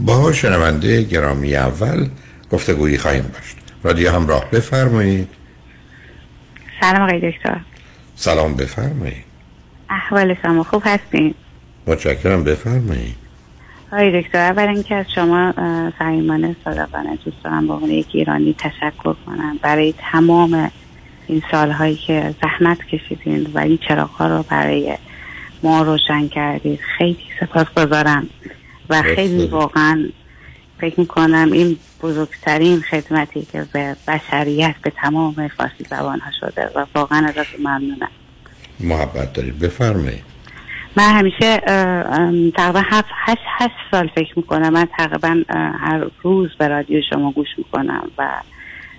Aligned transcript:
با 0.00 0.32
شنونده 0.32 1.02
گرامی 1.02 1.56
اول 1.56 2.08
گفتگویی 2.50 2.98
خواهیم 2.98 3.30
داشت. 3.34 3.56
رادیو 3.82 4.10
همراه 4.10 4.50
بفرمایید. 4.50 5.28
سلام 6.80 7.02
آقای 7.02 7.30
دکتر. 7.30 7.60
سلام 8.16 8.54
بفرمایید. 8.54 9.24
احوال 9.90 10.36
شما 10.42 10.62
خوب 10.62 10.82
هستین؟ 10.84 11.34
متشکرم 11.86 12.44
بفرمایید. 12.44 13.14
آقای 13.92 14.22
دکتر 14.22 14.38
اول 14.38 14.68
اینکه 14.68 14.94
از 14.94 15.06
شما 15.14 15.54
صمیمانه 15.98 16.56
صادقانه 16.64 17.18
دوست 17.24 17.36
دارم 17.44 17.66
به 17.66 17.72
عنوان 17.72 17.90
یک 17.90 18.06
ایرانی 18.12 18.54
تشکر 18.58 19.14
کنم 19.26 19.58
برای 19.62 19.94
تمام 20.12 20.70
این 21.26 21.42
سالهایی 21.50 21.96
که 21.96 22.34
زحمت 22.42 22.78
کشیدین 22.78 23.50
و 23.54 23.58
این 23.58 23.78
چراغ 23.88 24.22
رو 24.22 24.42
برای 24.42 24.96
ما 25.62 25.82
روشن 25.82 26.28
کردید. 26.28 26.80
خیلی 26.98 27.24
سپاس 27.40 27.66
گذارم 27.76 28.26
و 28.90 29.02
خیلی 29.02 29.46
واقعا 29.46 30.08
فکر 30.80 31.00
می‌کنم 31.00 31.52
این 31.52 31.76
بزرگترین 32.02 32.80
خدمتی 32.80 33.42
که 33.52 33.66
به 33.72 33.96
بشریت 34.08 34.74
به 34.82 34.90
تمام 34.90 35.48
فارسی 35.48 35.84
زبان 35.90 36.20
ها 36.20 36.30
شده 36.40 36.70
و 36.74 36.86
واقعا 36.94 37.26
ازتون 37.26 37.60
ممنونم. 37.60 38.10
محبت 38.80 39.32
دارید. 39.32 39.58
بفرمایید. 39.58 40.22
من 40.96 41.10
همیشه 41.18 41.56
تقریبا 42.56 42.82
هفت 42.84 43.08
هشت 43.24 43.42
هشت 43.58 43.74
سال 43.90 44.10
فکر 44.14 44.32
می‌کنم. 44.36 44.72
من 44.72 44.88
تقریبا 44.98 45.42
هر 45.80 46.06
روز 46.22 46.50
به 46.58 46.68
رادیو 46.68 47.02
شما 47.10 47.32
گوش 47.32 47.48
می‌کنم 47.58 48.10
و 48.18 48.28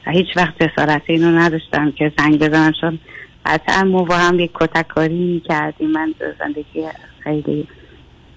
هیچ 0.07 0.27
وقت 0.35 0.63
جسارت 0.63 1.01
اینو 1.05 1.39
نداشتم 1.39 1.91
که 1.91 2.11
زنگ 2.17 2.39
بزنم 2.39 2.71
چون 2.81 2.99
قطعا 3.45 3.83
ما 3.83 4.03
با 4.03 4.17
هم 4.17 4.39
یک 4.39 4.51
کتککاری 4.53 5.43
کردیم 5.49 5.91
من 5.91 6.13
زندگی 6.39 6.87
خیلی 7.19 7.67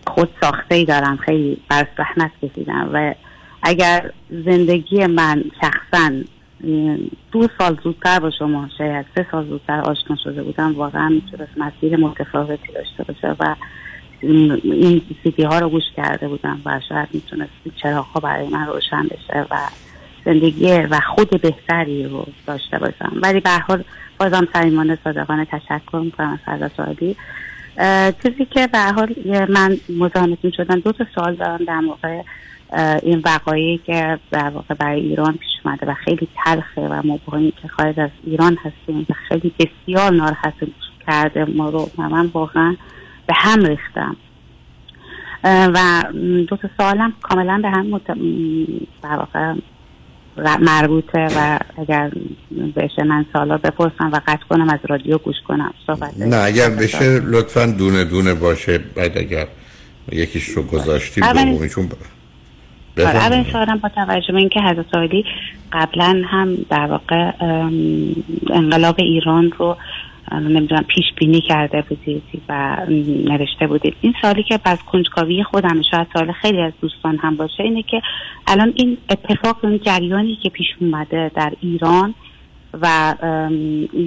خود 0.07 0.29
ساخته 0.41 0.75
ای 0.75 0.85
دارم. 0.85 1.17
خیلی 1.17 1.59
بر 1.69 1.87
زحمت 1.99 2.31
کشیدم. 2.43 2.91
و 2.93 3.15
اگر 3.63 4.11
زندگی 4.45 5.07
من 5.07 5.45
شخصا 5.61 6.11
دو 7.33 7.49
سال 7.59 7.79
زودتر 7.85 8.21
با 8.21 8.31
شما 8.31 8.69
شاید 8.79 9.07
سه 9.15 9.27
سال 9.31 9.49
زودتر 9.49 9.81
آشنا 9.81 10.17
شده 10.25 10.43
بودم 10.43 10.75
واقعا 10.75 11.09
می‌تونست 11.09 11.53
مسیر 11.57 11.97
متفاوتی 11.97 12.73
داشته 12.73 13.05
باشه 13.05 13.37
و 13.41 13.55
این 14.21 15.03
سیدی 15.23 15.43
ها 15.43 15.59
رو 15.59 15.69
گوش 15.69 15.83
کرده 15.97 16.29
بودم 16.29 16.61
و 16.65 16.81
شاید 16.89 17.09
می‌تونست 17.13 17.51
چراغ 17.83 18.21
برای 18.23 18.49
من 18.49 18.67
روشن 18.67 19.03
بشه 19.03 19.47
و 19.51 19.57
زندگی 20.25 20.73
و 20.73 21.01
خود 21.01 21.43
بهتری 21.43 22.05
رو 22.05 22.27
داشته 22.47 22.79
باشم. 22.79 23.13
ولی 23.23 23.41
به 23.41 23.51
حال 23.51 23.85
بازم 24.19 24.49
صمیمانه 24.53 24.99
صادقانه 25.05 25.45
تشکر 25.45 25.99
می‌کنم 26.05 26.39
از 26.47 26.71
سعادی 26.77 27.17
چیزی 28.23 28.45
که 28.45 28.67
به 28.67 28.79
حال 28.79 29.15
من 29.49 29.77
مزاحمتون 29.89 30.51
شدم 30.57 30.81
دو 30.81 30.93
تا 30.93 31.07
سوال 31.15 31.35
دارم 31.35 31.65
در 31.65 31.81
موقع 31.81 32.23
این 33.03 33.23
وقایعی 33.25 33.79
که 33.79 34.19
در 34.31 34.51
واقع 34.51 34.75
برای 34.75 35.01
ایران 35.01 35.33
پیش 35.33 35.51
اومده 35.65 35.87
و 35.87 35.95
خیلی 35.95 36.29
تلخه 36.45 36.81
و 36.81 37.03
ما 37.05 37.19
که 37.63 37.69
خارج 37.69 38.01
از 38.01 38.11
ایران 38.25 38.59
هستیم 38.65 39.07
و 39.11 39.15
خیلی 39.29 39.53
بسیار 39.59 40.13
ناراحت 40.13 40.55
کرده 41.07 41.45
ما 41.45 41.69
رو 41.69 41.91
و 41.99 42.09
من 42.09 42.27
واقعا 42.27 42.77
به 43.27 43.35
هم 43.37 43.65
ریختم. 43.65 44.17
و 45.45 46.05
دو 46.49 46.57
تا 46.57 46.69
سوالم 46.77 47.13
کاملا 47.23 47.61
به 47.63 47.71
هم 47.71 47.87
مت... 47.87 48.03
مربوطه 50.61 51.27
و 51.37 51.59
اگر 51.79 52.11
بشه 52.77 53.05
من 53.05 53.27
سالا 53.33 53.57
بپرسم 53.57 54.11
و 54.13 54.21
قطع 54.27 54.45
کنم 54.51 54.71
از 54.71 54.81
رادیو 54.89 55.19
گوش 55.19 55.37
کنم. 55.49 55.75
صحبت 55.87 56.19
نه 56.19 56.37
اگر 56.37 56.71
بشه 56.71 57.21
لطفا 57.21 57.67
دونه 57.67 58.05
دونه 58.05 58.35
باشه. 58.35 58.79
بعد 58.79 59.19
اگر 59.19 59.47
یکیش 60.13 60.49
رو 60.49 60.63
گذاشتیم 60.63 61.33
دومیشون 61.33 61.89
اول 62.99 63.45
سوالم 63.53 63.79
با 63.79 63.89
توجه 63.89 64.33
به 64.33 64.39
اینکه 64.39 64.61
حضرت 64.61 64.95
عالی 64.95 65.25
قبلا 65.73 66.23
هم 66.27 66.57
در 66.71 66.87
واقع 66.87 67.33
انقلاب 68.51 68.95
ایران 68.99 69.53
رو 69.59 69.77
نمی‌دونم 70.33 70.85
پیش 70.89 71.05
بینی 71.17 71.41
کرده 71.41 71.83
بودید 71.89 72.23
و 72.49 72.77
نوشته 73.25 73.67
بودید. 73.67 73.97
این 74.01 74.15
سالی 74.23 74.43
که 74.43 74.61
از 74.65 74.79
کنجکاوی 74.83 75.43
خودم 75.43 75.83
شاید 75.91 76.07
سال 76.13 76.33
خیلی 76.33 76.61
از 76.61 76.73
دوستان 76.81 77.19
هم 77.19 77.37
باشه 77.37 77.63
اینه 77.63 77.83
که 77.83 78.03
الان 78.47 78.73
این 78.77 78.99
اتفاق 79.11 79.65
این 79.65 79.79
جریانی 79.79 80.37
که 80.43 80.49
پیش 80.49 80.67
اومده 80.81 81.31
در 81.35 81.53
ایران 81.61 82.15
و 82.83 83.15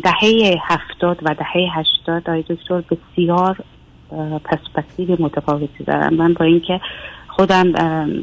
دهه 0.03 0.55
هفتاد 0.67 1.19
و 1.21 1.35
دهه 1.35 1.69
هشتاد 1.73 2.29
آی 2.29 2.43
دکتر 2.49 2.81
بسیار 2.81 3.57
پرسپکتیو 4.43 5.15
متفاوتی 5.19 5.83
دارم 5.83 6.13
من 6.13 6.33
با 6.33 6.45
اینکه 6.45 6.81
خودم 7.27 7.73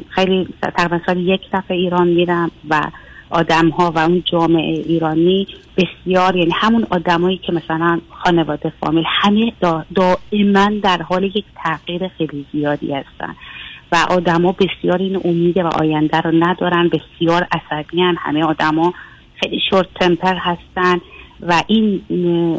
خیلی 0.09 0.47
تقریبا 0.61 0.99
سال 1.05 1.17
یک 1.17 1.41
دفعه 1.53 1.77
ایران 1.77 2.07
میرم 2.07 2.51
و 2.69 2.81
آدم 3.29 3.69
ها 3.69 3.91
و 3.91 3.99
اون 3.99 4.23
جامعه 4.31 4.83
ایرانی 4.87 5.47
بسیار 5.77 6.35
یعنی 6.35 6.51
همون 6.55 6.87
آدمایی 6.89 7.37
که 7.37 7.51
مثلا 7.51 7.99
خانواده 8.09 8.73
فامیل 8.79 9.03
همه 9.07 9.53
دائما 9.95 10.71
در 10.83 11.01
حال 11.01 11.23
یک 11.23 11.45
تغییر 11.55 12.07
خیلی 12.07 12.45
زیادی 12.51 12.93
هستن 12.93 13.35
و 13.91 14.05
آدما 14.09 14.51
بسیار 14.51 14.97
این 14.97 15.21
امید 15.25 15.57
و 15.57 15.67
آینده 15.67 16.21
رو 16.21 16.31
ندارن 16.43 16.89
بسیار 16.89 17.47
عصبی 17.51 18.01
همه 18.01 18.43
آدما 18.43 18.93
خیلی 19.35 19.59
شورت 19.69 19.87
تمپر 19.95 20.35
هستن 20.35 21.01
و 21.41 21.63
این 21.67 22.01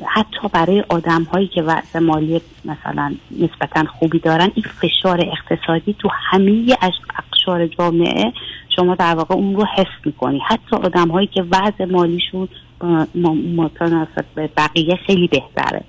حتی 0.07 0.49
برای 0.53 0.85
آدم 0.89 1.23
هایی 1.23 1.47
که 1.47 1.63
وضع 1.63 1.99
مالی 1.99 2.41
مثلا 2.65 3.15
نسبتا 3.31 3.85
خوبی 3.85 4.19
دارن 4.19 4.51
این 4.55 4.65
فشار 4.81 5.21
اقتصادی 5.21 5.97
تو 5.99 6.09
همه 6.13 6.77
اقشار 7.39 7.67
جامعه 7.67 8.33
شما 8.79 8.95
در 8.95 9.15
واقع 9.15 9.35
اون 9.35 9.57
رو 9.57 9.65
حس 9.65 10.05
می‌کنی. 10.05 10.39
حتی 10.49 10.77
آدم 10.77 11.09
هایی 11.09 11.27
که 11.27 11.43
وضع 11.43 11.85
مالیشون 11.85 12.49
متناسب 13.57 14.25
به 14.35 14.51
بقیه 14.57 14.97
خیلی 15.07 15.29
بهتره. 15.29 15.85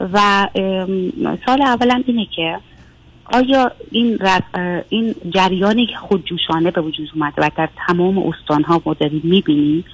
و 0.00 0.48
سال 1.46 1.62
اولا 1.62 2.02
اینه 2.06 2.26
که 2.36 2.58
آیا 3.32 3.72
این 3.90 4.18
این 4.88 5.14
جریانی 5.30 5.86
که 5.86 5.96
خودجوشانه 5.96 6.70
به 6.70 6.80
وجود 6.80 7.10
اومده 7.14 7.42
و 7.42 7.50
در 7.56 7.68
تمام 7.86 8.18
استان 8.18 8.62
ها 8.62 8.82
ما 8.86 8.94
داریم 8.94 9.20
می‌بینیم 9.24 9.84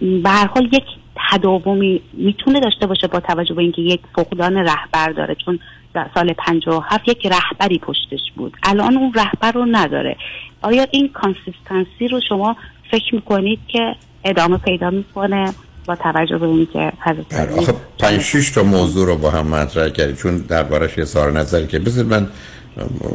به 0.00 0.30
هر 0.30 0.46
حال 0.46 0.68
یک 0.72 0.84
تداومی 1.30 2.00
می‌تونه 2.12 2.60
داشته 2.60 2.86
باشه 2.86 3.06
با 3.06 3.20
توجه 3.20 3.54
به 3.54 3.62
اینکه 3.62 3.82
یک 3.82 4.00
فقدان 4.14 4.56
رهبر 4.56 5.12
داره. 5.16 5.36
چون 5.44 5.58
در 5.94 6.10
سال 6.14 6.32
57 6.32 7.08
یک 7.08 7.26
رهبری 7.26 7.78
پشتش 7.78 8.20
بود. 8.36 8.56
الان 8.62 8.96
اون 8.96 9.12
رهبر 9.14 9.52
رو 9.52 9.66
نداره. 9.70 10.16
آیا 10.62 10.86
این 10.90 11.08
consistency 11.08 12.08
رو 12.10 12.20
شما 12.28 12.56
فکر 12.90 13.14
می‌کنید 13.14 13.58
که 13.68 13.94
ادامه 14.24 14.58
پیدا 14.58 14.90
می‌کنه 14.90 15.52
با 15.86 15.96
توجه 15.96 16.38
به 16.38 16.46
اینکه 16.46 16.92
بله، 17.06 17.58
آخه 17.58 17.74
پنج 17.98 18.20
شش 18.20 18.50
تا 18.50 18.62
موضوع 18.62 19.06
رو 19.06 19.16
با 19.16 19.30
هم 19.30 19.46
مطرح 19.46 19.88
کردید 19.88 20.16
چون 20.16 20.36
دربارش 20.36 20.98
اظهار 20.98 21.32
نظری 21.32 21.66
که 21.66 21.78
بذار 21.78 22.04
من 22.04 22.28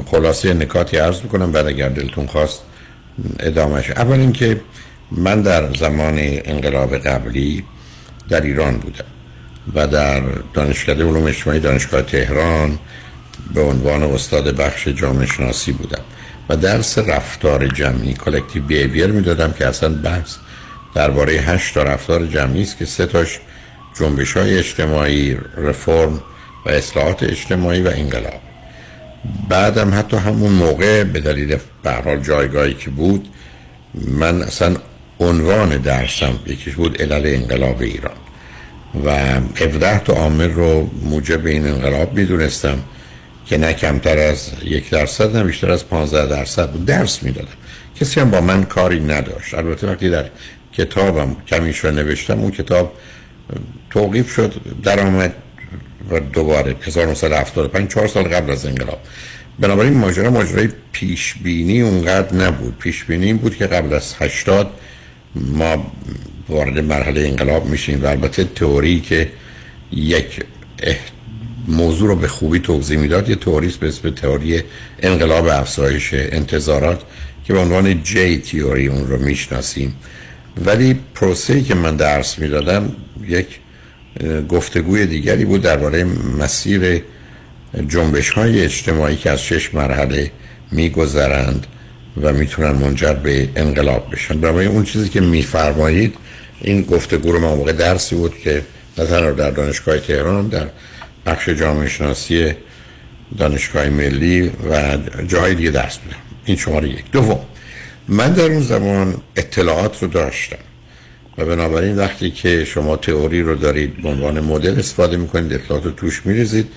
خلاصه 0.05 0.53
نکاتی 0.53 0.97
عرض 0.97 1.21
می‌کنم 1.21 1.51
بعد 1.51 1.67
اگر 1.67 1.89
دلتون 1.89 2.25
خواست 2.25 2.65
ادامهش. 3.39 3.89
اول 3.89 4.19
اینکه 4.19 4.61
من 5.11 5.41
در 5.41 5.73
زمان 5.73 6.15
انقلاب 6.19 6.97
قبلی 6.97 7.63
در 8.29 8.41
ایران 8.41 8.77
بودم. 8.77 9.05
و 9.73 9.87
در 9.87 10.21
دانشکده 10.53 11.03
علوم 11.03 11.25
اجتماعی 11.25 11.59
دانشگاه 11.59 12.01
تهران 12.01 12.79
به 13.53 13.61
عنوان 13.61 14.03
استاد 14.03 14.55
بخش 14.55 14.87
جامعه 14.87 15.25
شناسی 15.25 15.71
بودم 15.71 16.01
و 16.49 16.57
درس 16.57 16.97
رفتار 16.97 17.67
جمعی 17.67 18.13
کلکتیو 18.13 18.63
بیهیویر 18.63 19.07
می‌دادم 19.07 19.51
که 19.51 19.67
اصلا 19.67 19.89
بحث 19.89 20.35
درباره 20.95 21.33
هشت 21.33 21.73
تا 21.73 21.83
رفتار 21.83 22.25
جمعی 22.25 22.61
است 22.61 22.77
که 22.77 22.85
سه 22.85 23.05
تاش 23.05 23.39
جنبش 23.99 24.37
های 24.37 24.57
اجتماعی 24.57 25.37
رفرم 25.57 26.21
و 26.65 26.69
اصلاحات 26.69 27.23
اجتماعی 27.23 27.81
و 27.81 27.87
انقلاب. 27.87 28.41
بعدم 29.49 29.93
حتی 29.93 30.17
همون 30.17 30.51
موقع 30.51 31.03
به 31.03 31.19
دلیل 31.19 31.57
به 31.83 32.19
جایگاهی 32.23 32.73
که 32.73 32.89
بود 32.89 33.27
من 33.93 34.41
اصلا 34.41 34.75
عنوان 35.19 35.77
درسم 35.77 36.39
یکیش 36.47 36.73
بود 36.73 37.01
علل 37.01 37.35
انقلاب 37.35 37.81
ایران. 37.81 38.24
و 39.05 39.09
17 39.55 39.99
تا 39.99 40.13
عامل 40.13 40.51
رو 40.51 40.89
موجب 41.03 41.45
این 41.45 41.67
انقلاب 41.67 42.13
می‌دونستم 42.13 42.77
که 43.45 43.57
نه 43.57 43.73
کمتر 43.73 44.17
از 44.17 44.49
یک 44.63 44.89
درصد 44.89 45.37
نه 45.37 45.43
بیشتر 45.43 45.71
از 45.71 45.87
15 45.87 46.27
درصد 46.27 46.71
بود 46.71 46.85
درس 46.85 47.23
می‌دادم. 47.23 47.47
کسی 47.99 48.19
هم 48.19 48.31
با 48.31 48.41
من 48.41 48.63
کاری 48.63 48.99
نداشت. 48.99 49.53
البته 49.53 49.87
وقتی 49.87 50.09
در 50.09 50.25
کتابم 50.73 51.35
کمیش 51.47 51.79
رو 51.79 51.91
نوشتم 51.91 52.39
اون 52.39 52.51
کتاب 52.51 52.93
توقیف 53.89 54.33
شد 54.33 54.53
در 54.83 54.99
آمد 54.99 55.35
و 56.11 56.19
دوباره 56.19 56.75
1975 56.81 57.91
چهار 57.91 58.07
سال 58.07 58.23
قبل 58.23 58.51
از 58.51 58.65
انقلاب. 58.65 58.99
بنابراین 59.59 59.93
ماجرا 59.93 60.31
ماجرای 60.31 60.69
پیش 60.91 61.35
بینی 61.43 61.81
اونقدر 61.81 62.35
نبود. 62.35 62.77
پیش 62.77 63.03
بینی 63.03 63.25
این 63.25 63.37
بود 63.37 63.55
که 63.55 63.67
قبل 63.67 63.93
از 63.93 64.15
80 64.19 64.71
ما 65.35 65.91
وارد 66.49 66.79
مرحله 66.79 67.21
انقلاب 67.21 67.65
میشیم 67.65 68.03
و 68.03 68.07
البته 68.07 68.43
تئوری 68.43 68.99
که 68.99 69.29
یک 69.91 70.43
موضوع 71.67 72.07
رو 72.07 72.15
به 72.15 72.27
خوبی 72.27 72.59
توضیح 72.59 72.97
می‌داد 72.97 73.29
یه 73.29 73.35
تئوریست 73.35 73.79
به 73.79 73.87
اسم 73.87 74.09
تئوری 74.09 74.61
انقلاب 74.99 75.47
افزایش 75.47 76.09
انتظارات 76.13 77.01
که 77.45 77.53
به 77.53 77.59
عنوان 77.59 78.03
جی 78.03 78.37
تئوری 78.37 78.87
اون 78.87 79.07
رو 79.07 79.17
می‌شناسیم. 79.17 79.95
ولی 80.65 80.99
پروسه‌ای 81.15 81.63
که 81.63 81.75
من 81.75 81.95
درس 81.95 82.39
می‌دادم 82.39 82.95
یک 83.27 83.47
گفتگوی 84.49 85.05
دیگری 85.05 85.45
بود 85.45 85.61
درباره 85.61 86.03
مسیر 86.39 87.01
جنبش 87.87 88.29
های 88.29 88.61
اجتماعی 88.61 89.15
که 89.15 89.31
از 89.31 89.41
شش 89.41 89.73
مرحله 89.73 90.31
میگذرند 90.71 91.67
و 92.21 92.33
می‌تونن 92.33 92.71
منجر 92.71 93.13
به 93.13 93.49
انقلاب 93.55 94.11
بشن. 94.11 94.39
برای 94.39 94.65
اون 94.65 94.83
چیزی 94.83 95.09
که 95.09 95.21
میفرمایید 95.21 96.15
این 96.65 96.81
گفتگو 96.81 97.31
رو 97.31 97.39
موقع 97.39 97.71
درسی 97.71 98.15
بود 98.15 98.39
که 98.39 98.61
نه 98.97 99.05
تنها 99.05 99.31
در 99.31 99.51
دانشگاه 99.51 99.99
تهران 99.99 100.47
در 100.47 100.67
بخش 101.25 101.49
جامعه 101.49 101.87
شناسی 101.87 102.53
دانشگاه 103.37 103.89
ملی 103.89 104.51
و 104.71 104.97
جای 105.27 105.55
دیگه 105.55 105.71
درس 105.71 105.97
بودم 105.97 106.17
این 106.45 106.57
شماره 106.57 106.89
یک. 106.89 107.11
دوم 107.11 107.39
من 108.07 108.33
در 108.33 108.51
اون 108.51 108.61
زمان 108.61 109.15
اطلاعات 109.35 110.03
رو 110.03 110.07
داشتم 110.07 110.57
و 111.37 111.45
بنابراین 111.45 111.97
وقتی 111.97 112.31
که 112.31 112.65
شما 112.65 112.95
تئوری 112.95 113.41
رو 113.41 113.55
دارید 113.55 114.01
به 114.01 114.09
عنوان 114.09 114.39
مدل 114.39 114.79
استفاده 114.79 115.17
می‌کنید 115.17 115.53
اطلاعات 115.53 115.85
رو 115.85 115.91
توش 115.91 116.25
میریزید 116.25 116.67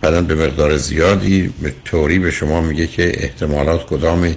بعدا 0.00 0.22
به 0.22 0.34
مقدار 0.34 0.76
زیادی 0.76 1.52
تئوری 1.84 2.18
به 2.18 2.30
شما 2.30 2.60
میگه 2.60 2.86
که 2.86 3.12
احتمالات 3.14 3.86
کدامی 3.86 4.36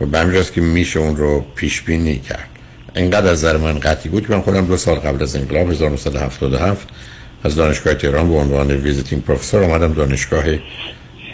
و 0.00 0.06
به 0.06 0.42
که 0.54 0.60
میشه 0.60 1.00
اون 1.00 1.16
رو 1.16 1.44
پیش 1.54 1.82
بینی 1.82 2.18
کرد. 2.18 2.57
اینقدر 2.98 3.30
از 3.30 3.44
نظر 3.44 3.56
من 3.56 3.78
قطعی 3.78 4.10
بود 4.10 4.26
که 4.26 4.32
من 4.32 4.40
خودم 4.40 4.66
دو 4.66 4.76
سال 4.76 4.94
قبل 4.94 5.22
از 5.22 5.36
انقلاب 5.36 5.70
1977 5.70 6.88
از 7.44 7.56
دانشگاه 7.56 7.94
تهران 7.94 8.28
به 8.28 8.34
عنوان 8.34 8.70
visiting 8.70 9.22
professor 9.22 9.64
آمدم 9.64 9.92
دانشگاه 9.92 10.44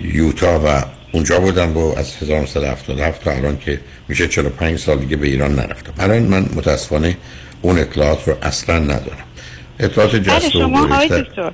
یوتا 0.01 0.61
و 0.67 0.85
اونجا 1.13 1.41
بودم 1.41 1.75
با 1.75 1.95
از 1.97 2.17
1977 2.23 3.25
تا 3.25 3.31
الان 3.31 3.59
که 3.59 3.81
میشه 4.09 4.29
45 4.29 4.79
سال 4.79 4.99
دیگه 4.99 5.17
به 5.17 5.27
ایران 5.27 5.55
نرفتم. 5.55 5.93
الان 5.99 6.23
من 6.23 6.43
متاسفانه 6.57 7.17
اون 7.63 7.79
اطلاعات 7.79 8.29
رو 8.29 8.35
اصلا 8.43 8.79
ندارم. 8.79 9.25
اطلاعات 9.81 10.11
بله، 10.11 10.21
جست 10.21 10.49
شما 10.49 10.87
های 10.87 11.09
دکتر 11.09 11.53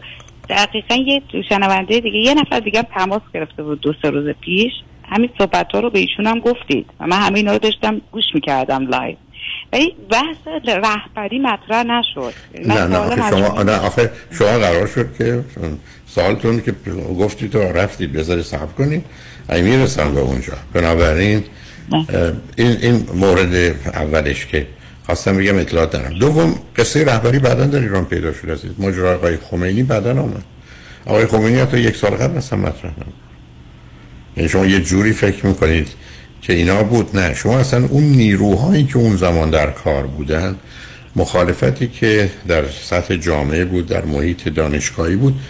دقیقا 0.48 0.94
یه 0.94 1.22
شنونده 1.48 2.00
دیگه 2.00 2.18
یه 2.18 2.34
نفر 2.34 2.60
دیگه 2.60 2.82
تماس 2.82 3.22
گرفته 3.34 3.62
بود 3.62 3.80
دو 3.80 3.92
سه 4.02 4.10
روز 4.10 4.34
پیش. 4.40 4.72
همین 5.04 5.30
صحبت 5.38 5.72
ها 5.72 5.80
رو 5.80 5.90
به 5.90 5.98
ایشون 5.98 6.26
هم 6.26 6.40
گفتید. 6.40 6.86
و 7.00 7.06
من 7.06 7.16
همه 7.16 7.36
اینا 7.36 7.52
رو 7.52 7.58
داشتم 7.58 8.00
گوش 8.12 8.24
می‌کردم 8.34 8.86
live. 8.86 9.16
ولی 9.72 9.94
بحث 10.10 10.64
رهبری 10.66 11.38
مطرح 11.38 11.82
نشد. 11.82 12.34
نه 12.66 12.86
نه 12.86 12.96
آخه 12.96 13.30
شما 13.30 13.62
نه 13.62 13.72
آخه 13.72 14.10
شما 14.30 14.58
قرار 14.58 14.86
شد 14.86 15.16
که 15.18 15.44
سوالتون 16.06 16.60
که 16.60 16.74
گفتید 17.18 17.50
تو 17.50 17.58
رفتید 17.58 18.12
بذاری 18.12 18.42
صحبت 18.42 18.74
کنید. 18.78 19.04
ای 19.50 19.62
می‌رسن 19.62 20.14
به 20.14 20.20
اونجا. 20.20 20.52
بنابراین 20.72 21.44
این, 22.56 22.76
این 22.82 23.06
مورد 23.14 23.54
اولش 23.86 24.46
که 24.46 24.66
خواستم 25.06 25.36
بگم 25.36 25.58
اطلاعات 25.58 25.90
دارم. 25.90 26.18
دوم 26.18 26.54
قصه 26.76 27.04
رهبری 27.04 27.38
بعدا 27.38 27.66
در 27.66 27.80
ایران 27.80 28.04
پیدا 28.04 28.32
شد 28.32 28.50
از 28.50 28.60
ماجرا 28.78 29.14
آقای 29.14 29.36
خمینی 29.36 29.82
بعدا 29.82 30.10
آمد. 30.10 30.44
آقای 31.06 31.26
خمینی 31.26 31.58
حتی 31.58 31.78
یک 31.78 31.96
سال 31.96 32.10
قبل 32.10 32.36
اصلا 32.36 32.58
مطرح 32.58 32.90
نبود. 32.90 33.14
یعنی 34.36 34.48
شما 34.48 34.66
یه 34.66 34.80
جوری 34.80 35.12
فکر 35.12 35.46
می‌کنید 35.46 35.88
که 36.42 36.52
اینا 36.52 36.82
بود 36.82 37.16
نه. 37.16 37.34
شما 37.34 37.58
اصلا 37.58 37.86
اون 37.86 38.02
نیروهایی 38.02 38.84
که 38.84 38.96
اون 38.96 39.16
زمان 39.16 39.50
در 39.50 39.70
کار 39.70 40.06
بودن 40.06 40.56
مخالفتی 41.16 41.88
که 41.88 42.30
در 42.48 42.64
سطح 42.68 43.16
جامعه 43.16 43.64
بود 43.64 43.86
در 43.86 44.04
محیط 44.04 44.48
دانشگاهی 44.48 45.16
بود 45.16 45.40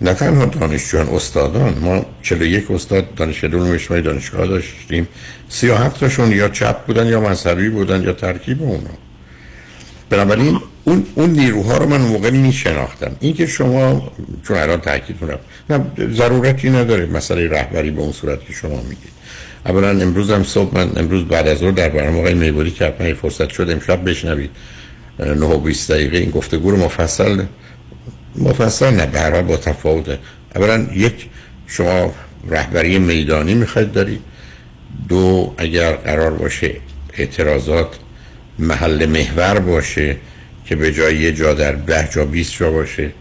نه 0.00 0.14
تنها 0.14 0.44
دانشجویان 0.44 1.08
استادان. 1.08 1.78
ما 1.78 2.06
41 2.22 2.70
استاد 2.70 3.14
دانشگاه 3.14 3.50
علوم 3.50 3.70
اجتماعی 3.70 4.02
دانشگاه 4.02 4.46
داشتیم. 4.46 5.08
37 5.48 6.00
تاشون 6.00 6.32
یا 6.32 6.48
چپ 6.48 6.86
بودن 6.86 7.06
یا 7.06 7.20
مذهبی 7.20 7.68
بودن 7.68 8.02
یا 8.02 8.12
ترکیب 8.12 8.62
اونا. 8.62 8.90
بنابراین 10.10 10.60
اون 10.84 11.06
اون 11.14 11.30
نیروها 11.30 11.76
رو 11.76 11.88
من 11.88 12.00
موقع 12.00 12.30
می 12.30 12.52
شناختم 12.52 13.16
این 13.20 13.34
که 13.34 13.46
شما 13.46 14.12
چون 14.48 14.56
الان 14.56 14.80
تاکید 14.80 15.16
نه 15.70 15.80
ضرورتی 16.12 16.70
نداره 16.70 17.06
مسئله 17.06 17.48
رهبری 17.48 17.90
به 17.90 18.00
اون 18.00 18.12
صورت 18.12 18.44
که 18.46 18.52
شما 18.52 18.76
میگید 18.76 19.11
اولا 19.66 19.88
امروز 19.88 20.30
هم 20.30 20.44
صبح 20.44 20.74
من 20.74 20.92
امروز 20.96 21.24
بعد 21.24 21.48
از 21.48 21.58
ظهر 21.58 21.70
در 21.70 21.88
برنامه 21.88 22.18
آقای 22.18 22.34
میبوری 22.34 22.70
که 22.70 22.84
حتما 22.84 23.14
فرصت 23.14 23.48
شد 23.50 23.70
امشب 23.70 24.10
بشنوید. 24.10 24.50
9 25.18 25.46
و 25.46 25.58
20 25.58 25.90
دقیقه 25.92 26.18
این 26.18 26.30
گفتگو 26.30 26.70
رو 26.70 26.76
مفصل 26.76 27.42
مفصل 28.36 28.90
نه 28.90 29.06
به 29.06 29.42
با 29.42 29.56
تفاوت. 29.56 30.18
اولا 30.56 30.86
یک 30.94 31.28
شما 31.66 32.14
رهبری 32.48 32.98
میدانی 32.98 33.54
می‌خواید 33.54 33.92
دارید 33.92 34.20
دو 35.08 35.54
اگر 35.58 35.92
قرار 35.92 36.30
باشه 36.30 36.76
اعتراضات 37.12 37.88
محل 38.58 39.06
محور 39.06 39.58
باشه 39.58 40.16
که 40.66 40.76
به 40.76 40.92
جای 40.92 41.16
یه 41.16 41.32
جا 41.32 41.54
در 41.54 41.72
ده 41.72 42.08
جا 42.12 42.24
20 42.24 42.56
جا 42.56 42.70
باشه 42.70 43.12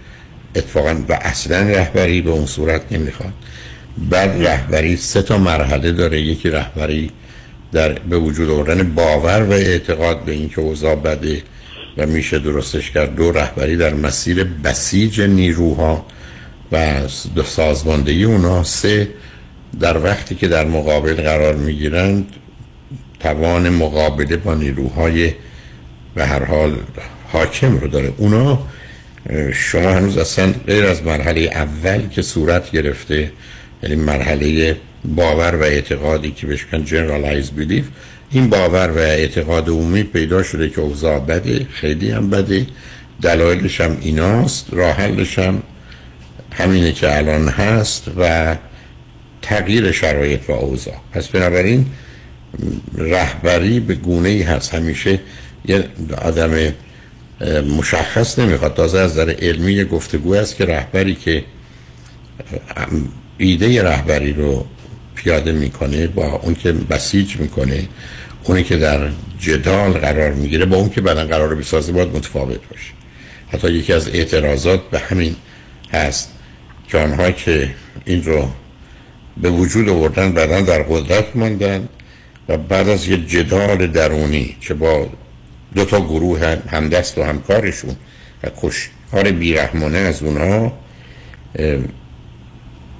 اتفاقا 0.56 0.96
و 1.10 1.14
اصلا 1.14 1.70
رهبری 1.70 2.22
به 2.22 2.30
اون 2.30 2.46
صورت 2.46 2.82
نمی‌خواد. 2.92 3.34
بعد 3.98 4.48
رهبری 4.48 4.96
سه 4.96 5.22
تا 5.22 5.38
مرحله 5.38 5.92
داره. 5.92 6.22
یکی 6.22 6.50
رهبری 6.50 7.12
در 7.72 7.94
به 7.94 8.18
وجود 8.18 8.50
آوردن 8.50 8.84
باور 8.96 9.44
و 9.44 9.52
اعتقاد 9.52 10.26
به 10.26 10.32
اینکه 10.32 10.62
اوضاع 10.62 10.96
بده 10.96 11.42
و 11.98 12.06
میشه 12.06 12.40
درستش 12.40 12.92
کرد. 12.92 13.16
دو 13.16 13.32
رهبری 13.32 13.78
در 13.78 13.94
مسیر 13.94 14.44
بسیج 14.44 15.22
نیروها 15.22 16.06
و 16.72 17.08
سازماندهی 17.46 18.24
اونا. 18.24 18.64
سه 18.64 19.08
در 19.80 20.04
وقتی 20.04 20.36
که 20.36 20.48
در 20.48 20.66
مقابل 20.66 21.14
قرار 21.14 21.56
می‌گیرند 21.56 22.26
توان 23.20 23.70
مقابله 23.70 24.38
با 24.38 24.56
نیروهای 24.56 25.34
به 26.16 26.26
هر 26.26 26.44
حال 26.44 26.76
حاکم 27.32 27.78
رو 27.78 27.88
داره. 27.88 28.14
اونا 28.18 28.60
شما 29.54 29.92
هنوز 29.92 30.18
اصلا 30.18 30.54
غیر 30.68 30.86
از 30.86 31.04
مرحله 31.04 31.42
اول 31.42 32.08
که 32.08 32.22
صورت 32.22 32.72
گرفته 32.72 33.32
یعنی 33.84 33.96
مرحله 33.96 34.78
باور 35.06 35.56
و 35.56 35.64
اعتقادی 35.64 36.32
که 36.32 36.48
بهش 36.48 36.66
جنرالایز 36.86 37.52
بیلیف 37.52 37.86
این 38.32 38.50
باور 38.50 38.92
و 38.92 38.98
اعتقاد 38.98 39.70
عمومی 39.70 40.04
پیدا 40.04 40.44
شده 40.44 40.70
که 40.70 40.82
اوضاع 40.82 41.20
بده 41.20 41.68
خیلی 41.74 42.12
هم 42.12 42.30
بده 42.30 42.68
دلایلش 43.22 43.82
هم 43.82 43.98
ایناست 44.02 44.66
راه 44.72 44.92
حلش 44.92 45.40
هم 45.40 45.64
همینه 46.54 46.92
که 46.92 47.18
الان 47.18 47.48
هست 47.48 48.12
و 48.18 48.56
تغییر 49.42 49.92
شرایط 49.92 50.50
و 50.50 50.52
اوضاع. 50.52 50.96
پس 51.12 51.28
بنابراین 51.28 51.86
رهبری 52.98 53.80
به 53.80 53.96
گونه 53.96 54.30
ای 54.30 54.42
هست. 54.42 54.74
همیشه 54.74 55.20
یه 55.66 55.84
آدم 56.22 56.74
مشخص 57.78 58.40
نمی‌خواد. 58.40 58.74
تازه 58.74 59.00
از 59.00 59.12
نظر 59.12 59.36
علمی 59.40 59.84
گفتگو 59.84 60.34
است 60.34 60.56
که 60.56 60.66
رهبری 60.66 61.16
که 61.16 61.44
ایده 63.42 63.84
رهبری 63.84 64.34
رو 64.34 64.66
پیاده 65.16 65.52
می‌کنه 65.52 66.08
با 66.08 66.26
اون 66.26 66.56
که 66.56 66.72
بسیج 66.72 67.38
می‌کنه 67.38 67.88
اونی 68.44 68.64
که 68.64 68.78
در 68.78 69.10
جدال 69.40 69.92
قرار 69.92 70.34
می‌گیره 70.34 70.66
با 70.66 70.78
اون 70.78 70.90
که 70.90 71.02
بعدا 71.02 71.26
قرار 71.26 71.56
بسازه 71.56 71.92
باید 71.92 72.16
متفاوت 72.16 72.60
باشه. 72.70 72.92
حتی 73.48 73.72
یکی 73.72 73.94
از 73.94 74.08
اعتراضات 74.08 74.90
به 74.90 75.00
همین 75.00 75.36
هست 75.94 76.32
که 76.88 76.98
آنها 76.98 77.32
که 77.32 77.70
این 78.06 78.24
رو 78.24 78.50
به 79.38 79.50
وجود 79.50 79.90
آوردن 79.90 80.32
بعدا 80.32 80.62
در 80.62 80.84
قدرت 80.84 81.36
ماندن 81.36 81.90
و 82.50 82.58
بعد 82.58 82.90
از 82.90 83.08
یه 83.08 83.18
جدال 83.18 83.88
درونی 83.88 84.56
که 84.62 84.74
با 84.74 85.10
دو 85.76 85.86
تا 85.86 86.02
گروه 86.02 86.58
همدست 86.70 87.18
و 87.18 87.24
همکارشون 87.24 87.96
و 88.44 88.50
کشتار 88.62 89.32
بیرحمانه 89.32 89.98
از 89.98 90.24
اونها 90.24 90.74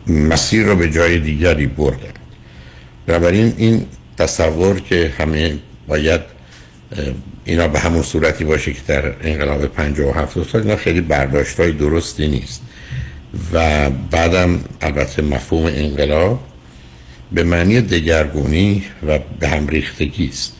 مسیر 0.08 0.66
رو 0.66 0.76
به 0.76 0.90
جای 0.90 1.20
دیگری 1.20 1.68
بردن 1.68 2.14
بنابراین 3.06 3.54
این 3.58 3.86
تصور 4.18 4.80
که 4.80 5.14
همه 5.18 5.54
باید 5.88 6.22
اینا 7.46 7.68
به 7.68 7.80
همون 7.80 8.02
صورتی 8.02 8.44
باشه 8.44 8.74
که 8.74 8.80
در 8.88 9.14
انقلاب 9.22 9.66
57 9.66 10.44
سال 10.44 10.62
اینا 10.62 10.76
خیلی 10.76 11.02
برداشت 11.02 11.60
های 11.60 11.72
درستی 11.72 12.28
نیست. 12.28 12.62
و 13.54 13.90
بعدم 13.90 14.60
البته 14.82 15.22
مفهوم 15.22 15.66
انقلاب 15.66 16.40
به 17.32 17.44
معنی 17.44 17.82
دگرگونی 17.82 18.84
و 19.08 19.20
به 19.40 19.48
هم 19.48 19.68
ریختگی 19.68 20.28
است. 20.28 20.54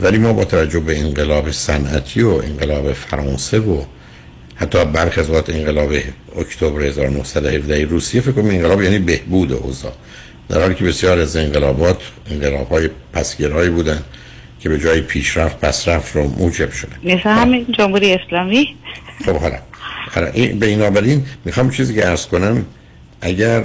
ولی 0.00 0.18
ما 0.18 0.32
با 0.32 0.44
توجه 0.44 0.80
به 0.80 0.98
انقلاب 0.98 1.50
صنعتی 1.50 2.22
و 2.22 2.28
انقلاب 2.28 2.92
فرانسه 2.92 3.58
و 3.58 3.82
حتی 4.62 4.84
برخی 4.84 5.20
از 5.20 5.30
انقلاب 5.30 5.92
اکتبر 6.38 6.82
1917 6.82 7.84
روسیه 7.84 8.20
فکر 8.20 8.32
کنم 8.32 8.46
انقلاب 8.46 8.82
یعنی 8.82 8.98
بهبود 8.98 9.52
اوضاع. 9.52 9.92
در 10.48 10.60
حالی 10.60 10.74
که 10.74 10.84
بسیار 10.84 11.18
از 11.18 11.36
انقلابات 11.36 12.02
انقلاب 12.30 12.68
های 12.68 12.90
پسگرهایی 13.12 13.70
بودن 13.70 14.02
که 14.60 14.68
به 14.68 14.78
جای 14.78 15.00
پیشرفت 15.00 15.60
پسرفت 15.60 16.16
رو 16.16 16.28
موجب 16.38 16.72
شده 16.72 16.92
مثل 17.04 17.30
همین 17.30 17.66
جمهوری 17.78 18.14
اسلامی؟ 18.14 18.76
خب 19.24 19.36
حالا. 19.36 19.58
به 20.60 20.66
این 20.66 21.26
می‌خوام 21.44 21.70
چیزی 21.70 21.94
که 21.94 22.08
ارز 22.08 22.26
کنم 22.26 22.64
اگر 23.20 23.64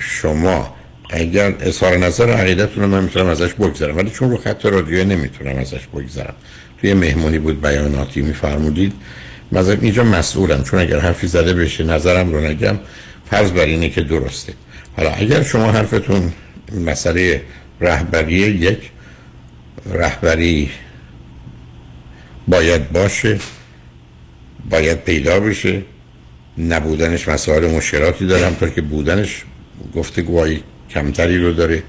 شما 0.00 0.74
اگر 1.10 1.54
اظهار 1.60 1.96
نظر 1.96 2.30
عقیدتون 2.30 2.82
رو 2.82 2.90
من 2.90 3.02
می‌تونم 3.04 3.26
ازش 3.26 3.52
بگذارم 3.52 3.96
ولی 3.96 4.10
چون 4.10 4.30
رو 4.30 4.36
خط 4.36 4.66
رادیو 4.66 5.04
نمی‌تونم 5.04 5.56
ازش 5.56 5.86
بگذارم 5.94 6.34
توی 6.80 6.94
مهمونی 6.94 7.38
بود 7.38 7.62
بیاناتی 7.62 8.22
میفرمودید. 8.22 8.92
مثلا 9.52 9.78
اینجا 9.80 10.04
مسئولم 10.04 10.62
چون 10.64 10.80
اگر 10.80 10.98
حرفی 10.98 11.26
زده 11.26 11.54
بشه 11.54 11.84
نظرم 11.84 12.32
رو 12.32 12.40
نگم 12.40 12.78
فرض 13.30 13.50
بر 13.50 13.64
اینه 13.64 13.88
که 13.88 14.02
درسته. 14.02 14.52
حالا 14.96 15.10
اگر 15.10 15.42
شما 15.42 15.72
حرفتون 15.72 16.32
مسئله 16.86 17.42
رهبری 17.80 18.34
یک 18.34 18.78
رهبری 19.92 20.70
باید 22.48 22.92
باشه 22.92 23.38
باید 24.70 24.98
پیدا 24.98 25.40
بشه 25.40 25.82
نبودنش 26.58 27.28
مسائل 27.28 27.70
مشکلاتی 27.70 28.26
دارم 28.26 28.54
تا 28.54 28.68
که 28.68 28.82
بودنش 28.82 29.42
گفتگوهای 29.94 30.60
کمتری 30.90 31.38
رو 31.38 31.52
داره. 31.52 31.82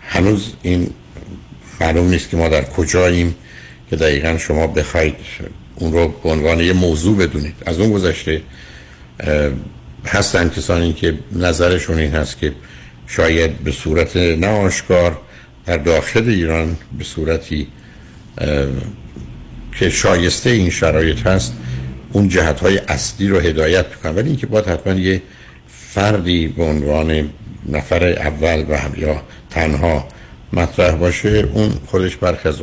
هنوز 0.00 0.52
این 0.62 0.90
معلوم 1.80 2.08
نیست 2.08 2.30
که 2.30 2.36
ما 2.36 2.48
در 2.48 2.64
کجاییم 2.64 3.34
که 3.90 3.96
دقیقا 3.96 4.38
شما 4.38 4.66
بخواید 4.66 5.14
اون 5.76 5.92
رو 5.92 6.08
به 6.08 6.28
عنوان 6.28 6.60
یه 6.60 6.72
موضوع 6.72 7.16
بدونید. 7.16 7.54
از 7.66 7.78
اون 7.78 7.92
گذشته 7.92 8.42
هستن 10.06 10.48
کسانی 10.48 10.92
که 10.92 11.18
نظرشون 11.32 11.98
این 11.98 12.14
هست 12.14 12.38
که 12.38 12.52
شاید 13.06 13.58
به 13.58 13.72
صورت 13.72 14.16
ناشکار 14.16 15.18
در 15.66 15.76
داخل 15.76 16.28
ایران 16.28 16.76
به 16.98 17.04
صورتی 17.04 17.66
که 19.78 19.90
شایسته 19.90 20.50
این 20.50 20.70
شرایط 20.70 21.26
هست 21.26 21.52
اون 22.12 22.28
جهت 22.28 22.60
های 22.60 22.78
اصلی 22.78 23.28
رو 23.28 23.38
هدایت 23.38 23.86
بکنن 23.86 24.14
ولی 24.14 24.28
اینکه 24.28 24.46
باید 24.46 24.66
حتما 24.66 24.92
یه 24.92 25.22
فردی 25.68 26.48
به 26.48 26.64
عنوان 26.64 27.30
نفر 27.68 28.04
اول 28.04 28.64
و 28.68 28.76
هم 28.76 28.92
یا 28.96 29.22
تنها 29.50 30.08
مطرح 30.52 30.94
باشه 30.94 31.48
اون 31.52 31.72
خودش 31.86 32.16
برخ 32.16 32.46
از 32.46 32.60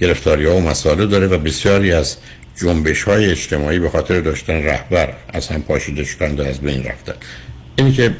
گرفتاری 0.00 0.46
ها 0.46 0.56
و 0.56 0.60
مسائل 0.60 1.06
داره 1.06 1.26
و 1.26 1.38
بسیاری 1.38 1.92
از 1.92 2.16
جنبش 2.56 3.02
های 3.02 3.30
اجتماعی 3.30 3.78
به 3.78 3.90
خاطر 3.90 4.20
داشتن 4.20 4.52
رهبر 4.52 5.12
از 5.28 5.48
هم 5.48 5.62
پاشیده 5.62 6.04
شدن 6.04 6.40
و 6.40 6.42
از 6.42 6.60
بین 6.60 6.84
رفتن. 6.84 7.14
اینی 7.76 7.92
که 7.92 8.16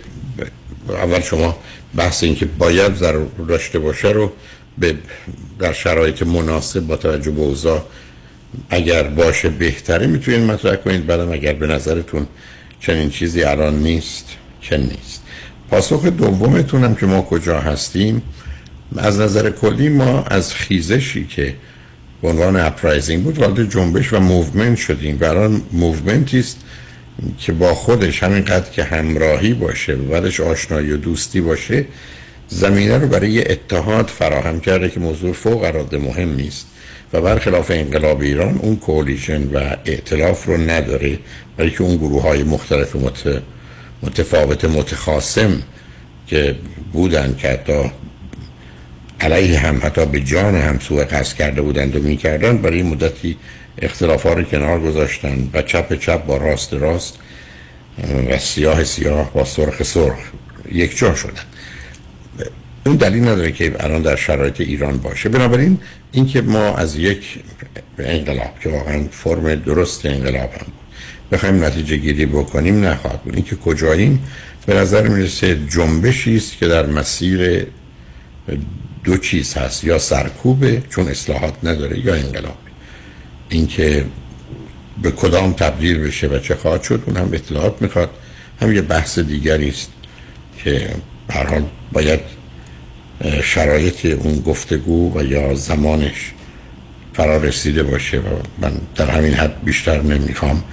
اول 0.89 1.21
شما 1.21 1.59
بحث 1.97 2.25
این 2.25 2.35
که 2.35 2.47
باید 2.47 2.95
ضرور 2.95 3.29
داشته 3.49 3.79
باشه 3.79 4.09
رو 4.09 4.33
به 4.79 4.95
در 5.59 5.73
شرایط 5.73 6.23
مناسب 6.23 6.81
با 6.81 6.97
توجه 6.97 7.31
به 7.31 7.41
اوضاع 7.41 7.83
اگر 8.71 9.03
باشه 9.03 9.49
بهتره 9.49 10.07
می‌تونید 10.07 10.41
مطرح 10.41 10.77
کنید 10.77 11.07
بعدم 11.07 11.33
اگر 11.33 11.53
به 11.53 11.67
نظرتون 11.67 12.27
چنین 12.81 13.11
چیزی 13.11 13.43
الان 13.43 13.79
نیست 13.79 14.27
چه 14.61 14.77
نیست. 14.77 15.23
پاسخ 15.71 16.05
دومتونم 16.07 16.95
که 16.95 17.07
ما 17.07 17.23
کجا 17.23 17.61
هستیم 17.61 18.23
از 18.97 19.21
نظر 19.21 19.51
کلی 19.51 19.89
ما 19.89 20.23
از 20.23 20.55
خیزشی 20.55 21.27
که 21.27 21.55
به 22.23 22.29
عنوان 22.29 22.57
uprising 22.57 23.23
بود 23.23 23.39
وارد 23.39 23.71
جنبش 23.71 24.13
و 24.13 24.21
movement 24.21 24.79
شدیم 24.79 25.17
بران 25.17 25.63
movement 25.73 26.31
ی 26.31 26.39
است 26.39 26.57
که 27.39 27.53
با 27.53 27.75
خودش 27.75 28.23
همینقدر 28.23 28.71
که 28.71 28.85
همراهی 28.85 29.55
باشه 29.55 29.95
و 29.95 30.03
بعدش 30.03 30.41
آشنایی 30.41 30.93
و 30.93 30.97
دوستی 30.97 31.41
باشه 31.41 31.85
زمینه 32.49 32.99
رو 32.99 33.09
برای 33.09 33.53
اتحاد 33.53 34.07
فراهم 34.07 34.61
کرده 34.61 34.89
که 34.89 35.01
موضوع 35.01 35.33
فوق 35.33 35.63
العاده 35.63 35.99
مهم 35.99 36.35
نیست 36.35 36.67
و 37.13 37.21
برخلاف 37.21 37.71
انقلاب 37.71 38.21
ایران 38.21 38.59
اون 38.59 38.77
coalition 38.77 39.43
و 39.43 39.77
ائتلاف 39.85 40.45
رو 40.45 40.57
نداره 40.57 41.19
برای 41.57 41.71
که 41.71 41.83
اون 41.83 41.97
گروه 41.97 42.23
های 42.23 42.43
مختلف 42.43 42.97
متفاوت 44.03 44.65
متخاصم 44.65 45.63
که 46.27 46.57
بودن 46.93 47.35
که 47.39 47.49
حتی 47.49 47.91
علیه 49.21 49.59
هم 49.59 49.81
حتی 49.83 50.07
به 50.07 50.21
جان 50.21 50.55
هم 50.55 50.79
سوء 50.79 51.05
قصد 51.05 51.37
کرده 51.37 51.63
بودند 51.63 51.97
و 51.97 52.01
می‌کردن 52.01 52.59
برای 52.59 52.83
مدتی 52.83 53.37
اختلاف 53.83 54.27
رو 54.27 54.43
کنار 54.43 54.81
گذاشتن 54.81 55.51
و 55.53 55.63
چپ 55.63 55.99
چپ 55.99 56.27
با 56.27 56.37
راست 56.37 56.75
راست 56.75 57.19
و 58.31 58.39
سیاه 58.39 58.85
سیاه 58.85 59.33
با 59.33 59.45
سرخ 59.45 59.83
سرخ 59.83 60.19
یک 60.73 60.99
جا 60.99 61.15
شدن 61.15 61.43
اون 62.87 62.97
دلیل 62.97 63.23
نداره 63.23 63.53
که 63.53 63.77
الان 63.81 64.03
در 64.03 64.17
شرایط 64.17 64.61
ایران 64.61 64.99
باشه. 64.99 65.29
بنابراین 65.29 65.79
اینکه 66.13 66.41
ما 66.41 66.75
از 66.77 66.97
یک 66.97 67.39
انقلاب 67.99 68.61
که 68.61 68.69
واقعا 68.69 69.05
فرم 69.11 69.55
درست 69.55 70.07
انقلاب 70.07 70.53
هم 70.53 70.65
بود 70.65 70.75
بخوایم 71.33 71.65
نتیجه 71.65 71.97
گیری 71.97 72.27
بکنیم 72.27 72.85
نخواهد 72.85 73.23
بود. 73.23 73.35
اینکه 73.35 73.57
کجاییم؟ 73.57 74.25
به 74.67 74.75
نظر 74.75 75.09
می‌رسه 75.09 75.59
جنبشی 75.69 76.37
است 76.37 76.59
که 76.59 76.69
در 76.69 76.87
مسیر 76.87 77.67
دو 79.09 79.17
چیز 79.17 79.55
هست 79.55 79.85
یا 79.85 79.99
سرکوبه 79.99 80.83
چون 80.91 81.09
اصلاحات 81.09 81.55
نداره 81.63 82.07
یا 82.07 82.15
انقلاب. 82.15 82.59
اینکه 83.49 84.05
به 85.03 85.11
کدام 85.11 85.53
تبدیل 85.53 85.99
بشه 85.99 86.27
و 86.27 86.39
چه 86.39 86.55
خواهد 86.55 86.83
شد 86.83 87.03
اون 87.07 87.17
هم 87.17 87.31
اطلاعات 87.33 87.83
می‌خواد. 87.83 88.11
هم 88.63 88.73
یه 88.73 88.83
بحث 88.83 89.19
دیگری 89.19 89.69
است 89.69 89.93
که 90.65 90.91
حال 91.33 91.65
باید 91.93 92.21
شرایط 93.43 94.07
اون 94.07 94.41
گفتگو 94.41 95.19
و 95.19 95.25
یا 95.25 95.55
زمانش 95.55 96.33
فرا 97.15 97.37
رسیده 97.37 97.83
باشه 97.83 98.19
و 98.19 98.31
من 98.59 98.73
در 98.97 99.11
همین 99.11 99.35
حد 99.35 99.65
بیشتر 99.65 100.03
نمی‌خوام 100.03 100.65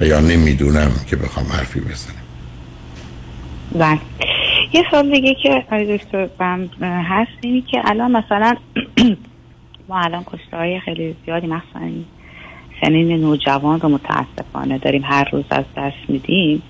و 0.00 0.06
یا 0.06 0.20
نمی‌دونم 0.20 0.92
که 1.06 1.16
بخوام 1.16 1.46
حرفی 1.46 1.80
بزنم. 1.80 2.14
بله. 3.74 4.33
یه 4.74 4.84
سال 4.90 5.10
دیگه 5.10 5.34
که 5.34 5.50
آقای 5.50 5.98
دکتر 5.98 6.28
من 6.38 6.68
هست 6.82 7.30
اینی 7.40 7.60
که 7.60 7.82
الان 7.84 8.10
مثلا 8.10 8.56
ما 9.88 10.00
الان 10.00 10.24
کشته 10.24 10.56
های 10.56 10.80
خیلی 10.80 11.16
زیادی 11.24 11.46
مثلا 11.46 11.90
سنین 12.80 13.20
نوجوان 13.20 13.80
رو 13.80 13.88
متاسفانه 13.88 14.78
داریم 14.78 15.02
هر 15.04 15.28
روز 15.32 15.44
از 15.50 15.64
دست 15.76 15.96
میدیم. 16.08 16.62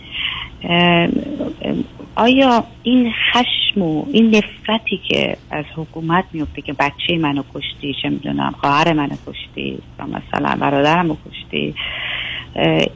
آیا 2.16 2.64
این 2.82 3.12
خشم 3.32 3.82
و 3.82 4.04
این 4.12 4.36
نفرتی 4.36 5.00
که 5.08 5.36
از 5.50 5.64
حکومت 5.76 6.24
میفته 6.32 6.62
که 6.62 6.72
بچه 6.72 7.18
منو 7.20 7.42
کشتی 7.54 7.94
چه 8.02 8.08
می‌دونم 8.08 8.54
خواهر 8.60 8.92
منو 8.92 9.16
کشتی 9.26 9.78
و 9.98 10.06
مثلا 10.06 10.56
برادرم 10.60 11.08
رو 11.08 11.16
کشتی 11.30 11.74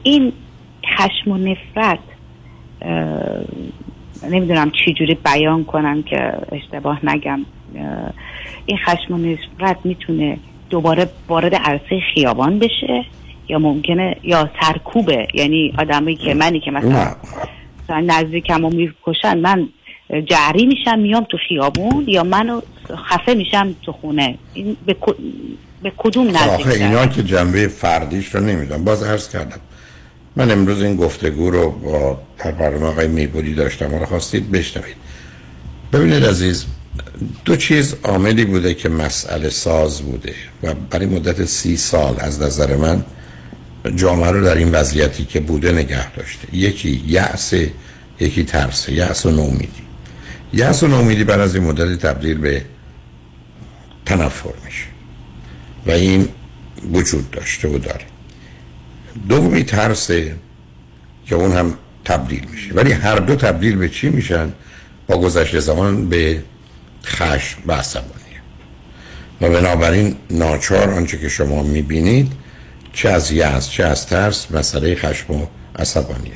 این 0.03 0.31
خشم 0.85 1.31
و 1.31 1.37
نفرت 1.37 1.99
نمی‌دونم 4.23 4.71
چی 4.71 4.93
جوری 4.93 5.15
بیان 5.15 5.65
کنم 5.65 6.03
که 6.03 6.33
اشتباه 6.51 7.05
نگم. 7.05 7.45
این 8.65 8.77
خشم 8.85 9.13
و 9.13 9.17
نفرت 9.17 9.77
می‌تونه 9.83 10.37
دوباره 10.69 11.09
وارد 11.27 11.55
عرصه 11.55 11.99
خیابان 12.13 12.59
بشه 12.59 13.05
یا 13.49 13.59
ممکنه 13.59 14.15
یا 14.23 14.49
سرکوبه. 14.61 15.27
یعنی 15.33 15.73
آدمی 15.77 16.15
که 16.15 16.33
منی 16.33 16.59
که 16.59 16.71
مثلا 16.71 17.15
نزدیکم 17.89 18.61
رو 18.61 18.69
می‌کشن 18.69 19.37
من 19.37 19.69
جعری 20.25 20.65
میشم 20.65 20.99
میام 20.99 21.23
تو 21.29 21.37
خیابون 21.47 22.03
یا 22.07 22.23
منو 22.23 22.61
خفه 23.09 23.33
میشم 23.33 23.75
تو 23.81 23.91
خونه. 23.91 24.37
این 24.53 24.77
به, 24.85 24.95
به 25.83 25.91
کدوم 25.97 26.27
نزدیک؟ 26.27 26.67
اینا 26.67 27.07
که 27.07 27.23
جنبه 27.23 27.67
فردیش 27.67 28.35
رو 28.35 28.41
نمی‌دونم. 28.41 28.85
باز 28.85 29.03
عرض 29.03 29.29
کردم. 29.29 29.59
من 30.35 30.51
امروز 30.51 30.81
این 30.81 30.95
گفتگو 30.95 31.51
رو 31.51 31.71
با 31.71 32.21
در 32.37 32.51
برنامه 32.51 32.85
آقای 32.85 33.07
میبودی 33.07 33.53
داشتم. 33.55 33.95
رو 33.95 34.05
خواستید 34.05 34.51
بشنوید. 34.51 34.95
ببینید 35.93 36.25
عزیز 36.25 36.65
دو 37.45 37.55
چیز 37.55 37.95
عاملی 38.03 38.45
بوده 38.45 38.73
که 38.73 38.89
مسئله 38.89 39.49
ساز 39.49 40.01
بوده 40.01 40.33
و 40.63 40.73
برای 40.73 41.05
مدت 41.05 41.45
سی 41.45 41.77
سال 41.77 42.15
از 42.19 42.41
نظر 42.41 42.75
من 42.75 43.03
جامعه 43.95 44.31
رو 44.31 44.43
در 44.43 44.55
این 44.55 44.71
وضعیتی 44.71 45.25
که 45.25 45.39
بوده 45.39 45.71
نگه 45.71 46.11
داشته. 46.11 46.55
یکی 46.55 47.03
یأس 47.07 47.53
یکی 48.19 48.43
ترس 48.43 48.89
یأس 48.89 49.25
و 49.25 49.31
نومیدی. 49.31 49.83
یأس 50.53 50.83
و 50.83 50.87
نومیدی 50.87 51.23
بعد 51.23 51.39
از 51.39 51.55
این 51.55 51.63
مدتی 51.63 51.95
تبدیل 51.95 52.37
به 52.37 52.65
تنفر 54.05 54.53
میشه. 54.65 54.85
و 55.87 55.91
این 55.91 56.29
وجود 56.93 57.31
داشته 57.31 57.67
و 57.67 57.77
داره. 57.77 58.08
دومی 59.29 59.63
ترسه 59.63 60.35
که 61.25 61.35
اون 61.35 61.51
هم 61.51 61.73
تبدیل 62.05 62.47
میشه. 62.51 62.73
ولی 62.73 62.91
هر 62.91 63.15
دو 63.15 63.35
تبدیل 63.35 63.75
به 63.75 63.89
چی 63.89 64.09
میشن؟ 64.09 64.53
با 65.07 65.17
گذشت 65.17 65.59
زمان 65.59 66.09
به 66.09 66.43
خشم 67.05 67.57
و 67.67 67.71
عصبانیت 67.71 68.19
و 69.41 69.49
بنابراین 69.49 70.15
ناچار 70.29 70.89
آنچه 70.89 71.17
که 71.17 71.29
شما 71.29 71.63
می‌بینید 71.63 72.31
چه 72.93 73.09
از 73.09 73.31
یأس 73.31 73.69
چه 73.69 73.83
از 73.83 74.07
ترس 74.07 74.51
مسئله 74.51 74.95
خشم 74.95 75.33
و 75.33 75.45
عصبانیت. 75.75 76.33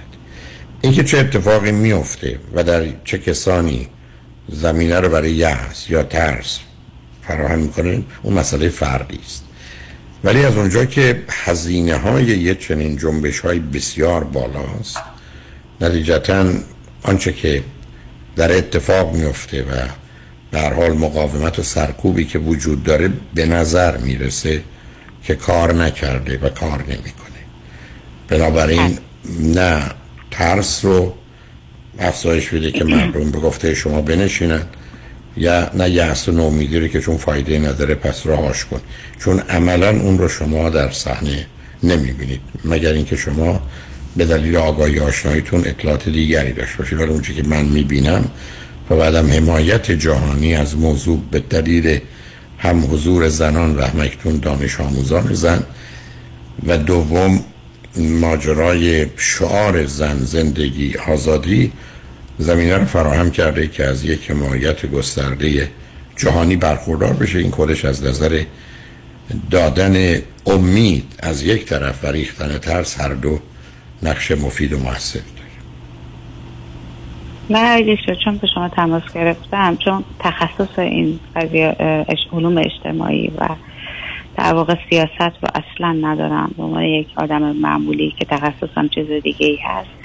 اینکه 0.82 1.04
چه 1.04 1.18
اتفاقی 1.18 1.72
میفته 1.72 2.40
و 2.54 2.64
در 2.64 2.86
چه 3.04 3.18
کسانی 3.18 3.88
زمینه 4.50 5.00
رو 5.00 5.10
برای 5.10 5.32
یأس 5.32 5.90
یا 5.90 6.04
ترس 6.04 6.60
فراهم 7.28 7.60
می‌کنه 7.60 8.04
اون 8.24 8.34
مسئله 8.34 8.70
فردی 8.70 9.20
است. 9.26 9.43
ولی 10.24 10.46
از 10.46 10.58
اونجا 10.58 10.86
که 10.86 11.24
هزینه 11.30 11.96
های 11.96 12.26
یه 12.26 12.56
چنین 12.56 12.98
جنبش 12.98 13.40
های 13.40 13.60
بسیار 13.60 14.24
بالاست 14.24 14.98
نتیجتا 15.82 16.46
آنچه 17.04 17.34
که 17.34 17.64
در 18.36 18.58
اتفاق 18.58 19.16
میفته 19.16 19.64
و 19.64 19.88
در 20.52 20.74
حال 20.74 20.92
مقاومت 20.92 21.60
و 21.60 21.64
سرکوبی 21.64 22.26
که 22.26 22.40
وجود 22.40 22.84
داره 22.84 23.10
به 23.34 23.46
نظر 23.46 23.98
می‌رسه 23.98 24.64
که 25.24 25.36
کار 25.36 25.74
نکرده 25.74 26.38
و 26.38 26.50
کار 26.50 26.84
نمی‌کنه. 26.84 27.44
بنابراین 28.28 28.98
نه 29.40 29.92
ترس 30.32 30.86
رو 30.86 31.14
افزایش 32.00 32.50
بده 32.50 32.72
که 32.72 32.84
مردم 32.84 33.32
به 33.32 33.40
گفته 33.40 33.76
شما 33.76 34.02
بنشینن 34.02 34.62
یا 35.38 35.72
نه 35.74 35.90
یأس 35.90 36.30
و 36.30 36.64
که 36.88 37.02
چون 37.02 37.18
فایده 37.18 37.60
نداره 37.60 37.96
پس 37.96 38.28
رهاش 38.28 38.66
کن. 38.66 38.82
چون 39.20 39.40
عملا 39.40 39.90
اون 39.90 40.18
رو 40.18 40.30
شما 40.30 40.70
در 40.70 40.92
صحنه 40.92 41.46
نمی‌بینید. 41.84 42.42
مگر 42.66 42.94
اینکه 42.94 43.16
شما 43.16 43.62
به 44.18 44.26
دلیل 44.26 44.56
آگاهی 44.56 45.00
آشناییتون 45.00 45.60
اطلاعات 45.66 46.10
دیگری 46.10 46.54
داشته 46.54 46.78
باشید. 46.78 47.00
ولی 47.00 47.10
اونچه 47.10 47.34
که 47.34 47.44
من 47.44 47.66
می‌بینم 47.66 48.26
و 48.90 48.96
بعدم 48.96 49.32
حمایت 49.32 49.92
جهانی 49.92 50.56
از 50.56 50.78
موضوع 50.78 51.22
به 51.32 51.40
دلیل 51.40 52.00
هم 52.58 52.94
حضور 52.94 53.30
زنان 53.30 53.76
و 53.76 53.82
همکنون 53.82 54.40
دانش 54.40 54.80
آموزان 54.80 55.34
زن 55.34 55.64
و 56.68 56.78
دوم 56.78 57.44
ماجرای 57.98 59.06
شعار 59.18 59.86
زن 59.86 60.18
زندگی 60.24 60.96
آزادی 61.08 61.72
زمینه 62.38 62.78
رو 62.78 62.86
فراهم 62.86 63.32
کرده 63.32 63.68
که 63.68 63.86
از 63.86 64.06
یک 64.06 64.32
حمایت 64.32 64.86
گسترده 64.86 65.70
جهانی 66.16 66.56
برخوردار 66.56 67.14
بشه. 67.14 67.40
این 67.40 67.52
خودش 67.52 67.86
از 67.86 68.04
نظر 68.04 68.44
دادن 69.52 70.22
امید 70.46 71.16
از 71.20 71.44
یک 71.44 71.66
طرف 71.66 72.04
و 72.04 72.08
ریختن 72.08 72.58
ترس 72.58 73.02
هر 73.02 73.14
دو 73.14 73.40
نقش 74.04 74.32
مفید 74.32 74.74
و 74.74 74.80
موثر 74.80 75.20
من 77.50 77.96
شد 78.06 78.18
چون 78.24 78.38
به 78.38 78.48
شما 78.48 78.70
تماس 78.70 79.04
گرفتم 79.16 79.76
چون 79.76 80.04
تخصص 80.20 80.80
این 80.80 81.20
قضیه 81.36 81.76
علوم 82.34 82.58
اجتماعی 82.58 83.32
و 83.38 83.50
در 84.38 84.54
واقع 84.54 84.76
سیاست 84.90 85.38
رو 85.42 85.50
اصلا 85.56 85.92
ندارم. 85.92 86.52
به 86.58 86.90
یک 86.90 87.08
آدم 87.16 87.42
معمولی 87.42 88.14
که 88.20 88.26
تخصصم 88.26 88.88
چیز 88.88 89.08
دیگه 89.24 89.48
ای 89.48 89.58
هست. 89.64 90.03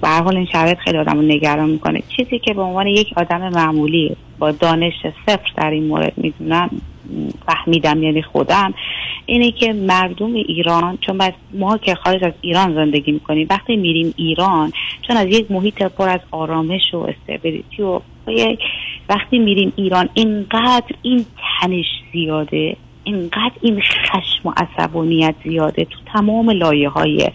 به 0.00 0.08
حال 0.08 0.36
این 0.36 0.46
شرایط 0.52 0.78
خیلی 0.78 0.98
آدم 0.98 1.16
رو 1.16 1.22
نگران 1.22 1.70
می‌کنه. 1.70 2.02
چیزی 2.16 2.38
که 2.38 2.54
به 2.54 2.62
عنوان 2.62 2.86
یک 2.86 3.12
آدم 3.16 3.48
معمولی 3.48 4.16
با 4.38 4.50
دانش 4.50 4.94
صفر 5.26 5.50
در 5.56 5.70
این 5.70 5.84
مورد 5.84 6.12
می‌دونم 6.16 6.70
فهمیدم 7.46 8.02
یعنی 8.02 8.22
خودم 8.22 8.74
اینه 9.26 9.50
که 9.50 9.72
مردم 9.72 10.34
ایران 10.34 10.98
چون 11.06 11.18
بس 11.18 11.32
ما 11.54 11.78
که 11.78 11.94
خارج 11.94 12.24
از 12.24 12.32
ایران 12.40 12.74
زندگی 12.74 13.12
می‌کنیم 13.12 13.46
وقتی 13.50 13.76
میریم 13.76 14.14
ایران 14.16 14.72
چون 15.02 15.16
از 15.16 15.26
یک 15.26 15.50
محیط 15.50 15.82
پر 15.82 16.08
از 16.08 16.20
آرامش 16.30 16.94
و 16.94 16.96
استبیلیتی 16.96 17.82
و 17.82 18.00
وقتی 19.08 19.38
میریم 19.38 19.72
ایران 19.76 20.08
اینقدر 20.14 20.94
این 21.02 21.26
تنش 21.60 21.86
زیاده 22.12 22.76
اینقدر 23.04 23.52
این 23.60 23.80
خشم 23.80 24.48
و 24.48 24.52
عصبانیت 24.56 25.34
زیاده 25.44 25.84
تو 25.84 25.98
تمام 26.12 26.50
لایه 26.50 26.88
های 26.88 27.30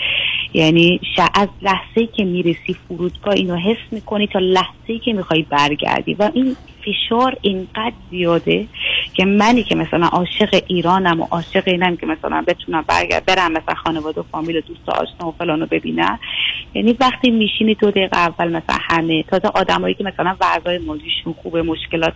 یعنی 0.53 0.99
ش- 1.15 1.19
از 1.33 1.47
لحظه 1.61 2.07
که 2.07 2.23
می‌رسی 2.23 2.75
فرودگاه 2.87 3.33
اینو 3.33 3.55
حس 3.55 3.77
می‌کنی 3.91 4.27
تا 4.27 4.39
لحظه 4.39 4.99
که 5.05 5.13
می‌خوای 5.13 5.41
برگردی. 5.49 6.13
و 6.13 6.31
این 6.33 6.55
فشار 6.85 7.37
اینقدر 7.41 7.93
زیاده 8.09 8.67
که 9.13 9.25
منی 9.25 9.63
که 9.63 9.75
مثلا 9.75 10.07
عاشق 10.07 10.63
ایرانم 10.67 11.21
و 11.21 11.27
عاشق 11.31 11.63
اینم 11.65 11.95
که 11.97 12.05
مثلا 12.05 12.43
بتونم 12.47 12.85
برگرد 12.87 13.25
برم 13.25 13.51
مثلا 13.51 13.75
خانواده 13.75 14.21
و 14.21 14.23
فامیل 14.31 14.57
و 14.57 14.61
دوست 14.61 14.89
و 14.89 14.91
آشنا 14.91 15.27
و 15.27 15.31
فلانو 15.31 15.65
ببینم. 15.65 16.19
یعنی 16.73 16.95
وقتی 16.99 17.31
میشینی 17.31 17.75
دو 17.75 17.91
دقیقه 17.91 18.17
اول 18.17 18.47
مثلا 18.47 18.75
همه 18.89 19.23
تازه 19.23 19.47
آدمایی 19.47 19.95
که 19.95 20.03
مثلا 20.03 20.35
وضعای 20.41 20.77
مالیشون 20.77 21.33
خوبه 21.43 21.61
مشکلات 21.61 22.13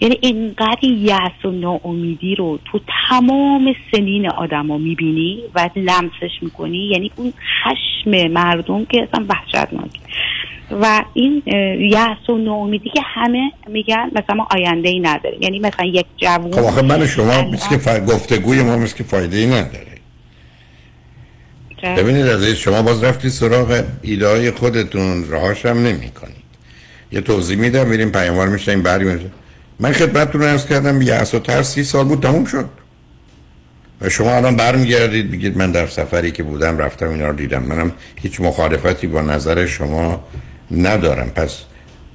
یعنی 0.00 0.18
اینقدر 0.20 0.84
یأس 0.84 1.44
و 1.44 1.50
ناامیدی 1.50 2.34
رو 2.34 2.58
تو 2.64 2.80
تمام 3.08 3.74
سنین 3.92 4.30
آدما 4.30 4.78
می‌بینی 4.78 5.42
و 5.54 5.70
لمسش 5.76 6.42
می‌کنی. 6.42 6.78
یعنی 6.78 7.10
اون 7.16 7.32
خشم 7.64 8.32
مردم 8.32 8.84
که 8.84 9.02
اصلا 9.02 9.26
وحشتناک. 9.28 9.90
و 10.70 11.04
این 11.14 11.42
یأس 11.78 12.30
و 12.30 12.38
ناامیدی 12.38 12.90
که 12.90 13.00
همه 13.04 13.52
میگن 13.68 14.10
مثلا 14.14 14.36
ما 14.36 14.48
آینده 14.50 14.88
ای 14.88 15.00
نداره 15.00 15.36
یعنی 15.40 15.58
مثلا 15.58 15.86
یک 15.86 16.06
جوون 16.16 16.52
خب 16.52 16.58
آخه 16.58 16.82
من 16.82 17.02
و 17.02 17.06
شما 17.06 17.42
مثل 17.42 17.68
که 17.68 17.78
ف... 17.78 18.00
گفتگوی 18.00 18.62
ما 18.62 18.76
مثل 18.76 18.96
که 18.96 19.04
فایده 19.04 19.36
ای 19.36 19.46
نداره؟ 19.46 19.88
ببینید 21.96 22.26
عزیز 22.26 22.56
شما 22.56 22.82
باز 22.82 23.04
رفتی 23.04 23.30
سراغ 23.30 23.84
ایده 24.02 24.28
های 24.28 24.50
خودتون 24.50 25.30
رهاش 25.30 25.66
هم 25.66 25.78
نمی 25.78 26.10
کنید 26.10 26.36
یه 27.12 27.20
توضیح 27.20 27.58
میدم 27.58 27.86
میریم 27.86 28.10
پیاموار 28.12 28.48
میشنیم 28.48 28.82
بریم 28.82 29.32
من 29.80 29.92
خدمتتون 29.92 30.42
عرض 30.42 30.66
کردم 30.66 31.02
یه 31.02 31.22
و 31.22 31.38
ترس 31.38 31.74
سی 31.74 31.84
سال 31.84 32.04
بود 32.04 32.22
تموم 32.22 32.44
شد. 32.44 32.68
و 34.00 34.08
شما 34.08 34.36
الان 34.36 34.56
برمیگردید 34.56 35.30
بگید 35.30 35.56
من 35.56 35.72
در 35.72 35.86
سفری 35.86 36.30
که 36.30 36.42
بودم 36.42 36.78
رفتم 36.78 37.08
اینا 37.08 37.28
رو 37.28 37.36
دیدم. 37.36 37.62
منم 37.62 37.92
هیچ 38.16 38.40
مخالفتی 38.40 39.06
با 39.06 39.22
نظر 39.22 39.66
شما 39.66 40.24
ندارم. 40.70 41.30
پس 41.30 41.58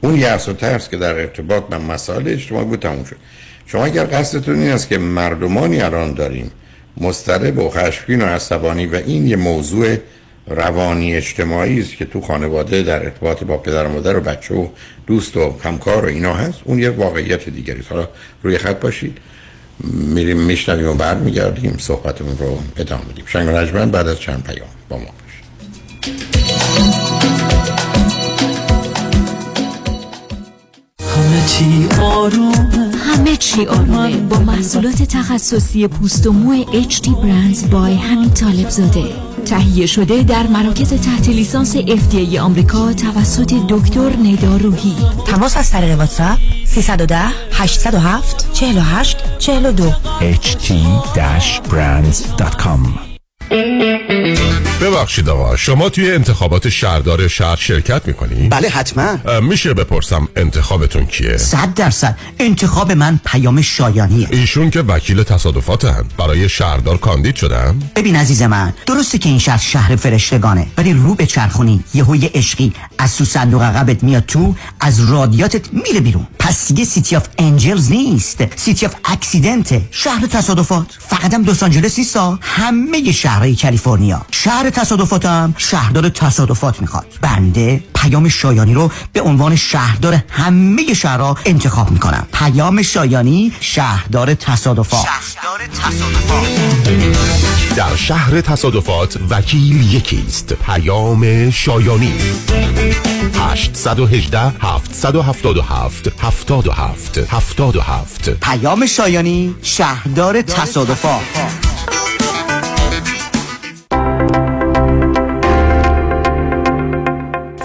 اون 0.02 0.15
یأس 0.15 0.49
و 0.49 0.54
ترس 0.54 0.89
که 0.89 0.97
در 0.97 1.15
ارتباط 1.15 1.63
با 1.63 1.80
مسائل 1.80 2.28
اجتماعی 2.28 2.65
بود 2.65 2.80
تموم 2.80 3.04
شد. 3.04 3.17
شما 3.65 3.86
اگر 3.86 4.06
قصدتون 4.06 4.60
این 4.60 4.71
است 4.71 4.89
که 4.89 4.97
مردمانی 4.97 5.82
الان 5.82 6.13
داریم 6.13 6.52
مضطرب 6.97 7.60
و 7.60 7.69
خشمگین 7.69 8.21
و 8.21 8.26
عصبانی 8.26 8.86
و 8.86 8.95
این 8.95 9.28
یه 9.28 9.36
موضوع 9.36 9.97
روانی 10.47 11.15
اجتماعی 11.15 11.79
است 11.79 11.97
که 11.97 12.06
تو 12.06 12.21
خانواده 12.21 12.84
در 12.84 13.03
ارتباط 13.03 13.43
با 13.43 13.58
پدر 13.58 13.86
و 13.86 13.91
مادر 13.91 14.17
و 14.17 14.21
بچه 14.21 14.56
و 14.56 14.67
دوست 15.08 15.38
و 15.38 15.56
همکار 15.63 16.06
و 16.06 16.08
اینا 16.08 16.34
هست. 16.34 16.60
اون 16.63 16.79
یه 16.79 16.89
واقعیت 16.89 17.49
دیگری 17.49 17.79
است. 17.79 17.91
حالا 17.91 18.08
روی 18.43 18.58
خط 18.58 18.79
باشید. 18.79 19.17
میریم 19.93 20.39
میشنویم 20.39 20.89
و 20.89 20.93
برمیگردیم. 20.93 21.77
صحبتمون 21.77 22.38
رو 22.38 22.58
ادامه 22.77 23.03
بدیم. 23.03 23.25
شنگ 23.27 23.49
رجمن 23.49 23.91
بعد 23.91 24.08
از 24.08 24.19
چند 24.19 24.43
پیام 24.43 24.69
با 24.89 24.97
ما 24.97 25.06
همه 30.99 31.47
چی 31.47 31.88
آرومه. 32.01 32.91
همه 32.97 33.36
چی 33.36 33.65
آرومه. 33.65 34.17
با 34.17 34.39
محصولات 34.39 35.03
تخصصی 35.03 35.88
پوست 35.88 36.27
و 36.27 36.32
مو 36.32 36.63
HD 36.63 37.06
Brands 37.06 37.67
بای 37.71 37.95
همین 37.95 38.29
طالب 38.29 38.69
زاده. 38.69 39.33
تهیه 39.43 39.86
شده 39.86 40.23
در 40.23 40.47
مراکز 40.47 40.93
تحت 40.93 41.29
لیسانس 41.29 41.77
FDA 41.77 42.38
آمریکا 42.38 42.93
توسط 42.93 43.53
دکتر 43.69 44.10
ندا 44.10 44.58
روحی. 44.58 44.95
تماس 45.27 45.58
از 45.58 45.71
طریق 45.71 45.97
واتساپ 45.97 46.38
310 46.65 47.17
807 47.51 48.53
48 48.53 49.17
42 49.39 49.91
ht-brands.com 50.21 53.12
ببخشید 54.82 55.30
آقا 55.30 55.56
شما 55.56 55.89
توی 55.89 56.12
انتخابات 56.12 56.70
شهردار 56.70 57.28
شهر 57.28 57.56
شرکت 57.56 58.08
می‌کنی؟ 58.08 58.48
بله 58.48 58.70
حتما. 58.70 59.18
میشه 59.42 59.74
بپرسم 59.74 60.28
انتخابتون 60.36 61.06
کیه؟ 61.06 61.38
صد 61.38 61.74
درصد. 61.74 62.18
انتخاب 62.39 62.92
من 62.92 63.20
پیام 63.26 63.62
شایانیه. 63.62 64.28
ایشون 64.32 64.70
که 64.70 64.82
وکیل 64.82 65.24
تصادفات 65.24 65.86
هم 65.86 66.06
برای 66.18 66.50
شهردار 66.50 66.98
کاندید 66.98 67.36
شدم؟ 67.36 67.80
ببین 67.96 68.16
عزیز 68.16 68.42
من 68.42 68.74
درسته 68.86 69.18
که 69.18 69.30
این 69.30 69.39
شهر 69.39 69.58
شهر 69.58 69.96
فرشتگانه 69.96 70.68
ولی 70.78 70.94
روتو 70.93 71.15
بچرخونی. 71.15 71.84
یه 71.94 72.04
های 72.04 72.26
عشقی 72.26 72.74
از 72.98 73.18
تو 73.18 73.26
صندوق 73.26 73.62
عقبت 73.62 74.04
میاد 74.04 74.26
تو 74.26 74.56
از 74.80 75.12
رادیاتورت 75.12 75.74
میره 75.74 76.00
بیرون. 76.00 76.28
پس 76.39 76.68
دیگه 76.68 76.86
City 76.86 77.15
of 77.15 77.28
Angels 77.38 77.91
نیست. 77.92 78.44
City 78.56 78.86
of 78.86 78.96
Accident 79.06 79.73
ه 79.73 79.82
شهر 79.92 80.28
تصادفات. 80.28 80.88
فقط 81.00 81.34
هم 81.34 81.44
لس 81.43 81.63
آنجلس 81.63 82.00
نیستا. 82.00 82.39
همه 82.42 83.13
شهرهای 83.43 83.56
کالیفرنیا. 83.56 84.25
شهر 84.32 84.69
تصادفاتم 84.69 85.53
شهردار 85.58 86.10
تصادفات 86.10 86.82
می‌خواد. 86.82 87.06
بنده 87.21 87.84
پیام 87.95 88.29
شایانی 88.29 88.73
رو 88.73 88.91
به 89.13 89.21
عنوان 89.21 89.56
شهردار 89.56 90.19
همه 90.29 90.93
شهرها 90.93 91.38
انتخاب 91.45 91.91
می‌کنم. 91.91 92.27
پیام 92.34 92.82
شایانی 92.82 93.51
شهردار 93.60 94.34
تصادفات. 94.34 95.06
شهردار 95.06 95.67
تصادفات. 95.67 96.47
در 97.75 97.95
شهر 97.95 98.41
تصادفات 98.41 99.17
وکیل 99.29 99.93
یکیست. 99.93 100.53
پیام 100.53 101.49
شایانی. 101.49 102.13
818 103.39 104.39
777 104.39 106.08
77 106.21 107.17
77 107.17 108.29
پیام 108.29 108.86
شایانی 108.86 109.56
شهردار 109.62 110.41
تصادفات. 110.41 111.62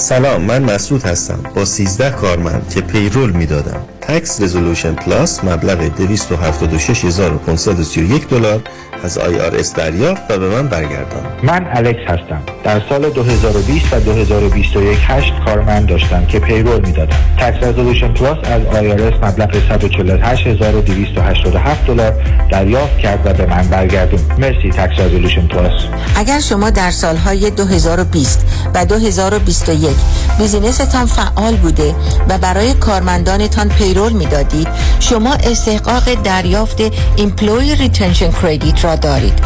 سلام 0.09 0.43
من 0.43 0.63
مسعود 0.63 1.03
هستم 1.03 1.43
با 1.55 1.65
13 1.65 2.11
کارمند 2.11 2.71
که 2.75 2.81
پیرول 2.81 3.31
می‌دادم. 3.31 3.83
Tax 4.09 4.41
Resolution 4.41 4.95
Plus 4.95 5.45
مبلغ 5.45 5.79
276531 5.79 8.29
دلار 8.29 8.61
از 9.05 9.19
IRS 9.19 9.77
دریافت 9.77 10.31
و 10.31 10.39
به 10.39 10.49
من 10.49 10.69
برگردان. 10.69 11.23
من 11.43 11.67
الکس 11.75 12.01
هستم. 12.07 12.43
در 12.65 12.83
سال 12.89 13.11
2020 13.11 13.93
و 13.93 14.01
2021 14.01 14.99
هشت 15.03 15.33
کارمند 15.45 15.89
داشتم 15.89 16.27
که 16.27 16.39
payroll 16.39 16.81
می‌دادم. 16.81 17.17
Tax 17.39 17.65
Resolution 17.65 18.15
Plus 18.15 18.39
از 18.45 18.63
IRS 18.63 19.25
مبلغ 19.25 19.57
148287 19.57 21.87
دلار 21.87 22.15
دریافت 22.51 22.99
کرد 22.99 23.27
و 23.27 23.33
به 23.33 23.47
من 23.47 23.69
برگردون. 23.69 24.21
مرسی 24.39 24.71
Tax 24.71 25.01
Resolution 25.01 25.47
Plus 25.47 25.83
اگر 26.17 26.41
شما 26.41 26.71
در 26.71 26.91
سالهای 26.91 27.51
2020 27.51 28.47
و 28.75 28.87
2021 28.87 29.97
business 30.39 30.93
تان 30.93 31.07
فعال 31.07 31.57
بوده 31.57 31.95
و 32.29 32.39
برای 32.39 32.75
کارمندانتان 32.75 33.69
payroll 33.69 33.98
می‌دادید 33.99 34.69
شما 35.01 35.33
استحقاق 35.33 36.15
دریافت 36.15 36.83
Employee 37.17 37.75
Retention 37.75 38.31
Credit 38.43 38.85
را 38.85 38.97
دارید. 38.97 39.39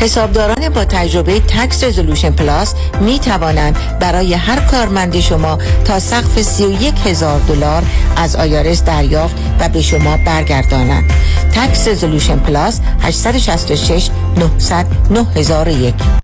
حسابداران 0.00 0.68
با 0.68 0.84
تجربه 0.84 1.40
Tax 1.40 1.84
Resolution 1.84 2.30
Plus 2.30 2.74
می 3.00 3.18
توانند 3.18 3.98
برای 4.00 4.34
هر 4.34 4.60
کارمند 4.60 5.20
شما 5.20 5.58
تا 5.84 5.98
سقف 5.98 6.42
31 6.42 6.94
هزار 7.04 7.40
دلار 7.40 7.82
از 8.16 8.36
IRS 8.36 8.84
دریافت 8.84 9.36
و 9.60 9.68
به 9.68 9.82
شما 9.82 10.16
برگردانند. 10.16 11.12
Tax 11.54 11.88
Resolution 11.88 12.38
Plus 12.38 12.80
866 13.02 14.10
900 14.36 14.86
9001 15.10 16.23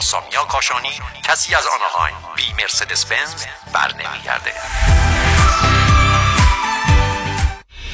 سامیا 0.00 0.44
کاشانی 0.44 1.00
کسی 1.22 1.54
از 1.54 1.66
آنهایم 1.66 2.14
بی 2.36 2.52
مرسدس 2.52 3.06
بنز 3.06 3.44
بر 3.72 3.92
نمیگرده 3.92 4.52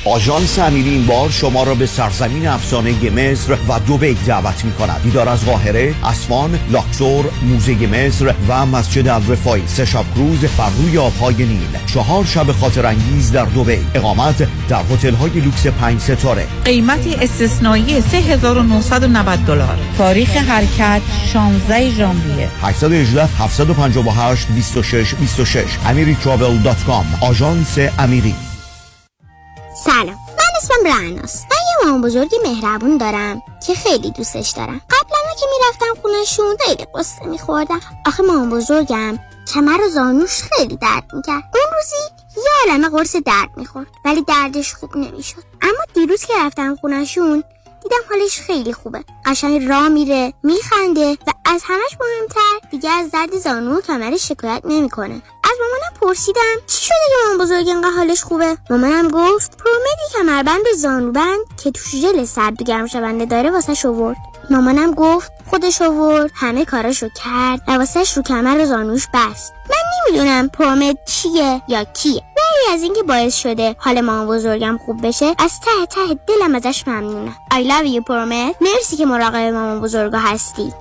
آژانس 0.06 0.58
امیری 0.58 0.90
این 0.90 1.06
بار 1.06 1.30
شما 1.30 1.62
را 1.62 1.74
به 1.74 1.86
سرزمین 1.86 2.46
افسانه 2.46 3.10
مصر 3.10 3.56
و 3.68 3.80
دوبی 3.86 4.14
دعوت 4.14 4.64
می 4.64 4.72
کند 4.72 5.02
دیدار 5.02 5.28
از 5.28 5.44
قاهره، 5.44 5.94
اسوان، 6.04 6.58
لاکسور، 6.70 7.24
موزه 7.42 7.74
مصر 7.86 8.34
و 8.48 8.66
مسجد 8.66 9.08
الرفای 9.08 9.62
سه 9.66 9.84
شب 9.84 10.04
کروز 10.14 10.38
بر 10.38 10.70
روی 10.78 10.98
آبهای 10.98 11.34
نیل. 11.34 11.68
چهار 11.86 12.24
شب 12.24 12.52
خاطر 12.52 12.86
انگیز 12.86 13.32
در 13.32 13.44
دوبی 13.44 13.78
اقامت 13.94 14.48
در 14.68 14.82
هتل 14.92 15.14
های 15.14 15.40
لوکس 15.40 15.66
پنج 15.66 16.00
ستاره. 16.00 16.46
قیمتی 16.64 17.14
استثنایی 17.14 18.00
3990 18.00 19.44
دلار. 19.46 19.78
تاریخ 19.98 20.36
حرکت 20.36 21.02
16 21.32 21.90
ژانویه. 21.90 22.48
818 22.62 23.26
758 23.38 24.48
26 24.48 25.14
26 25.14 25.64
amiritravel.com 25.64 27.24
آژانس 27.24 27.78
امیری. 27.98 28.34
سلام. 29.84 30.06
من 30.08 30.50
اسمم 30.56 30.86
رعناست. 30.86 31.46
من 31.50 31.56
یه 31.56 31.86
مامان 31.86 32.02
بزرگی 32.02 32.36
مهربون 32.44 32.98
دارم 32.98 33.42
که 33.66 33.74
خیلی 33.74 34.10
دوستش 34.10 34.50
دارم. 34.50 34.80
قبلا 34.90 35.34
که 35.40 35.46
می‌رفتم 35.52 36.02
خونشون 36.02 36.56
خیلی 36.66 36.86
قصه 36.94 37.24
میخوردم. 37.26 37.80
آخه 38.06 38.22
مامان 38.22 38.50
بزرگم 38.50 39.18
کمر 39.54 39.80
و 39.86 39.88
زانوش 39.88 40.42
خیلی 40.42 40.76
درد 40.76 41.04
می‌کرد. 41.12 41.42
اون 41.54 41.64
روزی 41.74 42.24
یه 42.36 42.70
عالمه 42.70 42.88
قرص 42.88 43.16
درد 43.16 43.48
می‌خورد 43.56 43.86
ولی 44.04 44.22
دردش 44.22 44.74
خوب 44.74 44.96
نمی‌شد. 44.96 45.42
اما 45.62 45.84
دیروز 45.94 46.24
که 46.24 46.34
رفتم 46.40 46.76
خونشون 46.76 47.44
دیدم 47.84 47.96
حالش 48.10 48.40
خیلی 48.40 48.72
خوبه. 48.72 49.04
قشنگ 49.26 49.68
راه 49.68 49.88
میره 49.88 50.32
میخنده 50.42 51.10
و 51.10 51.30
از 51.44 51.62
همش 51.64 51.98
مهمتر 52.00 52.68
دیگه 52.70 52.90
از 52.90 53.10
درد 53.10 53.38
زانو 53.38 53.78
و 53.78 53.80
کمرش 53.80 54.28
شکایت 54.28 54.62
نمی‌کنه. 54.64 55.14
از 55.44 55.50
مامانم 55.60 56.00
پرسیدم 56.00 56.56
چی 56.66 56.84
شده 56.84 56.94
که 57.08 57.14
مامان 57.24 57.46
بزرگ 57.46 57.68
اینقدر 57.68 57.90
حالش 57.90 58.22
خوبه؟ 58.22 58.56
مامانم 58.70 59.08
گفت 59.08 59.56
پرومدی 59.56 60.18
کمربند 60.18 60.66
و 60.72 60.76
زانوبند 60.76 61.40
که 61.64 61.70
توش 61.70 61.96
ژل 61.96 62.24
سرد 62.24 62.62
و 62.62 62.64
گرم 62.64 62.86
شونده 62.86 63.24
داره 63.24 63.50
واسه 63.50 63.88
آورد. 63.88 64.16
مامانم 64.50 64.94
گفت 64.94 65.32
خودش 65.50 65.82
آورد 65.82 66.30
همه 66.34 66.64
کاراشو 66.64 67.08
کرد 67.08 67.60
حواسش 67.68 68.16
رو 68.16 68.22
کمر 68.22 68.60
و 68.60 68.66
زانوش 68.66 69.06
بست. 69.14 69.52
من 69.70 69.76
نمی‌دونم 70.08 70.48
پرومت 70.48 70.96
چیه 71.04 71.62
یا 71.68 71.84
کیه. 71.84 72.22
ولی 72.44 72.74
از 72.74 72.82
اینکه 72.82 73.02
باعث 73.02 73.36
شده 73.36 73.76
حال 73.78 74.00
مامان 74.00 74.26
بزرگم 74.26 74.78
خوب 74.86 75.06
بشه 75.06 75.26
از 75.38 75.60
ته 75.60 75.86
ته 75.90 76.00
دلم 76.28 76.54
ازش 76.54 76.84
ممنونم 76.88 77.36
I 77.52 77.56
love 77.56 77.96
you 77.96 78.04
پرومت 78.08 78.54
مرسی 78.60 78.96
که 78.96 79.06
مراقب 79.06 79.36
مامان 79.36 79.80
بزرگا 79.80 80.18
هستی. 80.18 80.72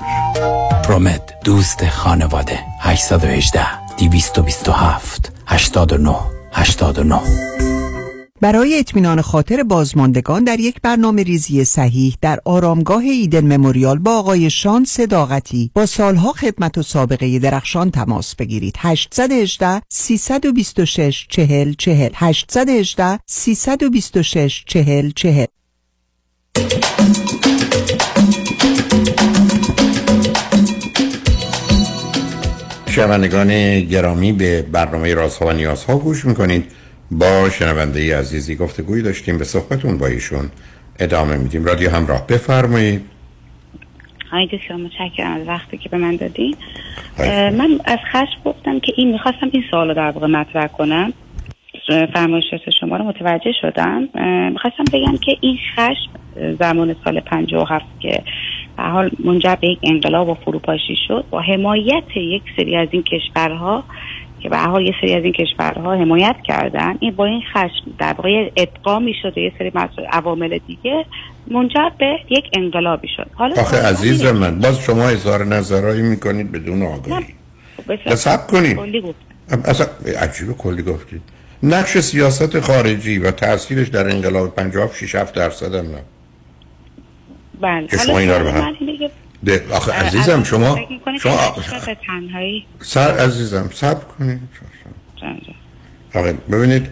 پرومت 0.86 1.22
دوست 1.44 1.90
خانواده. 1.90 2.60
818 2.82 3.66
227 3.98 5.32
89 5.48 6.16
89 6.54 7.22
برای 8.44 8.80
اطمینان 8.80 9.22
خاطر 9.22 9.64
بازماندگان 9.64 10.44
در 10.44 10.60
یک 10.60 10.76
برنامه 10.82 11.24
ریزی 11.24 11.64
صحیح 11.64 12.16
در 12.22 12.40
آرامگاه 12.46 13.04
ایدن 13.04 13.58
مموریال 13.58 14.00
با 14.00 14.12
آقای 14.20 14.50
شان 14.50 14.86
صداقتی 14.86 15.72
با 15.74 15.86
سالها 15.86 16.32
خدمت 16.32 16.78
و 16.78 16.82
سابقه 16.82 17.40
درخشان 17.40 17.92
تماس 17.92 18.36
بگیرید. 18.36 18.76
818 18.80 19.82
326 19.90 21.26
40 21.30 21.74
40 21.74 22.10
818 22.16 23.20
326 23.26 24.64
40 24.68 25.12
40 25.16 25.46
شنوندگان 32.88 33.80
گرامی 33.80 34.32
به 34.32 34.62
برنامه 34.62 35.14
رازها 35.14 35.46
و 35.46 35.52
نیازها 35.52 35.98
گوش 35.98 36.26
می‌کنید. 36.26 36.83
با 37.12 37.50
شنونده 37.50 38.18
عزیزی 38.18 38.56
گفتگویی 38.56 39.04
داشتیم 39.04 39.38
به 39.38 39.44
صحبتون 39.44 39.98
با 39.98 40.08
ایشون 40.08 40.50
ادامه 41.00 41.38
میدیم. 41.38 41.66
رادیو 41.66 41.90
همراه 41.90 42.28
بفرمایید. 42.28 43.02
های 44.32 44.48
دکتر 44.48 44.76
متشکرم 44.76 45.32
از 45.32 45.48
وقتی 45.48 45.78
که 45.78 45.90
به 45.90 45.98
من 45.98 46.16
دادین. 46.16 46.56
من 47.58 47.80
از 47.86 48.00
خشم 48.12 48.42
گفتم 48.46 48.80
که 48.80 48.94
این 48.98 49.12
می‌خواستم 49.12 49.50
این 49.52 49.64
سوال 49.72 49.88
رو 49.88 49.94
در 49.94 50.12
واقع 50.12 50.28
مطرح 50.28 50.68
کنم. 50.68 51.14
فرمایشات 52.14 52.60
شما 52.80 52.98
رو 52.98 53.04
متوجه 53.04 53.52
شدم. 53.62 54.10
می‌خواستم 54.52 54.84
بگم 54.94 55.18
که 55.18 55.38
این 55.42 55.58
خشم 55.76 56.10
زمان 56.60 56.96
سال 57.04 57.20
57 57.20 57.86
که 58.00 58.24
به 58.78 58.84
حال 58.84 59.12
منجر 59.20 59.56
به 59.56 59.68
یک 59.68 59.80
انقلاب 59.84 60.30
و 60.30 60.34
فروپاشی 60.34 60.96
شد 61.08 61.26
با 61.30 61.42
حمایت 61.42 62.04
یک 62.16 62.44
سری 62.58 62.76
از 62.76 62.88
این 62.92 63.04
کشورها 63.04 63.84
که 64.44 64.50
به 64.50 64.58
حال 64.58 64.86
یه 64.86 64.94
سری 65.02 65.14
از 65.14 65.24
این 65.24 65.34
کشورها 65.34 65.94
حمایت 65.96 66.36
کردن. 66.44 66.98
این 67.00 67.16
با 67.16 67.26
این 67.26 67.42
خشم 67.54 67.92
در 68.00 68.14
واقع 68.14 68.50
ادغامی 68.56 69.14
شده 69.22 69.42
یه 69.42 69.52
سری 69.60 69.72
عوامل 70.12 70.60
دیگه 70.68 71.06
منجر 71.48 71.90
به 72.00 72.20
یک 72.30 72.46
انقلابی 72.54 73.08
شد 73.18 73.28
حالا 73.34 73.62
آخه 73.62 73.88
عزیز 73.88 74.26
من 74.26 74.60
باز 74.60 74.80
شما 74.80 75.04
اظهار 75.04 75.46
نظرهایی 75.46 76.02
می‌کنید 76.02 76.52
بدون 76.52 76.82
آگاهی. 76.82 77.26
سب 78.16 78.48
کنید. 78.48 78.80
اصلا 79.66 79.88
عجیب 80.22 80.52
کلی 80.58 80.84
گفتید. 80.84 81.22
نقش 81.64 81.98
سیاست 81.98 82.60
خارجی 82.60 83.18
و 83.18 83.32
تاثیرش 83.32 83.88
در 83.88 84.10
انقلاب 84.10 84.56
56 84.56 85.16
7 85.16 85.36
درصد 85.36 85.76
هم 85.76 85.86
نه. 85.86 86.02
بله. 87.62 87.88
که 87.88 87.98
شما 87.98 88.20
اینا 88.20 88.38
رو 88.38 88.44
به 88.44 88.52
هم 88.52 88.76
ده 89.46 89.66
آخه 89.72 89.92
عزیزم 89.92 90.44
شما 90.44 90.80
شما 91.22 91.56
تنهایی؟ 92.08 92.66
سر 92.80 93.12
عزیزم 93.12 93.70
صبر 93.74 94.04
کنید 94.04 94.40
آقا 96.16 96.34
ببینید 96.52 96.90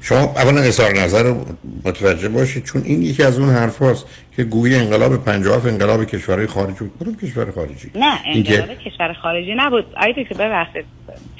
شما 0.00 0.18
اولا 0.18 0.60
اظهار 0.60 0.92
نظر 0.92 1.22
رو 1.22 1.44
متوجه 1.84 2.28
باشید 2.28 2.64
چون 2.64 2.82
این 2.82 3.02
یکی 3.02 3.22
از 3.22 3.38
اون 3.38 3.48
حرف 3.48 3.78
هاست 3.78 4.06
که 4.36 4.44
گویی 4.44 4.74
انقلاب 4.74 5.24
57 5.24 5.66
انقلاب 5.66 6.04
کشورهای 6.04 6.46
خارجی 6.46 6.78
بود. 6.78 6.92
کدوم 7.00 7.16
کشور 7.16 7.50
خارجی؟ 7.50 7.90
نه 7.94 8.18
انقلاب 8.26 8.78
کشور 8.78 9.12
خارجی 9.12 9.54
نبود. 9.56 9.84
آیده 9.96 10.24
که 10.24 10.34
ببخشید. 10.34 10.84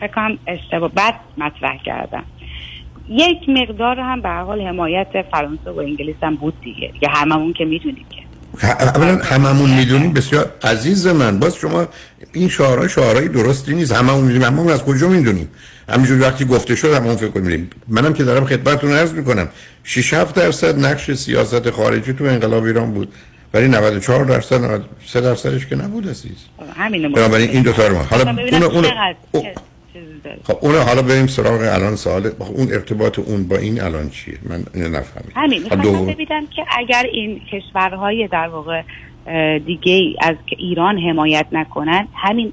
فکر 0.01 0.07
کنم 0.07 0.39
اشتباه 0.47 0.93
بد 0.93 1.15
مطرح 1.39 1.79
کردم. 1.85 2.25
یک 3.09 3.49
مقدار 3.49 4.01
هم 4.01 4.21
به 4.21 4.29
حال 4.29 4.61
حمایت 4.61 5.23
فرانسه 5.33 5.71
و 5.71 5.79
انگلیس 5.79 6.17
هم 6.23 6.35
بود 6.35 6.61
دیگه. 6.61 6.93
که 7.01 7.09
هممون 7.09 7.53
که 7.53 7.65
می‌دونیم 7.65 8.07
که. 8.11 8.26
اولا 8.63 9.17
هممون 9.17 9.71
می‌دونیم 9.71 10.13
بسیار 10.13 10.51
عزیز 10.63 11.07
من. 11.07 11.39
باز 11.39 11.57
شما 11.57 11.89
این 12.33 12.49
شعارها 12.49 12.89
شعارهای 12.89 13.29
درستی 13.29 13.75
نیست. 13.75 13.93
هممون 13.93 14.25
می‌دونیم. 14.25 14.43
هممون 14.43 14.73
از 14.73 14.83
کجا 14.83 15.09
می‌دونیم؟ 15.09 15.49
همینجور 15.89 16.23
وقتی 16.23 16.45
گفته 16.45 16.75
شد 16.75 16.93
همون 16.95 17.17
فکر 17.17 17.29
کنیم 17.29 17.71
منم 17.89 18.13
که 18.13 18.25
دارم 18.25 18.47
خدمتتون 18.47 18.93
عرض 18.93 19.13
می‌کنم. 19.13 19.49
6 19.85 20.15
7 20.15 20.35
درصد 20.35 20.79
نقش 20.79 21.11
سیاست 21.13 21.71
خارجی 21.71 22.13
تو 22.13 22.25
انقلاب 22.25 22.65
ایران 22.65 22.93
بود. 22.93 23.13
ولی 23.55 23.69
94 23.69 24.25
درصد 24.25 24.55
93 24.55 25.21
درصدش 25.21 25.67
که 25.67 25.77
نبود 25.77 26.09
عزیز. 26.09 26.37
همین 26.77 27.13
بنابراین 27.13 27.51
این 27.51 27.63
دو 27.63 27.73
تا 27.73 27.87
رو 27.87 27.97
حالا 27.97 28.31
اون 28.31 28.85
اون 29.33 29.45
خب 30.45 30.59
اون 30.61 30.75
حالا 30.75 31.03
بریم 31.03 31.27
سراغ 31.27 31.61
الان 31.61 31.97
سوال 31.97 32.31
اون 32.39 32.73
ارتباط 32.73 33.19
اون 33.19 33.49
با 33.49 33.57
این 33.57 33.81
الان 33.83 34.11
چیه؟ 34.11 34.39
من 34.43 34.65
اینو 34.75 34.89
نفهمیدم. 34.89 35.33
همین 35.35 35.63
می‌خواستم 35.63 36.07
ببینم 36.07 36.47
که 36.57 36.65
اگر 36.79 37.05
این 37.13 37.41
کشورهای 37.53 38.29
در 38.33 38.49
واقع 38.49 38.83
دیگه 39.59 40.15
از 40.21 40.37
ایران 40.59 40.99
حمایت 40.99 41.47
نکنن 41.53 42.09
همین 42.15 42.53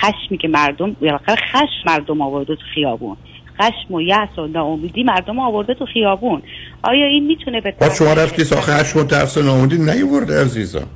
خشمی 0.00 0.38
که 0.38 0.48
مردم 0.48 0.92
بالاخره 0.92 1.36
خشم 1.36 1.82
مردم 1.86 2.20
آورده 2.20 2.56
تو 2.56 2.62
خیابون. 2.74 3.16
خشم 3.60 3.94
و 3.94 4.00
یأس 4.00 4.38
و 4.38 4.46
ناامیدی 4.46 5.02
مردم 5.02 5.38
آورده 5.38 5.74
تو 5.74 5.86
خیابون. 5.86 6.42
آیا 6.82 7.06
این 7.06 7.26
می‌تونه 7.26 7.60
به 7.60 7.74
با 7.80 7.90
شما 7.90 8.12
رفتی 8.12 8.44
ساخه 8.44 8.72
خشم 8.72 8.98
و 8.98 9.04
ترس 9.04 9.36
و 9.36 9.42
ناامیدی 9.42 9.78
نیورده 9.78 10.40
عزیزم. 10.40 10.86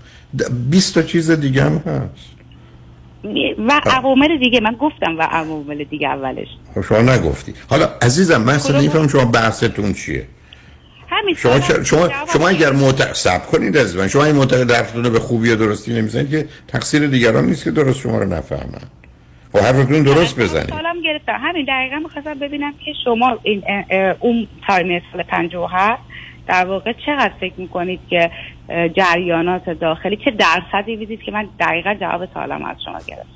20 0.70 0.94
تا 0.94 1.02
چیز 1.02 1.30
دیگه 1.30 1.62
هم 1.62 1.76
هست. 1.76 2.41
و 3.58 3.80
عوامل 3.86 4.38
دیگه. 4.38 4.60
من 4.60 4.72
گفتم 4.80 5.18
و 5.18 5.22
عوامل 5.22 5.84
دیگه 5.84 6.08
اولش. 6.08 6.48
شما 6.88 6.98
نگفتی. 6.98 7.54
حالا 7.70 7.88
عزیزم 8.02 8.42
من 8.42 8.54
اصلا 8.54 8.78
نمیفهم 8.78 9.08
شما 9.08 9.24
بحثتون 9.24 9.92
چیه. 9.92 10.26
همین 11.08 11.34
شما. 11.34 11.60
شما 11.60 12.08
شما 12.32 12.48
اگر 12.48 12.72
معتقد 12.72 13.46
کنید 13.46 13.76
از 13.76 13.96
من 13.96 14.08
شما 14.08 14.24
این 14.24 14.36
معتقد 14.36 14.70
حرفتون 14.70 15.04
رو 15.04 15.10
به 15.10 15.18
خوبی 15.18 15.50
و 15.50 15.56
درستی 15.56 15.92
نمی‌زنید 15.92 16.30
که 16.30 16.48
تقصیر 16.68 17.06
دیگران 17.06 17.46
نیست 17.46 17.64
که 17.64 17.70
درست 17.70 18.00
شما 18.00 18.18
رو 18.18 18.28
نفهمن. 18.28 18.82
و 19.54 19.58
حرفتون 19.58 20.02
درست 20.02 20.40
بزنید. 20.40 20.68
سالم 20.68 21.02
گرفتم. 21.04 21.38
همین 21.40 21.66
دقیقا 21.68 21.98
می‌خواستم 21.98 22.34
ببینم 22.34 22.72
که 22.84 22.92
شما 23.04 23.38
این 23.42 23.62
اون 24.20 24.48
تایم 24.66 25.02
سال 25.12 25.22
57 25.22 26.02
در 26.46 26.64
واقع 26.64 26.92
چقدر 27.06 27.32
فکر 27.40 27.54
می‌کنید 27.56 28.00
که 28.10 28.30
جریانات 28.96 29.70
داخلی 29.70 30.16
چه 30.16 30.30
درصدی 30.30 30.96
ویدید 30.96 31.22
که 31.22 31.32
من 31.32 31.48
دقیقا 31.60 31.94
جواب 32.00 32.32
سوالم 32.34 32.64
از 32.64 32.76
شما 32.84 32.98
گرفتم. 33.06 33.28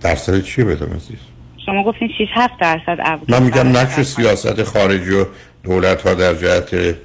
درصد 0.00 0.42
چی 0.42 0.64
بدم 0.64 0.96
عزیز 0.96 1.18
شما 1.66 1.84
گفتین 1.84 2.08
6 2.08 2.28
7 2.34 2.60
درصد 2.60 3.20
من 3.28 3.42
میگم 3.42 3.68
نقش 3.68 4.00
سیاست 4.00 4.62
خارجی 4.62 5.10
و 5.10 5.26
دولت 5.62 6.02
ها 6.02 6.14
در 6.14 6.34
جهت 6.34 6.96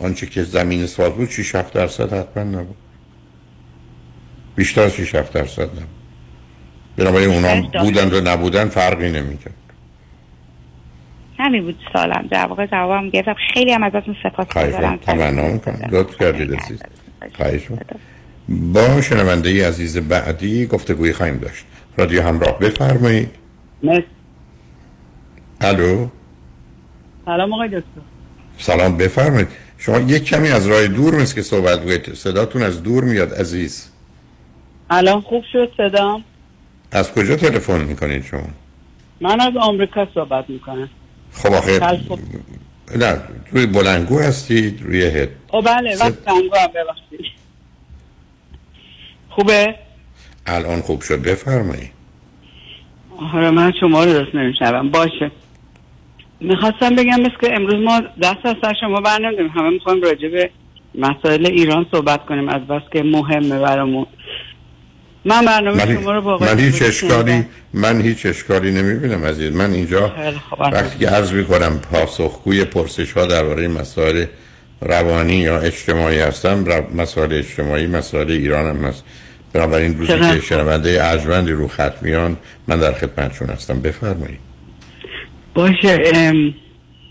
آنچه 0.00 0.26
که 0.26 0.42
زمین 0.42 0.86
ساز 0.86 1.12
بود 1.12 1.30
6 1.30 1.54
7 1.54 1.72
درصد 1.72 2.12
حتما 2.12 2.42
نبود. 2.42 2.76
بیشتر 4.56 4.82
از 4.82 4.94
6 4.94 5.14
7 5.14 5.32
درصد 5.32 5.62
نبود. 5.62 5.86
بنابراین 6.96 7.30
اونا 7.30 7.82
بودن 7.84 8.12
و 8.12 8.20
نبودن 8.20 8.68
فرقی 8.68 9.12
نمی‌کرد. 9.12 9.54
همین 11.38 11.62
بود 11.62 11.78
سالم. 11.92 12.28
در 12.30 12.46
واقع 12.46 12.66
جوابم 12.66 13.10
گرفتم. 13.10 13.34
خیلی 13.54 13.72
هم 13.72 13.82
ازتون 13.82 14.16
سپاس 14.22 14.48
گذارم. 14.48 14.96
تمنا 14.96 15.48
می‌کنم. 15.48 15.88
لطف 15.92 16.18
کردید 16.18 16.54
عزیز 16.54 16.82
خواهش 17.36 17.62
با 18.48 19.00
شنونده 19.00 19.68
عزیز 19.68 19.98
بعدی 19.98 20.66
گفتگوی 20.66 21.12
خواهیم 21.12 21.38
داشت. 21.38 21.64
رادیو 21.96 22.22
همراه 22.22 22.58
بفرمایید. 22.58 23.30
مرسی. 23.82 24.04
الو. 25.60 26.08
سلام 27.24 27.52
آقای 27.52 27.68
دکتر. 27.68 28.00
سلام 28.58 28.96
بفرمایید. 28.96 29.48
شما 29.78 29.98
یک 29.98 30.24
کمی 30.24 30.48
از 30.48 30.66
راه 30.66 30.86
دور 30.86 31.14
مثل 31.14 31.34
که 31.34 31.42
صحبت 31.42 31.80
بگید 31.80 32.14
صداتون 32.14 32.62
از 32.62 32.82
دور 32.82 33.04
میاد 33.04 33.34
عزیز. 33.34 33.90
الان 34.90 35.20
خوب 35.20 35.44
شد 35.52 35.72
صدام؟ 35.76 36.24
از 36.92 37.12
کجا 37.12 37.36
تلفن 37.36 37.84
می‌کنید 37.84 38.24
شما؟ 38.24 38.48
من 39.20 39.40
از 39.40 39.52
آمریکا 39.60 40.08
صحبت 40.14 40.50
می‌کنم. 40.50 40.88
خب 41.36 41.52
آخه 41.52 41.80
نه 42.96 43.20
روی 43.50 43.66
بلنگو 43.66 44.18
هستید 44.18 44.82
روی 44.82 45.02
هد. 45.04 45.28
خب 45.48 45.60
بله 45.60 45.96
وقت 45.96 46.24
بلنگو 46.24 46.56
هم 46.56 46.68
ببخشید. 46.74 47.32
خوبه؟ 49.30 49.74
الان 50.46 50.80
خوب 50.80 51.00
شد 51.00 51.22
بفرمایید 51.22 51.90
آره 53.34 53.50
من 53.50 53.72
شما 53.80 54.04
رو 54.04 54.12
درست 54.12 54.34
نمیشنوم. 54.34 54.90
باشه. 54.90 55.30
می‌خواستم 56.40 56.96
بگم 56.96 57.22
بس 57.22 57.30
که 57.40 57.54
امروز 57.54 57.84
ما 57.84 58.00
دست 58.22 58.46
از 58.46 58.56
سر 58.62 58.74
شما 58.80 59.00
برنمیدیم 59.00 59.48
همه 59.48 59.70
می‌خوایم 59.70 60.02
راجع 60.02 60.28
به 60.28 60.50
مسائل 60.94 61.46
ایران 61.46 61.86
صحبت 61.92 62.26
کنیم. 62.26 62.48
از 62.48 62.62
بس 62.62 62.82
که 62.92 63.02
مهمه 63.02 63.58
برامون. 63.58 64.06
من 65.26 65.44
برنامه 65.44 65.86
من 65.86 65.94
شما 65.94 66.12
رو 66.12 66.20
با 66.20 66.38
من 66.38 66.58
هیچ 66.58 66.82
اشکالی 66.82 67.44
من 67.74 68.00
هیچ 68.00 68.26
اشکالی 68.26 68.70
نمی‌بینم 68.70 69.24
عزیز. 69.24 69.52
من 69.52 69.72
اینجا 69.72 70.12
وقتی 70.58 70.98
که 70.98 71.08
عرض 71.08 71.32
می‌کنم 71.32 71.80
پاسخگوی 71.92 72.64
پرسش 72.64 73.12
ها 73.12 73.26
درباره 73.26 73.68
مسائل 73.68 74.24
روانی 74.80 75.36
یا 75.36 75.58
اجتماعی 75.58 76.18
هستم 76.18 76.64
مسائل 76.94 77.32
اجتماعی 77.32 77.86
مسائل 77.86 78.30
ایران 78.30 78.76
هم 78.76 78.84
هست. 78.84 79.04
بنابراین 79.52 79.98
روزی 79.98 80.12
که 80.12 80.40
شنونده 80.40 80.98
ارجمندی 81.04 81.52
رو 81.52 81.68
خط 81.68 82.02
میان 82.02 82.36
من 82.68 82.78
در 82.78 82.92
خدمتشون 82.92 83.48
هستم. 83.48 83.80
بفرمایید. 83.80 84.38
باشه 85.54 85.98
ام، 86.14 86.54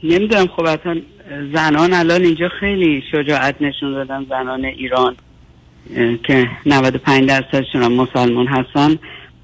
نمی‌دونم 0.04 0.48
خب 0.48 0.66
اصلا 0.66 1.02
زنان 1.54 1.94
الان 1.94 2.24
اینجا 2.24 2.50
خیلی 2.60 3.04
شجاعت 3.12 3.56
نشون 3.62 3.94
دادن 3.94 4.26
زنان 4.30 4.66
ایران. 4.66 5.16
که 6.24 6.50
95 6.66 7.30
درصدشون 7.30 7.84
هم 7.84 7.94
مسلمان 7.94 8.48
هستن. 8.48 8.96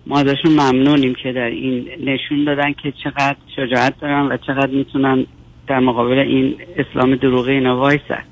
ما 0.08 0.19
ازشون 0.19 0.51
ممنونیم 0.51 1.15
که 1.15 1.32
در 1.32 1.41
این 1.41 1.88
نشون 2.06 2.43
دادن 2.43 2.73
که 2.73 2.93
چقدر 3.04 3.36
شجاعت 3.56 3.99
دارن 3.99 4.25
و 4.25 4.38
چقدر 4.38 4.71
می‌تونن 4.71 5.25
در 5.67 5.80
مقابل 5.80 6.19
این 6.19 6.56
اسلام 6.77 7.15
دروغی 7.15 7.51
اینا 7.51 7.77
وایسن. 7.77 8.23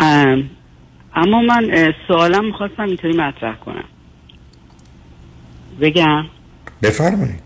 ام، 0.00 0.50
اما 1.14 1.42
من 1.42 1.92
سوالم 2.08 2.44
می‌خواستم 2.44 2.82
اینطوری 2.82 3.16
مطرح 3.16 3.56
کنم. 3.56 3.84
بگم؟ 5.80 6.24
بفرمایید. 6.82 7.42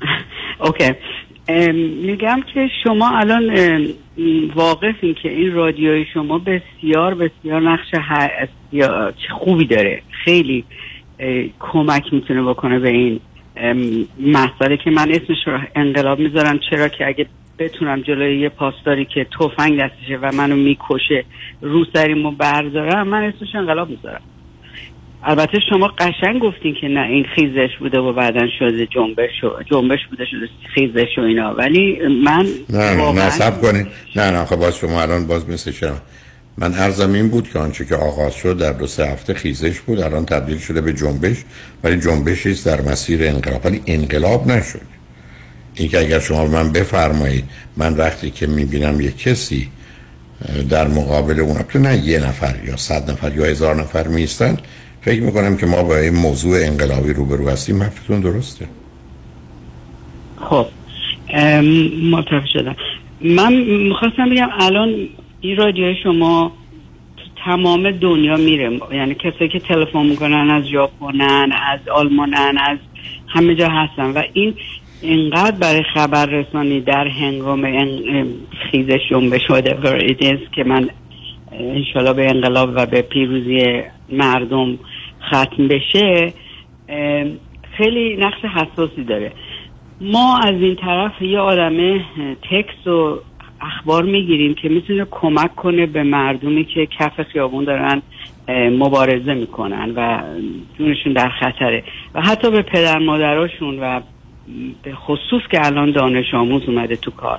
اوکی. 0.64 0.92
میگم 2.06 2.40
که 2.54 2.70
شما 2.84 3.18
الان 3.18 3.54
واقفین 4.54 5.14
که 5.14 5.28
این 5.28 5.52
رادیوی 5.52 6.06
شما 6.14 6.38
بسیار 6.38 7.14
بسیار 7.14 7.60
نقش 7.60 7.94
یا- 8.74 9.12
چه 9.12 9.34
خوبی 9.34 9.66
داره. 9.66 10.02
خیلی 10.24 10.64
کمک 11.60 12.12
می‌تونه 12.12 12.42
بکنه 12.42 12.78
به 12.78 12.88
این 12.88 13.20
مسئله 14.20 14.76
که 14.76 14.90
من 14.90 15.10
اسمش 15.10 15.36
رو 15.46 15.58
انقلاب 15.74 16.18
می‌ذارم. 16.18 16.60
چرا 16.70 16.88
که 16.88 17.06
اگه 17.06 17.26
بتونم 17.58 18.00
جلوی 18.00 18.40
یه 18.40 18.48
پاسداری 18.48 19.04
که 19.04 19.26
تفنگ 19.40 19.80
دستشه 19.80 20.18
و 20.22 20.32
منو 20.34 20.56
می‌کشه 20.56 21.24
رو 21.60 21.84
سریمو 21.92 22.30
بردارم 22.30 23.08
من 23.08 23.22
اسمش 23.22 23.54
انقلاب 23.54 23.90
می‌ذارم. 23.90 24.20
البته 25.26 25.60
شما 25.70 25.88
قشنگ 25.88 26.42
گفتین 26.42 26.74
که 26.80 26.88
نه 26.88 27.00
این 27.00 27.24
خیزش 27.24 27.76
بوده 27.78 27.98
و 27.98 28.12
بعدا 28.12 28.46
شده 28.58 28.86
جنبش 28.86 29.44
و 29.44 29.62
جنبش 29.70 29.98
بوده 30.10 30.24
شده 30.24 30.48
خیزش 30.74 31.18
و 31.18 31.20
اینا. 31.20 31.54
ولی 31.54 31.98
من 32.24 32.46
نه 32.70 32.96
نه 32.96 33.12
نه 33.12 33.30
سب 33.30 33.60
کنید 33.60 33.86
نه 34.16 34.30
نه 34.30 34.44
خب 34.44 34.56
باز 34.56 34.78
شما 34.78 35.02
الان 35.02 35.26
باز 35.26 35.50
مثل 35.50 35.70
شما. 35.70 35.96
من 36.58 36.74
عرضم 36.74 37.12
این 37.12 37.28
بود 37.28 37.50
که 37.50 37.58
آنچه 37.58 37.84
که 37.84 37.96
آغاز 37.96 38.34
شد 38.34 38.58
در 38.58 38.72
دو 38.72 38.86
سه 38.86 39.06
هفته 39.06 39.34
خیزش 39.34 39.80
بود 39.80 40.00
الان 40.00 40.24
تبدیل 40.24 40.58
شده 40.58 40.80
به 40.80 40.92
جنبش 40.92 41.36
ولی 41.84 42.00
جنبشی 42.00 42.50
است 42.50 42.66
در 42.66 42.80
مسیر 42.80 43.28
انقلاب. 43.28 43.64
ولی 43.64 43.82
انقلاب 43.86 44.46
نشد. 44.46 44.80
این 45.74 45.88
که 45.88 45.98
اگر 45.98 46.18
شما 46.18 46.46
من 46.46 46.72
بفرمایید 46.72 47.44
من 47.76 47.94
وقتی 47.94 48.30
که 48.30 48.46
می‌بینم 48.46 49.00
یک 49.00 49.18
کسی 49.18 49.68
در 50.70 50.88
مقابل 50.88 51.40
اون 51.40 51.56
البته 51.56 51.78
نه 51.78 51.96
یه 51.96 52.26
نفر 52.26 52.54
یا 52.66 52.76
صد 52.76 53.10
نفر 53.10 53.34
یا 53.36 53.44
هزار 53.44 53.76
نفر 53.76 54.08
میستن 54.08 54.56
فکر 55.02 55.22
می‌کنم 55.22 55.56
که 55.56 55.66
ما 55.66 55.82
با 55.82 55.96
این 55.96 56.14
موضوع 56.14 56.56
انقلابی 56.56 57.12
روبرو 57.12 57.48
هستیم. 57.48 57.82
حرفتون 57.82 58.20
درسته؟ 58.20 58.68
خب 60.40 60.66
متوجه 62.10 62.46
شدم. 62.52 62.76
من 63.20 63.54
می‌خواستم 63.88 64.30
بگم 64.30 64.48
الان 64.60 65.08
این 65.44 65.56
رادیو 65.56 65.94
شما 66.02 66.52
تمام 67.44 67.90
دنیا 67.90 68.36
میره. 68.36 68.80
یعنی 68.92 69.14
کسایی 69.14 69.48
که 69.48 69.58
تلفن 69.58 70.06
می‌کنن 70.06 70.50
از 70.50 70.64
ژاپنن 70.68 71.52
از 71.52 71.88
آلمانن 71.88 72.58
از 72.60 72.78
همه 73.28 73.54
جا 73.54 73.68
هستن. 73.68 74.10
و 74.10 74.22
این 74.32 74.54
اینقدر 75.02 75.58
برای 75.58 75.82
خبر 75.94 76.26
رسانی 76.26 76.80
در 76.80 77.08
هنگام 77.08 77.88
خیزش 78.70 79.00
جنبش 79.10 79.40
is 79.50 80.54
که 80.54 80.64
من 80.64 80.90
انشالله 81.52 82.12
به 82.12 82.30
انقلاب 82.30 82.70
و 82.74 82.86
به 82.86 83.02
پیروزی 83.02 83.82
مردم 84.12 84.78
ختم 85.28 85.68
بشه 85.68 86.32
خیلی 87.76 88.16
نقش 88.16 88.44
حساسی 88.44 89.04
داره. 89.04 89.32
ما 90.00 90.38
از 90.38 90.54
این 90.60 90.76
طرف 90.76 91.22
یه 91.22 91.38
آدمه 91.38 92.04
تکس 92.50 92.86
و 92.86 93.18
اخبار 93.64 94.04
می‌گیریم 94.04 94.54
که 94.54 94.68
می‌تونه 94.68 95.06
کمک 95.10 95.54
کنه 95.54 95.86
به 95.86 96.02
مردمی 96.02 96.64
که 96.64 96.88
کف 96.98 97.22
خیابون 97.22 97.64
دارن 97.64 98.02
مبارزه 98.78 99.34
می‌کنن 99.34 99.92
و 99.96 100.22
جونشون 100.78 101.12
در 101.12 101.28
خطره. 101.28 101.84
و 102.14 102.20
حتی 102.20 102.50
به 102.50 102.62
پدر 102.62 102.98
مادراشون 102.98 103.78
و 103.80 104.00
به 104.82 104.94
خصوص 104.94 105.42
که 105.50 105.66
الان 105.66 105.90
دانش 105.90 106.34
آموز 106.34 106.62
اومده 106.68 106.96
تو 106.96 107.10
کار 107.10 107.38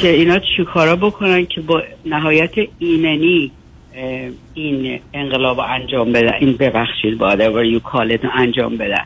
که 0.00 0.08
اینا 0.08 0.38
چیکارا 0.56 0.96
بکنن 0.96 1.46
که 1.46 1.60
با 1.60 1.82
نهایت 2.06 2.52
ایمنی 2.78 3.50
این 4.54 5.00
انقلاب 5.14 5.60
انجام 5.60 6.12
بدن 6.12 6.32
این 6.40 6.56
ببخشید 6.56 7.18
call 7.18 8.10
it 8.10 8.24
رو 8.24 8.30
انجام 8.34 8.76
بدن. 8.76 9.04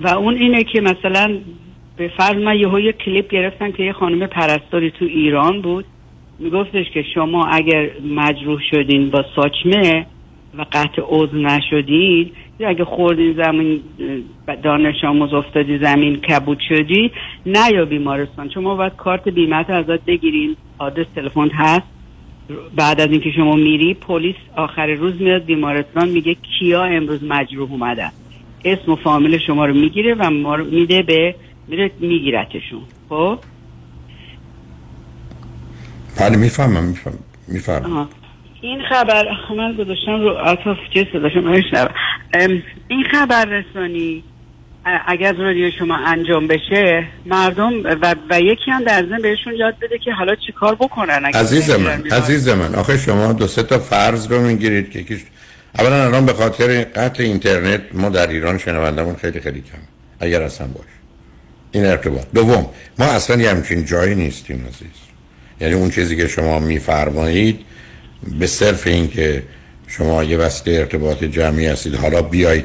و 0.00 0.08
اون 0.08 0.34
اینه 0.34 0.64
که 0.64 0.80
مثلا 0.80 1.38
به 1.98 2.08
فرض 2.16 2.36
من 2.36 2.58
یهو 2.58 2.80
یه 2.80 2.92
کلیپ 2.92 3.30
گرفتم 3.30 3.72
که 3.72 3.82
یه 3.82 3.92
خانم 3.92 4.26
پرستاری 4.26 4.90
تو 4.90 5.04
ایران 5.04 5.60
بود. 5.60 5.84
میگفتش 6.38 6.90
که 6.94 7.04
شما 7.14 7.46
اگر 7.46 7.90
مجروح 8.10 8.60
شدین 8.70 9.10
با 9.10 9.24
ساچمه 9.36 10.06
و 10.58 10.66
قطع 10.72 11.02
عضو 11.08 11.36
نشدین 11.36 12.30
یا 12.58 12.68
اگه 12.68 12.84
خوردین 12.84 13.32
زمین 13.32 13.80
دانش 14.62 15.04
آموز 15.04 15.34
افتادی 15.34 15.78
زمین 15.78 16.16
کبود 16.16 16.58
شدی 16.68 17.10
نه 17.46 17.72
یا 17.72 17.84
بیمارستان. 17.84 18.50
شما 18.50 18.74
باید 18.74 18.96
کارت 18.96 19.28
بیمت 19.28 19.70
ازت 19.70 20.04
بگیرین. 20.04 20.56
آدرس 20.78 21.06
تلفن 21.14 21.48
هست. 21.48 21.86
بعد 22.76 23.00
از 23.00 23.10
اینکه 23.10 23.30
شما 23.30 23.56
میری 23.56 23.94
پلیس 23.94 24.36
آخر 24.56 24.86
روز 24.86 25.22
میاد 25.22 25.44
بیمارستان 25.44 26.08
میگه 26.08 26.36
کیا 26.58 26.84
امروز 26.84 27.24
مجروح 27.24 27.72
اومدن. 27.72 28.10
اسم 28.64 28.92
و 28.92 28.96
فامیل 28.96 29.38
شما 29.38 29.66
رو 29.66 29.74
می‌گیره 29.74 30.14
و 30.18 30.30
ما 30.30 30.56
میده 30.56 31.02
به 31.02 31.34
میره 31.68 31.90
میگیرتشون 32.00 32.82
خب 33.08 33.38
بله 36.20 36.36
می‌فهمم 36.36 36.84
می‌فهمم 36.84 37.18
می‌فهمم 37.48 37.92
آها. 37.92 38.08
این 38.60 38.82
خبر 38.90 39.24
من 39.56 39.72
گذاشتم 39.72 40.20
رو 40.20 40.28
اطاف 40.28 40.76
چه 40.94 41.08
صداشم. 41.12 41.90
ام، 42.34 42.62
این 42.88 43.04
خبر 43.10 43.44
رسانی 43.44 44.24
اگر 45.06 45.28
از 45.28 45.40
رادیو 45.40 45.70
شما 45.78 45.96
انجام 45.96 46.46
بشه 46.46 47.06
مردم 47.26 47.82
و, 47.84 48.14
و 48.30 48.40
یکی 48.40 48.70
هم 48.70 48.84
در 48.84 49.02
ضمن 49.02 49.22
بهشون 49.22 49.54
یاد 49.54 49.74
بده 49.82 49.98
که 49.98 50.12
حالا 50.12 50.34
چیکار 50.34 50.74
بکنن 50.74 51.24
عزیز 51.24 51.70
من. 51.70 52.02
عزیز 52.10 52.48
من 52.48 52.74
آخه 52.74 52.98
شما 52.98 53.32
دو 53.32 53.46
سه 53.46 53.62
تا 53.62 53.78
فرض 53.78 54.32
رو 54.32 54.40
می‌گیرید 54.40 54.90
که 54.90 54.98
یکیش 54.98 55.20
اولا 55.78 56.04
الان 56.04 56.26
به 56.26 56.32
خاطر 56.32 56.84
قطع 56.84 57.22
اینترنت 57.22 57.80
ما 57.92 58.08
در 58.08 58.26
ایران 58.26 58.58
شنوندمون 58.58 59.14
خیلی 59.14 59.40
خیلی 59.40 59.60
کم 59.60 59.78
اگر 60.20 60.42
اصلا 60.42 60.66
باش 60.66 60.97
این 61.72 61.84
ارتباط. 61.86 62.24
دوم 62.34 62.66
ما 62.98 63.04
اصلا 63.04 63.42
یه 63.42 63.50
همچین 63.50 63.84
جایی 63.84 64.14
نیستیم 64.14 64.66
عزیز. 64.68 64.98
یعنی 65.60 65.74
اون 65.74 65.90
چیزی 65.90 66.16
که 66.16 66.28
شما 66.28 66.58
میفرمایید 66.58 67.60
به 68.38 68.46
صرف 68.46 68.86
این 68.86 69.10
که 69.10 69.42
شما 69.86 70.24
یه 70.24 70.36
وسیله 70.36 70.78
ارتباط 70.78 71.24
جمعی 71.24 71.66
هستید 71.66 71.94
حالا 71.94 72.22
بیایید 72.22 72.64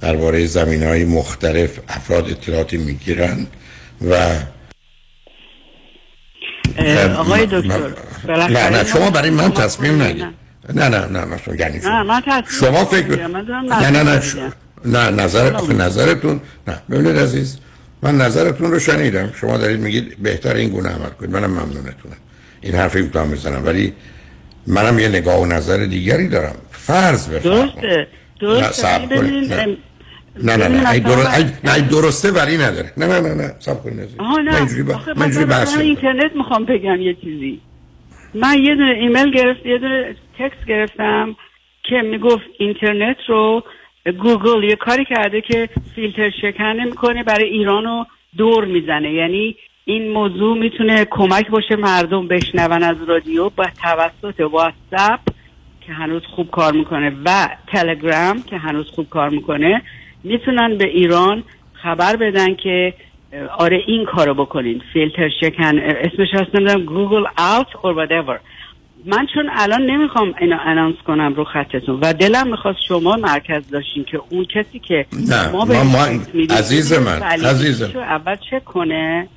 درباره 0.00 0.46
زمین 0.46 0.82
های 0.82 1.04
مختلف 1.04 1.78
افراد 1.88 2.30
اطلاعاتی 2.30 2.76
می‌گیرن 2.76 3.46
و 4.10 4.30
آقای 7.16 7.46
دکتر 7.46 7.92
نه 8.28 8.70
نه 8.70 8.84
شما 8.84 9.10
برای 9.10 9.30
من 9.30 9.52
تصمیم 9.52 10.02
نگیر 10.02 10.24
نه. 10.74 10.88
نه 10.88 10.88
نه 10.88 11.24
نه 11.24 11.38
شما 11.44 11.54
یعنی 11.54 11.76
نه 11.76 11.82
شما. 11.82 12.02
من 12.02 12.20
تصمیم 12.20 12.72
شما 12.72 12.84
فکر. 12.84 13.26
من 13.26 13.46
نه 13.68 13.90
نه 13.90 14.02
نه. 14.02 14.22
نه 14.84 15.10
نظر 15.10 15.72
نظرتون 15.72 16.40
نه 16.68 16.82
ببینید 16.90 17.18
عزیز 17.18 17.58
من 18.02 18.16
نظرتون 18.16 18.70
رو 18.70 18.78
شنیدم. 18.78 19.32
شما 19.40 19.56
دارید 19.56 19.80
میگید 19.80 20.16
بهتر 20.22 20.54
این 20.54 20.68
گونه 20.68 20.88
عمل 20.88 21.08
کنید. 21.08 21.30
منم 21.30 21.50
ممنونتونم. 21.50 22.16
این 22.60 22.74
حرفی 22.74 23.02
می‌تونم 23.02 23.30
بزنم 23.30 23.66
ولی 23.66 23.92
منم 24.66 24.98
یه 24.98 25.08
نگاه 25.08 25.40
و 25.40 25.46
نظر 25.46 25.76
دیگری 25.76 26.28
دارم. 26.28 26.56
فرض 26.70 27.28
بفرمایید. 27.28 27.72
درسته. 28.40 29.06
درسته. 29.10 29.76
نه. 30.42 30.56
نه 30.56 30.68
نه 30.68 30.90
ای 30.90 31.00
درست 31.00 31.28
نه 31.64 31.80
درسته 31.80 32.30
ولی 32.30 32.56
نداره. 32.56 32.92
نه 32.96 33.06
نه 33.06 33.20
نه 33.20 33.34
نه. 33.34 33.54
صبر. 33.58 33.90
آها 34.18 34.36
نه. 34.38 34.50
من 34.50 34.56
اینجوری 34.56 34.82
با... 34.82 34.94
آخه 34.94 35.12
من 35.14 35.22
اینجوری 35.22 35.44
مثلا 35.44 35.58
بحث 35.58 35.74
من. 35.74 35.80
اینترنت 35.80 36.36
می‌خوام 36.36 36.64
بگم 36.64 37.00
یه 37.00 37.14
چیزی. 37.14 37.60
من 38.34 38.58
یه 38.58 38.74
دونه 38.74 38.90
ایمیل 38.90 39.30
گرفت 39.30 39.66
یه 39.66 39.78
دونه 39.78 40.16
text 40.38 40.66
گرفتم 40.68 41.36
که 41.82 41.96
می‌گفت 42.10 42.44
اینترنت 42.58 43.16
رو 43.28 43.64
گوگل 44.12 44.64
یه 44.64 44.76
کاری 44.76 45.04
کرده 45.04 45.40
که 45.40 45.68
فیلتر 45.94 46.30
شکن 46.30 46.80
می‌کنه 46.84 47.22
برای 47.22 47.48
ایران 47.48 47.84
رو 47.84 48.06
دور 48.36 48.64
می‌زنه. 48.64 49.12
یعنی 49.12 49.56
این 49.84 50.10
موضوع 50.12 50.58
می‌تونه 50.58 51.04
کمک 51.04 51.50
باشه 51.50 51.76
مردم 51.76 52.28
بشنون 52.28 52.82
از 52.82 52.96
رادیو 53.08 53.50
با 53.50 53.66
توسط 53.82 54.40
واتساپ 54.40 55.20
که 55.80 55.92
هنوز 55.92 56.22
خوب 56.26 56.50
کار 56.50 56.72
می‌کنه 56.72 57.12
و 57.24 57.48
تلگرام 57.66 58.42
که 58.42 58.56
هنوز 58.56 58.90
خوب 58.90 59.08
کار 59.10 59.28
می‌کنه 59.28 59.82
می‌تونن 60.24 60.78
به 60.78 60.84
ایران 60.84 61.42
خبر 61.72 62.16
بدن 62.16 62.54
که 62.54 62.94
آره 63.58 63.82
این 63.86 64.04
کارو 64.04 64.34
بکنین. 64.34 64.82
فیلتر 64.92 65.28
شکن 65.40 65.78
اسمش 65.78 66.28
هست 66.32 66.54
نمی‌دونم 66.54 66.84
گوگل 66.84 67.24
اوت 67.38 67.66
اور 67.82 68.06
whatever 68.06 68.38
من 69.06 69.26
چون 69.34 69.48
الان 69.52 69.82
نمی‌خوام 69.82 70.34
اینو 70.40 70.56
انانس 70.66 70.96
کنم 71.06 71.34
رو 71.34 71.44
خطتون 71.44 71.98
و 72.02 72.12
دلم 72.12 72.50
می‌خواست 72.50 72.78
شما 72.88 73.16
مرکز 73.16 73.62
داشتین 73.70 74.04
که 74.04 74.20
اون 74.28 74.44
کسی 74.44 74.78
که 74.78 75.06
نه 75.28 75.48
ما, 75.50 75.64
ما, 75.64 75.84
ما 75.84 76.06
عزیز 76.50 76.92
من 76.92 77.22
عزیز 77.22 77.82
اول 77.82 78.36
چک 78.50 78.64
کنه. 78.64 79.28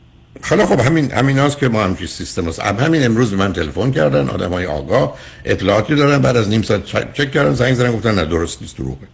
خیلی 0.43 0.65
خب 0.65 0.79
همین 0.79 1.11
همین 1.11 1.39
هاست 1.39 1.59
که 1.59 1.69
ما 1.69 1.83
همچین 1.83 2.07
سیستم 2.07 2.45
هست. 2.47 2.61
اب 2.65 2.79
همین 2.79 3.05
امروز 3.05 3.31
به 3.31 3.37
من 3.37 3.53
تلفن 3.53 3.91
کردن 3.91 4.29
آدم 4.29 4.49
های 4.49 4.65
آگاه 4.65 5.17
اطلاعاتی 5.45 5.95
دارن 5.95 6.21
بعد 6.21 6.37
از 6.37 6.49
نیم 6.49 6.61
ساعت 6.61 6.85
چک- 6.85 7.31
کردن 7.31 7.51
زنگ 7.51 7.73
زدن 7.73 7.91
گفتن 7.91 8.15
نه 8.15 8.25
درست 8.25 8.61
نیست 8.61 8.77
دروغه. 8.77 9.07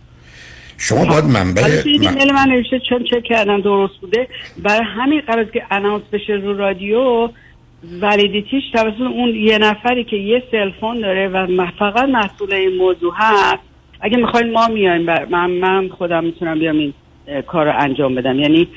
شما 0.78 1.06
باید 1.06 1.24
منبع 1.24 1.62
حالا 1.62 1.82
توی 1.82 1.98
من- 1.98 2.32
من 2.32 2.48
نوشته 2.50 2.80
چون 2.90 3.04
چک 3.04 3.24
کردم 3.24 3.62
درست 3.62 3.94
بوده. 4.02 4.28
برای 4.64 4.86
همین 4.98 5.22
قرار 5.28 5.44
که 5.46 5.64
announce 5.72 6.04
بشه 6.14 6.34
رو 6.34 6.58
رادیو 6.58 7.30
validity 8.02 8.51
ش 8.51 8.64
توسط 8.74 9.02
اون 9.02 9.36
یه 9.36 9.58
نفری 9.58 10.04
که 10.04 10.18
یه 10.18 10.44
cell 10.52 10.73
phone 10.73 11.00
داره 11.00 11.28
و 11.28 11.66
فقط 11.80 12.10
مسئول 12.10 12.54
این 12.54 12.78
موضوع 12.78 13.14
هست. 13.16 13.64
اگه 14.02 14.18
می‌خواین 14.18 14.52
ما 14.52 14.68
میایم. 14.68 15.02
من, 15.30 15.52
من 15.52 15.90
خودم 15.90 16.24
می‌تونم 16.24 16.60
بیام 16.60 16.78
این 16.78 16.94
کار 17.48 17.66
رو 17.66 17.74
انجام 17.80 18.16
بدم. 18.16 18.40
یعنی 18.40 18.68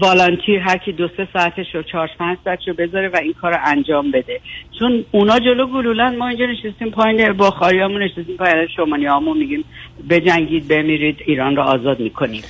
volunteer 0.00 0.60
هر 0.60 0.76
کی 0.76 0.92
دو 0.92 1.08
سه 1.16 1.28
ساعتش 1.32 1.74
رو 1.74 1.82
چهار 1.82 2.10
پنج 2.18 2.38
ساعتش 2.44 2.68
رو 2.68 2.74
بذاره 2.74 3.08
و 3.08 3.16
این 3.16 3.32
کار 3.32 3.52
رو 3.52 3.58
انجام 3.64 4.10
بده. 4.10 4.40
چون 4.78 5.04
اونا 5.10 5.38
جلو 5.38 5.66
گلوله‌ن 5.66 6.16
ما 6.16 6.28
اینجا 6.28 6.46
نشستیم 6.46 6.90
پایین 6.90 7.32
با 7.32 7.50
خاریامون 7.50 8.02
نشستیم 8.02 8.36
پایین 8.36 8.66
شمانی 8.76 9.06
میگیم 9.38 9.64
بجنگید 10.10 10.68
بمیرید 10.68 11.16
ایران 11.26 11.56
رو 11.56 11.62
آزاد 11.62 12.00
می‌کنیم. 12.00 12.42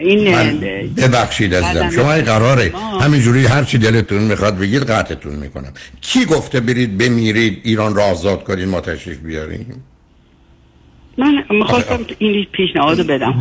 این 0.00 0.24
ببخشید 0.96 1.54
عزیزم 1.54 1.74
بعدم 1.74 1.90
شما 1.90 2.12
این 2.12 2.24
قراره 2.24 2.72
همینجوری 3.00 3.46
هر 3.46 3.64
چی 3.64 3.78
دلتون 3.78 4.22
می‌خواد 4.22 4.58
بگید 4.58 4.90
قطعتون 4.90 5.34
می‌کنم. 5.34 5.72
کی 6.00 6.24
گفته 6.24 6.60
برید 6.60 6.98
بمیرید 6.98 7.60
ایران 7.64 7.94
را 7.94 8.04
آزاد 8.04 8.44
کنید 8.44 8.68
ما 8.68 8.80
تشریف 8.80 9.18
بیاریم؟ 9.18 9.84
من 11.18 11.44
می‌خواستم 11.50 11.98
این 12.18 12.46
پیشنهاد 12.52 13.06
بدم. 13.06 13.38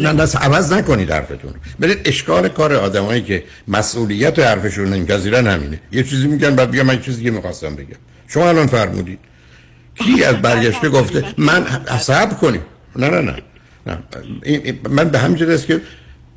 نه 0.00 0.12
نه 0.12 0.22
عوض 0.22 0.72
نکنید 0.72 1.10
حرفتون. 1.10 1.52
برید 1.80 1.98
اشکال 2.04 2.48
کار 2.48 2.74
آدمایی 2.74 3.22
که 3.22 3.44
مسئولیت 3.68 4.38
حرفشون 4.38 4.88
نمیپذیرن 4.88 5.46
همینه. 5.46 5.80
یه 5.92 6.02
چیزی 6.02 6.26
میگن 6.28 6.56
بعد 6.56 6.70
بگم 6.70 6.82
من 6.82 7.00
چیزی 7.00 7.18
دیگه 7.18 7.30
می‌خواستم 7.30 7.76
بگم. 7.76 7.96
شما 8.28 8.48
الان 8.48 8.66
فرمودید. 8.66 9.18
کی 9.94 10.24
از 10.24 10.36
برگشته 10.36 10.88
گفته 10.88 11.24
من 11.38 11.66
صبر 12.00 12.34
کنید 12.34 12.60
نه 12.96 13.08
نه 13.08 13.20
نه. 13.20 13.36
نه 13.86 13.98
من 14.90 15.08
به 15.08 15.18
همین 15.18 15.50
است 15.50 15.66
که 15.66 15.80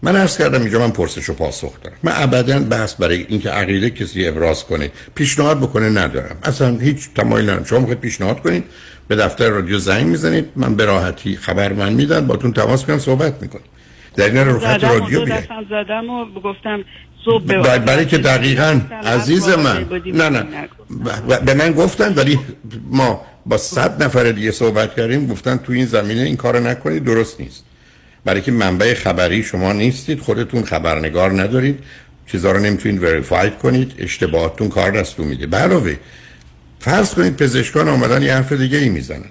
من 0.01 0.15
عرض 0.15 0.37
کردم 0.37 0.61
اینجا 0.61 0.79
من 0.79 0.91
پرسش 0.91 1.29
و 1.29 1.33
پاسخ 1.33 1.81
دارم. 1.83 1.95
من 2.03 2.11
ابدا 2.15 2.59
بحث 2.59 2.95
برای 2.95 3.25
اینکه 3.29 3.49
عقیده 3.49 3.89
کسی 3.89 4.27
ابراز 4.27 4.63
کنه 4.63 4.91
پیشنهاد 5.15 5.57
بکنه 5.57 5.89
ندارم. 5.89 6.37
اصلا 6.43 6.77
هیچ 6.77 7.09
تمایل 7.15 7.45
ندارم. 7.45 7.63
شما 7.63 7.79
می‌خواید 7.79 7.99
پیشنهاد 7.99 8.41
کنید 8.41 8.63
به 9.07 9.15
دفتر 9.15 9.49
رادیو 9.49 9.79
زنگ 9.79 10.05
می‌زنید 10.07 10.45
من 10.55 10.75
به 10.75 10.85
راحتی 10.85 11.35
خبر 11.35 11.73
من 11.73 11.93
میدن 11.93 12.27
باتون 12.27 12.53
تماس 12.53 12.85
کنم 12.85 12.99
صحبت 12.99 13.41
می‌کنیم 13.41 13.65
در 14.15 14.25
این 14.25 14.37
رو 14.37 14.59
خط 14.59 14.83
رادیو 14.83 15.25
بیاید. 15.25 15.49
زدم 15.69 16.09
و 16.09 16.25
گفتم 16.25 16.83
صبح 17.25 17.43
برای, 17.77 18.05
که 18.05 18.17
دقیقا 18.17 18.81
عزیز 19.03 19.49
من. 19.49 19.85
نه 20.05 20.29
نه. 20.29 20.45
به 21.45 21.53
من 21.53 21.71
گفتن 21.71 22.13
ولی 22.13 22.39
ما 22.91 23.25
با 23.45 23.57
صد 23.57 24.03
نفر 24.03 24.31
دیگه 24.31 24.51
صحبت 24.51 24.95
کردیم 24.95 25.27
گفتن 25.27 25.57
تو 25.57 25.73
این 25.73 25.85
زمینه 25.85 26.21
این 26.21 26.37
کار 26.37 26.59
نکنید 26.59 27.03
درست 27.03 27.39
نیست. 27.39 27.63
برای 28.25 28.41
که 28.41 28.51
منبع 28.51 28.93
خبری 28.93 29.43
شما 29.43 29.73
نیستید 29.73 30.19
خودتون 30.19 30.63
خبرنگار 30.63 31.41
ندارید 31.41 31.79
چیزا 32.27 32.51
رو 32.51 32.59
نمی‌تونید 32.59 33.03
وریفای 33.03 33.51
کنید 33.51 33.93
اشتباهاتون 33.97 34.69
کار 34.69 34.91
دستون 34.91 35.27
میده. 35.27 35.57
علاوه 35.57 35.95
فرض 36.79 37.13
کنید 37.13 37.35
پزشکان 37.35 37.87
آمدن 37.89 38.21
یه 38.21 38.33
حرف 38.33 38.51
دیگه 38.51 38.77
ای 38.77 38.89
می‌زنن. 38.89 39.29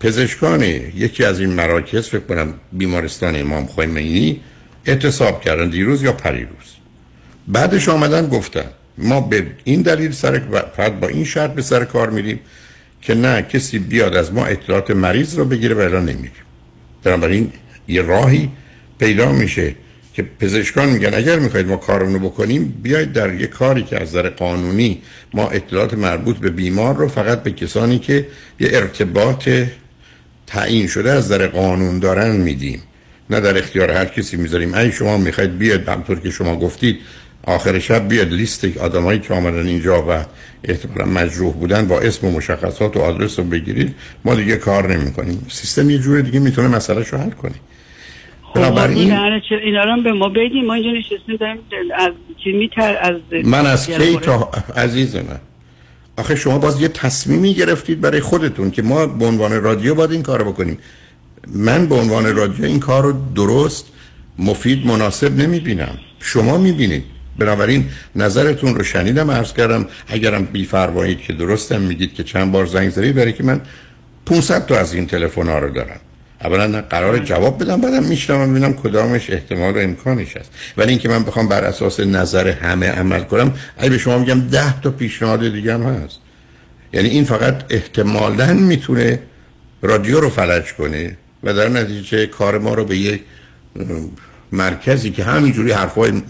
پزشکان 0.00 0.62
یکی 0.62 1.24
از 1.24 1.40
این 1.40 1.50
مراکز 1.50 2.08
فکر 2.08 2.20
کنم 2.20 2.54
بیمارستان 2.72 3.40
امام 3.40 3.66
خمینی 3.66 4.40
اعتصاب 4.84 5.40
کردن 5.40 5.70
دیروز 5.70 6.02
یا 6.02 6.12
پریروز. 6.12 6.76
بعدش 7.48 7.88
آمدن 7.88 8.28
گفتن 8.28 8.64
ما 8.98 9.20
به 9.20 9.46
این 9.64 9.82
دلیل 9.82 10.12
سر 10.12 10.42
فقط 10.76 10.92
با 10.92 11.08
این 11.08 11.24
شرط 11.24 11.50
به 11.50 11.62
سر 11.62 11.84
کار 11.84 12.10
میریم. 12.10 12.40
که 13.02 13.14
نه 13.14 13.42
کسی 13.42 13.78
بیاد 13.78 14.16
از 14.16 14.32
ما 14.32 14.44
اطلاعات 14.44 14.90
مریض 14.90 15.38
رو 15.38 15.44
بگیره 15.44 15.74
و 15.74 15.78
الا 15.78 16.00
نمیریم 16.00 16.32
بنابراین 17.04 17.52
یه 17.88 18.02
راهی 18.02 18.50
پیدا 18.98 19.32
میشه 19.32 19.74
که 20.14 20.22
پزشکان 20.40 20.88
میگن 20.88 21.14
اگر 21.14 21.38
می‌خواید 21.38 21.66
ما 21.66 21.76
کارونو 21.76 22.18
بکنیم 22.18 22.74
بیاید 22.82 23.12
در 23.12 23.34
یه 23.34 23.46
کاری 23.46 23.82
که 23.82 24.02
از 24.02 24.08
نظر 24.08 24.28
قانونی 24.28 25.02
ما 25.34 25.48
اطلاعات 25.48 25.94
مربوط 25.94 26.36
به 26.36 26.50
بیمار 26.50 26.96
رو 26.96 27.08
فقط 27.08 27.42
به 27.42 27.50
کسانی 27.50 27.98
که 27.98 28.26
یه 28.60 28.68
ارتباط 28.72 29.48
تعیین 30.46 30.86
شده 30.86 31.10
از 31.12 31.24
نظر 31.24 31.46
قانون 31.46 31.98
دارن 31.98 32.36
میدیم. 32.36 32.82
نه 33.30 33.40
در 33.40 33.58
اختیار 33.58 33.90
هر 33.90 34.04
کسی 34.04 34.36
می‌ذاریم. 34.36 34.74
اگه 34.74 34.90
شما 34.90 35.16
می‌خواید 35.16 35.58
بیاد 35.58 35.88
همطور 35.88 36.20
که 36.20 36.30
شما 36.30 36.56
گفتید 36.56 36.98
آخر 37.42 37.78
شب 37.78 38.08
بیاد 38.08 38.32
لیست 38.32 38.76
آدمایی 38.78 39.18
که 39.18 39.34
آمدن 39.34 39.66
اینجا 39.66 40.02
و 40.08 40.24
احتمالا 40.64 41.04
مجروح 41.04 41.54
بودن 41.54 41.88
با 41.88 42.00
اسم 42.00 42.26
و 42.26 42.30
مشخصات 42.30 42.96
و 42.96 43.00
آدرس 43.00 43.38
رو 43.38 43.44
بگیرید 43.44 43.94
ما 44.24 44.34
دیگه 44.34 44.56
کار 44.56 44.96
نمی 44.96 45.12
کنیم 45.12 45.46
سیستم 45.48 45.90
یه 45.90 45.98
جور 45.98 46.20
دیگه 46.20 46.38
می‌تونه 46.40 46.68
مسئله 46.68 47.02
رو 47.02 47.18
حل 47.18 47.30
کنه. 47.30 47.54
بنابراین 48.54 49.16
خب 49.16 49.54
اینا 49.64 49.84
رو 49.84 50.02
به 50.02 50.12
ما 50.12 50.28
بگیم 50.28 50.64
ما 50.66 50.74
اینجا 50.74 50.90
نشستیم 50.90 51.36
داریم 51.36 51.58
از 51.98 52.12
چی 52.44 52.52
میتر 52.52 52.98
از 53.02 53.16
من 53.44 53.66
از 53.66 53.86
کی 53.90 54.16
تا 54.16 54.50
عزیز 54.76 55.16
من. 55.16 55.40
آخه 56.16 56.36
شما 56.36 56.58
باز 56.58 56.80
یه 56.80 56.88
تصمیمی 56.88 57.54
گرفتید 57.54 58.00
برای 58.00 58.20
خودتون 58.20 58.70
که 58.70 58.82
ما 58.82 59.06
به 59.06 59.24
عنوان 59.26 59.62
رادیو 59.62 59.94
باید 59.94 60.12
این 60.12 60.22
کار 60.22 60.42
رو 60.42 60.52
بکنیم. 60.52 60.78
من 61.54 61.86
به 61.86 61.94
عنوان 61.94 62.36
رادیو 62.36 62.64
این 62.64 62.80
کار 62.80 63.02
رو 63.02 63.14
درست 63.34 63.86
مفید 64.38 64.86
مناسب 64.86 65.36
نمی‌بینم. 65.40 65.98
شما 66.20 66.58
می‌بینید. 66.58 67.04
بنابراین 67.38 67.88
نظرتون 68.16 68.74
رو 68.74 68.84
شنیدم 68.84 69.30
عرض 69.30 69.52
کردم 69.52 69.86
اگرم 70.08 70.44
بیفرمایید 70.44 71.20
که 71.20 71.32
درستم 71.32 71.80
میگید 71.80 72.14
که 72.14 72.24
چند 72.24 72.52
بار 72.52 72.66
زنگ 72.66 72.90
زدید 72.90 73.14
برای 73.14 73.32
که 73.32 73.42
من 73.42 73.60
500 74.26 74.66
تا 74.66 74.78
از 74.78 74.94
این 74.94 75.06
تلفن 75.06 75.48
ها 75.48 75.58
رو 75.58 75.70
دارم. 75.70 76.00
اولا 76.44 76.82
قرار 76.82 77.18
جواب 77.18 77.62
بدم 77.62 77.80
بعدم 77.80 78.02
میشنم 78.02 78.50
ببینم 78.50 78.72
کدامش 78.72 79.30
احتمال 79.30 79.74
و 79.74 79.78
امکانش 79.78 80.36
هست. 80.36 80.50
ولی 80.76 80.90
اینکه 80.90 81.08
من 81.08 81.22
بخوام 81.22 81.48
بر 81.48 81.64
اساس 81.64 82.00
نظر 82.00 82.48
همه 82.48 82.86
عمل 82.86 83.20
کنم 83.20 83.54
اگه 83.78 83.90
به 83.90 83.98
شما 83.98 84.18
میگم 84.18 84.40
ده 84.40 84.80
تا 84.80 84.90
پیشنهاد 84.90 85.52
دیگه 85.52 85.74
هم 85.74 85.82
هست. 85.82 86.18
یعنی 86.92 87.08
این 87.08 87.24
فقط 87.24 87.64
احتمالا 87.70 88.54
می‌تونه 88.54 89.18
رادیو 89.82 90.20
رو 90.20 90.28
فلج 90.28 90.72
کنه 90.72 91.16
و 91.42 91.54
در 91.54 91.68
نتیجه 91.68 92.26
کار 92.26 92.58
ما 92.58 92.74
رو 92.74 92.84
به 92.84 92.96
یک 92.96 93.20
مرکزی 94.52 95.10
که 95.10 95.24
همینجوری 95.24 95.72
حرفای 95.72 96.22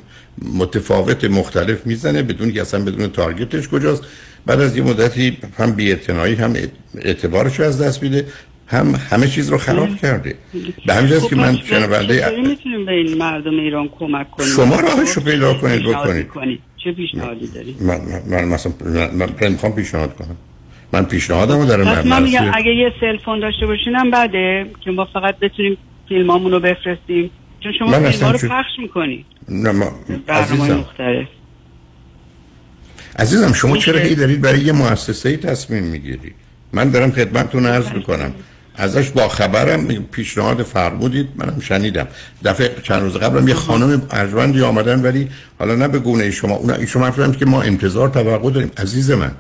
متفاوت 0.59 1.25
مختلف 1.25 1.87
می‌زنه 1.87 2.23
بدون 2.23 2.53
که 2.53 2.61
اصلا 2.61 2.85
بدون 2.85 3.09
تارگتش 3.09 3.69
کجاست. 3.69 4.03
بعد 4.47 4.61
از 4.61 4.77
یه 4.77 4.83
مدتی 4.83 5.39
هم 5.59 5.73
بی‌اعتنایی 5.73 6.35
هم 6.35 6.55
اعتبارش 6.95 7.61
رو 7.61 7.67
از 7.67 7.83
دست 7.83 8.03
میده 8.03 8.27
هم 8.67 8.95
همه 9.11 9.27
چیز 9.27 9.51
رو 9.51 9.59
خراب 9.59 9.97
کرده. 9.97 10.35
به 10.87 10.95
همین 10.95 11.11
جاست 11.11 11.29
که 11.29 11.37
من 11.37 11.57
خب، 11.57 11.65
شنونده 11.65 12.19
چطوری 12.19 12.43
می‌تونیم 12.43 12.87
به 12.87 12.93
این 12.93 13.19
مردم 13.19 13.59
ایران 13.59 13.89
کمک 13.99 14.31
کنیم؟ 14.31 14.49
شما 14.49 14.81
راهش 14.81 15.11
رو 15.11 15.23
پیدا 15.23 15.55
کنید 15.55 15.79
پیشنهادی 15.79 16.09
بکنید. 16.09 16.29
کنید. 16.29 16.61
چه 16.85 16.93
پیشنهادی 16.93 17.47
دارید؟ 17.47 17.83
من, 17.83 18.01
من, 18.31 18.45
مثلا 18.45 18.73
من, 19.13 19.49
می‌خوام 19.49 19.73
پیشنهاد 19.73 20.17
کنم. 20.17 20.37
من 20.93 21.05
پیشنهادم 21.05 21.59
رو 21.59 21.67
در 21.67 21.85
پس 21.85 22.07
من 22.07 22.23
میگم 22.23 22.51
اگه 22.55 22.75
یه 22.75 22.93
سلفون 23.01 23.41
داشته 23.41 23.67
باشینم 23.67 24.11
بعده 24.11 24.67
که 24.81 24.91
ما 24.91 25.05
فقط 25.05 25.39
بتونیم 25.39 25.77
فیلمامون 26.09 26.53
رو 26.53 26.61
بفرستیم. 26.61 27.31
چون 27.61 27.73
شما 27.79 27.89
من 27.89 28.05
اصلا 28.07 28.31
رو 28.31 28.39
چون- 28.39 28.49
پخش 28.51 28.79
می‌کنید 28.79 29.27
نه 29.49 29.71
ما 29.71 29.93
عزیزم. 30.29 30.75
مختلف. 30.75 31.29
عزیزم 33.19 33.53
شما 33.53 33.73
میشه. 33.73 33.87
چرا 33.87 33.99
هی 33.99 34.15
دارید 34.15 34.41
برای 34.41 34.61
یه 34.61 34.73
مؤسسه 34.73 35.37
تصمیم 35.37 35.83
می‌گیرید؟ 35.85 36.35
من 36.73 36.91
دارم 36.91 37.11
خدمتتون 37.13 37.67
عرض 37.67 37.93
می‌کنم. 37.93 38.35
ازش 38.77 39.11
با 39.11 39.29
خبرم 39.29 39.87
پیشنهاد 39.87 40.63
فرمودید 40.63 41.29
منم 41.37 41.61
شنیدم. 41.61 42.09
دفعه 42.45 42.75
چند 42.83 43.03
روز 43.03 43.17
قبلم 43.17 43.49
یه 43.49 43.55
خانم 43.55 44.03
ارجمندی 44.11 44.63
آمدن 44.63 45.03
ولی 45.03 45.29
حالا 45.59 45.75
نه 45.75 45.89
به 45.89 45.99
گونه 45.99 46.31
شما 46.31 46.55
اون 46.55 46.87
شما 46.87 47.11
که 47.11 47.47
ما 47.47 47.63
انتظار 47.63 48.09
توقع 48.09 48.51
داریم. 48.51 48.71
عزیز 48.77 49.11
من 49.11 49.31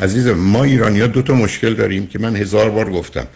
عزیز 0.00 0.26
من، 0.26 0.32
ما 0.38 0.64
ایرانی 0.64 1.00
ها 1.00 1.06
دو 1.06 1.22
تا 1.22 1.34
مشکل 1.34 1.74
داریم 1.74 2.06
که 2.06 2.18
من 2.18 2.36
هزار 2.36 2.70
بار 2.70 2.90
گفتم. 2.90 3.26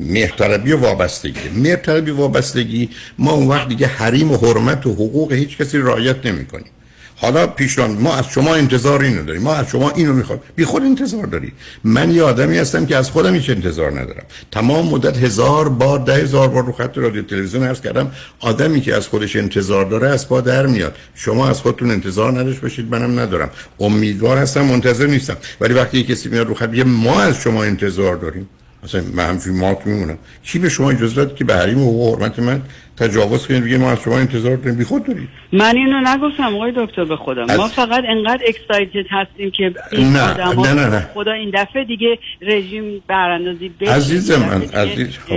مهرطلبی 0.00 0.72
و 0.72 0.76
وابستگی. 0.76 1.48
مهرطلبی 1.54 2.10
وابستگی 2.10 2.88
ما 3.18 3.32
اون 3.32 3.48
وقت 3.48 3.68
دیگه 3.68 3.86
حریم 3.86 4.30
و 4.30 4.36
حرمت 4.36 4.86
و 4.86 4.92
حقوق 4.92 5.32
هیچ 5.32 5.58
کسی 5.58 5.78
رعایت 5.78 6.26
نمی 6.26 6.46
حالا 7.16 7.46
پیشنهاد 7.46 7.90
ما 7.90 8.14
از 8.14 8.24
شما 8.28 8.54
انتظار 8.54 9.02
اینو 9.02 9.22
داریم. 9.22 9.42
ما 9.42 9.54
از 9.54 9.68
شما 9.68 9.90
اینو 9.90 10.12
می‌خوایم 10.12 10.42
بی 10.56 10.64
خود 10.64 10.82
انتظار 10.82 11.26
داری 11.26 11.52
من 11.84 12.10
یه 12.10 12.22
آدمی 12.22 12.58
هستم 12.58 12.86
که 12.86 12.96
از 12.96 13.10
خودم 13.10 13.34
هیچ 13.34 13.50
انتظار 13.50 13.90
ندارم. 14.00 14.22
تمام 14.50 14.86
مدت 14.86 15.16
هزار 15.16 15.68
بار 15.68 15.98
ده 15.98 16.14
هزار 16.14 16.48
بار 16.48 16.66
رو 16.66 16.72
خط 16.72 16.98
رادیو 16.98 17.22
تلویزیون 17.22 17.62
عرض 17.62 17.80
کردم 17.80 18.12
آدمی 18.40 18.80
که 18.80 18.94
از 18.94 19.08
خودش 19.08 19.36
انتظار 19.36 19.84
داره 19.84 20.08
از 20.08 20.28
پا 20.28 20.40
در 20.40 20.66
میاد. 20.66 20.96
شما 21.14 21.48
از 21.48 21.60
خودتون 21.60 21.90
انتظار 21.90 22.40
نداشت 22.40 22.60
باشید 22.60 22.90
منم 22.90 23.20
ندارم. 23.20 23.50
امیدوار 23.80 24.38
هستم 24.38 24.62
منتظر 24.62 25.06
نیستم. 25.06 25.36
ولی 25.60 25.74
وقتی 25.74 26.02
کسی 26.02 26.28
میاد 26.28 26.46
رو 26.46 26.54
خط 26.54 26.68
ما 26.86 27.20
از 27.20 27.36
شما 27.36 27.64
انتظار 27.64 28.16
داریم. 28.16 28.48
مثلا 28.84 29.02
من 29.14 29.24
همچین 29.28 29.58
مات 29.58 29.86
میمونم. 29.86 30.18
کی 30.44 30.58
به 30.58 30.68
شما 30.68 30.90
اجازه 30.90 31.14
داد 31.14 31.34
که 31.36 31.44
به 31.44 31.54
حریم 31.56 31.78
و 31.82 32.16
حرمت 32.16 32.38
من 32.38 32.62
تجاوز 32.96 33.46
کنید؟ 33.46 33.64
بگید 33.64 33.80
ما 33.80 33.90
از 33.90 33.98
شما 34.04 34.18
انتظار 34.18 34.56
داریم 34.56 34.74
بی 34.78 34.84
خود 34.84 35.06
دارید. 35.06 35.28
من 35.52 35.76
اینو 35.76 36.00
نگفتم 36.00 36.54
آقای 36.56 36.72
دکتر 36.76 37.04
به 37.04 37.16
خودم. 37.16 37.42
از- 37.50 37.58
ما 37.58 37.68
فقط 37.68 38.04
انقدر 38.08 38.42
اکسایتد 38.46 39.06
هستیم 39.10 39.50
که 39.50 39.74
این 39.92 40.12
نه، 40.12 40.22
آدما 40.22 40.66
نه، 40.66 40.74
نه، 40.74 40.86
نه. 40.90 41.08
خدا 41.14 41.32
این 41.32 41.50
دفعه 41.54 41.84
دیگه 41.84 42.18
رژیم 42.42 43.02
براندازی 43.08 43.68
بشه. 43.80 43.92
عزیز 43.92 44.30
من، 44.30 44.62
عزیز، 44.62 45.08
خب. 45.28 45.36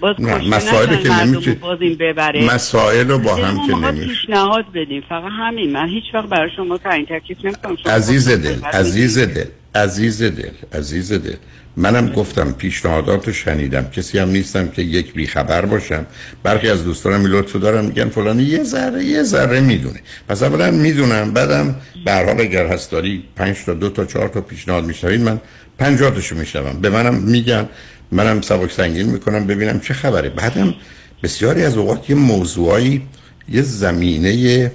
باز 0.00 0.16
نه، 0.18 0.56
نشن 0.56 1.02
که 1.02 1.24
نمیشه- 1.24 1.52
باز 1.54 1.78
این 1.80 1.94
ببره. 2.00 2.54
مسائل 2.54 3.08
رو 3.10 3.18
با 3.18 3.34
هم 3.36 3.66
که 3.66 3.74
نمیشه. 3.76 4.06
پیشنهاد 4.06 4.64
بدیم. 4.74 5.02
فقط 5.08 5.32
همین. 5.38 5.72
من 5.72 5.88
هیچ 5.88 6.04
وقت 6.14 6.28
برای 6.28 6.50
شما 6.56 6.78
تعیین 6.78 7.06
تکلیف 7.06 7.44
نمی‌کنم. 7.44 7.76
عزیز 7.92 8.28
دل 8.28 8.62
عزیز 8.72 9.18
دل 9.18 9.44
عزیز 9.74 10.22
دل 10.22 10.50
عزیز 10.72 11.12
دل. 11.12 11.34
منم 11.76 12.08
گفتم 12.12 12.52
پیشنهادات 12.52 13.26
رو 13.26 13.32
شنیدم. 13.32 13.90
کسی 13.90 14.18
هم 14.18 14.30
نیستم 14.30 14.68
که 14.68 14.82
یک 14.82 15.14
بیخبر 15.14 15.66
باشم. 15.66 16.06
برخی 16.42 16.68
از 16.68 16.84
دوستانم 16.84 17.26
لطفو 17.26 17.58
دارم. 17.58 17.84
میگن 17.84 18.08
فلانی 18.08 18.42
یه 18.42 18.62
ذره 18.62 19.04
یه 19.04 19.22
ذره 19.22 19.60
می‌دونه. 19.60 20.00
پس 20.28 20.42
اولا 20.42 20.70
می‌دونم 20.70 21.32
بعدم 21.32 21.74
به 22.04 22.12
حال 22.12 22.40
اگر 22.40 22.66
هست 22.66 22.90
داری 22.90 23.24
پنج 23.36 23.56
تا 23.66 23.74
دو 23.74 23.90
تا 23.90 24.04
چهار 24.04 24.28
تا 24.28 24.40
پیشنهاد 24.40 24.84
میشنوید 24.84 25.20
من 25.20 25.40
پنجاه 25.78 26.10
تاشو 26.10 26.36
میشنوم. 26.36 26.80
به 26.80 26.90
منم 26.90 27.14
میگن 27.14 27.68
منم 28.12 28.40
سبک 28.40 28.72
سنگین 28.72 29.06
می‌کنم 29.06 29.46
ببینم 29.46 29.80
چه 29.80 29.94
خبره. 29.94 30.28
بعدم 30.28 30.74
بسیاری 31.22 31.62
از 31.62 31.76
اوقات 31.76 32.10
یه 32.10 32.16
موضوعایی 32.16 33.02
یه 33.48 33.62
زمینه 33.62 34.72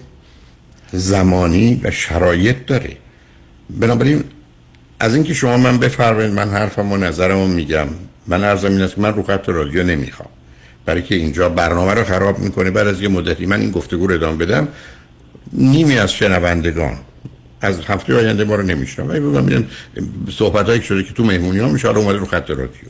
زمانی 0.93 1.81
و 1.83 1.91
شرایط 1.91 2.55
داره. 2.67 2.97
بنابراین 3.69 4.23
از 4.99 5.15
اینکه 5.15 5.33
شما 5.33 5.57
من 5.57 5.77
بفرمایید 5.77 6.33
من 6.33 6.49
حرفم 6.49 6.91
و 6.91 6.97
نظرمو 6.97 7.47
میگم 7.47 7.87
من 8.27 8.43
عرضم 8.43 8.71
این 8.71 8.81
است 8.81 8.95
که 8.95 9.01
من 9.01 9.13
رو 9.13 9.23
خط 9.23 9.49
رادیو 9.49 9.83
نمی‌خوام. 9.83 10.29
برای 10.85 11.01
که 11.01 11.15
اینجا 11.15 11.49
برنامه 11.49 11.93
رو 11.93 12.03
خراب 12.03 12.39
می‌کنه 12.39 12.71
بعد 12.71 12.87
از 12.87 13.01
یه 13.01 13.07
مدتی 13.07 13.45
من 13.45 13.61
این 13.61 13.71
گفتگو 13.71 14.07
رو 14.07 14.13
ادامه 14.13 14.45
بدم 14.45 14.67
نیمی 15.53 15.97
از 15.97 16.13
شنوندگان 16.13 16.97
از 17.61 17.79
هفته 17.85 18.15
آینده 18.15 18.43
ما 18.43 18.55
رو 18.55 18.63
نمیشنم 18.63 19.09
ولی 19.09 19.19
بگم 19.19 19.43
میگن 19.43 19.67
صحبت 20.31 20.65
هایی 20.65 20.81
شده 20.81 21.03
که 21.03 21.13
تو 21.13 21.23
مهمونی 21.23 21.59
ها 21.59 21.69
میشه 21.69 21.87
حالا 21.87 21.99
اومده 21.99 22.17
رو 22.17 22.25
خط 22.25 22.49
رادیو. 22.49 22.89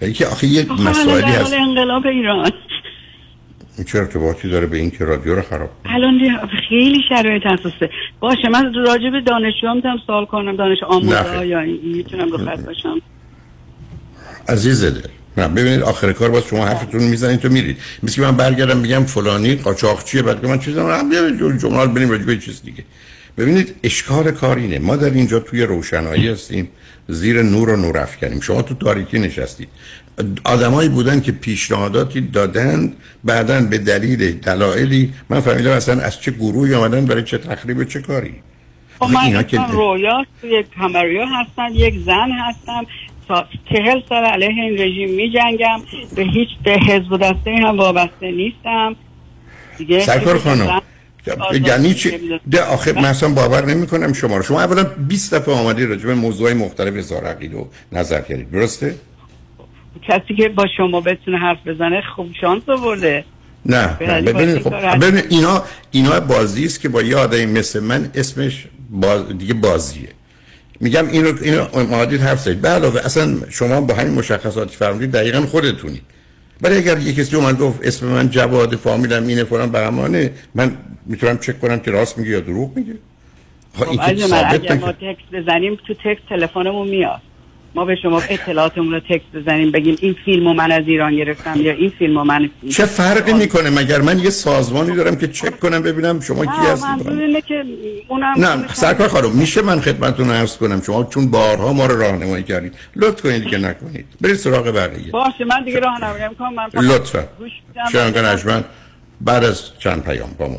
برای 0.00 0.12
که 0.12 0.26
آخه 0.26 0.46
یه 0.46 0.72
مسائلی 0.72 1.30
هست. 1.30 1.52
حال 1.52 1.54
انقلاب 1.54 2.06
ایران. 2.06 2.50
این 3.76 3.84
چه 3.84 3.98
ارتباطی 3.98 4.48
داره 4.48 4.66
به 4.66 4.76
این 4.76 4.90
که 4.90 5.04
رادیو 5.04 5.34
رو 5.34 5.42
خراب 5.42 5.70
الان 5.84 6.20
خیلی 6.68 7.00
شرایط 7.08 7.46
اساسه 7.46 7.90
باشه 8.20 8.48
من 8.48 8.74
راجع 8.74 9.10
به 9.10 9.20
دانشجو 9.20 9.66
هم 9.66 9.76
می‌تونم 9.76 9.98
سوال 10.06 10.26
کنم 10.26 10.56
دانش 10.56 10.82
آموزا. 10.82 11.44
یا 11.44 11.60
می‌تونم 11.84 12.30
رو 12.32 12.38
خط 12.38 12.60
باشم؟ 12.60 13.00
عزیز 14.48 14.84
دل. 14.84 15.00
نه 15.36 15.48
ببینید 15.48 15.82
آخر 15.82 16.12
کار 16.12 16.30
باز 16.30 16.46
شما 16.46 16.66
حرفتون 16.66 17.02
می‌زنید 17.02 17.40
تو 17.40 17.48
میرید. 17.48 17.76
مثل 18.02 18.22
من 18.22 18.36
برگردم 18.36 18.82
بگم 18.82 19.04
فلانی 19.04 19.54
قاچاقچیه 19.54 20.22
بعد 20.22 20.40
که 20.40 20.46
من 20.46 20.58
چیزا 20.58 20.96
هم 20.96 21.10
جمله 21.58 21.82
رو 21.82 21.88
بریم 21.88 22.10
راجع 22.10 22.24
به 22.24 22.38
چیز 22.38 22.62
دیگه. 22.62 22.84
ببینید 23.38 23.74
اشکال 23.82 24.30
کار 24.30 24.56
اینه. 24.58 24.78
ما 24.78 24.96
در 24.96 25.10
اینجا 25.10 25.40
توی 25.40 25.62
روشنایی 25.62 26.28
هستیم 26.28 26.68
زیر 27.08 27.42
نور 27.42 27.70
و 27.70 27.76
نور 27.76 27.98
افکنیم. 27.98 28.40
شما 28.40 28.62
تو 28.62 28.74
تاریکی 28.74 29.18
نشستید. 29.18 29.68
آدمایی 30.44 30.88
بودن 30.88 31.20
که 31.20 31.32
پیشنهاداتی 31.32 32.20
دادن 32.20 32.92
بعدا 33.24 33.60
به 33.60 33.78
دلیل 33.78 34.32
دلایلی 34.32 35.12
من 35.30 35.40
فهمیدم 35.40 35.70
اصلا 35.70 36.00
از 36.02 36.20
چه 36.20 36.30
گروهی 36.30 36.74
آمدن 36.74 37.04
برای 37.04 37.22
چه 37.22 37.38
تخریب 37.38 37.84
چه 37.84 38.00
کاری. 38.00 38.34
خب 38.98 39.10
من 39.10 39.20
اینا 39.20 39.42
که- 39.42 39.60
رویا 39.70 40.24
توی 40.40 40.64
کمریا 40.78 41.26
هستم 41.26 41.68
یک 41.72 41.94
زن 42.06 42.30
هستم. 42.30 42.86
تا 43.28 43.46
چهل 43.72 44.00
سال 44.08 44.24
علیه 44.24 44.48
این 44.48 44.78
رژیم 44.80 45.10
می 45.14 45.30
جنگم 45.30 45.80
به 46.16 46.22
هیچ 46.22 46.48
به 46.64 46.72
حزب 46.72 47.16
دسته 47.16 47.50
هم 47.62 47.76
وابسته 47.78 48.30
نیستم. 48.30 48.96
دیگه 49.78 50.00
سرکار 50.00 50.38
خانم 50.38 50.82
یعنی 51.66 51.94
چی؟ 51.94 52.40
ده 52.50 52.62
آخه 52.62 52.92
من 52.92 53.04
اصلا 53.04 53.28
باور 53.28 53.64
نمی 53.64 53.86
کنم 53.86 54.12
شما 54.12 54.36
رو. 54.36 54.42
شما 54.42 54.60
اولا 54.60 54.84
20 54.84 55.34
دفعه 55.34 55.54
آمدی 55.54 55.86
راجع 55.86 56.06
به 56.06 56.14
موضوعی 56.14 56.54
مختلف 56.54 56.94
اظهار 56.96 57.24
عقیده 57.24 57.56
و 57.56 57.64
نظر 57.92 58.20
کردید. 58.20 58.50
درسته؟ 58.50 58.94
کسی 60.08 60.34
که 60.34 60.48
با 60.48 60.66
شما 60.76 61.00
بتونه 61.00 61.38
حرف 61.38 61.66
بزنه 61.66 62.02
خوب 62.16 62.32
شانس 62.40 62.62
آورده. 62.68 63.24
نه 63.66 63.86
بله، 63.86 64.32
ببینید 64.32 64.62
خب 64.62 64.98
ببینید 64.98 65.26
اینا 65.28 65.64
اینا 65.90 66.20
بازی 66.20 66.64
است 66.64 66.80
که 66.80 66.88
با 66.88 67.02
یه 67.02 67.16
آدمی 67.16 67.46
مثل 67.46 67.80
من 67.80 68.10
اسمش 68.14 68.66
باز 68.90 69.38
دیگه 69.38 69.54
بازیه. 69.54 70.08
میگم 70.80 71.08
اینو 71.08 71.32
اینو 71.42 71.66
اومدید 71.72 72.20
حرف 72.20 72.40
زدید. 72.40 72.60
به 72.60 72.68
علاوه 72.68 73.00
اصلا 73.04 73.36
شما 73.50 73.80
با 73.80 73.94
همین 73.94 74.14
مشخصاتی 74.14 74.76
فرمودید 74.76 75.10
دقیقا 75.10 75.40
خودتونید. 75.40 76.02
ولی 76.62 76.76
اگر 76.76 76.98
یه 76.98 77.12
کسی 77.12 77.36
اومد 77.36 77.58
گفت 77.58 77.86
اسم 77.86 78.06
من 78.06 78.30
جواد 78.30 78.76
فامیلم 78.76 79.26
اینه 79.26 79.44
فلان 79.44 79.70
بهمانه 79.70 80.32
من 80.54 80.76
می‌تونم 81.06 81.38
چک 81.38 81.60
کنم 81.60 81.80
که 81.80 81.90
راست 81.90 82.18
میگه 82.18 82.30
یا 82.30 82.40
دروغ 82.40 82.76
میگه. 82.76 82.94
خب 83.74 83.88
این 83.88 83.98
که 83.98 84.46
اگر 84.46 84.74
ما. 84.74 84.92
تکست 84.92 85.30
بزنیم 85.32 85.78
تو 85.86 85.94
تکست 85.94 86.28
تلفنمون 86.28 86.88
میاد. 86.88 87.20
ما 87.76 87.84
به 87.84 87.96
شما 88.02 88.22
اطلاعاتمون 88.30 88.92
رو 88.92 89.00
تکست 89.00 89.32
بزنیم 89.34 89.70
بگیم 89.70 89.96
این 90.00 90.16
فیلمو 90.24 90.52
من 90.52 90.72
از 90.72 90.84
ایران 90.86 91.16
گرفتم 91.16 91.60
یا 91.60 91.72
این 91.72 91.92
فیلمو 91.98 92.24
من 92.24 92.50
چه 92.70 92.86
فرقی 92.86 93.32
می‌کنه؟ 93.32 93.70
مگر 93.70 94.00
من 94.00 94.18
یه 94.18 94.30
سازمانی 94.30 94.96
دارم 94.96 95.16
که 95.16 95.28
چک 95.28 95.60
کنم 95.60 95.82
ببینم 95.82 96.20
شما 96.20 96.46
کی 96.46 96.50
هستید؟ 96.72 96.90
منظور 96.90 97.18
اینه 97.18 97.40
که 97.40 97.64
اونم 98.08 98.34
نه 98.36 98.68
سرکار 98.72 99.08
خانم 99.08 99.30
میشه 99.32 99.62
من 99.62 99.80
خدمتتون 99.80 100.30
عرض 100.30 100.56
کنم. 100.56 100.82
شما 100.86 101.04
چون 101.04 101.30
بارها 101.30 101.72
ما 101.72 101.86
رو 101.86 102.00
راهنمایی 102.00 102.42
کردید. 102.42 102.74
لطف 102.96 103.22
کنید 103.22 103.46
که 103.46 103.58
نکنید. 103.58 104.06
برید 104.20 104.36
سراغ 104.36 104.66
بقیه. 104.66 105.10
باشه 105.12 105.44
من 105.44 105.64
دیگه 105.64 105.80
راهنمایی 105.80 106.28
می‌کنم 106.28 106.54
من 106.54 106.68
لطفا. 106.82 107.24
شنگان 107.92 108.64
بعد 109.20 109.44
از 109.44 109.62
چند 109.78 110.04
پیام 110.04 110.30
با 110.38 110.48
ما 110.48 110.58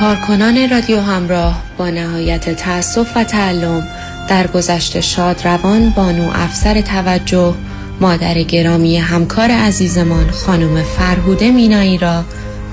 کارکنان 0.00 0.70
رادیو 0.70 1.00
همراه 1.00 1.62
با 1.78 1.90
نهایت 1.90 2.50
تأسف 2.50 3.16
و 3.16 3.24
تألم 3.24 3.88
درگذشت 4.28 5.00
شادروان 5.00 5.90
بانو 5.90 6.30
افسر 6.34 6.80
توجه 6.80 7.54
مادر 8.00 8.34
گرامی 8.34 8.98
همکار 8.98 9.50
عزیزمان 9.50 10.30
خانم 10.30 10.82
فرهوده 10.82 11.50
مینایی 11.50 11.98
را 11.98 12.24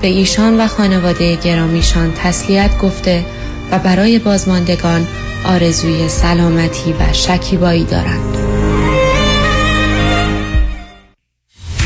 به 0.02 0.08
ایشان 0.08 0.60
و 0.60 0.66
خانواده 0.66 1.36
گرامیشان 1.36 2.12
تسلیت 2.12 2.78
گفته 2.78 3.24
و 3.70 3.78
برای 3.78 4.18
بازماندگان 4.18 5.06
آرزوی 5.44 6.08
سلامتی 6.08 6.92
و 6.92 7.12
شکیبایی 7.12 7.84
دارند. 7.84 8.36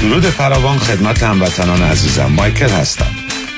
درود 0.02 0.24
فراوان 0.24 0.78
خدمت 0.78 1.22
هموطنان 1.22 1.82
عزیزم 1.82 2.26
مایکل 2.26 2.68
هستم 2.68 3.17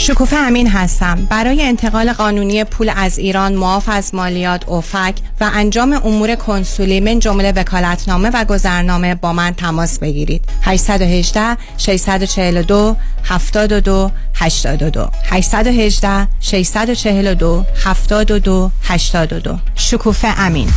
شکوفه 0.00 0.36
امین 0.36 0.68
هستم. 0.68 1.26
برای 1.30 1.62
انتقال 1.62 2.12
قانونی 2.12 2.64
پول 2.64 2.92
از 2.96 3.18
ایران 3.18 3.54
معاف 3.54 3.88
از 3.88 4.14
مالیات 4.14 4.68
اوفک 4.68 5.14
و 5.40 5.50
انجام 5.54 5.92
امور 5.92 6.34
کنسولی 6.34 7.00
من 7.00 7.18
جمله 7.18 7.52
وکالتنامه 7.52 8.30
و 8.34 8.44
گذرنامه 8.44 9.14
با 9.14 9.32
من 9.32 9.54
تماس 9.54 9.98
بگیرید. 9.98 10.44
818 10.62 11.56
642 11.76 12.96
72 13.24 14.10
82 14.34 15.10
818 15.24 16.28
642 16.40 17.64
72 17.84 18.70
82 18.82 19.58
شکوفه 19.74 20.28
امین. 20.38 20.68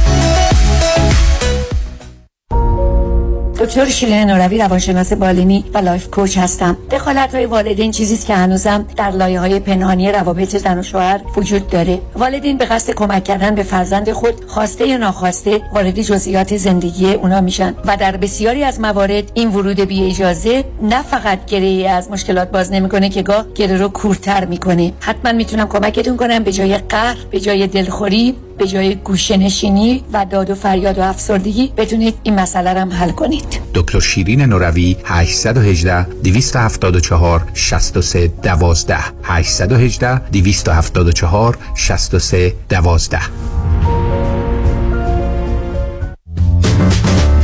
دکتر 3.64 3.86
شیله 3.86 4.26
نوروی 4.26 4.58
روانشناس 4.58 5.14
بالینی 5.14 5.66
و 5.74 5.78
life 5.78 6.10
coach 6.10 6.38
هستم؟ 6.38 6.78
دخالت 6.92 7.36
های 7.36 7.46
والدین 7.46 7.92
چیزی 7.92 8.28
که 8.28 8.36
هنوزم 8.36 8.86
در 8.98 9.12
لایه 9.12 9.40
های 9.40 9.60
پنهانی 9.60 10.12
روابط 10.12 10.58
زن 10.58 10.80
و 10.80 10.84
شوهر 10.84 11.22
وجود 11.38 11.68
داره. 11.68 12.00
والدین 12.16 12.58
به 12.58 12.66
قصد 12.66 12.94
کمک 12.94 13.24
کردن 13.24 13.56
به 13.56 13.64
فرزند 13.64 14.12
خود 14.12 14.46
خواسته 14.48 14.88
یا 14.88 14.98
ناخواسته 14.98 15.62
وارد 15.74 16.02
جزئیات 16.02 16.58
زندگی 16.58 17.14
اونا 17.14 17.42
میشن 17.42 17.76
و 17.86 17.98
در 17.98 18.18
بسیاری 18.18 18.64
از 18.64 18.80
موارد 18.80 19.32
این 19.34 19.50
ورود 19.50 19.80
بی 19.80 20.06
اجازه 20.06 20.64
نه 20.82 21.02
فقط 21.02 21.46
گره 21.46 21.90
از 21.90 22.12
مشکلات 22.12 22.52
باز 22.52 22.72
نمی‌کنه 22.72 23.10
که 23.10 23.22
گاه 23.22 23.46
گره 23.56 23.78
رو 23.78 23.88
کورتر 23.88 24.46
می‌کنه. 24.46 24.94
حتما 25.00 25.32
می‌تونم 25.32 25.68
کمکتون 25.68 26.18
کنم 26.18 26.44
به 26.44 26.52
جای 26.52 26.78
قهر 26.78 27.18
به 27.32 27.40
جای 27.40 27.68
دلخوری 27.68 28.36
به 28.64 28.70
جای 28.70 28.96
گوشه 28.96 29.38
نشینی 29.38 30.04
و 30.14 30.26
داد 30.26 30.50
و 30.50 30.56
فریاد 30.56 30.98
و 30.98 31.02
افسردگی 31.02 31.74
بتونید 31.78 32.16
این 32.24 32.40
مسئله 32.40 32.74
رو 32.74 32.92
حل 32.92 33.12
کنید. 33.12 33.60
دکتر 33.74 34.00
شیرین 34.00 34.42
نوروی 34.42 34.96
818 35.06 36.04
274 36.04 37.48
63 37.54 38.28
12 38.28 38.98
818 39.24 40.18
274 40.32 41.58
63 41.76 42.54
12 42.70 43.20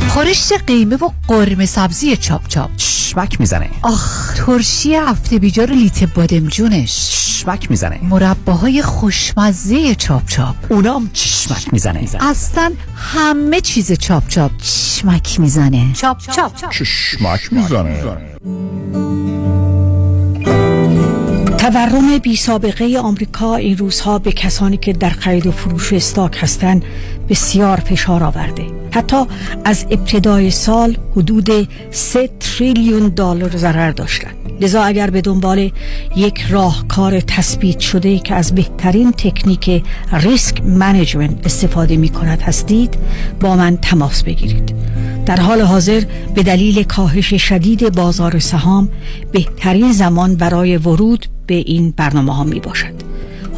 خورشت 0.08 0.52
قیمه 0.66 0.96
و 0.96 1.10
قرمه 1.28 1.66
سبزی 1.66 2.16
چاپ 2.16 2.48
چاپ. 2.48 2.70
چشمک 2.76 3.40
می‌زنه. 3.40 3.70
آخ 3.82 4.34
ترشی 4.34 4.94
هفته 4.94 5.38
بیجار 5.38 5.70
لیت 5.70 6.14
بادمجونش. 6.14 7.29
چشمک 7.40 7.70
می‌زنه. 7.70 8.00
مرباهای 8.02 8.82
خوشمزه 8.82 9.94
چاپ 9.94 10.26
چاپ. 10.26 10.56
اونام 10.68 11.10
چشمک 11.12 11.72
می‌زنه. 11.72 12.08
اصلا 12.20 12.72
همه 12.94 13.60
چیز 13.60 13.92
چاپ 13.92 14.28
چاپ 14.28 14.50
چشمک 14.62 15.40
می‌زنه. 15.40 15.92
چاپ 15.92 16.18
چاپ. 16.18 16.70
چشمک 16.70 17.52
می‌زنه. 17.52 18.02
تورم 21.58 22.18
بی 22.18 22.36
سابقه 22.36 22.98
آمریکا 22.98 23.56
این 23.56 23.76
روزها 23.76 24.18
به 24.18 24.32
کسانی 24.32 24.76
که 24.76 24.92
در 24.92 25.10
خرید 25.10 25.46
و 25.46 25.52
فروش 25.52 25.92
استاک 25.92 26.38
هستند 26.40 26.84
بسیار 27.30 27.76
فشار 27.76 28.24
آورده. 28.24 28.66
حتی 28.90 29.16
از 29.64 29.86
ابتدای 29.90 30.50
سال 30.50 30.96
حدود 31.16 31.68
3 31.90 32.30
تریلیون 32.40 33.08
دلار 33.08 33.56
ضرر 33.56 33.90
داشتند 33.90 34.34
لذا 34.60 34.82
اگر 34.82 35.10
به 35.10 35.20
دنبال 35.20 35.70
یک 36.16 36.40
راهکار 36.50 37.20
تثبیت 37.20 37.80
شده 37.80 38.18
که 38.18 38.34
از 38.34 38.54
بهترین 38.54 39.12
تکنیک 39.12 39.84
ریسک 40.12 40.62
منیجمنت 40.64 41.46
استفاده 41.46 41.96
می 41.96 42.08
کند 42.08 42.42
هستید 42.42 42.94
با 43.40 43.56
من 43.56 43.76
تماس 43.76 44.22
بگیرید. 44.22 44.74
در 45.26 45.40
حال 45.40 45.60
حاضر 45.60 46.02
به 46.34 46.42
دلیل 46.42 46.82
کاهش 46.82 47.34
شدید 47.34 47.94
بازار 47.94 48.38
سهام 48.38 48.88
بهترین 49.32 49.92
زمان 49.92 50.34
برای 50.34 50.76
ورود 50.76 51.26
به 51.46 51.54
این 51.54 51.94
برنامه 51.96 52.34
ها 52.36 52.44
می 52.44 52.60
باشد 52.60 52.94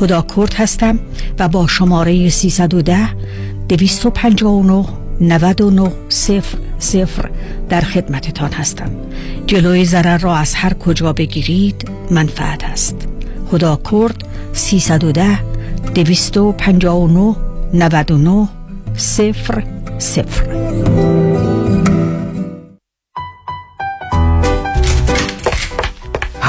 هدا 0.03 0.27
کرد 0.37 0.55
هستم 0.55 0.99
و 1.39 1.49
با 1.49 1.67
شماره 1.67 2.29
310 2.29 3.09
259 3.69 4.85
99 5.21 5.93
صفر 6.09 6.59
صفر 6.79 7.31
در 7.69 7.81
خدمتتان 7.81 8.53
هستم. 8.53 8.91
جلوی 9.47 9.85
ضرر 9.85 10.19
را 10.19 10.37
از 10.37 10.55
هر 10.55 10.75
کجا 10.75 11.13
بگیرید 11.13 11.89
منفعت 12.11 12.65
است. 12.65 13.09
خدا 13.51 13.81
کرد 13.91 14.25
310 14.53 15.39
259 15.95 17.35
99 17.75 18.49
صفر 18.97 19.63
صفر. 19.99 21.22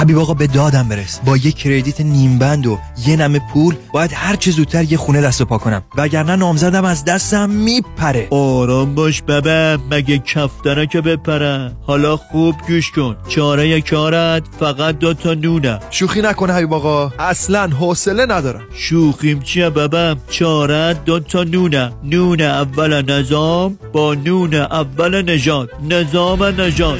حبیب 0.04 0.20
آقا 0.20 0.34
به 0.34 0.48
دادم 0.48 0.90
برس. 0.90 1.20
با 1.26 1.38
یه 1.38 1.52
کردیت 1.52 2.02
نیم 2.02 2.40
بند 2.40 2.68
و 2.68 2.80
یه 3.06 3.16
نمه 3.16 3.42
پول 3.54 3.76
باید 3.94 4.12
هر 4.14 4.36
چه 4.36 4.52
زودتر 4.52 4.84
یه 4.84 4.98
خونه 4.98 5.22
دست 5.22 5.42
و 5.42 5.46
پا 5.46 5.58
کنم. 5.58 5.84
وگرنه 5.98 6.36
نامزدم 6.36 6.86
از 6.86 7.06
دستم 7.06 7.50
میپره. 7.50 8.28
آرام 8.32 8.96
باش 8.96 9.22
ببه 9.22 9.80
مگه 9.92 10.18
کفتره 10.18 10.88
که 10.88 11.02
بپره. 11.02 11.72
حالا 11.82 12.18
خوب 12.18 12.56
گوش 12.68 12.92
کن. 12.92 13.16
چاره 13.30 13.82
کارت 13.82 14.44
فقط 14.60 14.98
دو 14.98 15.14
تا 15.14 15.34
نونه. 15.34 15.80
شوخی 15.90 16.22
نکنه 16.22 16.54
حبیب 16.54 16.74
آقا. 16.74 17.12
اصلا 17.20 17.68
حوصله 17.68 18.26
ندارم. 18.26 18.62
شوخیم 18.76 19.40
چیه 19.40 19.70
ببه 19.70 20.16
چاره 20.30 20.94
دو 20.94 21.20
تا 21.20 21.44
نونه. 21.44 21.92
نون 22.04 22.42
اول 22.42 23.12
نظام 23.12 23.78
با 23.94 24.14
نون 24.14 24.54
اول 24.54 25.32
نجات 25.32 25.70
نظام 25.90 26.44
نژاد 26.44 27.00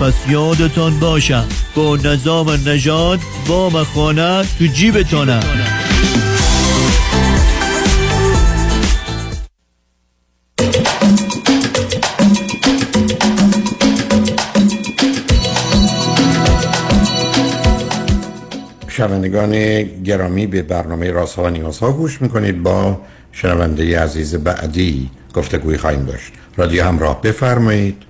پس 0.00 0.14
یادتان 0.28 1.00
باشم 1.00 1.48
با 1.74 1.96
نظام 1.96 2.50
نجات 2.50 3.20
وام 3.46 3.84
خانه 3.84 4.44
تو 4.58 4.66
جیبتانه 4.66 5.40
شنوندگان 18.88 19.82
گرامی 19.82 20.46
به 20.46 20.62
برنامه 20.62 21.10
راست 21.10 21.34
ها 21.34 21.44
و 21.44 21.48
نیاز 21.48 21.78
ها 21.78 21.92
گوش 21.92 22.22
می‌کنید. 22.22 22.62
با 22.62 23.00
شنونده 23.32 24.00
عزیز 24.00 24.34
بعدی 24.34 25.10
گفتگوی 25.34 25.76
خواهیم 25.76 26.04
داشت. 26.04 26.32
رادیو 26.56 26.84
همراه 26.84 27.22
بفرمایید. 27.22 28.09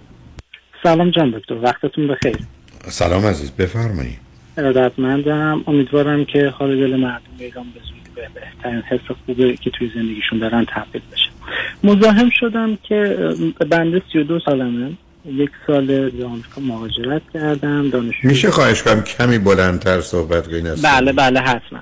سلام 0.83 1.11
جان 1.11 1.31
دکتر 1.31 1.55
وقتتون 1.55 2.07
بخیر. 2.09 2.37
سلام 2.81 3.27
عزیز 3.27 3.51
بفرمایید. 3.51 4.19
ارادتمندم 4.57 5.65
امیدوارم 5.67 6.25
که 6.25 6.49
حال 6.49 6.77
دل 6.77 6.97
مردم 6.97 7.23
ایران 7.39 7.65
به 7.75 7.81
زودی 7.81 8.11
به 8.15 8.29
بهترین 8.35 8.83
حس 8.83 9.17
خوبه 9.27 9.57
که 9.57 9.71
توی 9.71 9.91
زندگیشون 9.95 10.39
دارن 10.39 10.65
تبدیل 10.65 11.03
بشه. 11.13 11.31
مزاحم 11.85 12.31
شدم 12.31 12.79
که 12.83 13.17
بنده 13.71 14.03
32 14.13 14.41
سالمه. 14.41 14.91
یک 15.27 15.51
سال 15.67 16.11
به 16.11 16.25
آمریکا 16.25 16.61
مهاجرت 16.61 17.23
کردم 17.35 17.91
دانشجو 17.91 18.29
میشه 18.29 18.51
خواهش 18.51 18.83
کنم 18.83 19.03
کمی 19.03 19.39
بلندتر 19.39 20.01
صحبت 20.01 20.49
کنید 20.49 20.83
بله 20.83 21.13
بله 21.13 21.41
حتما. 21.41 21.79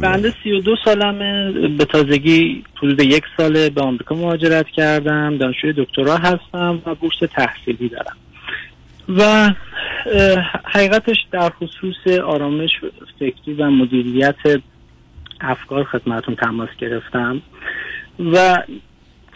بنده 0.00 0.34
32 0.44 0.76
سالمه. 0.84 1.52
به 1.68 1.84
تازگی 1.84 2.64
حدود 2.74 3.00
یک 3.00 3.24
ساله 3.36 3.70
به 3.70 3.80
آمریکا 3.80 4.14
مهاجرت 4.14 4.66
کردم. 4.66 5.38
دانشجوی 5.38 5.72
دکترا 5.76 6.16
هستم 6.16 6.82
و 6.86 6.94
بورس 6.94 7.14
تحصیلی 7.32 7.88
دارم. 7.88 8.16
و 9.08 9.50
حقیقتش 10.64 11.16
در 11.30 11.50
خصوص 11.50 12.20
آرامش 12.24 12.70
فکری 13.18 13.54
و 13.54 13.70
مدیریت 13.70 14.36
افکار 15.40 15.84
خدمتون 15.84 16.34
تماس 16.34 16.68
گرفتم. 16.78 17.42
و 18.18 18.62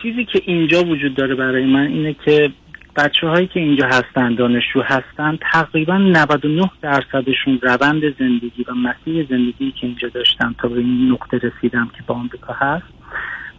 چیزی 0.03 0.25
که 0.25 0.43
اینجا 0.45 0.85
وجود 0.85 1.15
داره 1.15 1.35
برای 1.35 1.65
من 1.65 1.87
اینه 1.87 2.17
که 2.25 2.51
بچه 2.97 3.27
هایی 3.27 3.47
که 3.47 3.61
اینجا 3.61 3.87
هستن 3.87 4.35
دانشجو 4.35 4.83
هستن 4.83 5.39
تقریبا 5.53 5.99
99 5.99 6.71
درصدشون 6.83 7.59
روند 7.63 8.19
زندگی 8.19 8.65
و 8.69 8.75
مسیر 8.75 9.27
زندگی 9.31 9.73
که 9.81 9.87
اینجا 9.87 10.09
داشتن 10.09 10.55
تا 10.59 10.69
به 10.69 10.79
این 10.79 11.13
نقطه 11.13 11.37
رسیدم 11.37 11.91
که 11.97 12.03
با 12.07 12.15
آمریکا 12.15 12.53
هست 12.53 12.87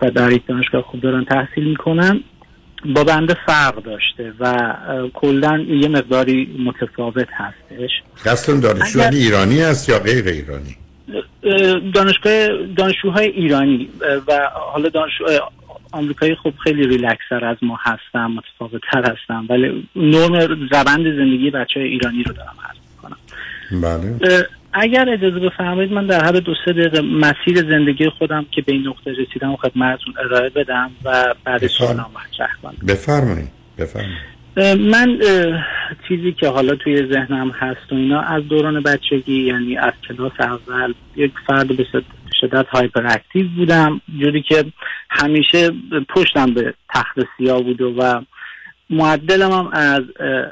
و 0.01 0.11
در 0.11 0.31
یک 0.31 0.45
دانشگاه 0.45 0.81
خوب 0.81 1.01
دارن 1.01 1.25
تحصیل 1.25 1.63
می‌کنن. 1.63 2.23
با 2.85 3.03
بنده 3.03 3.35
فرق 3.45 3.83
داشته 3.83 4.33
و 4.39 4.53
کلا 5.13 5.65
یه 5.69 5.87
مقداری 5.87 6.55
متفاوت 6.65 7.27
هستش. 7.31 7.89
قصدم 8.25 8.59
دانشجو 8.59 8.99
اگر- 8.99 9.11
ایرانی 9.11 9.61
است 9.63 9.89
یا 9.89 9.99
غیر 9.99 10.27
ایرانی؟ 10.27 10.77
دانشگاه 11.93 12.47
دانشجوهای 12.77 13.27
ایرانی 13.27 13.89
و 14.27 14.49
حالا 14.53 14.89
دانشجو 14.89 15.25
آمریکایی 15.91 16.35
خب 16.35 16.53
خیلی 16.63 16.87
ریلکسر 16.87 17.45
از 17.45 17.57
ما 17.61 17.79
هستن 17.81 18.25
متفاوت 18.25 18.81
تر 18.91 19.11
هستن 19.11 19.45
ولی 19.49 19.87
نرم 19.95 20.33
روند 20.71 21.15
زندگی 21.17 21.49
بچه 21.49 21.79
های 21.79 21.89
ایرانی 21.89 22.23
رو 22.23 22.33
دارم 22.33 22.55
هست 22.63 22.77
بله. 23.71 24.31
اه، 24.33 24.43
اگر 24.81 25.09
اجازه 25.09 25.39
بفرمایید 25.39 25.91
من 25.91 26.07
در 26.07 26.25
حد 26.25 26.37
دو 26.37 26.53
سه 26.65 26.73
دقیقه 26.73 27.01
مسیر 27.01 27.57
زندگی 27.69 28.09
خودم 28.09 28.45
که 28.51 28.61
به 28.61 28.73
این 28.73 28.87
نقطه 28.87 29.11
رسیدم 29.11 29.55
خدمتتون 29.55 30.13
ارائه 30.25 30.49
بدم 30.49 30.91
و 31.05 31.33
بعد 31.43 31.67
سوالم 31.67 32.05
مطرح 32.15 32.49
کنم. 32.61 32.75
بفرمایید 32.87 33.49
بفرمایید. 33.77 34.17
من 34.79 35.19
چیزی 36.07 36.31
که 36.31 36.47
حالا 36.47 36.75
توی 36.75 37.07
ذهنم 37.13 37.49
هست 37.49 37.91
و 37.91 37.95
اینا 37.95 38.21
از 38.21 38.47
دوران 38.47 38.83
بچگی 38.83 39.43
یعنی 39.43 39.77
از 39.77 39.93
کلاس 40.07 40.31
اول 40.39 40.93
یک 41.15 41.31
فرد 41.47 41.77
به 41.77 41.85
شد- 41.91 42.03
شدت 42.41 42.65
هایپر 42.69 43.05
اکتیو 43.07 43.47
بودم 43.55 44.01
جوری 44.19 44.41
که 44.41 44.65
همیشه 45.09 45.71
پشتم 46.09 46.53
به 46.53 46.73
تخت 46.93 47.19
سیاه 47.37 47.61
بود 47.61 47.81
و 47.81 48.21
معدلم 48.89 49.51
هم 49.51 49.67
از 49.73 50.03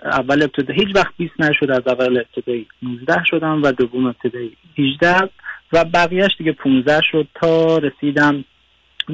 اول 0.03 0.43
ابتدایی 0.43 0.79
هیچ 0.79 0.95
وقت 0.95 1.13
20 1.17 1.33
نشد 1.39 1.71
از 1.71 1.81
اول 1.87 2.17
ابتدایی 2.17 2.67
19 2.83 3.23
شدم 3.25 3.61
و 3.63 3.71
دوم 3.71 4.05
ابتدایی 4.05 4.57
18 4.77 5.29
و 5.73 5.85
بقیهش 5.85 6.31
دیگه 6.37 6.51
15 6.51 6.99
شد 7.11 7.27
تا 7.41 7.77
رسیدم 7.77 8.45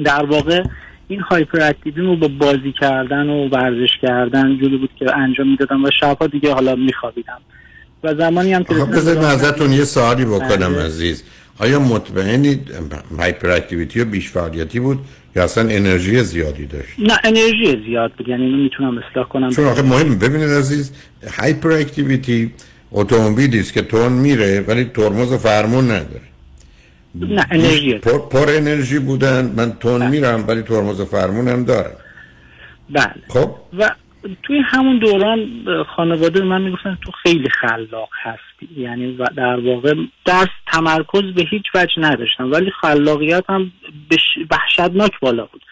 در 0.04 0.24
واقع 0.24 0.62
این 1.08 1.20
هایپر 1.20 1.60
اکتیوی 1.62 2.00
رو 2.00 2.16
با 2.16 2.28
بازی 2.28 2.74
کردن 2.80 3.28
و 3.28 3.48
ورزش 3.48 3.90
کردن 4.02 4.58
جوری 4.58 4.76
بود 4.76 4.90
که 4.98 5.16
انجام 5.16 5.48
می‌دادم 5.50 5.84
و 5.84 5.90
شبها 6.00 6.26
دیگه 6.26 6.54
حالا 6.54 6.74
میخوابیدم. 6.74 7.40
و 8.04 8.14
زمانی 8.14 8.52
هم 8.52 8.64
که 8.64 8.74
بذارید 8.74 9.24
ازتون 9.24 9.72
یه 9.72 9.84
سوالی 9.84 10.24
بکنم 10.24 10.74
بله. 10.74 10.84
عزیز. 10.84 11.24
آیا 11.62 11.78
مطمئنید 11.78 12.70
hyperactivity 13.18 14.00
و 14.00 14.04
بیش 14.04 14.30
فعالیتی 14.30 14.80
بود 14.80 14.98
یا 15.36 15.44
اصلا 15.44 15.68
انرژی 15.68 16.22
زیادی 16.22 16.66
داشت؟ 16.66 16.94
نه 16.98 17.18
انرژی 17.24 17.82
زیاد 17.86 18.12
بود. 18.12 18.28
یعنی 18.28 18.44
اینو 18.44 18.56
می‌تونم 18.56 18.98
اصلاح 18.98 19.28
کنم. 19.28 19.50
چون 19.50 19.64
آخه 19.64 19.82
مهم 19.82 20.18
ببینید 20.18 20.50
عزیز 20.50 20.92
hyperactivity 21.38 22.52
اتومبیلی 22.92 23.60
است 23.60 23.72
که 23.72 23.82
تند 23.82 24.12
میره 24.12 24.60
ولی 24.60 24.84
ترمز 24.84 25.32
و 25.32 25.38
فرمون 25.38 25.84
نداره. 25.84 26.28
نه 27.14 27.46
انرژی. 27.50 27.94
پر, 27.94 28.18
پر 28.18 28.50
انرژی 28.50 28.98
بودن 28.98 29.52
من 29.56 29.72
تند 29.80 30.08
میرم 30.08 30.44
ولی 30.48 30.62
ترمز 30.62 31.00
و 31.00 31.04
فرمونم 31.04 31.64
دارم. 31.64 31.96
بله. 32.90 33.12
خب؟ 33.28 33.50
و 33.78 33.90
توی 34.42 34.58
همون 34.64 34.98
دوران 34.98 35.64
خانواده 35.96 36.42
من 36.42 36.62
می‌گفتن 36.62 36.98
تو 37.04 37.10
خیلی 37.10 37.48
خلاق 37.50 38.08
هستی. 38.22 38.80
یعنی 38.80 39.16
در 39.36 39.60
واقع 39.60 39.94
درس 40.24 40.48
تمرکز 40.72 41.22
به 41.22 41.42
هیچ 41.50 41.64
وجه 41.74 41.98
نداشتم 41.98 42.52
ولی 42.52 42.70
خلاقیت 42.70 43.44
هم 43.48 43.72
وحشتناک 44.50 45.20
بالا 45.20 45.44
بود. 45.44 45.62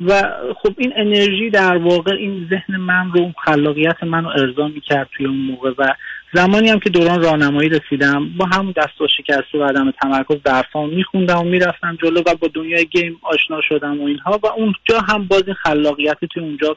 و 0.00 0.22
خب 0.62 0.74
این 0.78 0.92
انرژی 0.96 1.50
در 1.50 1.76
واقع 1.76 2.12
این 2.12 2.48
ذهن 2.50 2.76
من 2.76 3.10
رو 3.12 3.32
خلاقیت 3.44 4.04
من 4.04 4.24
رو 4.24 4.30
ارضا 4.30 4.68
می‌کرد 4.68 5.08
توی 5.16 5.26
اون 5.26 5.36
موقع. 5.36 5.72
و 5.78 5.94
زمانی 6.34 6.68
هم 6.68 6.80
که 6.80 6.90
دوران 6.90 7.22
راهنمایی 7.22 7.68
رسیدم 7.68 8.28
با 8.36 8.46
همون 8.46 8.74
دست 8.76 9.00
و 9.00 9.08
شکسته 9.08 9.58
و 9.58 9.64
عدم 9.64 9.90
تمرکز 9.90 10.42
درسام 10.44 10.88
میخوندم 10.94 11.38
و 11.38 11.42
می‌رفتم 11.42 11.98
جلو 12.02 12.20
و 12.20 12.34
با 12.40 12.48
دنیای 12.54 12.86
گیم 12.86 13.18
آشنا 13.22 13.60
شدم 13.68 14.00
و 14.00 14.04
اینها. 14.04 14.40
و 14.42 14.46
اونجا 14.46 15.00
هم 15.08 15.24
باز 15.24 15.42
این 15.46 15.54
خلاقیت 15.54 16.18
توی 16.24 16.42
اونجا 16.42 16.76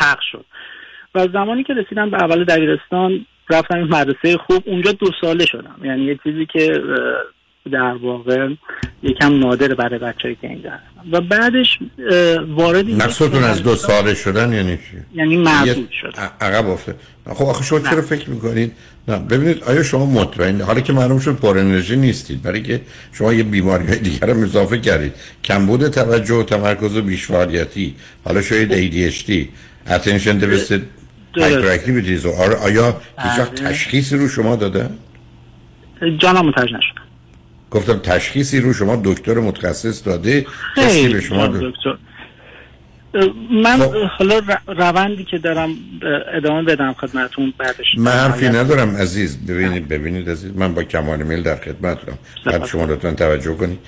پخش 0.00 0.24
شد. 0.32 0.44
و 1.14 1.28
زمانی 1.32 1.64
که 1.64 1.74
رسیدم 1.74 2.10
به 2.10 2.16
اول 2.16 2.44
دبیرستان 2.44 3.26
رفتم 3.50 3.78
این 3.78 3.86
مدرسه 3.86 4.36
خوب 4.46 4.62
اونجا 4.66 4.92
دو 4.92 5.10
ساله 5.20 5.46
شدم. 5.46 5.76
یعنی 5.84 6.04
یه 6.04 6.18
چیزی 6.24 6.46
که 6.46 6.80
در 7.72 7.94
واقع 8.02 8.48
یکم 9.02 9.38
نادر 9.38 9.74
برای 9.74 9.98
بچه‌ای 9.98 10.34
که 10.34 10.48
اینجا 10.48 10.70
هستن 10.70 11.10
و 11.12 11.20
بعدش 11.20 11.78
وارد 12.48 12.90
مقصودتون 12.90 13.44
از 13.44 13.62
دو 13.62 13.74
ساله 13.74 14.14
شدن 14.14 14.52
یعنی 14.52 14.76
چی؟ 14.76 14.82
یعنی 15.14 15.36
مردود 15.36 15.76
یه- 15.76 15.88
شد 16.00 16.14
عقب 16.40 16.68
افته 16.68 16.94
خب 17.34 17.44
آخه 17.44 17.64
شما 17.64 17.80
چرا 17.80 18.02
فکر 18.02 18.30
می‌کنید؟ 18.30 18.72
نه 19.08 19.18
ببینید 19.18 19.64
آیا 19.64 19.82
شما 19.82 20.06
مطمئن 20.06 20.60
حالا 20.60 20.80
که 20.80 20.92
معلوم 20.92 21.18
شد 21.18 21.36
پر 21.36 21.58
انرژی 21.58 21.96
نیستید 21.96 22.42
برای 22.42 22.62
که 22.62 22.80
شما 23.12 23.32
یه 23.32 23.42
بیماری 23.42 23.86
های 23.86 23.98
دیگر 23.98 24.30
هم 24.30 24.42
اضافه 24.42 24.78
کردید. 24.78 25.12
کمبود 25.44 25.88
توجه 25.88 26.34
و 26.34 26.42
تمرکز 26.42 26.96
و 26.96 27.02
بیش 27.02 27.26
فعالیتی 27.26 27.94
حالا 28.24 28.42
شاید 28.42 28.72
ADHD 28.72 29.48
hyperactivities 31.36 32.24
و 32.24 32.28
آره، 32.28 32.54
آیا 32.54 33.00
هیچ 33.18 33.38
وقت. 33.38 33.54
تشخیصی 33.54 34.16
رو 34.16 34.28
شما 34.28 34.56
داده؟ 34.56 34.90
جانم 36.18 36.46
متوجه 36.46 36.76
نشدم 36.76 37.02
گفتم 37.70 37.98
تشخیصی 37.98 38.60
رو 38.60 38.72
شما 38.72 39.02
دکتر 39.04 39.34
متخصص 39.34 40.06
داده 40.06 40.46
خیلی 40.74 41.14
به 41.14 41.20
شما 41.20 41.46
داده؟ 41.46 41.70
دکتر 41.70 41.96
من 43.50 43.78
خب. 43.78 43.94
حالا 44.18 44.40
روندی 44.66 45.24
که 45.24 45.38
دارم 45.38 45.70
ادامه 46.34 46.62
بدم 46.62 46.92
خدمتون 46.92 47.52
بعدش 47.58 47.86
من 47.98 48.10
حرفی 48.10 48.48
ندارم 48.48 48.96
عزیز 48.96 49.46
ببینید 49.46 49.88
ببینید 49.88 50.30
عزیز 50.30 50.56
من 50.56 50.74
با 50.74 50.82
کمال 50.82 51.22
میل 51.22 51.42
در 51.42 51.56
خدمتتونم 51.56 52.18
بعد 52.44 52.66
شما 52.66 52.84
لطفا 52.84 53.10
توجه 53.12 53.54
کنید 53.54 53.78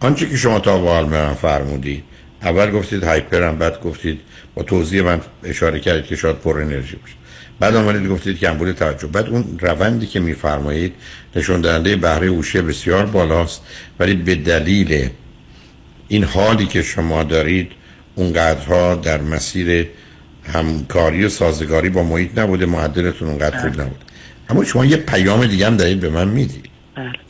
آنچه 0.00 0.28
که 0.28 0.36
شما 0.36 0.58
تا 0.58 0.78
به 0.78 0.88
حال 0.88 1.04
من 1.04 1.34
فرمودی 1.34 2.02
اول 2.42 2.70
گفتید 2.70 3.04
هایپرم 3.04 3.58
بعد 3.58 3.80
گفتید 3.80 4.20
با 4.54 4.62
توضیح 4.62 5.02
من 5.02 5.20
اشاره 5.44 5.80
کردید 5.80 6.04
که 6.04 6.16
شاید 6.16 6.36
پر 6.36 6.60
انرژی 6.60 6.96
باشه. 6.96 7.14
بعد 7.60 7.76
آمدید 7.76 8.08
گفتید 8.08 8.38
کمبود 8.38 8.72
توجه 8.72 9.06
بعد 9.06 9.28
اون 9.28 9.58
روندی 9.60 10.06
که 10.06 10.20
میفرمایید 10.20 10.92
نشون 11.36 11.60
دهنده 11.60 11.96
بهره 11.96 12.26
هوشی 12.26 12.60
بسیار 12.60 13.06
بالاست 13.06 13.62
ولی 13.98 14.14
به 14.14 14.34
دلیل 14.34 15.08
این 16.08 16.24
حالی 16.24 16.66
که 16.66 16.82
شما 16.82 17.22
دارید 17.22 17.70
اونقدرها 18.14 18.94
در 18.94 19.20
مسیر 19.20 19.86
همکاری 20.52 21.24
و 21.24 21.28
سازگاری 21.28 21.88
با 21.88 22.02
محیط 22.02 22.38
نبوده 22.38 22.66
معدلتون 22.66 23.28
اونقدر 23.28 23.60
خوب 23.60 23.80
نبود 23.80 24.04
اما 24.48 24.64
شما 24.64 24.84
یه 24.84 24.96
پیام 24.96 25.46
دیگه 25.46 25.66
هم 25.66 25.76
دارید 25.76 26.00
به 26.00 26.08
من 26.08 26.28
می‌دید. 26.28 26.68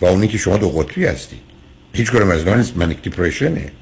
و 0.00 0.06
اونی 0.06 0.28
که 0.28 0.38
شما 0.38 0.56
دو 0.56 0.70
قطبی 0.70 1.04
هستید. 1.04 1.38
هیچ 1.92 2.10
کنم 2.10 2.30
از 2.30 2.48
نیست 2.48 2.76
منیک 2.76 3.02
دیپریشنه 3.02 3.72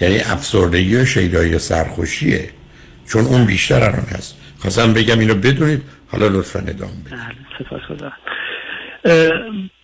یعنی 0.00 0.18
افسردگی 0.18 0.96
و 0.96 1.04
شیدایی 1.04 1.54
و 1.54 1.58
سرخوشیه. 1.58 2.50
چون 3.12 3.24
اون 3.24 3.44
بیشتر 3.44 3.82
الان 3.84 4.06
هست. 4.10 4.36
خواستم 4.58 4.92
بگم 4.92 5.18
اینو 5.18 5.34
بدونید 5.34 5.82
حالا 6.08 6.28
لطفا 6.28 6.58
ادامه 6.58 6.92
بدید. 7.06 7.18
بله 7.18 8.12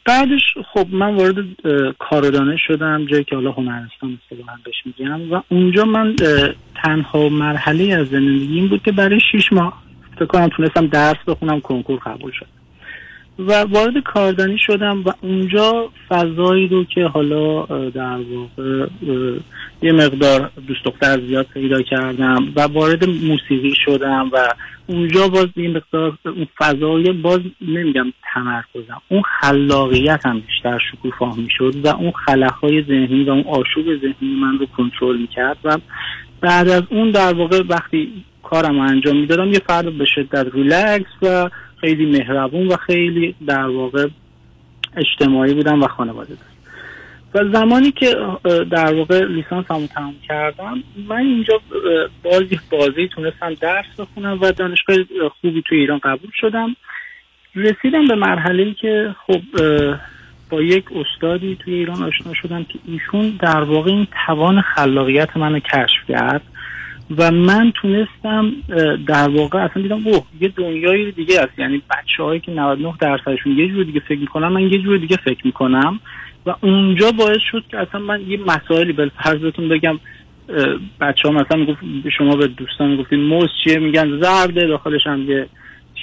بعدش 0.07 0.41
خب 0.73 0.87
من 0.91 1.15
وارد 1.15 1.39
اه، 1.39 1.95
کار 1.99 2.27
و 2.27 2.31
دانش 2.31 2.61
شدم 2.67 3.07
جایی 3.07 3.25
که 3.25 3.35
حالا 3.35 3.53
هنرستان 3.53 4.19
اصطلاحا 4.23 4.59
بهش 4.65 4.75
میگم. 4.85 5.33
و 5.33 5.43
اونجا 5.49 5.85
من 5.85 6.17
تنها 6.83 7.29
مرحله 7.29 7.95
از 7.95 8.07
زندگی 8.07 8.55
این 8.55 8.69
بود 8.69 8.83
که 8.83 8.93
برای 8.93 9.21
شیش 9.33 9.53
ماه 9.53 9.83
فکر 10.15 10.27
کنم 10.27 10.49
تونستم 10.49 10.87
درس 10.87 11.17
بخونم 11.27 11.61
کنکور 11.61 11.99
قبول 11.99 12.33
شد 12.33 12.47
و 13.39 13.53
وارد 13.63 14.03
کاردانی 14.05 14.59
شدم 14.59 15.03
و 15.05 15.13
اونجا 15.21 15.91
فضایی 16.09 16.69
رو 16.69 16.85
که 16.85 17.05
حالا 17.05 17.65
در 17.89 18.19
واقع 18.19 18.87
یه 19.83 19.93
مقدار 19.93 20.51
دوست 20.67 20.85
دختر 20.85 21.21
زیاد 21.21 21.47
پیدا 21.55 21.83
کردم 21.83 22.53
و 22.57 22.61
وارد 22.61 23.09
موسیقی 23.09 23.75
شدم 23.85 24.31
و 24.33 24.49
اونجا 24.87 25.29
باز 25.29 25.47
یه 25.57 25.69
مقدار 25.69 26.19
اون 26.25 26.47
فضای 26.59 27.13
باز 27.13 27.41
نمیگم 27.61 28.13
تمرکزم 28.35 29.03
اون 29.09 29.23
خلاقیت 29.41 30.27
هم 30.27 30.41
بیشتر 30.41 30.79
شکوفا 30.93 31.35
می‌شد 31.35 31.75
و 31.85 31.89
اون 31.89 32.13
خلاهای 32.27 32.83
ذهنی 32.83 33.25
و 33.25 33.31
اون 33.31 33.45
آشوب 33.45 33.85
ذهنی 33.85 34.35
من 34.41 34.59
رو 34.59 34.67
کنترل 34.77 35.17
می‌کرد 35.17 35.57
و 35.65 35.79
بعد 36.41 36.69
از 36.69 36.83
اون 36.91 37.11
در 37.11 37.33
واقع 37.33 37.63
وقتی 37.69 38.25
کارم 38.43 38.79
انجام 38.79 39.17
می‌دادم 39.17 39.53
یه 39.53 39.61
فرد 39.67 39.99
به 39.99 40.05
شدت 40.05 40.47
ریلکس 40.55 41.11
و 41.23 41.51
خیلی 41.81 42.07
مهربون 42.07 42.67
و 42.67 42.77
خیلی 42.77 43.35
در 43.47 43.67
واقع 43.67 44.09
اجتماعی 44.97 45.55
بودم 45.55 45.83
و 45.83 45.87
خانواده 45.87 46.29
داشتم 46.29 46.59
و 47.35 47.53
زمانی 47.53 47.93
که 47.93 48.17
در 48.71 48.95
واقع 48.95 49.25
لیسانس 49.25 49.71
هم 49.71 49.87
تمام 49.87 50.15
کردم 50.29 50.83
من 51.09 51.17
اینجا 51.17 51.55
اه، 51.55 52.09
باز 52.23 52.43
یک 52.53 52.61
بازی 52.71 53.09
تونستم 53.09 53.55
درس 53.55 53.87
بخونم 53.99 54.39
و 54.41 54.53
دانشگاه 54.53 54.97
اه، 54.97 55.29
خوبی 55.41 55.63
توی 55.63 55.79
ایران 55.79 55.99
قبول 55.99 56.31
شدم. 56.41 56.77
رسیدم 57.55 58.07
به 58.09 58.15
مرحله 58.15 58.75
که 58.75 59.15
خب 59.27 59.41
با 60.51 60.63
یک 60.63 60.85
استادی 60.93 61.57
توی 61.57 61.75
ایران 61.75 62.03
آشنا 62.03 62.35
شدم 62.35 62.65
که 62.65 62.79
ایشون 62.87 63.39
در 63.41 63.63
واقع 63.63 63.91
این 63.91 64.07
توان 64.27 64.61
خلاقیت 64.61 65.37
منو 65.37 65.59
کشف 65.59 66.09
کرد. 66.09 66.43
و 67.17 67.31
من 67.31 67.73
تونستم 67.75 68.53
در 69.07 69.29
واقع 69.29 69.59
اصلا 69.59 69.83
دیدم 69.83 70.07
اوه 70.07 70.25
یه 70.41 70.49
دنیای 70.49 71.13
دیگه 71.13 71.41
است. 71.41 71.59
یعنی 71.59 71.83
بچه 71.91 72.23
هایی 72.23 72.41
که 72.41 72.53
99 72.53 72.95
درصدشون 73.01 73.59
یه 73.59 73.69
جور 73.69 73.85
دیگه 73.85 74.01
فکر 74.01 74.19
می‌کنم 74.19 74.53
من 74.53 74.63
یه 74.63 74.79
جور 74.79 74.97
دیگه 74.97 75.17
فکر 75.17 75.47
می‌کنم. 75.47 76.01
و 76.47 76.55
اونجا 76.61 77.11
باعث 77.11 77.41
شد 77.51 77.65
که 77.71 77.79
اصلا 77.79 78.01
من 78.01 78.21
یه 78.31 78.39
مسائلی 78.47 78.93
به 78.93 79.11
فرضتون 79.25 79.69
بگم. 79.69 79.99
بچه 81.01 81.29
ها 81.29 81.35
مثلا 81.35 81.59
می‌گفت 81.59 81.79
شما 82.19 82.37
به 82.37 82.47
دوستان 82.47 82.91
می‌گفتین 82.91 83.21
موز 83.21 83.49
چیه؟ 83.65 83.79
میگن 83.79 84.21
زرده 84.21 84.67
داخلش 84.67 85.07
هم 85.07 85.31
یه 85.31 85.47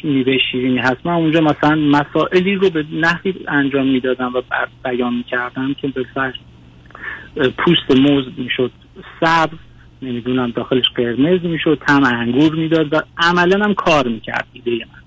میوه 0.03 0.37
شیرینی 0.51 0.77
هست. 0.77 1.05
من 1.05 1.13
اونجا 1.13 1.41
مثلا 1.41 1.75
مسائلی 1.75 2.55
رو 2.55 2.69
به 2.69 2.85
نحوی 2.93 3.33
انجام 3.47 3.87
می‌دادم 3.87 4.33
و 4.33 4.41
بیان 4.83 5.13
می‌کردم 5.13 5.73
که 5.73 5.87
به 5.87 6.05
پوست 7.57 7.97
موز 7.97 8.25
می‌شد. 8.37 8.71
سبز 9.19 9.57
نمی‌دونم 10.01 10.51
داخلش 10.51 10.85
قرمز 10.95 11.39
می‌شد 11.43 11.81
تم 11.87 12.03
انگور 12.03 12.55
می‌داد 12.55 12.93
و 12.93 13.01
عملا 13.17 13.65
هم 13.65 13.73
کار 13.73 14.07
می‌کرد 14.07 14.47
ایده 14.53 14.71
من. 14.71 15.01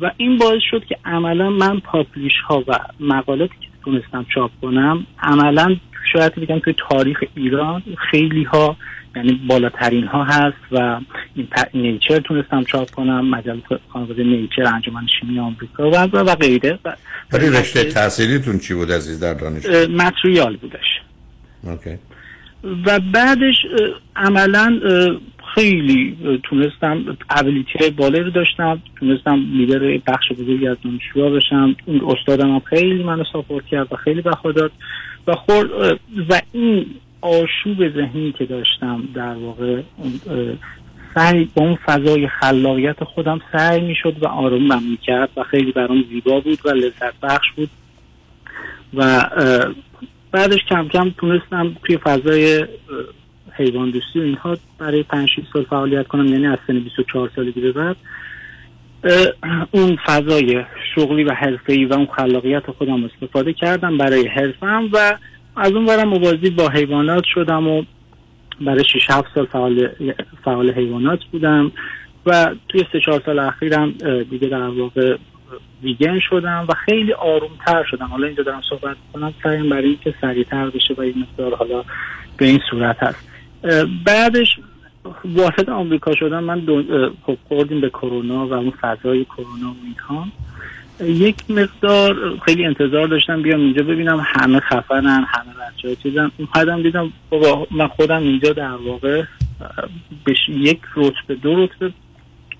و 0.00 0.10
این 0.16 0.38
باعث 0.38 0.62
شد 0.70 0.84
که 0.84 0.98
عملا 1.04 1.50
من 1.50 1.80
پاپلیش 1.80 2.32
ها 2.48 2.64
و 2.68 2.78
مقالاتی 3.00 3.54
که 3.60 3.66
تونستم 3.84 4.26
چاپ 4.34 4.50
کنم 4.62 5.06
عملا 5.22 5.76
شاید 6.12 6.34
بگم 6.34 6.58
توی 6.58 6.74
تاریخ 6.90 7.24
ایران 7.34 7.82
خیلی 8.10 8.42
ها 8.42 8.76
یعنی 9.16 9.32
بالاترین 9.32 10.06
ها 10.06 10.24
هست 10.24 10.56
و 10.72 11.00
این 11.34 11.48
نیچر 11.74 12.18
تونستم 12.18 12.64
چاپ 12.64 12.90
کنم 12.90 13.30
مجله 13.30 13.62
خانواده 13.88 14.24
نیچر 14.24 14.64
انجمن 14.74 15.06
شیمی 15.20 15.38
آمریکا 15.38 15.90
و 15.90 15.94
و 15.96 16.34
غیره. 16.34 16.78
ولی 17.32 17.50
رشته 17.50 17.84
تحصیلیتون 17.84 18.58
چی 18.58 18.74
بود 18.74 18.92
عزیز 18.92 19.20
در 19.20 19.34
دانش 19.34 19.66
متریال 19.90 20.56
بودش. 20.56 21.00
اوکی. 21.62 21.98
و 22.86 23.00
بعدش 23.12 23.54
عملا 24.16 24.80
خیلی 25.54 26.16
تونستم 26.42 27.16
ابیلیتی 27.30 27.90
بالایی 27.90 28.24
رو 28.24 28.30
داشتم 28.30 28.82
تونستم 28.96 29.44
لیدر 29.52 30.00
بخش 30.06 30.32
بزرگی 30.32 30.68
از 30.68 30.76
دانشجوها 30.84 31.30
بشم. 31.30 31.76
اون 31.86 32.00
استادم 32.06 32.54
هم 32.54 32.60
خیلی 32.60 33.02
منو 33.02 33.24
ساپورت 33.32 33.66
کرد 33.66 33.92
و 33.92 33.96
خیلی 33.96 34.20
بخدا 34.20 34.70
و 35.26 35.34
خور 35.34 35.96
و 36.28 36.40
این 36.52 36.86
آشوب 37.20 37.88
ذهنی 37.88 38.32
که 38.32 38.44
داشتم 38.44 39.02
در 39.14 39.34
واقع 39.34 39.82
سعی 41.14 41.48
با 41.54 41.64
اون 41.64 41.78
فضای 41.86 42.28
خلاقیت 42.28 43.04
خودم 43.04 43.40
سعی 43.52 43.80
می‌شد 43.80 44.16
و 44.22 44.26
آرومم 44.26 44.82
می‌کرد 44.90 45.30
و 45.36 45.42
خیلی 45.42 45.72
برام 45.72 46.04
زیبا 46.10 46.40
بود 46.40 46.58
و 46.64 46.68
لذت 46.68 47.20
بخش 47.22 47.52
بود. 47.56 47.70
و 48.94 49.26
بعدش 50.34 50.64
کم 50.68 50.88
کم 50.88 51.10
تونستم 51.10 51.76
توی 51.84 51.96
فضای 51.96 52.66
حیوان 53.52 53.90
دوستی 53.90 54.20
و 54.20 54.22
اینها 54.22 54.56
برای 54.78 55.02
5 55.02 55.30
سال 55.52 55.62
فعالیت 55.62 56.06
کنم 56.06 56.26
یعنی 56.26 56.46
از 56.46 56.58
سن 56.66 56.78
24 56.78 57.30
سالگی 57.36 57.60
به 57.60 57.72
بعد. 57.72 57.96
اون 59.70 59.98
فضای 60.06 60.64
شغلی 60.94 61.24
و 61.24 61.32
حرفه‌ای 61.32 61.84
و 61.84 61.94
اون 61.94 62.06
خلاقیت 62.16 62.70
خودم 62.70 63.04
استفاده 63.04 63.52
کردم 63.52 63.98
برای 63.98 64.28
حرفم 64.28 64.88
و 64.92 65.18
از 65.56 65.72
اون 65.72 65.86
برم 65.86 66.08
موازی 66.08 66.50
با 66.50 66.68
حیوانات 66.68 67.24
شدم 67.34 67.68
و 67.68 67.82
برای 68.60 68.84
6 68.84 69.10
7 69.10 69.28
سال 69.34 69.46
فعال, 69.46 69.88
فعال 70.44 70.70
حیوانات 70.70 71.24
بودم 71.32 71.72
و 72.26 72.54
توی 72.68 72.84
سه 72.92 73.00
چهار 73.00 73.22
سال 73.26 73.38
اخیرم 73.38 73.90
دیگه 74.30 74.48
در 74.48 74.68
واقع 74.68 75.16
ویگن 75.82 76.20
شدم 76.30 76.66
و 76.68 76.74
خیلی 76.74 77.12
آرومتر 77.12 77.84
شدم. 77.90 78.06
حالا 78.06 78.26
اینجا 78.26 78.42
دارم 78.42 78.62
صحبت 78.70 78.96
کنم 79.12 79.34
سعیم 79.42 79.68
برای 79.68 79.88
اینکه 79.88 80.14
سریعتر 80.20 80.70
بشه 80.70 80.94
و 80.94 81.00
این 81.00 81.14
مقدار 81.18 81.56
حالا 81.56 81.84
به 82.36 82.46
این 82.46 82.60
صورت 82.70 82.96
هست. 83.02 83.28
بعدش 84.04 84.58
وارد 85.24 85.70
آمریکا 85.70 86.14
شدم. 86.14 86.44
من 86.44 86.62
خب 87.26 87.38
خوردیم 87.48 87.80
به 87.80 87.88
کرونا 87.88 88.46
و 88.46 88.52
اون 88.52 88.72
فضای 88.80 89.24
کرونا 89.24 89.70
و 89.70 89.76
اینها. 89.84 90.26
یک 91.00 91.36
مقدار 91.48 92.38
خیلی 92.44 92.64
انتظار 92.64 93.06
داشتم 93.06 93.42
بیام 93.42 93.60
اینجا 93.60 93.82
ببینم 93.82 94.26
همه 94.26 94.60
خفنن 94.60 95.26
همه 95.28 95.52
بچه 95.76 95.96
چیزن. 95.96 96.30
اومدم 96.38 96.82
دیدم 96.82 97.12
بابا 97.30 97.66
من 97.70 97.86
خودم 97.86 98.22
اینجا 98.22 98.52
در 98.52 98.76
واقع 98.86 99.22
به 100.24 100.34
یک 100.48 100.80
رتبه 100.96 101.34
دو 101.34 101.64
رتبه 101.64 101.92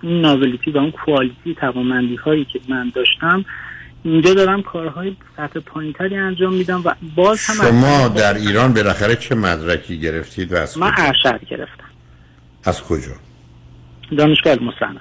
این 0.04 0.20
ناولیتی 0.20 0.70
و 0.70 0.78
اون 0.78 0.90
کوالیتی 0.90 1.54
توانمندی 1.54 2.16
هایی 2.16 2.44
که 2.44 2.60
من 2.68 2.92
داشتم 2.94 3.44
اینجا 4.02 4.34
دارم 4.34 4.62
کارهای 4.62 5.16
سطح 5.36 5.60
پایینتری 5.60 6.16
انجام 6.16 6.54
میدم 6.54 6.82
و 6.84 6.94
باز 7.16 7.40
هم 7.44 7.54
شما 7.54 8.08
در 8.08 8.34
ایران 8.34 8.72
بالاخره 8.74 9.16
چه 9.16 9.34
مدرکی 9.34 10.00
گرفتید 10.00 10.52
و 10.52 10.56
از 10.56 10.78
من 10.78 10.92
ارشد 10.96 11.44
گرفتم. 11.50 11.84
از 12.64 12.82
کجا؟ 12.82 13.12
دانشگاه 14.18 14.54
مصنعت 14.54 15.00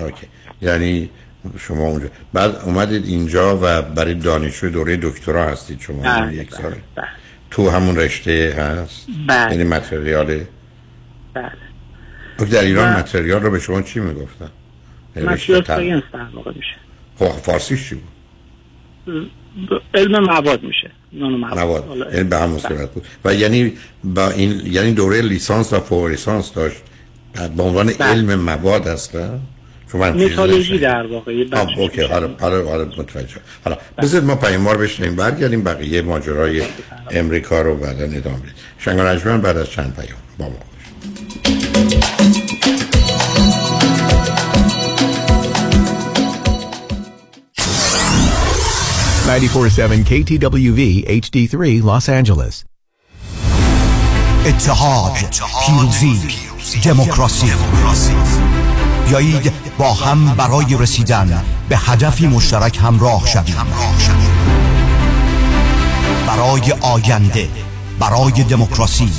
اوکی. 0.00 0.26
یعنی 0.62 1.10
شما 1.58 1.82
اونجا 1.82 2.08
بعد 2.32 2.56
اومدید 2.64 3.04
اینجا 3.04 3.58
و 3.62 3.82
برای 3.82 4.14
دانشجوی 4.14 4.70
دوره 4.70 4.96
دکترا 4.96 5.44
هستید 5.44 5.80
شما 5.80 6.02
بله 6.02 6.34
یک 6.34 6.50
ساله 6.50 6.76
بله. 6.94 7.06
تو 7.50 7.70
همون 7.70 7.96
رشته 7.96 8.54
هست؟ 8.58 9.06
بله. 9.28 9.52
یعنی 9.52 9.64
material 9.64 10.39
ه 10.39 10.48
بله. 11.34 11.63
در 12.38 12.60
ایران 12.64 12.94
و- 12.94 12.98
material 12.98 13.42
رو 13.42 13.50
به 13.50 13.58
شما 13.60 13.82
چی 13.82 14.00
می‌گفتن؟ 14.00 14.50
یعنی 15.16 15.28
material 15.28 15.60
تر- 15.62 15.76
science 15.76 16.02
در 16.12 16.26
واقع 16.34 16.52
میشه. 16.56 16.74
خب 17.18 17.28
فارسیش 17.42 17.88
چی 17.88 17.94
بود؟ 17.94 19.30
علم 19.94 20.24
مواد 20.24 20.62
میشه. 20.62 20.90
نانو 21.12 21.36
مواد. 21.38 21.84
مواد. 21.86 22.12
یعنی 22.14 22.28
به 22.28 22.36
همون 22.36 22.56
بله. 22.58 22.68
صورت 22.68 22.90
بود. 22.90 23.04
و 23.24 23.34
یعنی 23.34 23.72
با 24.04 24.30
این 24.30 24.62
یعنی 24.66 24.92
دوره 24.92 25.22
لیسانس 25.22 25.72
و 25.72 25.80
فوق 25.80 26.06
لیسانس 26.06 26.52
داشت 26.52 26.76
به 27.56 27.62
عنوان 27.62 27.88
علم 27.88 28.34
مواد 28.34 28.86
هست؟ 28.86 29.12
چون 29.92 30.00
من 30.00 30.16
نشنیدم. 30.16 30.76
در 30.76 31.06
واقع 31.06 31.34
یه 31.34 31.46
آه، 31.52 31.78
okay. 31.78 32.02
حالا 32.02 32.30
حالا 32.40 32.64
حالا 32.64 32.84
متوجه. 32.84 33.36
حالا 33.64 33.76
بذارید 34.02 34.26
ما 34.26 34.36
پیاموار 34.36 34.76
بشنیم 34.78 35.16
برگردیم 35.16 35.64
بقیه 35.64 36.02
ماجرای 36.02 36.62
امریکا 37.10 37.62
رو 37.62 37.76
بعدا 37.76 38.04
ادامه 38.04 38.36
بدیم. 38.38 38.54
شنگان 38.78 39.40
بعد 39.40 39.56
از 39.56 39.70
چند 39.70 39.96
پیام. 39.96 40.18
با 40.38 40.48
ما 40.48 42.13
947 49.26 50.04
KTWV 50.04 51.04
HD3 51.08 51.82
Los 51.82 52.08
Angeles. 52.08 52.64
اتحاد 54.46 55.12
پیروزی 55.66 56.20
دموکراسی. 56.84 57.52
بیایید 59.08 59.52
با 59.78 59.92
هم 59.94 60.34
برای 60.34 60.76
رسیدن 60.78 61.42
به 61.68 61.76
هدفی 61.78 62.26
مشترک 62.26 62.78
همراه 62.82 63.26
شویم. 63.26 63.66
برای 66.26 66.72
آینده 66.80 67.48
برای 67.98 68.44
دموکراسی 68.44 69.12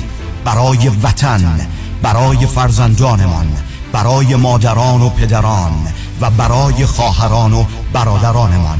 برای 0.43 0.89
وطن 1.03 1.67
برای 2.01 2.45
فرزندانمان 2.45 3.47
برای 3.91 4.35
مادران 4.35 5.01
و 5.01 5.09
پدران 5.09 5.73
و 6.21 6.29
برای 6.29 6.85
خواهران 6.85 7.53
و 7.53 7.65
برادرانمان. 7.93 8.79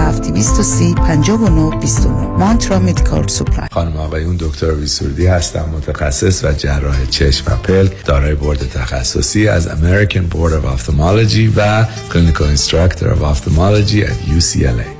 207 0.00 0.22
230 0.22 0.94
59 0.94 1.80
29 1.80 2.38
Mantra 2.38 2.78
Medical 2.78 3.28
Supply. 3.28 3.68
خانم 3.72 3.96
آقایون 3.96 4.36
دکتر 4.36 4.74
سرودی 4.74 5.26
هستم 5.26 5.68
متخصص 5.76 6.44
و 6.44 6.52
جراح 6.52 7.06
چشم 7.06 7.52
و 7.52 7.56
پلک 7.56 8.04
دارای 8.04 8.34
بورد 8.34 8.58
تخصصی 8.58 9.48
از 9.48 9.68
American 9.68 10.34
Board 10.34 10.52
of 10.52 10.78
Ophthalmology 10.78 11.50
و 11.56 11.84
Clinical 11.84 12.56
Instructor 12.56 13.04
of 13.04 13.22
Ophthalmology 13.22 14.04
at 14.04 14.38
UCLA 14.38 14.99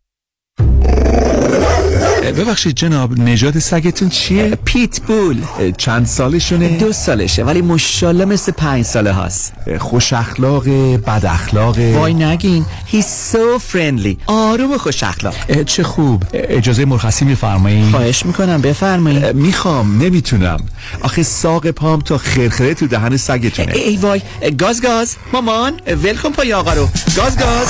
ببخشید 2.21 2.75
جناب 2.75 3.19
نژاد 3.19 3.59
سگتون 3.59 4.09
چیه؟ 4.09 4.57
پیت 4.65 5.01
بول 5.01 5.41
چند 5.77 6.05
سالشونه؟ 6.05 6.67
دو 6.77 6.93
سالشه 6.93 7.43
ولی 7.43 7.61
مشالله 7.61 8.25
مثل 8.25 8.51
پنج 8.51 8.85
ساله 8.85 9.11
هاست. 9.11 9.53
خوش 9.79 10.13
اخلاق 10.13 10.69
بد 10.97 11.25
اخلاق. 11.25 11.79
وای 11.79 12.13
نگین 12.13 12.65
He's 12.91 13.33
so 13.33 13.59
friendly. 13.73 14.15
آروم 14.25 14.71
و 14.71 14.77
خوش 14.77 15.03
اخلاق. 15.03 15.63
چه 15.63 15.83
خوب. 15.83 16.23
اجازه 16.33 16.85
مرخصی 16.85 17.25
میفرمایید 17.25 17.91
خواهش 17.91 18.25
می‌کنم 18.25 18.61
بفرمایید 18.61 19.25
می‌خوام 19.25 20.01
نمی‌تونم. 20.01 20.59
آخه 21.01 21.23
ساق 21.23 21.71
پام 21.71 22.01
تا 22.01 22.17
خرخره 22.17 22.73
تو 22.73 22.87
دهن 22.87 23.17
سگتونه. 23.17 23.73
ای 23.73 23.97
وای. 23.97 24.21
گاز 24.57 24.81
گاز. 24.81 25.15
مامان 25.33 25.73
ولکن 26.03 26.29
پای 26.29 26.53
آقا 26.53 26.73
رو. 26.73 26.89
گاز 27.17 27.37
گاز. 27.37 27.67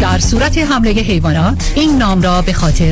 در 0.00 0.18
صورت 0.18 0.58
حمله 0.58 0.90
حیوانات 0.90 1.72
این 1.74 1.98
نام 1.98 2.22
را 2.22 2.42
به 2.42 2.52
خاطر 2.52 2.91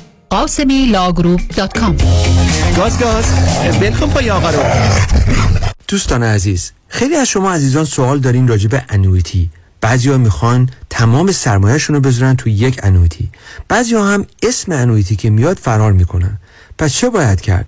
ghasemilawgroup.com 0.31 1.97
گاز. 2.77 2.99
گاز 2.99 3.25
بلکن 3.79 4.09
پای 4.09 4.31
آقا 4.31 4.49
رو. 4.49 4.59
دوستان 5.87 6.23
عزیز 6.23 6.71
خیلی 6.87 7.15
از 7.15 7.27
شما 7.27 7.53
عزیزان 7.53 7.85
سوال 7.85 8.19
دارین 8.19 8.47
راجع 8.47 8.69
به 8.69 8.83
annuity 8.89 9.49
بعضی 9.81 10.09
ها 10.09 10.17
می‌خوان 10.17 10.69
تمام 10.89 11.31
سرمایهشون 11.31 11.95
رو 11.95 12.01
بذارن 12.01 12.35
تو 12.35 12.49
یک 12.49 12.79
annuity 12.83 13.29
بعضی 13.67 13.95
ها 13.95 14.13
هم 14.13 14.25
اسم 14.43 14.71
annuity 14.71 15.15
که 15.15 15.29
میاد 15.29 15.57
فرار 15.57 15.91
می‌کنن. 15.91 16.37
پس 16.77 16.93
چه 16.93 17.09
باید 17.09 17.41
کرد؟ 17.41 17.67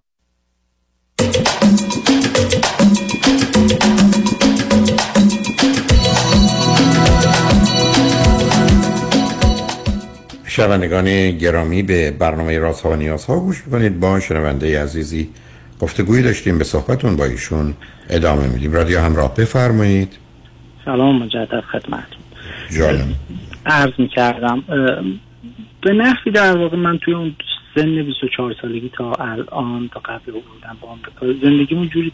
شنوندگان 10.51 11.31
گرامی 11.31 11.83
به 11.83 12.11
برنامه 12.11 12.59
راست 12.59 12.81
ها 12.81 12.89
و 12.89 12.95
نیاز 12.95 13.25
ها 13.25 13.39
گوش 13.39 13.63
می‌کنید. 13.65 13.99
با 13.99 14.19
شنونده 14.19 14.83
عزیزی 14.83 15.29
گفتگویی 15.79 16.23
داشتیم 16.23 16.57
به 16.57 16.63
صحبتون 16.63 17.15
با 17.15 17.25
ایشون 17.25 17.73
ادامه 18.09 18.47
میدیم. 18.47 18.73
رادیو 18.73 18.99
همراه 18.99 19.35
بفرمایید. 19.35 20.17
سلام 20.85 21.23
مجدد 21.23 21.61
خدمتون 21.61 22.21
جانم 22.77 23.15
عرض 23.65 23.91
می‌کردم 23.97 24.63
به 25.81 25.93
نحوی 25.93 26.31
در 26.31 26.57
واقع 26.57 26.77
من 26.77 26.97
توی 26.97 27.13
اون 27.13 27.35
سن 27.75 28.03
24 28.03 28.55
سالگی 28.61 28.89
تا 28.97 29.13
الان 29.13 29.89
تا 29.93 29.99
قبل 29.99 30.31
بودم 30.31 30.77
با 30.81 30.87
آمریکا. 30.87 31.47
زندگیمون 31.47 31.89
جوری 31.89 32.11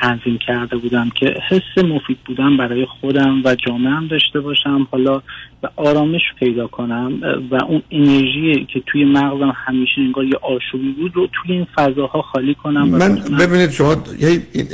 تنظیم 0.00 0.38
کرده 0.38 0.76
بودم 0.76 1.10
که 1.10 1.34
حس 1.48 1.84
مفید 1.84 2.18
بودن 2.26 2.56
برای 2.56 2.86
خودم 2.86 3.42
و 3.44 3.54
جامعه 3.54 3.92
هم 3.92 4.06
داشته 4.06 4.40
باشم 4.40 4.88
حالا 4.90 5.22
و 5.62 5.68
آرامش 5.76 6.22
پیدا 6.38 6.66
کنم 6.66 7.20
و 7.50 7.54
اون 7.54 7.82
انرژی 7.90 8.66
که 8.72 8.82
توی 8.86 9.04
مغزم 9.04 9.54
همیشه 9.56 10.00
انگار 10.00 10.24
یه 10.24 10.36
آشوبی 10.42 10.92
بود 10.92 11.16
رو 11.16 11.28
توی 11.32 11.52
این 11.52 11.66
فضاها 11.74 12.22
خالی 12.22 12.54
کنم 12.54 12.88
من 12.88 13.14
ببینید 13.14 13.70
شما 13.70 13.96
یه 14.18 14.42
این 14.52 14.68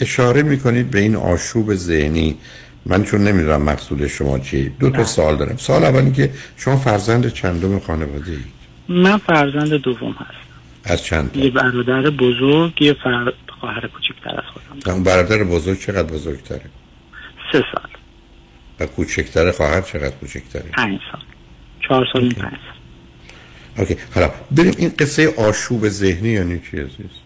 اشاره 0.00 0.42
می‌کنید 0.42 0.90
به 0.90 1.00
این 1.00 1.16
آشوب 1.16 1.74
ذهنی. 1.74 2.36
من 2.86 3.04
چون 3.04 3.24
نمی‌دونم 3.24 3.62
مقصود 3.62 4.06
شما 4.06 4.38
چیه 4.38 4.68
دو 4.68 4.90
تا 4.90 5.04
سال 5.04 5.36
دارم. 5.36 5.56
سال 5.56 5.84
اولی 5.84 6.12
که 6.12 6.30
شما 6.56 6.76
فرزند 6.76 7.32
چندم 7.32 7.78
خانواده 7.78 8.30
اید 8.30 8.54
من 8.88 9.16
فرزند 9.16 9.72
دوم 9.72 10.12
هستم. 10.12 10.34
از 10.84 11.02
چند 11.04 11.32
تا؟ 11.32 11.40
یه 11.40 11.50
برادر 11.50 12.10
بزرگ 12.10 12.82
یه 12.82 12.92
فر... 13.04 13.32
خواهر 13.60 13.86
کوچکتر 13.86 14.30
از 14.30 14.44
خودم. 14.52 14.94
اون 14.94 15.02
برادر 15.02 15.44
بزرگ 15.44 15.80
چقدر 15.80 16.12
بزرگتره؟ 16.12 16.64
سه 17.52 17.64
سال. 17.74 17.90
و 18.80 18.86
کوچکتر 18.86 19.50
خواهر 19.50 19.80
چقدر 19.80 20.10
کوچکتره؟ 20.10 20.62
پنج 20.72 21.00
سال. 21.12 21.20
چهار 21.88 22.06
سال 22.12 22.28
پنج 22.28 22.52
سال. 22.52 22.58
اوکی. 23.78 23.96
حالا 24.14 24.30
بریم 24.50 24.74
این 24.78 24.92
قصه 24.98 25.34
آشوب 25.36 25.88
ذهنی 25.88 26.28
یعنی 26.28 26.60
چی 26.70 26.78
عزیز؟ 26.78 27.23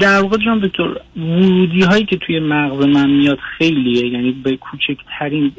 در 0.00 0.20
واقع 0.20 0.36
جان 0.36 0.68
طور 0.68 1.00
ورودی 1.16 1.82
هایی 1.82 2.04
که 2.04 2.16
توی 2.16 2.40
مغز 2.40 2.84
من 2.84 3.10
میاد 3.10 3.38
خیلیه. 3.58 4.06
یعنی 4.06 4.32
به 4.32 4.56
کوچکترین 4.56 5.52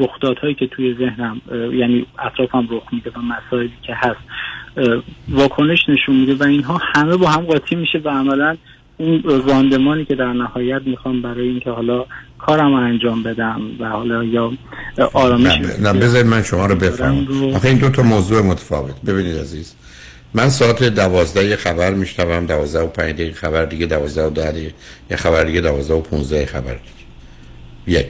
رخدادهایی 0.00 0.54
که 0.54 0.66
توی 0.66 0.94
ذهنم 0.94 1.40
یعنی 1.52 2.06
اطرافم 2.18 2.68
رخ 2.70 2.82
میده 2.92 3.10
و 3.10 3.18
مسائلی 3.20 3.72
که 3.82 3.94
هست 3.96 4.20
واکنش 5.28 5.88
نشون 5.88 6.16
میده 6.16 6.34
و 6.34 6.42
اینها 6.42 6.80
همه 6.94 7.16
با 7.16 7.28
هم 7.28 7.40
قاطی 7.40 7.76
میشه 7.76 7.98
و 8.04 8.08
عملا 8.08 8.56
اون 8.96 9.22
راندمانی 9.22 10.04
که 10.04 10.14
در 10.14 10.32
نهایت 10.32 10.82
می‌خوام 10.86 11.22
برای 11.22 11.48
اینکه 11.48 11.70
حالا 11.70 12.04
کارم 12.38 12.74
رو 12.74 12.82
انجام 12.82 13.22
بدم 13.22 13.60
و 13.78 13.88
حالا 13.88 14.24
یا 14.24 14.52
آرامش 15.12 15.58
نه, 15.58 15.92
نه 15.92 16.00
بذارید 16.00 16.26
من 16.26 16.42
شما 16.42 16.66
رو 16.66 16.74
بفهمم 16.74 17.54
آخه 17.54 17.68
این 17.68 17.78
دو 17.78 17.90
تا 17.90 18.02
موضوع 18.02 18.42
متفاوت. 18.42 19.02
ببینید 19.06 19.36
عزیز 19.36 19.74
من 20.34 20.50
ساعت 20.50 20.82
دوازده 20.82 21.44
یه 21.44 21.56
خبر 21.56 21.94
میشنوم 21.94 22.46
دوازده 22.46 22.82
و 22.82 22.86
پنج 22.86 23.14
دقیقه 23.14 23.34
خبر 23.34 23.64
دیگه 23.64 23.86
دوازده 23.86 24.26
و 24.26 24.30
ده 24.30 24.72
یه 25.10 25.16
خبر 25.16 25.44
دیگه 25.44 25.60
دوازده 25.60 25.94
و 25.94 26.00
پونزده 26.00 26.46
خبر 26.46 26.74
دیگه. 26.74 28.00
یک. 28.00 28.06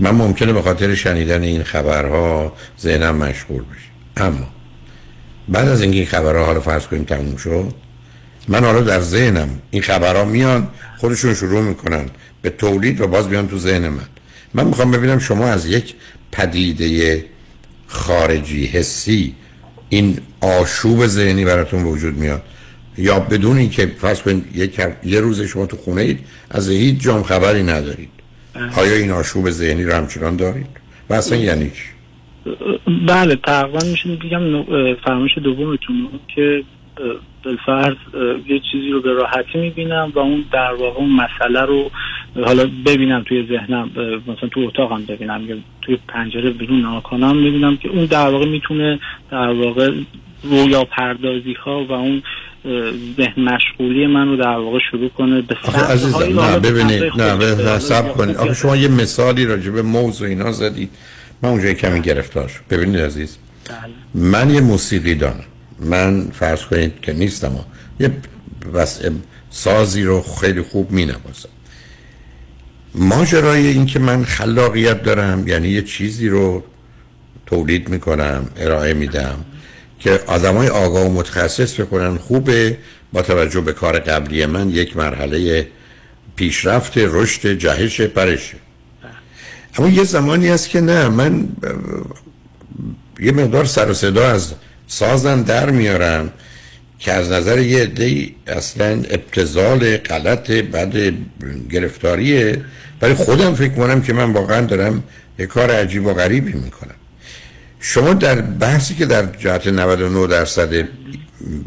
من 0.00 0.10
ممکنه 0.10 0.52
به 0.52 0.62
خاطر 0.62 0.94
شنیدن 0.94 1.42
این 1.42 1.62
خبرها 1.62 2.52
ذهنم 2.80 3.16
مشغول 3.16 3.62
بشه. 3.62 4.24
اما 4.24 4.48
بعد 5.48 5.68
از 5.68 5.82
اینکه 5.82 5.98
این 5.98 6.06
خبرها 6.06 6.44
حالا 6.44 6.60
فرض 6.60 6.86
کنیم 6.86 7.04
تموم 7.04 7.36
شد 7.36 7.74
من 8.48 8.64
حالا 8.64 8.80
در 8.80 9.00
ذهنم 9.00 9.48
این 9.70 9.82
خبرها 9.82 10.24
میان 10.24 10.68
خودشون 10.98 11.34
شروع 11.34 11.60
می‌کنن 11.60 12.06
به 12.42 12.50
تولید 12.50 13.00
و 13.00 13.06
باز 13.06 13.28
بیان 13.28 13.48
تو 13.48 13.58
ذهن 13.58 13.88
من. 13.88 14.08
من 14.54 14.64
می‌خوام 14.64 14.90
ببینم 14.90 15.18
شما 15.18 15.46
از 15.46 15.66
یک 15.66 15.94
پدیده 16.32 17.24
خارجی 17.86 18.66
حسی 18.66 19.34
این 19.88 20.18
آشوب 20.40 21.06
ذهنی 21.06 21.44
براتون 21.44 21.82
وجود 21.84 22.14
میاد. 22.14 22.42
یا 22.98 23.20
بدون 23.20 23.56
اینکه 23.56 23.86
فرض 23.86 24.22
کنید 24.22 24.44
یه 25.04 25.20
روز 25.20 25.42
شما 25.42 25.66
تو 25.66 25.76
خونه 25.76 26.02
اید 26.02 26.20
از 26.50 26.70
هیچ 26.70 27.00
جام 27.00 27.22
خبری 27.22 27.62
ندارید. 27.62 28.08
آیا 28.76 28.96
این 28.96 29.10
آشوب 29.10 29.50
ذهنی 29.50 29.84
رو 29.84 29.92
همچنان 29.92 30.36
دارید؟ 30.36 30.66
و 31.10 31.14
اصلا 31.14 31.38
یعنی 31.38 31.72
بله 33.08 33.36
تقریبا 33.36 33.78
میشه 33.90 34.16
بگم 34.16 34.62
فرمایش 35.04 35.38
دومتون 35.38 36.08
که 36.34 36.62
بالفرض 37.44 37.96
یه 38.46 38.60
چیزی 38.72 38.90
رو 38.90 39.00
به 39.02 39.12
راحتی 39.12 39.58
می‌بینم 39.58 40.12
و 40.14 40.18
اون 40.18 40.44
در 40.52 40.72
واقع 40.72 40.98
اون 40.98 41.10
مسئله 41.10 41.60
رو 41.60 41.90
حالا 42.34 42.70
ببینم 42.86 43.24
توی 43.28 43.46
ذهنم 43.48 43.90
مثلا 44.26 44.48
توی 44.50 44.66
اتاقم 44.66 45.02
ببینم 45.04 45.46
یا 45.48 45.56
توی 45.82 45.98
پنجره 46.08 46.50
بیرون 46.50 46.80
ناکنم 46.80 47.36
می‌بینم 47.36 47.76
که 47.76 47.88
اون 47.88 48.04
در 48.04 48.28
واقع 48.28 48.46
می‌تونه 48.46 48.98
در 49.30 49.48
واقع 49.48 49.92
رویا 50.42 50.84
پردازی 50.84 51.52
ها 51.64 51.84
و 51.84 51.92
اون 51.92 52.22
ذهن 53.16 53.42
مشغولی 53.42 54.06
من 54.06 54.28
رو 54.28 54.36
در 54.36 54.56
واقع 54.56 54.78
شروع 54.90 55.08
کنه 55.08 55.42
به 55.42 55.56
عزیزم 55.88 56.40
نه 56.40 56.58
ببینید 56.58 57.02
نه 57.02 57.36
به 57.36 57.78
سب 57.78 58.14
کنید. 58.14 58.36
آخه 58.36 58.54
شما 58.54 58.76
یه 58.76 58.88
مثالی 58.88 59.46
راجع 59.46 59.70
به 59.70 59.82
موضوع 59.82 60.28
اینا 60.28 60.52
زدید. 60.52 60.90
من 61.42 61.48
اونجا 61.48 61.72
کمی 61.72 62.00
گرفتار 62.00 62.48
شد. 62.48 62.60
ببینید 62.70 63.00
عزیز. 63.00 63.38
بله. 63.68 64.22
من 64.24 64.50
یه 64.50 64.60
موسیقی 64.60 65.14
دارم 65.14 65.44
من 65.80 66.30
فرض 66.32 66.64
کنید 66.64 67.00
که 67.00 67.12
نیستم 67.12 67.52
یه 68.00 68.10
واسه 68.72 69.12
سازی 69.50 70.02
رو 70.02 70.22
خیلی 70.40 70.62
خوب 70.62 70.90
می 70.90 71.04
نوازم 71.04 71.48
ماجرای 72.98 73.66
این 73.66 73.86
که 73.86 73.98
من 73.98 74.24
خلاقیت 74.24 75.02
دارم 75.02 75.48
یعنی 75.48 75.68
یه 75.68 75.82
چیزی 75.82 76.28
رو 76.28 76.62
تولید 77.46 77.88
می‌کنم 77.88 78.46
ارائه 78.56 78.94
میدم 78.94 79.44
که 79.98 80.20
آدمای 80.26 80.68
آگاه 80.68 81.06
و 81.06 81.12
متخصص 81.12 81.80
بکنن 81.80 82.16
خوبه 82.16 82.78
با 83.12 83.22
توجه 83.22 83.60
به 83.60 83.72
کار 83.72 83.98
قبلی 83.98 84.46
من 84.46 84.70
یک 84.70 84.96
مرحله 84.96 85.66
پیشرفت 86.36 86.92
رشد 86.96 87.52
جهش 87.52 88.00
پرشه. 88.00 88.56
اما 89.78 89.88
یه 89.88 90.04
زمانی 90.04 90.48
هست 90.48 90.68
که 90.68 90.80
نه 90.80 91.08
من 91.08 91.48
یه 93.20 93.32
مقدار 93.32 93.64
سر 93.64 93.90
و 93.90 93.94
صدا 93.94 94.28
از 94.28 94.54
سازن 94.86 95.42
در 95.42 95.70
میارم 95.70 96.32
که 96.98 97.12
از 97.12 97.30
نظر 97.30 97.58
یه 97.58 97.82
عده 97.82 98.30
اصلا 98.46 98.86
ابتزال 98.86 99.96
غلط 99.96 100.50
بعد 100.50 101.14
گرفتاریه. 101.70 102.64
ولی 103.02 103.14
خودم 103.14 103.54
فکر 103.54 103.74
کنم 103.74 104.02
که 104.02 104.12
من 104.12 104.32
واقعا 104.32 104.60
دارم 104.60 105.02
یه 105.38 105.46
کار 105.46 105.70
عجیب 105.70 106.06
و 106.06 106.14
غریبی 106.14 106.52
می‌کنم 106.52 106.94
شما 107.80 108.14
در 108.14 108.40
بحثی 108.40 108.94
که 108.94 109.06
در 109.06 109.26
جهت 109.26 109.66
99 109.66 110.26
درصد 110.26 110.88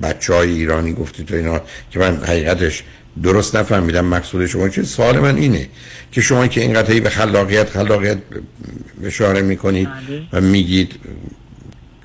بچه 0.04 0.34
های 0.34 0.52
ایرانی 0.52 0.94
گفتید 0.94 1.26
تو 1.26 1.36
اینا 1.36 1.62
که 1.92 2.00
من 2.00 2.18
حقیقتش 2.18 2.84
درست 3.24 3.56
نفهمیدم 3.56 4.06
مقصود 4.06 4.46
شما 4.46 4.70
چه 4.70 4.84
سوال 4.84 5.20
من 5.20 5.36
اینه 5.36 5.70
که 6.12 6.22
شما 6.22 6.48
که 6.48 6.62
اینقدر 6.62 7.00
به 7.00 7.10
خلاقیت 7.10 7.70
خلاقیت 7.70 8.18
اشاره 9.04 9.42
می‌کنید 9.42 9.90
بله. 9.90 10.22
و 10.34 10.42
میگید 10.42 10.96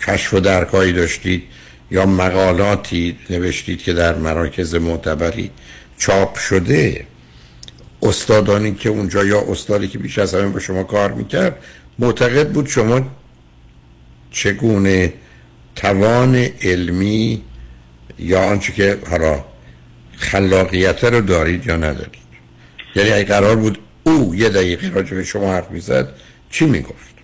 کشف 0.06 0.34
و 0.34 0.40
درکایی 0.40 0.92
داشتید 0.92 1.42
یا 1.90 2.06
مقالاتی 2.06 3.18
نوشتید 3.30 3.82
که 3.82 3.92
در 3.92 4.14
مراکز 4.14 4.74
معتبری 4.74 5.50
چاپ 5.98 6.38
شده 6.38 7.06
استادانی 8.02 8.74
که 8.74 8.88
اونجا 8.88 9.24
یا 9.24 9.40
استادی 9.48 9.88
که 9.88 9.98
بیش 9.98 10.18
از 10.18 10.34
همه 10.34 10.48
با 10.48 10.58
شما 10.58 10.82
کار 10.82 11.12
می‌کرد 11.12 11.64
معتقد 11.98 12.52
بود 12.52 12.66
شما 12.66 13.00
چگونه 14.30 15.12
توان 15.76 16.34
علمی 16.62 17.42
یا 18.18 18.44
آنچه 18.44 18.72
که 18.72 18.98
حالا 19.10 19.44
خلاقیت 20.16 21.04
رو 21.04 21.20
دارید 21.20 21.66
یا 21.66 21.76
ندارید. 21.76 22.26
یعنی 22.96 23.10
اگه 23.10 23.24
قرار 23.24 23.56
بود 23.56 23.78
او 24.04 24.34
یه 24.34 24.48
دقیقه 24.48 24.88
راجع 24.88 25.16
به 25.16 25.24
شما 25.24 25.52
حرف 25.52 25.70
می‌زد 25.70 26.08
چی 26.50 26.66
می‌گفت؟ 26.66 27.16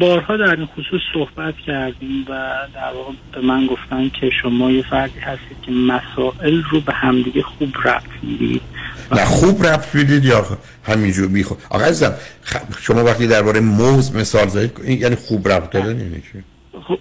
بارها 0.00 0.36
در 0.36 0.56
این 0.56 0.66
خصوص 0.66 1.00
صحبت 1.14 1.54
کردیم 1.66 2.24
و 2.28 2.54
در 2.74 2.92
واقع 2.94 3.12
به 3.32 3.40
من 3.40 3.66
گفتن 3.66 4.08
که 4.08 4.30
شما 4.42 4.70
یه 4.70 4.82
فردی 4.90 5.20
هستید 5.20 5.56
که 5.62 5.72
مسائل 5.72 6.62
رو 6.70 6.80
به 6.80 6.92
همدیگه 6.92 7.42
خوب 7.42 7.72
ربط 7.84 8.02
می‌دید. 8.22 8.62
نه 9.12 9.24
خوب 9.24 9.66
ربط 9.66 9.94
می‌دید 9.94 10.24
یا 10.24 10.46
همینجور 10.84 11.28
بی 11.28 11.42
خوب 11.42 11.58
آقا 11.70 11.84
عزیزم 11.84 12.14
شما 12.80 13.04
وقتی 13.04 13.26
درباره 13.26 13.60
موز 13.60 14.16
مثال 14.16 14.48
زدید 14.48 15.00
یعنی 15.00 15.16
خوب 15.16 15.48
ربط 15.48 15.70
دادن 15.70 16.00
یعنی 16.00 16.22
چی؟ 16.32 16.44
خب 16.88 16.98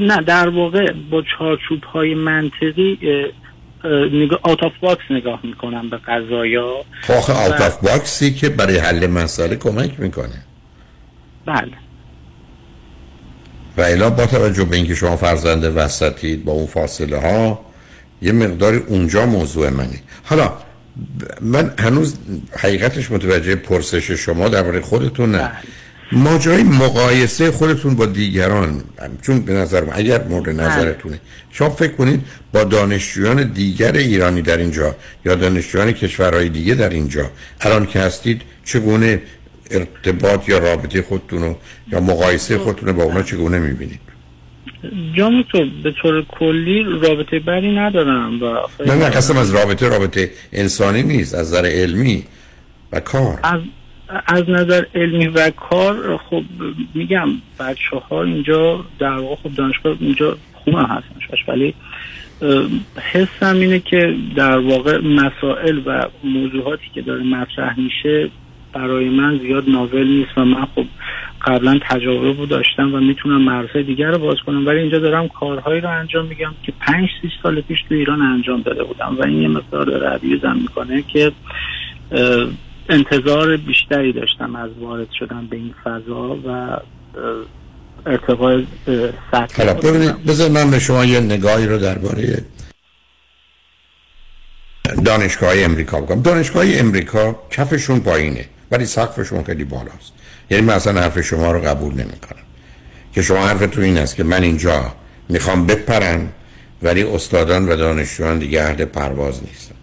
نه 0.00 0.22
در 0.22 0.48
واقع 0.48 0.92
با 1.10 1.22
چارچوب 1.38 1.84
های 1.84 2.14
منطقی 2.14 2.98
نگاه 4.12 4.38
out 4.42 4.62
of 4.62 4.72
box 4.80 5.02
نگاه 5.10 5.40
می‌کنم 5.42 5.90
به 5.90 5.96
قضایا. 5.96 6.84
خب 7.02 7.12
آخه 7.12 7.32
out 7.32 7.60
of 7.60 7.76
box 7.76 8.19
ی 8.19 8.34
که 8.34 8.48
برای 8.48 8.78
حل 8.78 9.06
مسئله 9.06 9.56
کمک 9.56 10.00
می‌کنه. 10.00 10.44
بله. 11.46 11.72
و 13.76 13.80
الا 13.80 14.10
با 14.10 14.26
توجه 14.26 14.64
به 14.64 14.76
اینکه 14.76 14.94
شما 14.94 15.16
فرزند 15.16 15.76
وسطید 15.76 16.44
با 16.44 16.52
اون 16.52 16.66
فاصله 16.66 17.20
ها 17.20 17.60
یه 18.22 18.32
مقداری 18.32 18.76
اونجا 18.76 19.26
موضوع 19.26 19.70
منه 19.70 20.00
حالا 20.24 20.52
من 21.40 21.74
هنوز 21.78 22.14
حقیقتش 22.58 23.10
متوجه 23.10 23.54
پرسش 23.54 24.10
شما 24.10 24.48
درباره 24.48 24.80
خودتون 24.80 25.34
نه. 25.34 25.52
ماجرای 26.12 26.62
مقایسه 26.62 27.50
خودتون 27.50 27.94
با 27.94 28.06
دیگران 28.06 28.82
چون 29.22 29.40
به 29.40 29.52
نظر 29.52 29.84
من 29.84 29.92
اگر 29.94 30.24
مورد 30.24 30.44
بله. 30.44 30.52
نظرتونه 30.52 31.20
شما 31.50 31.70
فکر 31.70 31.92
کنید 31.92 32.20
با 32.52 32.64
دانشجویان 32.64 33.52
دیگر 33.52 33.92
ایرانی 33.92 34.42
در 34.42 34.56
اینجا 34.56 34.96
یا 35.24 35.34
دانشجویان 35.34 35.92
کشورهای 35.92 36.48
دیگه 36.48 36.74
در 36.74 36.88
اینجا 36.88 37.30
الان 37.60 37.86
که 37.86 38.00
هستید 38.00 38.42
چگونه 38.64 39.22
ارتباط 39.70 40.48
یا 40.48 40.58
رابطه 40.58 41.02
خودتون 41.02 41.56
یا 41.92 42.00
مقایسه 42.00 42.58
خودتون 42.58 42.92
با 42.92 43.02
اونا 43.02 43.22
چگونه 43.22 43.58
می‌بینید 43.58 44.09
جامو 45.16 45.42
تو 45.42 45.66
به 45.82 45.92
طور 46.02 46.24
کلی 46.24 46.82
رابطه 46.82 47.38
بری 47.38 47.76
ندارم 47.76 48.42
و 48.42 48.56
نه 48.86 48.94
نه 48.94 49.10
قسم 49.10 49.36
از 49.36 49.54
رابطه 49.54 49.88
رابطه 49.88 50.30
انسانی 50.52 51.02
نیست 51.02 51.34
از 51.34 51.48
نظر 51.48 51.66
علمی 51.66 52.24
و 52.92 53.00
کار. 53.00 53.40
از 53.42 53.60
از 54.26 54.50
نظر 54.50 54.84
علمی 54.94 55.26
و 55.26 55.50
کار 55.50 56.16
خب 56.16 56.42
میگم 56.94 57.28
بچه 57.60 57.96
ها 58.10 58.22
اینجا 58.22 58.84
در 58.98 59.18
واقع 59.18 59.36
خب 59.42 59.54
دانشگاه 59.54 59.96
اینجا 60.00 60.36
خوب 60.54 60.74
هم 60.74 60.84
هستن 60.84 61.52
ولی 61.52 61.74
حسم 63.12 63.56
اینه 63.56 63.80
که 63.80 64.14
در 64.36 64.58
واقع 64.58 64.98
مسائل 64.98 65.80
و 65.86 66.02
موضوعاتی 66.24 66.90
که 66.94 67.02
داره 67.02 67.22
مطرح 67.22 67.80
میشه 67.80 68.30
برای 68.72 69.08
من 69.08 69.38
زیاد 69.38 69.68
ناول 69.68 70.06
نیست 70.06 70.38
و 70.38 70.44
من 70.44 70.66
خب 70.74 70.84
قبلا 71.46 71.80
تجربه 71.88 72.32
رو 72.32 72.46
داشتم 72.46 72.94
و 72.94 73.00
می‌تونم 73.00 73.42
مرزهای 73.42 73.82
دیگر 73.82 74.10
رو 74.10 74.18
باز 74.18 74.36
کنم. 74.46 74.66
ولی 74.66 74.78
اینجا 74.78 74.98
دارم 74.98 75.28
کارهایی 75.28 75.80
رو 75.80 75.88
انجام 75.88 76.26
میگم 76.26 76.54
که 76.62 76.72
پنج 76.80 77.08
سی 77.22 77.30
سال 77.42 77.60
پیش 77.60 77.78
تو 77.88 77.94
ایران 77.94 78.22
انجام 78.22 78.62
داده 78.62 78.84
بودم 78.84 79.16
و 79.18 79.22
این 79.24 79.42
یه 79.42 79.48
مقدار 79.48 79.84
داره 79.84 80.54
می‌کنه 80.54 81.02
که 81.02 81.32
انتظار 82.88 83.56
بیشتری 83.56 84.12
داشتم 84.12 84.56
از 84.56 84.70
وارد 84.80 85.08
شدن 85.18 85.46
به 85.46 85.56
این 85.56 85.74
فضا 85.84 86.38
و 86.46 86.76
ارتقای 88.06 88.66
سطح 89.32 89.72
ببینید 89.72 90.24
بذار 90.24 90.50
من 90.50 90.70
به 90.70 90.78
شما 90.78 91.04
یه 91.04 91.20
نگاهی 91.20 91.66
رو 91.66 91.78
درباره 91.78 92.44
دانشگاه 95.04 95.52
امریکا 95.56 96.00
بکنم 96.00 96.22
دانشگاه 96.22 96.64
امریکا 96.68 97.36
کفشون 97.50 98.00
پایینه 98.00 98.44
ولی 98.70 98.84
سقفشون 98.84 99.42
خیلی 99.42 99.64
بالاست. 99.64 100.19
یعنی 100.50 100.66
من 100.66 100.74
اصلا 100.74 101.00
حرف 101.00 101.20
شما 101.20 101.52
رو 101.52 101.60
قبول 101.60 101.94
نمی 101.94 102.18
کنم 102.18 102.42
که 103.14 103.22
شما 103.22 103.46
حرف 103.46 103.66
تو 103.66 103.80
این 103.80 103.98
است 103.98 104.16
که 104.16 104.24
من 104.24 104.42
اینجا 104.42 104.92
می‌خوام 105.28 105.66
بپرم 105.66 106.32
ولی 106.82 107.02
استادان 107.02 107.68
و 107.68 107.76
دانشجویان 107.76 108.38
دیگه 108.38 108.62
اهل 108.62 108.84
پرواز 108.84 109.40
نیستن. 109.44 109.74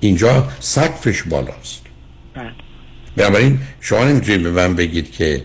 اینجا 0.00 0.48
سقفش 0.60 1.22
بالاست. 1.22 1.82
بله. 2.34 2.50
بنابراین 3.16 3.58
شما 3.80 4.04
نمی‌تونید 4.04 4.42
به 4.42 4.50
من 4.50 4.74
بگید 4.74 5.12
که 5.12 5.44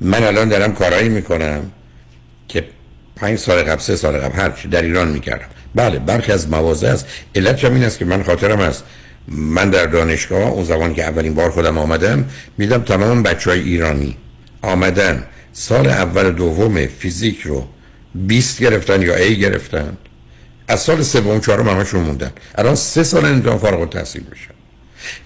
من 0.00 0.22
الان 0.22 0.48
دارم 0.48 0.74
کارایی 0.74 1.08
می‌کنم 1.08 1.72
که 2.48 2.64
پنج 3.16 3.38
سال 3.38 3.62
قبل 3.62 3.80
سه 3.80 3.96
سال 3.96 4.18
قبل 4.18 4.36
هرچی 4.36 4.68
در 4.68 4.82
ایران 4.82 5.08
می‌کردم. 5.08 5.46
بله 5.74 5.98
برخی 5.98 6.32
از 6.32 6.48
مواضع 6.48 6.88
است. 6.88 7.06
علت 7.34 7.64
این 7.64 7.84
است 7.84 7.98
که 7.98 8.04
من 8.04 8.22
خاطرم 8.22 8.60
است 8.60 8.84
من 9.28 9.70
در 9.70 9.86
دانشگاه 9.86 10.48
اون 10.48 10.64
زمان 10.64 10.94
که 10.94 11.04
اولین 11.04 11.34
بار 11.34 11.50
خودم 11.50 11.78
آمدم 11.78 12.24
میدم 12.58 12.82
تمام 12.82 13.22
بچه 13.22 13.50
های 13.50 13.60
ایرانی 13.60 14.16
آمدن. 14.62 15.24
سال 15.52 15.86
اول 15.86 16.30
دوم 16.30 16.86
فیزیک 16.86 17.40
رو 17.40 17.68
20 18.14 18.62
گرفتن 18.62 19.02
یا 19.02 19.16
ای 19.16 19.38
گرفتن. 19.38 19.96
از 20.68 20.80
سال 20.80 21.02
سوم 21.02 21.40
چهارم 21.40 21.68
همشون 21.68 22.00
موندن. 22.00 22.32
الان 22.54 22.74
سه 22.74 23.02
سال 23.02 23.32
نمی‌تونن 23.32 23.56
فارغ 23.56 23.80
التحصیل 23.80 24.22
بشن 24.22 24.54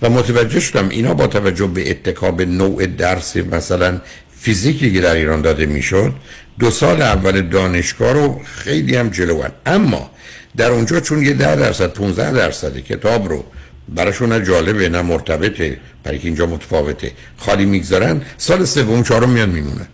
و 0.02 0.10
متوجه 0.10 0.60
شدم 0.60 0.88
اینا 0.88 1.14
با 1.14 1.26
توجه 1.26 1.66
به 1.66 1.90
اتکا 1.90 2.30
به 2.30 2.44
نوع 2.44 2.86
درس 2.86 3.36
مثلا 3.36 4.00
فیزیکی 4.40 4.92
که 4.92 5.00
در 5.00 5.14
ایران 5.14 5.40
داده 5.40 5.66
می‌شد 5.66 6.12
دو 6.58 6.70
سال 6.70 7.02
اول 7.02 7.40
دانشگاه 7.40 8.12
رو 8.12 8.40
خیلی 8.44 8.96
هم 8.96 9.08
جلوان 9.08 9.50
اما 9.66 10.10
در 10.56 10.70
اونجا 10.70 11.00
چون 11.00 11.22
یه 11.22 11.32
ده 11.32 11.56
درصد 11.56 11.92
15 11.92 12.32
درصد 12.32 12.78
کتاب 12.78 13.28
رو 13.28 13.44
براشون 13.88 14.32
نه 14.32 14.44
جالبه 14.44 14.88
نه 14.88 15.02
مرتبطه 15.02 15.78
برای 16.04 16.18
اینجا 16.18 16.46
متفاوته. 16.46 17.12
خالی 17.36 17.64
می‌گذارن 17.64 18.22
سال 18.38 18.64
سوم 18.64 19.02
چهارم 19.02 19.30
میان 19.30 19.50
میمونه. 19.50 19.88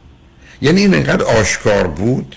یعنی 0.62 0.80
این 0.80 0.94
انقدر 0.94 1.24
آشکار 1.24 1.86
بود 1.86 2.36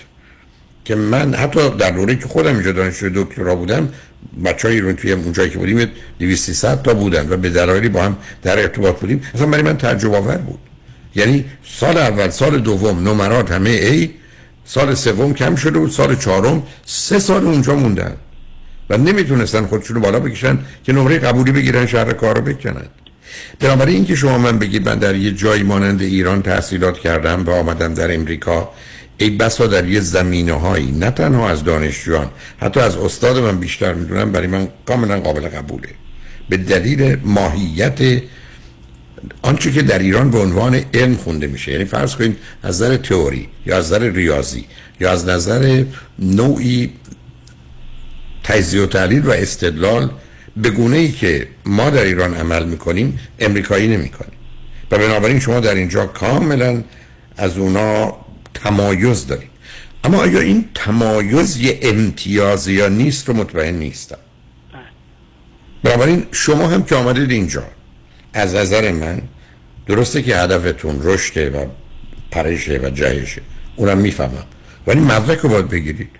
که 0.84 0.94
من 0.94 1.34
حتی 1.34 1.70
در 1.70 1.90
دوره 1.90 2.16
که 2.16 2.26
خودم 2.28 2.54
اینجا 2.54 2.72
دانشجوی 2.72 3.10
دکترا 3.14 3.56
بودم 3.56 3.88
بچه 4.44 4.68
های 4.68 4.94
توی 4.94 5.12
اونجایی 5.12 5.50
که 5.50 5.58
بودیم 5.58 5.88
200 6.18 6.82
تا 6.82 6.94
بودن 6.94 7.28
و 7.30 7.36
به 7.36 7.50
دلایلی 7.50 7.88
با 7.88 8.02
هم 8.02 8.16
در 8.42 8.58
ارتباط 8.58 9.00
بودیم. 9.00 9.22
اصلا 9.34 9.46
برای 9.46 9.62
من 9.62 9.76
تعجب 9.76 10.14
آور 10.14 10.36
بود. 10.36 10.58
یعنی 11.14 11.44
سال 11.64 11.96
اول 11.98 12.30
سال 12.30 12.58
دوم 12.58 13.08
نمرات 13.08 13.52
همه 13.52 13.70
ای 13.70 14.10
سال 14.64 14.94
سوم 14.94 15.34
کم 15.34 15.56
شده 15.56 15.78
بود 15.78 15.90
سال 15.90 16.16
چهارم 16.16 16.62
سه 16.86 17.18
سال 17.18 17.44
اونجا 17.44 17.74
موندن. 17.74 18.16
و 18.90 18.96
نمی‌تونستن 18.96 19.66
خودشونو 19.66 20.00
بالا 20.00 20.20
بکشن 20.20 20.58
که 20.84 20.92
نمره 20.92 21.18
قبولی 21.18 21.52
بگیرن 21.52 21.86
شهر 21.86 22.12
کار 22.12 22.36
رو 22.36 22.42
بکنن. 22.42 22.86
بنابراین 23.60 23.96
اینکه 23.96 24.14
شما 24.14 24.38
من 24.38 24.58
بگید 24.58 24.88
من 24.88 24.98
در 24.98 25.14
یه 25.14 25.32
جایی 25.32 25.62
مانند 25.62 26.02
ایران 26.02 26.42
تحصیلات 26.42 26.98
کردم 26.98 27.44
و 27.44 27.50
آمدم 27.50 27.94
در 27.94 28.14
امریکا 28.14 28.70
ای 29.18 29.30
بسا 29.30 29.66
در 29.66 29.88
یه 29.88 30.00
زمینه 30.00 30.52
هایی 30.52 30.92
نه 30.92 31.10
تنها 31.10 31.50
از 31.50 31.64
دانشجویان 31.64 32.30
حتی 32.60 32.80
از 32.80 32.96
استاد 32.96 33.38
من 33.38 33.58
بیشتر 33.58 33.94
می‌دونم 33.94 34.32
برای 34.32 34.46
من 34.46 34.68
کاملا 34.86 35.20
قابل 35.20 35.48
قبوله. 35.48 35.88
به 36.48 36.56
دلیل 36.56 37.16
ماهیت 37.24 38.22
آنچه 39.42 39.72
که 39.72 39.82
در 39.82 39.98
ایران 39.98 40.30
به 40.30 40.38
عنوان 40.38 40.80
علم 40.94 41.14
خونده 41.14 41.46
میشه 41.46 41.72
یعنی 41.72 41.84
فرض 41.84 42.16
کنید 42.16 42.36
از 42.62 42.82
نظر 42.82 42.96
تئوری 42.96 43.48
یا 43.66 43.76
از 43.76 43.86
نظر 43.86 44.10
ریاضی 44.10 44.64
یا 45.00 45.10
از 45.10 45.28
نظر 45.28 45.84
نوعی 46.18 46.92
تجزیه 48.46 48.82
و 48.82 48.86
تحلیل 48.86 49.26
و 49.26 49.30
استدلال 49.30 50.10
به 50.56 50.70
گونه 50.70 50.96
ای 50.96 51.12
که 51.12 51.48
ما 51.64 51.90
در 51.90 52.02
ایران 52.02 52.34
عمل 52.34 52.64
می‌کنیم 52.64 53.18
امریکایی 53.38 53.88
نمی‌کنیم. 53.88 54.32
و 54.90 54.98
بنابراین 54.98 55.40
شما 55.40 55.60
در 55.60 55.74
اینجا 55.74 56.06
کاملا 56.06 56.82
از 57.36 57.58
اونا 57.58 58.16
تمایز 58.54 59.26
دارید 59.26 59.50
اما 60.04 60.18
آیا 60.18 60.40
این 60.40 60.64
تمایز 60.74 61.56
یه 61.56 61.78
امتیاز 61.82 62.68
یا 62.68 62.88
نیست 62.88 63.28
رو 63.28 63.34
مطمئن 63.34 63.74
نیستم. 63.74 64.18
بنابراین 65.82 66.26
شما 66.32 66.68
هم 66.68 66.82
که 66.82 66.94
آمدید 66.94 67.30
اینجا 67.30 67.64
از 68.34 68.54
نظر 68.54 68.92
من 68.92 69.22
درسته 69.86 70.22
که 70.22 70.36
هدفتون 70.36 71.00
رشده 71.02 71.50
و 71.50 71.66
پرشه 72.30 72.80
و 72.82 72.90
جهشه 72.90 73.42
اونم 73.76 73.98
می‌فهمم. 73.98 74.44
ولی 74.86 75.00
مدرک 75.00 75.38
رو 75.38 75.48
باید 75.48 75.68
بگیرید. 75.68 76.10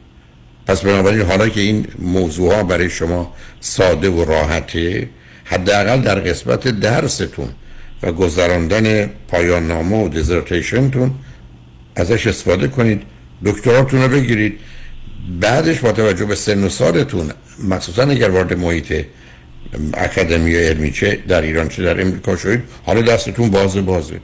پس 0.66 0.80
بنابراین 0.80 1.22
حالا 1.22 1.48
که 1.48 1.60
این 1.60 1.86
موضوع 1.98 2.54
ها 2.54 2.62
برای 2.62 2.90
شما 2.90 3.32
ساده 3.60 4.10
و 4.10 4.24
راحته 4.24 5.08
حداقل 5.44 6.00
در 6.00 6.20
قسمت 6.20 6.68
درستون 6.68 7.48
و 8.02 8.12
گذراندن 8.12 9.10
پایان 9.28 9.66
نامه 9.66 10.04
و 10.04 10.08
دیزرتیشنتون 10.08 11.10
ازش 11.96 12.26
استفاده 12.26 12.68
کنید 12.68 13.02
دکتراتون 13.44 14.02
رو 14.02 14.08
بگیرید. 14.08 14.58
بعدش 15.40 15.78
با 15.78 15.92
توجه 15.92 16.24
به 16.24 16.34
سن 16.34 16.64
و 16.64 16.68
سالتون 16.68 17.30
مخصوصا 17.68 18.02
اگر 18.02 18.30
وارد 18.30 18.58
محیط 18.58 19.04
اکادمی 19.94 20.54
علمی 20.54 20.92
چه 20.92 21.18
در 21.28 21.42
ایران 21.42 21.68
چه 21.68 21.82
در 21.82 22.00
امریکا 22.00 22.36
شدید 22.36 22.62
حالا 22.84 23.02
دستتون 23.02 23.50
بازه 23.50 23.80
بازه. 23.80 24.20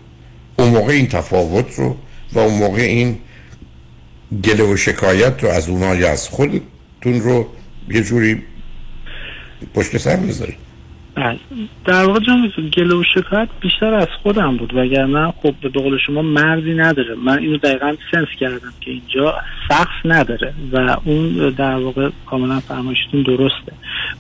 اون 0.59 0.69
موقع 0.69 0.93
این 0.93 1.09
تفاوت 1.09 1.75
رو 1.77 1.97
و 2.33 2.39
اون 2.39 2.55
موقع 2.55 2.83
این 2.83 3.19
گله 4.45 4.73
و 4.73 4.77
شکایت 4.77 5.45
رو 5.45 5.51
از 5.51 5.69
اونها 5.69 5.95
یا 5.95 6.11
از 6.11 6.29
خودتون 6.29 7.21
رو 7.21 7.47
یه 7.89 8.03
جوری 8.03 8.43
پشت 9.75 9.99
سر 9.99 10.17
بذارید 10.17 10.73
بله. 11.15 11.39
در 11.85 12.05
واقع 12.05 12.21
جان 12.21 12.53
گله 12.73 12.95
و 12.95 13.03
شکایت 13.15 13.49
بیشتر 13.61 13.95
از 13.95 14.09
خودم 14.23 14.57
بود 14.57 14.75
وگرنه 14.75 15.33
خب 15.43 15.55
به 15.63 15.69
قول 15.69 15.99
شما 16.07 16.23
مرزی 16.23 16.75
نداره. 16.75 17.15
من 17.15 17.39
اینو 17.39 17.57
دقیقا 17.57 17.97
سنس 18.13 18.29
کردم 18.41 18.73
که 18.81 18.91
اینجا 18.91 19.35
سقف 19.69 20.05
نداره 20.05 20.55
و 20.73 20.97
اون 21.05 21.51
در 21.51 21.77
واقع 21.77 22.11
کاملا 22.27 22.61
فرمایشتون 22.61 23.23
درسته. 23.23 23.73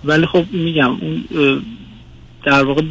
ولی 0.05 0.26
خب 0.26 0.44
میگم 0.52 0.90
اون 0.90 1.24
در 2.44 2.64
واقع 2.64 2.82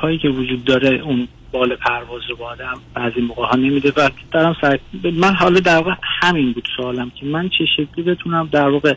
هایی 0.00 0.18
که 0.18 0.28
وجود 0.28 0.64
داره 0.64 1.00
اون 1.02 1.28
بال 1.54 1.76
پرواز 1.76 2.22
رو 2.30 2.36
با 2.36 2.46
آدم 2.46 2.80
بعضی 2.94 3.20
موقع 3.20 3.46
ها 3.46 3.56
نمیده 3.56 3.92
و 3.96 4.10
دارم 4.32 4.56
سر... 4.60 4.78
من 5.12 5.34
حالا 5.34 5.60
در 5.60 5.76
واقع 5.76 5.92
همین 6.22 6.52
بود 6.52 6.64
سوالم 6.76 7.12
که 7.20 7.26
من 7.26 7.48
چه 7.48 7.64
شکلی 7.76 8.04
بتونم 8.04 8.48
در 8.52 8.68
واقع 8.68 8.94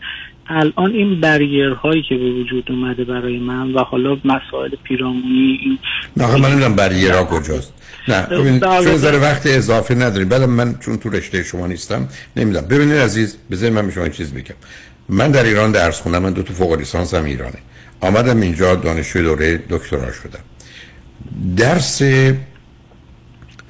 الان 0.48 0.92
این 0.92 1.22
بریر 1.22 1.70
هایی 1.70 2.02
که 2.10 2.16
به 2.16 2.32
وجود 2.32 2.72
اومده 2.72 3.04
برای 3.04 3.38
من 3.38 3.74
و 3.74 3.80
حالا 3.80 4.18
مسائل 4.26 4.70
پیرامونی 4.84 5.60
این 5.62 5.78
نه 6.18 6.36
من 6.36 6.50
نمی‌دونم 6.50 6.76
بریر 6.76 7.12
ها 7.12 7.24
کجاست. 7.24 7.74
نه 8.08 8.22
ببینید 8.22 8.62
چون 8.62 8.98
ذره 8.98 9.18
وقت 9.18 9.46
اضافه 9.46 9.96
نداریم. 9.96 10.30
بله 10.30 10.46
من 10.46 10.80
چون 10.80 10.98
تو 10.98 11.10
رشته 11.10 11.44
شما 11.44 11.68
نیستم 11.68 12.08
نمی‌دونم. 12.36 12.68
ببینید 12.68 12.98
عزیز 12.98 13.38
بذارید 13.52 13.76
من 13.76 13.92
شما 13.92 14.10
چیز 14.10 14.34
بگم. 14.34 14.56
من 15.10 15.32
در 15.32 15.44
ایران 15.44 15.72
درس 15.72 16.02
خوندم 16.02 16.22
من 16.24 16.34
دو 16.34 16.44
تا 16.44 16.54
فوق 16.54 16.74
لیسانس 16.74 17.14
هم 17.14 17.26
ایرانه. 17.26 17.58
آمدم 18.02 18.42
اینجا 18.42 18.76
دانشجوی 18.76 19.24
دوره 19.24 19.64
دکترا 19.70 20.12
شدم. 20.12 20.40
درس 21.58 22.02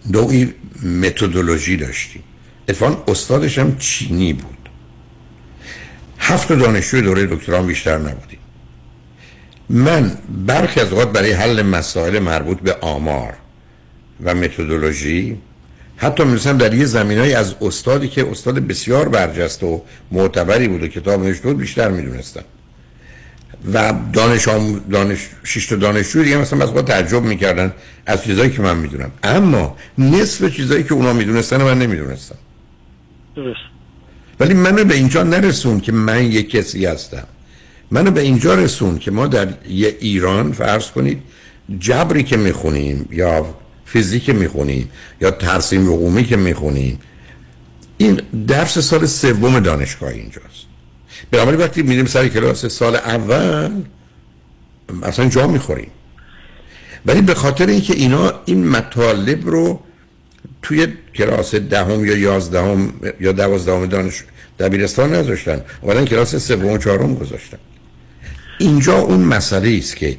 نوعی 0.10 0.54
متدولوژی 0.84 1.78
داشتیم. 1.78 2.24
اتفاقا 2.70 3.12
استادش 3.12 3.60
هم 3.60 3.78
چینی 3.78 4.34
بود. 4.34 4.70
هفت 6.20 6.54
دانشجوی 6.54 7.02
دوره 7.02 7.26
دکتران 7.26 7.68
بیشتر 7.68 7.98
نبودیم. 7.98 8.40
من 9.70 10.18
برخی 10.46 10.80
از 10.80 10.92
اوقات 10.92 11.12
برای 11.12 11.32
حل 11.32 11.62
مسائل 11.62 12.20
مربوط 12.20 12.60
به 12.60 12.74
آمار 12.82 13.34
و 14.24 14.36
متدولوژی 14.36 15.38
حتی 15.98 16.24
می‌رسم 16.24 16.58
در 16.58 16.74
یه 16.74 16.86
زمین 16.86 17.20
از 17.20 17.56
استادی 17.62 18.08
که 18.08 18.32
استاد 18.32 18.60
بسیار 18.60 19.10
برجسته 19.10 19.66
و 19.66 19.80
معتبری 20.12 20.68
بود 20.68 20.84
و 20.84 20.88
کتاب 20.88 21.24
نوشته 21.24 21.48
بود 21.48 21.58
بیشتر 21.58 21.90
می‌دونستم. 21.90 22.44
و 23.74 23.94
دانش 24.14 24.48
آم... 24.48 24.80
دانش 24.92 25.20
شش 25.44 25.74
دانشجو 25.74 26.24
دیگه 26.24 26.38
مثلا 26.38 26.64
از 26.64 26.86
تعجب 26.86 27.24
می‌کردن 27.24 27.74
از 28.06 28.24
چیزایی 28.24 28.52
که 28.52 28.62
من 28.62 28.78
می‌دونم. 28.78 29.12
اما 29.24 29.78
نصف 29.98 30.56
چیزایی 30.56 30.84
که 30.84 30.94
اونا 30.94 31.14
می‌دونستن 31.14 31.64
من 31.64 31.80
نمی‌دونستم. 31.80 32.36
درست. 33.36 33.60
ولی 34.40 34.54
منو 34.54 34.84
به 34.84 34.94
اینجا 34.94 35.24
نرسون 35.24 35.80
که 35.80 35.92
من 35.92 36.24
یک 36.24 36.50
کسی 36.50 36.86
هستم. 36.86 37.28
منو 37.92 38.12
به 38.12 38.22
اینجا 38.22 38.56
رسون 38.56 39.00
که 39.00 39.12
ما 39.12 39.28
در 39.28 39.48
یه 39.70 39.98
ایران 40.00 40.52
فرض 40.52 40.92
کنید 40.92 41.22
جبری 41.80 42.24
که 42.24 42.38
می‌خونیم 42.38 43.10
یا 43.12 43.56
فیزیک 43.86 44.30
می‌خونیم 44.30 44.90
یا 45.22 45.32
ترسیم 45.32 45.88
رقومی 45.88 46.24
که 46.24 46.38
می‌خونیم 46.38 47.00
این 47.98 48.22
درس 48.48 48.78
سال 48.78 49.06
سوم 49.06 49.60
دانشگاه 49.60 50.10
اینجاست. 50.10 50.67
بنابراین 51.32 51.60
وقتی 51.60 51.82
میریم 51.82 52.06
سر 52.06 52.28
کلاس 52.28 52.66
سال 52.66 52.96
اول 52.96 53.72
اصلا 55.04 55.30
جا 55.30 55.48
می‌خوریم. 55.48 55.92
ولی 57.06 57.22
به 57.22 57.34
خاطر 57.36 57.66
اینکه 57.66 57.94
اینا 57.94 58.34
این 58.46 58.68
مطالب 58.68 59.50
رو 59.50 59.80
توی 60.62 60.88
کلاس 61.16 61.56
دهم 61.56 62.06
یا 62.06 62.18
یازدهم 62.18 62.94
یا 63.20 63.32
دوازدهم 63.32 63.86
دانش 63.86 64.24
دبیرستان 64.60 65.16
نذاشتن 65.16 65.62
اولا 65.82 66.06
کلاس 66.06 66.36
سوم 66.36 66.66
و 66.66 66.78
چهارم 66.78 67.16
گذاشتن. 67.16 67.58
اینجا 68.60 68.98
اون 68.98 69.20
مسئله 69.20 69.78
است 69.78 69.96
که 69.96 70.18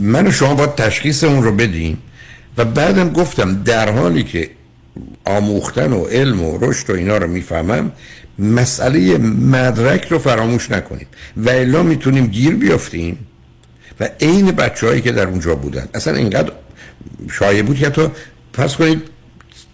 من 0.00 0.26
و 0.26 0.30
شما 0.30 0.54
باید 0.54 0.74
تشخیص 0.74 1.24
اون 1.24 1.42
رو 1.42 1.52
بدیم 1.52 1.98
و 2.56 2.64
بعدم 2.64 3.12
گفتم 3.12 3.62
در 3.62 3.92
حالی 3.92 4.22
که 4.22 4.50
آموختن 5.24 5.92
و 5.92 6.04
علم 6.04 6.42
و 6.42 6.58
رشد 6.60 6.90
و 6.90 6.94
اینا 6.94 7.16
رو 7.16 7.26
می‌فهمم 7.26 7.92
مسئله 8.38 9.18
مدرک 9.18 10.04
رو 10.08 10.18
فراموش 10.18 10.70
نکنیم 10.70 11.06
و 11.36 11.50
الا 11.50 11.82
می‌تونیم 11.82 12.26
گیر 12.26 12.54
بیافتیم 12.54 13.18
و 14.00 14.08
عین 14.20 14.50
بچههایی 14.50 15.00
که 15.00 15.12
در 15.12 15.26
اونجا 15.26 15.54
بودن. 15.54 15.88
اصلا 15.94 16.14
اینقدر 16.14 16.52
شایع 17.30 17.62
بود 17.62 17.78
که 17.78 17.90
تو 17.90 18.10
پس 18.52 18.76
کنید 18.76 19.02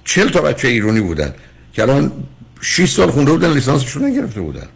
چل 0.05 0.29
تا 0.29 0.41
بچه 0.41 0.69
ایرانی 0.69 1.01
بودن 1.01 1.35
که 1.73 1.83
الان 1.83 2.13
6 2.61 2.91
سال 2.91 3.11
خونده 3.11 3.33
بودن 3.33 3.53
لیسانسشون 3.53 4.05
نگرفته 4.05 4.41
بودن. 4.41 4.67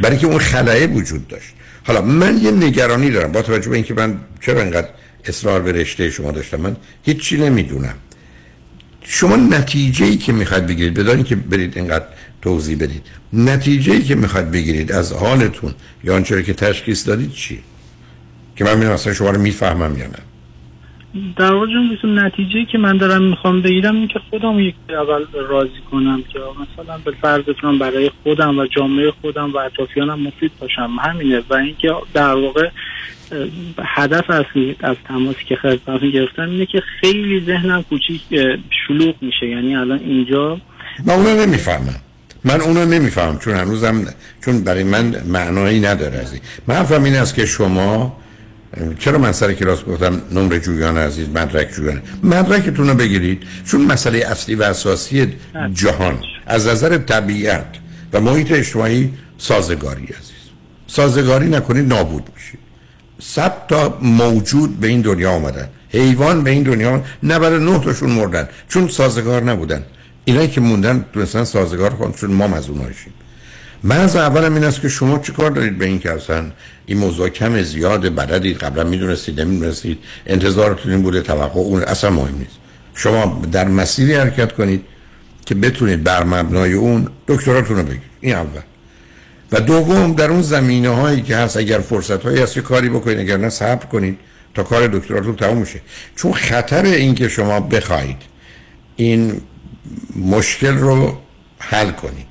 برای 0.00 0.18
که 0.18 0.26
اون 0.26 0.38
خلایه 0.38 0.86
وجود 0.86 1.28
داشت. 1.28 1.54
حالا 1.84 2.02
من 2.02 2.38
یه 2.38 2.50
نگرانی 2.50 3.10
دارم. 3.10 3.32
با 3.32 3.42
توجه 3.42 3.70
به 3.70 3.76
اینکه 3.76 3.94
من 3.94 4.18
چرا 4.40 4.60
اینقدر 4.60 4.88
اصرار 5.24 5.62
به 5.62 5.72
رشته 5.72 6.10
شما 6.10 6.30
داشتم 6.30 6.60
من 6.60 6.76
هیچی 7.02 7.36
نمی‌دونم. 7.36 7.94
شما 9.02 9.36
نتیجه 9.36 10.06
ای 10.06 10.16
که 10.16 10.32
می‌خواد 10.32 10.66
بگیرید 10.66 10.94
بدانید 10.94 11.26
که 11.26 11.36
برید 11.36 11.76
اینقدر 11.76 12.04
توضیح 12.42 12.76
بدید. 12.76 13.02
نتیجه 13.32 13.92
ای 13.92 14.02
که 14.02 14.14
می‌خواد 14.14 14.50
بگیرید 14.50 14.92
از 14.92 15.12
حالتون 15.12 15.74
یا 16.04 16.14
آنچه 16.14 16.42
که 16.42 16.52
تشخیص 16.52 17.08
دادید 17.08 17.32
چی؟ 17.32 17.58
که 18.56 18.64
من 18.64 18.74
می‌دونم 18.74 18.92
اصلا 18.92 19.12
شما 19.12 19.30
رو 19.30 19.40
می‌فهمم 19.40 19.98
یا 19.98 20.06
نه. 20.06 20.18
در 21.36 21.52
واقع 21.52 21.66
جون 21.66 22.18
نتیجه 22.18 22.64
که 22.72 22.78
من 22.78 22.96
دارم 22.96 23.22
می‌خوام 23.22 23.62
بگیرم 23.62 23.94
این 23.94 24.08
که 24.08 24.20
خودم 24.30 24.58
یک 24.58 24.74
اول 24.88 25.24
راضی 25.48 25.80
کنم 25.90 26.22
که 26.32 26.38
مثلا 26.38 26.98
به 26.98 27.12
فرض 27.22 27.42
بتونم 27.42 27.78
برای 27.78 28.10
خودم 28.22 28.58
و 28.58 28.66
جامعه 28.66 29.12
خودم 29.20 29.52
و 29.52 29.56
اطرافیانم 29.56 30.20
مفید 30.20 30.52
باشم. 30.60 30.96
همینه. 31.00 31.42
و 31.50 31.54
اینکه 31.54 31.92
در 32.14 32.34
واقع 32.34 32.68
هدف 33.84 34.30
اصلی 34.30 34.76
از 34.80 34.96
تماسی 35.08 35.44
که 35.48 35.56
خدمتتون 35.56 36.10
گرفتم 36.10 36.50
اینه 36.50 36.66
که 36.66 36.82
خیلی 37.00 37.44
ذهنم 37.46 37.82
کوچیک 37.82 38.20
شلوغ 38.86 39.14
میشه. 39.20 39.48
یعنی 39.48 39.76
الان 39.76 39.98
اینجا 39.98 40.60
من 41.06 41.14
اونو 41.14 41.46
نمی‌فهمم. 41.46 42.00
من 42.44 42.60
اونو 42.60 42.84
نمی‌فهمم 42.84 43.38
چون 43.38 43.54
هنوزم 43.54 44.06
چون 44.44 44.60
برای 44.60 44.84
من 44.84 45.22
معنایی 45.26 45.80
نداره 45.80 46.18
از 46.18 46.32
این 46.32 46.42
من 46.66 46.74
حرفم 46.74 47.04
این 47.04 47.16
است 47.16 47.34
که 47.34 47.46
شما 47.46 48.22
چرا 48.98 49.18
من 49.18 49.32
سر 49.32 49.52
کلاس 49.52 49.84
گفتم 49.84 50.22
نمره 50.32 50.60
جویان 50.60 50.98
عزیز 50.98 51.28
مدرک 51.28 51.72
جویان؟ 51.72 52.02
مدرکتون 52.22 52.88
رو 52.88 52.94
بگیرید 52.94 53.42
چون 53.64 53.80
مسئله 53.80 54.18
اصلی 54.18 54.54
و 54.54 54.62
اساسی 54.62 55.34
جهان 55.72 56.18
از 56.46 56.66
نظر 56.66 56.98
طبیعت 56.98 57.66
و 58.12 58.20
محیط 58.20 58.52
اجتماعی 58.52 59.12
سازگاری 59.38 60.04
عزیز. 60.04 60.42
سازگاری 60.86 61.48
نکنید 61.48 61.92
نابود 61.92 62.22
میشید. 62.34 62.58
صد 63.20 63.66
تا 63.68 63.98
موجود 64.02 64.80
به 64.80 64.88
این 64.88 65.00
دنیا 65.00 65.30
آمدن 65.30 65.68
حیوان 65.88 66.44
به 66.44 66.50
این 66.50 66.62
دنیا 66.62 67.02
99 67.22 67.78
تاشون 67.78 68.10
مردن 68.10 68.48
چون 68.68 68.88
سازگار 68.88 69.42
نبودن. 69.42 69.84
اینایی 70.24 70.48
که 70.48 70.60
موندن 70.60 71.04
تونستن 71.12 71.44
سازگار 71.44 71.90
کنن 71.90 72.12
چون 72.12 72.30
ما 72.30 72.44
از 72.44 72.68
اونایشیم 72.68 73.12
من 73.82 73.96
از 73.96 74.16
اولم 74.16 74.54
این 74.54 74.64
است 74.64 74.80
که 74.80 74.88
شما 74.88 75.18
چی 75.18 75.32
کار 75.32 75.50
دارید 75.50 75.78
به 75.78 75.84
این 75.84 75.98
که 75.98 76.12
اصلا 76.12 76.50
این 76.86 76.98
موضوع 76.98 77.28
کم 77.28 77.62
زیاد 77.62 78.14
بلدید 78.16 78.56
قبلا 78.56 78.84
می‌دونستید 78.84 79.40
نمی‌دونستید. 79.40 79.98
انتظارتون 80.26 80.92
این 80.92 81.02
بوده 81.02 81.22
توقع 81.22 81.60
اون 81.60 81.82
اصلا 81.82 82.10
مهم 82.10 82.38
نیست. 82.38 82.56
شما 82.94 83.42
در 83.52 83.68
مسیری 83.68 84.14
حرکت 84.14 84.52
کنید 84.52 84.84
که 85.46 85.54
بتونید 85.54 86.04
بر 86.04 86.24
مبنای 86.24 86.72
اون 86.72 87.08
دکتراتون 87.28 87.76
رو 87.76 87.82
بگیرید. 87.82 88.02
این 88.20 88.34
اول. 88.34 88.60
و 89.52 89.60
دوم 89.60 90.14
در 90.14 90.30
اون 90.30 90.42
زمینه 90.42 90.88
هایی 90.88 91.22
که 91.22 91.36
هست 91.36 91.56
اگر 91.56 91.78
فرصت 91.78 92.22
هایی 92.22 92.38
هست 92.38 92.58
کاری 92.58 92.88
بکنید. 92.88 93.18
اگر 93.18 93.36
نه 93.36 93.48
صبر 93.48 93.86
کنید 93.86 94.18
تا 94.54 94.62
کار 94.62 94.86
دکتراتون 94.86 95.36
تموم 95.36 95.58
میشه 95.58 95.80
چون 96.16 96.32
خطر 96.32 96.84
این 96.84 97.14
که 97.14 97.28
شما 97.28 97.60
بخواید 97.60 98.16
این 98.96 99.40
مشکل 100.16 100.74
رو 100.74 101.18
حل 101.58 101.90
کنید. 101.90 102.26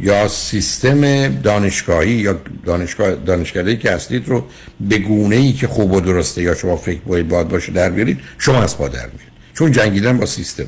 یا 0.00 0.28
سیستم 0.28 1.28
دانشگاهی 1.28 2.10
یا 2.10 2.40
دانشگاه 2.66 3.14
دانشکده 3.14 3.76
که 3.76 3.90
هستید 3.90 4.28
رو 4.28 4.44
به 4.80 4.98
گونه 4.98 5.36
ای 5.36 5.52
که 5.52 5.66
خوب 5.66 5.92
و 5.92 6.00
درسته 6.00 6.42
یا 6.42 6.54
شما 6.54 6.76
فکر 6.76 7.00
باید 7.00 7.28
باد 7.28 7.48
باشه 7.48 7.72
در 7.72 7.90
بیارید 7.90 8.20
شما 8.38 8.62
از 8.62 8.78
پا 8.78 8.88
در 8.88 9.06
میاد 9.06 9.34
چون 9.54 9.72
جنگیدن 9.72 10.18
با 10.18 10.26
سیستمه. 10.26 10.66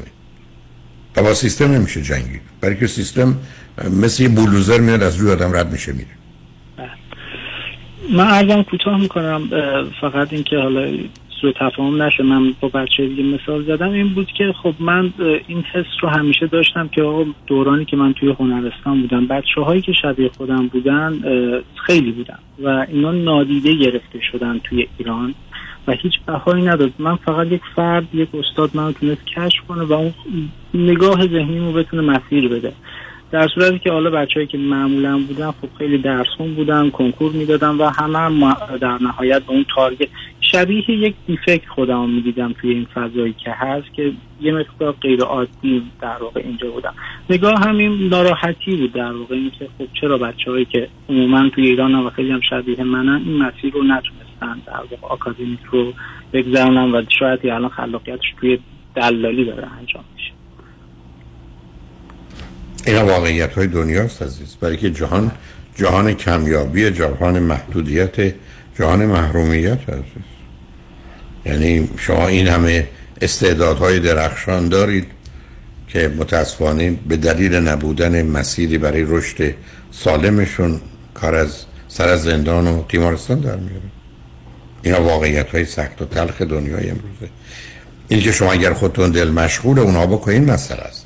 و 1.17 1.23
با 1.23 1.35
سیستم 1.35 1.73
نمیشه 1.73 2.03
جنگید. 2.03 2.41
برای 2.61 2.77
که 2.77 2.87
سیستم 2.87 3.37
مثل 3.91 4.23
یه 4.23 4.29
بولوزر 4.29 4.81
میاد 4.81 5.03
از 5.03 5.17
روی 5.17 5.31
آدم 5.33 5.57
رد 5.57 5.73
میشه 5.73 5.93
میره. 5.93 6.09
من 8.13 8.27
عرضم 8.27 8.63
کوتاه 8.63 9.01
می‌کنم 9.01 9.49
فقط 10.01 10.33
اینکه 10.33 10.57
حالا 10.57 10.99
سوء 11.41 11.53
تفاهم 11.53 12.03
نشه. 12.03 12.23
من 12.23 12.55
با 12.61 12.69
بچه 12.69 13.07
دیگه 13.07 13.23
مثال 13.23 13.63
زدم. 13.63 13.91
این 13.91 14.09
بود 14.09 14.27
که 14.27 14.55
خب 14.63 14.75
من 14.81 15.13
این 15.49 15.65
حس 15.73 15.85
رو 16.01 16.09
همیشه 16.09 16.47
داشتم 16.47 16.89
که 16.89 17.03
آقا 17.03 17.25
دورانی 17.47 17.85
که 17.85 17.97
من 17.97 18.13
توی 18.13 18.35
هنرستان 18.41 19.01
بودم 19.01 19.27
بچه 19.27 19.61
هایی 19.61 19.83
که 19.83 19.93
شبیه 20.03 20.31
خودم 20.37 20.67
بودن 20.67 21.21
خیلی 21.75 22.11
بودن 22.11 22.39
و 22.63 22.87
اینا 22.89 23.13
نادیده 23.13 23.75
گرفته 23.75 24.21
شدن 24.33 24.59
توی 24.65 24.87
ایران 24.99 25.35
و 25.89 25.93
هیچ 25.93 26.13
بهایی 26.27 26.65
نداد. 26.65 26.93
من 26.99 27.17
فقط 27.17 27.53
یک 27.53 27.61
فرد 27.77 28.15
یک 28.15 28.29
استاد 28.35 28.71
من 28.75 28.93
تونست 28.93 29.27
کشف 29.27 29.67
کنه 29.69 29.83
و 29.83 29.93
اون 29.93 30.13
نگاه 30.75 31.27
ذهنی 31.27 31.59
رو 31.59 31.73
بتونه 31.73 32.03
مسیر 32.03 32.49
بده. 32.49 32.73
در 33.31 33.49
صورتی 33.49 33.79
که 33.79 33.93
حالا 33.93 34.11
بچههایی 34.11 34.47
که 34.47 34.59
معمولا 34.59 35.19
بودن 35.19 35.51
خب 35.51 35.69
خیلی 35.79 35.99
درسون 35.99 36.55
بودن 36.55 36.91
کنکور 36.91 37.33
می‌دادن 37.33 37.69
و 37.69 37.85
همه 37.85 38.19
هم 38.19 38.57
در 38.81 38.99
نهایت 39.03 39.43
به 39.43 39.51
اون 39.51 39.65
تارگت 39.75 40.09
شبیه 40.41 40.91
یک 40.91 41.15
دیفکت 41.27 41.69
خودم 41.69 42.11
می‌دیدم 42.11 42.53
توی 42.53 42.71
این 42.71 42.87
فضایی 42.95 43.33
که 43.33 43.51
هست 43.51 43.95
که 43.95 44.13
یه 44.41 44.53
مقدار 44.53 44.93
غیر 44.93 45.21
عادی 45.21 45.83
در 46.01 46.17
واقع 46.21 46.41
اینجا 46.45 46.71
بودم 46.71 46.95
نگاه 47.31 47.55
همین 47.61 48.09
ناراحتی 48.09 48.77
بود 48.77 48.93
در 48.93 49.13
واقع 49.13 49.35
این 49.35 49.51
که 49.59 49.69
خب 49.79 49.87
چرا 50.01 50.19
بچههایی 50.19 50.65
که 50.65 50.89
عموما 51.09 51.49
توی 51.49 51.67
ایران 51.67 51.95
و 51.95 52.11
خیلی 52.11 52.31
هم 52.31 52.41
شبیه 52.51 52.85
منن 52.85 53.23
این 53.27 53.37
مسیر 53.37 53.73
رو 53.73 53.83
نتونستن 53.83 54.63
در 54.67 54.81
واقع 54.91 54.97
آکادمیک 55.15 55.61
رو 55.71 55.93
بگذرونن 56.33 56.95
و 56.95 57.03
شاید 57.19 57.47
الان 57.47 57.69
خلاقیتش 57.69 58.35
توی 58.41 58.59
دلالی 58.95 59.45
داره 59.45 59.69
انجام 59.79 60.05
این 62.87 63.03
واقعیت 63.03 63.53
های 63.53 63.67
دنیاست 63.67 64.23
عزیز. 64.23 64.57
برای 64.61 64.77
که 64.77 64.91
جهان 64.91 65.31
جهان 65.77 66.15
کمیابی 66.15 66.91
جهان 66.91 67.39
محدودیت 67.39 68.35
جهان 68.79 69.07
محرومیت 69.07 69.91
عزیز. 69.91 70.27
یعنی 71.47 71.89
شما 71.99 72.27
این 72.27 72.49
همه 72.49 72.89
استعدادهای 73.21 74.01
درخشان 74.01 74.69
دارید 74.69 75.07
که 75.89 76.09
متاسفانه 76.09 76.99
به 77.09 77.17
دلیل 77.17 77.55
نبودن 77.55 78.27
مسیری 78.27 78.79
برای 78.79 79.05
رشد 79.09 79.55
سالمشون 79.91 80.81
کار 81.15 81.35
از 81.35 81.65
سر 81.89 82.09
از 82.09 82.23
زندان 82.23 82.67
و 82.67 82.85
تیمارستان 82.89 83.41
در 83.41 83.57
میاره. 83.57 83.83
اینا 84.83 85.03
واقعیت 85.03 85.51
های 85.51 85.65
سخت 85.65 86.03
و 86.03 86.05
تلخ 86.05 86.43
دنیای 86.43 86.91
امروزه. 86.91 87.29
این 88.09 88.21
که 88.21 88.33
شما 88.33 88.53
اگر 88.53 88.73
خودتون 88.73 89.11
دل 89.11 89.31
مشغول 89.31 89.79
اونا 89.79 90.07
بکنین 90.07 90.45
مسئله 90.51 90.81
است. 90.81 91.06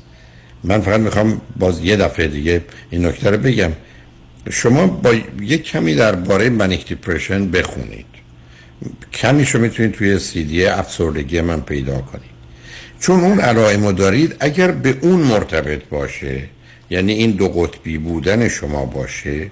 من 0.63 0.81
فقط 0.81 0.99
می‌خوام 0.99 1.41
باز 1.59 1.83
یه 1.83 1.95
دفعه 1.95 2.27
دیگه 2.27 2.61
این 2.89 3.05
نکته 3.05 3.29
رو 3.29 3.37
بگم. 3.37 3.71
شما 4.49 4.87
با 4.87 5.13
یک 5.41 5.63
کمی 5.63 5.95
درباره 5.95 6.49
منیک 6.49 6.87
دیپرشن 6.87 7.51
بخونید. 7.51 8.05
کمیشو 9.13 9.59
می‌تونید 9.59 9.91
توی 9.91 10.19
سیدی 10.19 10.65
افسردگی 10.65 11.41
من 11.41 11.61
پیدا 11.61 11.97
کنید. 12.01 12.31
چون 12.99 13.19
اون 13.19 13.39
علائمو 13.39 13.91
دارید 13.91 14.35
اگر 14.39 14.71
به 14.71 14.97
اون 15.01 15.19
مرتبط 15.19 15.81
باشه 15.89 16.43
یعنی 16.89 17.13
این 17.13 17.31
دو 17.31 17.47
قطبی 17.47 17.97
بودن 17.97 18.47
شما 18.47 18.85
باشه 18.85 19.49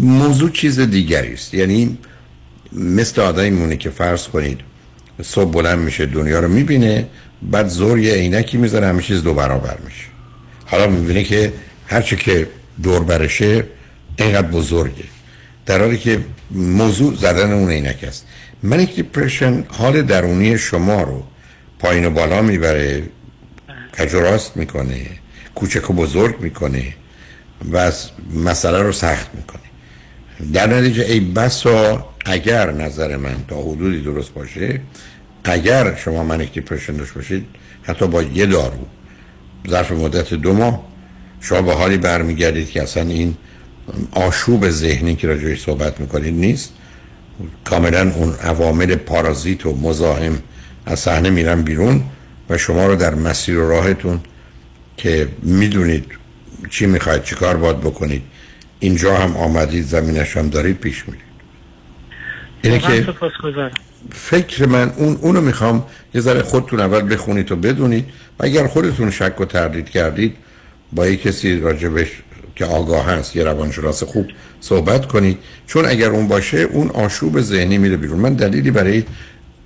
موضوع 0.00 0.50
چیز 0.50 0.80
دیگری 0.80 1.32
است. 1.32 1.54
یعنی 1.54 1.98
مثل 2.72 3.20
آدمی 3.20 3.50
مونه 3.50 3.76
که 3.76 3.90
فرض 3.90 4.28
کنید 4.28 4.60
صبح 5.22 5.52
بلند 5.52 5.78
میشه 5.78 6.06
دنیا 6.06 6.40
رو 6.40 6.48
می‌بینه 6.48 7.06
بعد 7.42 7.68
زور 7.68 7.98
یه 7.98 8.14
عینکی 8.14 8.56
می‌ذاره 8.58 8.86
همه 8.86 9.02
چیز 9.02 9.22
دو 9.22 9.34
برابر 9.34 9.78
میشه. 9.84 10.17
حالا 10.70 10.86
می‌بینه 10.86 11.24
که 11.24 11.52
هرچه 11.86 12.16
که 12.16 12.48
دور 12.82 13.04
برشه 13.04 13.64
اینقدر 14.18 14.48
بزرگه. 14.48 15.04
در 15.66 15.80
حالی 15.80 15.98
که 15.98 16.24
موضوع 16.50 17.14
زدن 17.16 17.52
اون 17.52 17.70
عینک 17.70 18.04
است. 18.08 18.26
منیک 18.62 18.94
دیپرشن 18.96 19.64
حال 19.68 20.02
درونی 20.02 20.58
شما 20.58 21.02
رو 21.02 21.24
پایین 21.78 22.04
و 22.04 22.10
بالا 22.10 22.42
می‌بره 22.42 23.02
کجراست 23.98 24.56
می‌کنه 24.56 25.06
کوچک 25.54 25.90
و 25.90 25.92
بزرگ 25.92 26.40
می‌کنه 26.40 26.94
و 27.72 27.92
مسئله 28.34 28.82
رو 28.82 28.92
سخت 28.92 29.28
می‌کنه. 29.34 29.68
در 30.52 30.66
نتیجه 30.66 31.04
ای 31.04 31.20
بسا 31.20 32.08
اگر 32.24 32.70
نظر 32.70 33.16
من 33.16 33.36
تا 33.48 33.62
حدودی 33.62 34.00
درست 34.00 34.32
باشه 34.34 34.80
اگر 35.44 35.94
شما 35.96 36.24
منیک 36.24 36.52
دیپرشن 36.52 36.92
داشت 36.96 37.14
باشید 37.14 37.46
حتی 37.82 38.06
با 38.06 38.22
یه 38.22 38.46
دارو 38.46 38.86
ظرف 39.68 39.92
مدت 39.92 40.34
دو 40.34 40.52
ماه 40.52 40.84
شما 41.40 41.62
به 41.62 41.74
حالی 41.74 41.96
برمیگردید 41.96 42.70
که 42.70 42.82
اصلا 42.82 43.02
این 43.02 43.36
آشوب 44.10 44.70
ذهنی 44.70 45.14
که 45.14 45.26
راجعش 45.26 45.62
صحبت 45.62 46.00
می‌کنید 46.00 46.34
نیست. 46.34 46.72
کاملا 47.64 48.12
اون 48.12 48.34
عوامل 48.34 48.94
پارازیت 48.94 49.66
و 49.66 49.76
مزاحم 49.76 50.38
از 50.86 51.00
صحنه 51.00 51.30
میرن 51.30 51.62
بیرون 51.62 52.02
و 52.50 52.58
شما 52.58 52.86
رو 52.86 52.96
در 52.96 53.14
مسیر 53.14 53.58
و 53.58 53.68
راهتون 53.68 54.20
که 54.96 55.28
می‌دونید 55.42 56.04
چی 56.70 56.86
می‌خواید 56.86 57.22
چیکار 57.22 57.56
باید 57.56 57.80
بکنید 57.80 58.22
اینجا 58.80 59.16
هم 59.16 59.36
آمدید 59.36 59.84
زمینش 59.84 60.36
هم 60.36 60.48
دارید 60.48 60.76
پیش 60.76 61.08
میرید. 61.08 61.27
اینه 62.62 62.78
که 62.78 63.14
فکر 64.12 64.66
من 64.66 64.92
اون 64.96 65.18
اونو 65.22 65.40
می‌خوام 65.40 65.84
یه 66.14 66.20
ذره 66.20 66.42
خودتون 66.42 66.80
اول 66.80 67.14
بخونید 67.14 67.52
و 67.52 67.56
بدونید 67.56 68.04
و 68.40 68.44
اگر 68.44 68.66
خودتون 68.66 69.10
شک 69.10 69.40
و 69.40 69.44
تردید 69.44 69.90
کردید 69.90 70.36
با 70.92 71.06
یه 71.06 71.16
کسی 71.16 71.60
راجبش 71.60 72.08
که 72.56 72.64
آگاه 72.64 73.06
هست 73.06 73.36
یه 73.36 73.44
روانشناس 73.44 74.02
خوب 74.02 74.26
صحبت 74.60 75.06
کنید. 75.06 75.38
چون 75.66 75.86
اگر 75.86 76.10
اون 76.10 76.28
باشه 76.28 76.58
اون 76.58 76.90
آشوب 76.90 77.40
ذهنی 77.40 77.78
میره 77.78 77.96
بیرون. 77.96 78.18
من 78.18 78.34
دلیلی 78.34 78.70
برای 78.70 79.04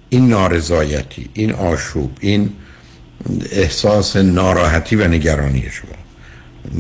این 0.09 0.29
نارضایتی 0.29 1.31
این 1.35 1.53
آشوب 1.53 2.11
این 2.21 2.53
احساس 3.53 4.17
ناراحتی 4.17 4.97
و 4.97 5.09
نگرانی 5.09 5.71
شما. 5.71 5.93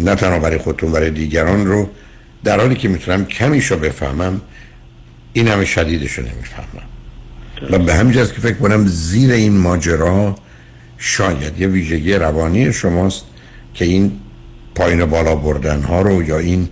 نه 0.04 0.14
تنها 0.14 0.38
برای 0.38 0.58
خودتون 0.58 0.92
برای 0.92 1.10
دیگران 1.10 1.66
رو. 1.66 1.90
در 2.44 2.60
حالی 2.60 2.74
که 2.74 2.88
می‌تونم 2.88 3.24
کمیشو 3.24 3.78
بفهمم 3.78 4.40
این 5.32 5.48
همه 5.48 5.64
شدیدش 5.64 6.12
رو 6.12 6.24
نمی‌فهمم. 6.24 6.82
و 7.70 7.78
به 7.78 7.94
همین 7.94 8.12
که 8.12 8.24
فکر 8.24 8.54
کنم 8.54 8.86
زیر 8.86 9.32
این 9.32 9.58
ماجرا 9.58 10.36
شاید 10.98 11.60
یه 11.60 11.66
ویژگی 11.66 12.14
روانی 12.14 12.72
شماست 12.72 13.24
که 13.74 13.84
این 13.84 14.20
پایین 14.74 15.00
و 15.00 15.06
بالا 15.06 15.34
بردن 15.34 15.82
ها 15.82 16.02
رو 16.02 16.22
یا 16.22 16.38
این 16.38 16.68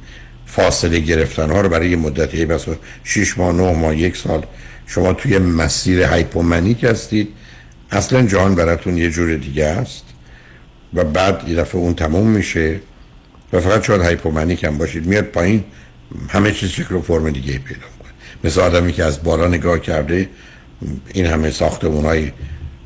فاصله 0.46 0.98
گرفتن 0.98 1.50
ها 1.50 1.60
رو 1.60 1.68
برای 1.68 1.90
یه 1.90 1.96
مدتی 1.96 2.44
بس 2.44 2.64
6 3.04 3.38
ماه 3.38 3.52
9 3.52 3.72
ماه 3.72 3.96
یک 3.96 4.16
سال 4.16 4.46
شما 4.86 5.12
توی 5.12 5.38
مسیر 5.38 6.02
hypomanic 6.02 6.84
هستید. 6.84 7.28
اصلا 7.90 8.26
جهان 8.26 8.54
براتون 8.54 8.96
یه 8.96 9.10
جور 9.10 9.36
دیگه 9.36 9.64
است. 9.64 10.04
و 10.94 11.04
بعد 11.04 11.48
یه 11.48 11.56
دفعه 11.56 11.80
اون 11.80 11.94
تموم 11.94 12.26
میشه 12.26 12.80
و 13.52 13.60
فقط 13.60 13.84
شاید 13.86 14.02
hypomanic 14.02 14.64
هم 14.64 14.78
باشید. 14.78 15.06
میاد 15.06 15.24
پایین 15.24 15.64
همه 16.28 16.52
چیز 16.52 16.68
شکل 16.70 16.94
و 16.94 17.02
فرم 17.02 17.30
دیگه 17.30 17.58
پیدا 17.58 17.99
مثل 18.44 18.60
آدمی 18.60 18.92
که 18.92 19.04
از 19.04 19.22
بالا 19.22 19.48
نگاه 19.48 19.78
کرده 19.78 20.28
این 21.12 21.26
همه 21.26 21.50
ساختمونای 21.50 22.32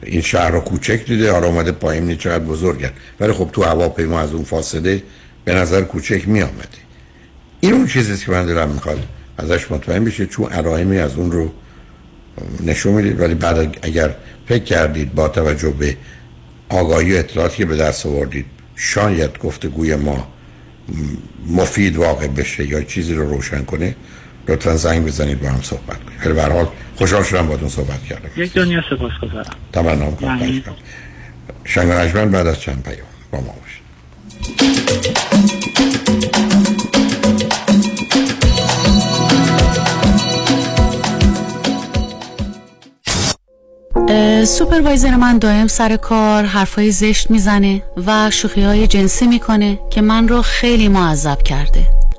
این 0.03 0.21
شهر 0.21 0.51
رو 0.51 0.61
کوچک 0.61 1.07
دیده 1.07 1.33
حالا 1.33 1.47
اومده 1.47 1.73
پایین 1.73 2.05
نیست 2.05 2.21
چقدر 2.21 2.45
بزرگن 2.45 2.91
ولی 3.21 3.33
خب 3.33 3.51
تو 3.53 3.63
هواپیما 3.63 4.21
از 4.21 4.33
اون 4.33 4.45
فاصله 4.45 5.03
به 5.45 5.55
نظر 5.55 5.83
کوچک 5.83 6.29
می 6.29 6.43
آمده 6.43 6.69
این 7.61 7.73
اون 7.73 7.87
چیزیست 7.87 8.25
که 8.25 8.33
من 8.33 8.47
دارم 8.47 8.69
می‌خواد 8.69 9.07
ازش 9.39 9.71
مطمئن 9.71 10.05
بشه 10.05 10.27
چون 10.27 10.53
علائمی 10.53 10.99
از 10.99 11.15
اون 11.15 11.33
رو 11.33 11.53
نشون 12.67 12.93
می‌دید. 12.93 13.21
ولی 13.21 13.35
بعد 13.35 13.79
اگر 13.83 14.15
فکر 14.49 14.65
کردید 14.65 15.15
با 15.15 15.29
توجه 15.29 15.71
به 15.71 15.97
آگاهی 16.69 17.15
و 17.15 17.19
اطلاعاتی 17.19 17.57
که 17.57 17.65
به 17.65 17.77
دست 17.77 18.07
آوردید 18.07 18.47
شاید 18.77 19.39
گفتگوی 19.39 19.97
ما 19.97 20.29
مفید 21.47 21.97
واقع 21.97 22.27
بشه 22.27 22.69
یا 22.69 22.83
چیزی 22.83 23.15
رو 23.15 23.31
روشن 23.31 23.65
کنه 23.65 23.97
لطفا 24.49 24.77
زنگ 24.77 25.07
بزنید 25.07 25.43
با 25.43 25.49
هم 25.49 25.63
صحبت 25.63 26.05
کنید 26.05 26.21
ولی 26.25 26.35
به 26.35 26.43
حال 26.43 26.69
خوشحال 26.97 27.23
شدم 27.23 27.47
باهاتون 27.47 27.69
صحبت 27.69 28.05
کردم. 28.05 28.29
یک 28.37 28.53
دنیا 28.53 28.83
سپاسگزارم. 28.91 29.55
تمنا 29.73 30.11
می‌کنم. 30.11 30.75
شنگ 31.65 31.89
بعد 32.31 32.47
از 32.47 32.61
چند 32.61 32.83
پیام 32.83 33.07
با 33.31 33.41
ما 33.41 33.55
باشید. 33.61 33.85
سوپروایزر 44.45 45.17
من 45.17 45.39
دائم 45.39 45.67
سر 45.67 45.97
کار 45.97 46.45
حرفای 46.45 46.91
زشت 46.91 47.31
می‌زنه 47.31 47.83
و 48.07 48.31
شوخی 48.31 48.63
های 48.63 48.87
جنسی 48.87 49.27
می‌کنه 49.27 49.79
که 49.91 50.01
من 50.01 50.29
رو 50.29 50.43
خیلی 50.43 50.89
معذب 50.89 51.43
کرده. 51.43 52.04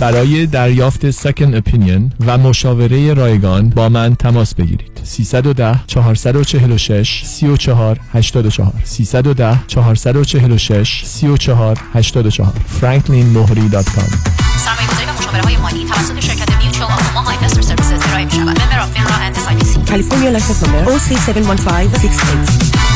برای 0.00 0.46
دریافت 0.46 1.10
second 1.10 1.54
opinion 1.54 2.12
و 2.26 2.38
مشاوره 2.38 3.14
رایگان 3.14 3.70
با 3.70 3.88
من 3.88 4.14
تماس 4.14 4.54
بگیرید. 4.54 5.00
310 5.04 5.80
446 5.86 7.22
34 7.24 8.00
84 8.12 8.72
310 8.84 9.58
446 9.66 11.02
34 11.04 11.78
84 11.94 12.52
franklinmohri.com 12.80 14.10
سرمایه‌گذاری 14.58 15.06
و 15.06 15.12
مشاوره 15.18 15.42
های 15.42 15.56
مالی 15.56 15.84
توسط 15.84 16.20
شرکت 16.20 16.64
Mutual 16.64 16.92
of 16.92 17.20
Omaha 17.20 17.36
Investor 17.36 17.62
Services 17.62 18.08
ارائه 18.08 18.24
می 18.24 18.30
شود. 18.30 18.40
member 18.40 18.80
of 18.80 18.90
FINRA 18.90 19.14
and 19.14 19.36
SI 19.36 19.56
California 19.86 20.30
license 20.38 20.62
number 20.62 20.90
OC71568 20.90 22.95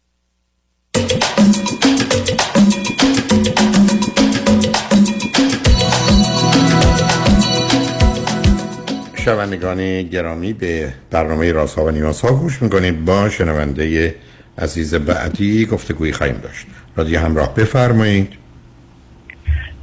شنوندگان 9.25 10.03
گرامی 10.03 10.53
به 10.53 10.93
برنامه 11.11 11.51
راست 11.51 11.77
ها 11.77 11.85
و 11.85 11.91
نیاز 11.91 12.21
ها 12.21 12.33
گوش 12.33 12.61
می‌کنید. 12.61 13.05
با 13.05 13.29
شنونده 13.29 14.15
عزیز 14.57 14.95
بعدی 14.95 15.65
گفتگویی 15.65 16.11
خواهیم 16.13 16.37
داشت. 16.37 16.65
رادیو 16.95 17.19
همراه 17.19 17.55
بفرمایید. 17.55 18.33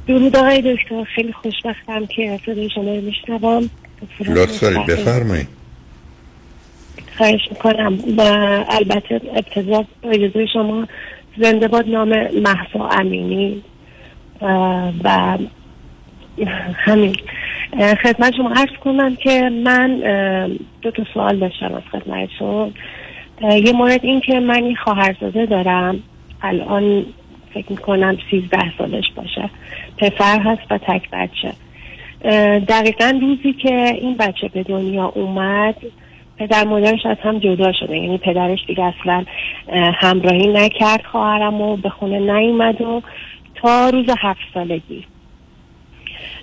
درود 0.07 0.35
آقای 0.35 0.75
دکتر. 0.75 1.03
خیلی 1.15 1.33
خوشبختم 1.33 2.05
که 2.05 2.39
صدای 2.45 2.69
شما 2.69 2.95
رو 2.95 3.01
میشنوم. 3.01 3.69
لطف 4.25 4.59
دارید. 4.59 4.85
بفرمایید. 4.85 5.47
خواهش 7.17 7.41
می‌کنم 7.51 7.99
و 8.17 8.21
البته 8.69 9.21
ابتدا 9.35 9.85
اجازه 10.03 10.45
شما 10.53 10.87
زنده 11.41 11.67
باد 11.67 11.87
نام 11.87 12.09
محسا 12.43 12.89
امینی 12.89 13.63
و 14.41 14.45
همین. 16.47 17.15
خدمت 18.03 18.35
شما 18.35 18.49
عرض 18.49 18.77
کنم 18.83 19.15
که 19.15 19.49
من 19.49 19.97
دو 20.81 20.91
تا 20.91 21.03
سوال 21.13 21.39
داشتم 21.39 21.73
از 21.73 21.83
خدمتشون 21.91 22.73
یه 23.41 23.73
مورد 23.73 24.05
این 24.05 24.21
که 24.21 24.39
من 24.39 24.63
این 24.63 24.75
خواهرزاده 24.75 25.45
دارم 25.45 25.99
الان 26.41 27.05
فکر 27.53 27.65
می‌کنم 27.69 28.17
سیزده 28.31 28.77
سالش 28.77 29.11
باشه. 29.15 29.49
پسر 29.97 30.39
هست 30.39 30.61
و 30.71 30.77
تک 30.77 31.09
بچه. 31.13 31.53
دقیقا 32.59 33.19
روزی 33.21 33.53
که 33.53 33.97
این 34.01 34.17
بچه 34.17 34.47
به 34.47 34.63
دنیا 34.63 35.05
اومد 35.15 35.75
پدر 36.37 36.63
مادرش 36.63 37.05
از 37.05 37.17
هم 37.23 37.39
جدا 37.39 37.71
شده. 37.71 37.97
یعنی 37.97 38.17
پدرش 38.17 38.59
دیگه 38.67 38.83
اصلا 38.83 39.25
همراهی 39.93 40.47
نکرد 40.47 41.03
خواهرم 41.11 41.61
و 41.61 41.77
به 41.77 41.89
خونه 41.89 42.19
نیومد 42.19 42.81
و 42.81 43.01
تا 43.55 43.89
روز 43.89 44.05
هفت 44.19 44.41
سالگی. 44.53 45.05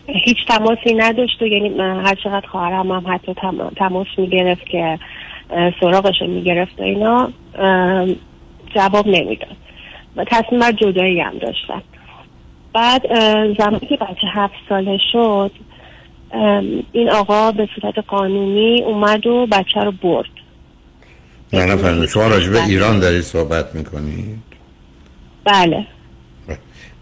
هیچ 0.06 0.36
تماسی 0.48 0.94
نداشت 0.94 1.42
و 1.42 1.46
یعنی 1.46 1.78
هر 1.78 2.14
چقدر 2.24 2.46
خواهرم 2.46 2.90
هم 2.92 3.14
حتی 3.14 3.34
تماس 3.76 4.06
می‌گرفت 4.18 4.66
که 4.66 4.98
سراغش 5.80 6.22
می‌گرفت 6.22 6.80
و 6.80 6.82
اینا 6.82 7.32
جواب 8.74 9.06
نمی‌داد. 9.06 9.56
و 10.16 10.24
تصمیم 10.24 10.60
بر 10.60 10.72
جدایی 10.72 11.20
هم 11.20 11.38
داشتن. 11.38 11.82
بعد 12.72 13.02
زمانی 13.58 13.86
که 13.86 13.96
بچه 13.96 14.26
هفت 14.32 14.54
ساله 14.68 14.98
شد 15.12 15.50
این 16.92 17.10
آقا 17.10 17.52
به 17.52 17.68
صورت 17.74 17.98
قانونی 17.98 18.82
اومد 18.82 19.26
و 19.26 19.46
بچه 19.46 19.80
رو 19.80 19.92
برد. 19.92 20.28
نه 21.52 22.06
شما 22.06 22.26
راجع 22.26 22.52
به 22.52 22.64
ایران 22.64 23.00
دارید 23.00 23.20
صحبت 23.20 23.74
می‌کنید؟ 23.74 24.38
بله. 25.44 25.86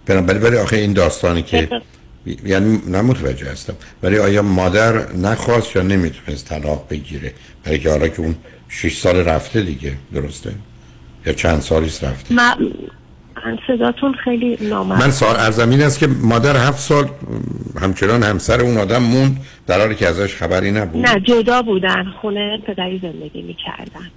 بنابراین 0.06 0.42
ولی 0.42 0.56
آخه 0.56 0.76
این 0.76 0.92
داستانی 0.92 1.42
که 1.42 1.68
یعنی 2.44 2.82
نمتوجه 2.86 3.50
هستم. 3.50 3.74
ولی 4.02 4.18
آیا 4.18 4.42
مادر 4.42 5.12
نخواست 5.12 5.76
یا 5.76 5.82
نمی‌تونست 5.82 6.48
طلاق 6.48 6.86
بگیره؟ 6.90 7.32
برای 7.64 7.78
که 7.78 7.90
حالا 7.90 8.08
که 8.08 8.20
اون 8.20 8.34
6 8.68 8.96
سال 8.96 9.16
رفته 9.16 9.60
دیگه 9.60 9.92
درسته؟ 10.14 10.52
یا 11.26 11.32
چند 11.32 11.60
سالیست 11.60 12.04
رفته؟ 12.04 12.34
من 12.34 13.58
صداتون 13.66 14.14
خیلی 14.24 14.58
نامرد. 14.60 15.02
من 15.02 15.10
سوال 15.10 15.36
ارزمین 15.36 15.82
است 15.82 15.98
که 15.98 16.06
مادر 16.06 16.56
هفت 16.56 16.78
سال 16.78 17.08
همچنان 17.80 18.22
همسر 18.22 18.60
اون 18.60 18.76
آدم 18.76 19.02
موند 19.02 19.40
در 19.66 19.80
حالی 19.80 19.94
که 19.94 20.08
ازش 20.08 20.36
خبری 20.36 20.70
نبود؟ 20.70 21.06
نه 21.06 21.20
جدا 21.20 21.62
بودن 21.62 22.04
خونه 22.20 22.58
پدری 22.66 22.98
زندگی 23.02 23.42
می‌کردن. 23.42 24.10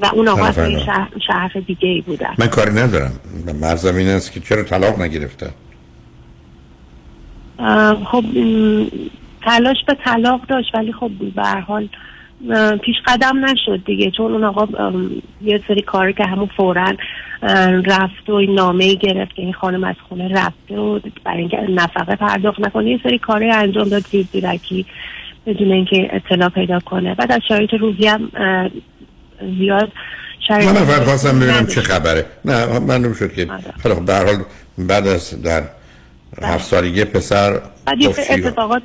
و 0.00 0.06
اون 0.12 0.28
آقا 0.28 0.44
از 0.44 0.54
شهر, 0.54 1.08
شهر 1.26 1.52
دیگه 1.66 1.88
ای 1.88 2.00
بودن. 2.00 2.34
من 2.38 2.46
کاری 2.46 2.70
ندارم. 2.70 3.12
مرزمین 3.60 4.08
است 4.08 4.32
که 4.32 4.40
چرا 4.40 4.62
طلاق 4.62 5.00
نگرفتن 5.00 5.50
خب 8.04 8.24
تلاش 9.42 9.76
به 9.86 9.96
طلاق 10.04 10.40
داشت 10.48 10.74
ولی 10.74 10.92
خب 10.92 11.10
به 11.36 11.42
حال 11.42 11.88
پیش 12.82 12.96
قدم 13.06 13.44
نشد 13.44 13.84
دیگه. 13.84 14.10
چون 14.10 14.32
اون 14.32 14.44
آقا 14.44 14.92
یه 15.42 15.60
سری 15.68 15.82
کاری 15.82 16.12
که 16.12 16.24
همون 16.24 16.48
فورا 16.56 16.94
رفت 17.86 18.28
و 18.28 18.34
این 18.34 18.54
نامه 18.54 18.94
گرفت 18.94 19.34
که 19.34 19.42
این 19.42 19.52
خانم 19.52 19.84
از 19.84 19.94
خونه 20.08 20.28
رفته 20.28 20.76
و 20.76 21.00
برای 21.24 21.38
اینکه 21.38 21.56
نفقه 21.56 22.16
پرداخت 22.16 22.60
نکنه 22.60 22.90
یه 22.90 23.00
سری 23.02 23.18
کاری 23.18 23.50
انجام 23.50 23.88
داد 23.88 24.06
زیر 24.06 24.26
زیرکی 24.32 24.86
بدون 25.46 25.72
اینکه 25.72 26.08
اطلاع 26.12 26.48
پیدا 26.48 26.80
کنه. 26.80 27.14
بعد 27.14 27.32
از 27.32 27.40
شرایط 27.48 27.74
روزی 27.74 28.06
هم 28.06 28.30
زیاد 29.58 29.92
شرایط 30.48 30.68
من 30.68 30.84
فقط 30.84 31.02
خواستم 31.04 31.40
ببینم 31.40 31.66
چه 31.66 31.80
خبره. 31.80 32.26
نه 32.44 32.78
من 32.78 33.14
شد 33.14 33.32
که 33.32 33.48
خب 33.82 34.04
به 34.04 34.14
حال 34.14 34.44
بعد 34.78 35.06
از 35.06 35.42
در 35.42 35.62
هفت 36.42 36.64
سالگی 36.64 37.04
پسر 37.04 37.60
بعد 37.84 38.00
یه 38.00 38.08
اتفاقات 38.08 38.82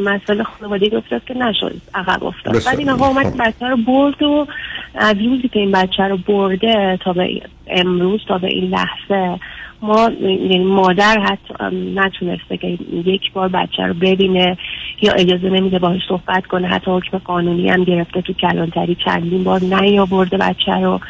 مسئله 0.00 0.42
خانوادگی 0.42 0.96
افتاد 0.96 1.24
که 1.24 1.34
نشد 1.34 1.74
عقب 1.94 2.24
افتاد. 2.24 2.64
بعد 2.64 2.78
این 2.78 2.90
آقا 2.90 3.06
اومد 3.06 3.36
بچه 3.36 3.66
رو 3.66 3.76
برد 3.76 4.22
و 4.22 4.46
از 4.94 5.16
روزی 5.16 5.48
که 5.48 5.58
این 5.58 5.72
بچه 5.72 6.02
رو 6.02 6.16
برده 6.16 6.98
تا 7.04 7.12
به 7.12 7.42
امروز 7.66 8.20
تا 8.28 8.38
به 8.38 8.46
این 8.46 8.70
لحظه 8.70 9.40
ما 9.82 10.10
یعنی 10.20 10.64
مادر 10.64 11.18
حتی 11.18 11.76
نتونسته 11.94 12.56
که 12.56 12.78
یک 12.92 13.32
بار 13.32 13.48
بچه 13.48 13.82
رو 13.82 13.94
ببینه 13.94 14.58
یا 15.02 15.12
اجازه 15.12 15.50
نمیده 15.50 15.78
باهاش 15.78 16.00
صحبت 16.08 16.46
کنه. 16.46 16.68
حتی 16.68 16.90
حکم 16.90 17.18
قانونی 17.18 17.68
هم 17.68 17.84
گرفته 17.84 18.22
تو 18.22 18.32
کلانتری 18.32 18.96
چندین 19.04 19.44
بار 19.44 19.60
نیاورده 19.60 20.36
بچه 20.36 20.72
رو. 20.72 21.00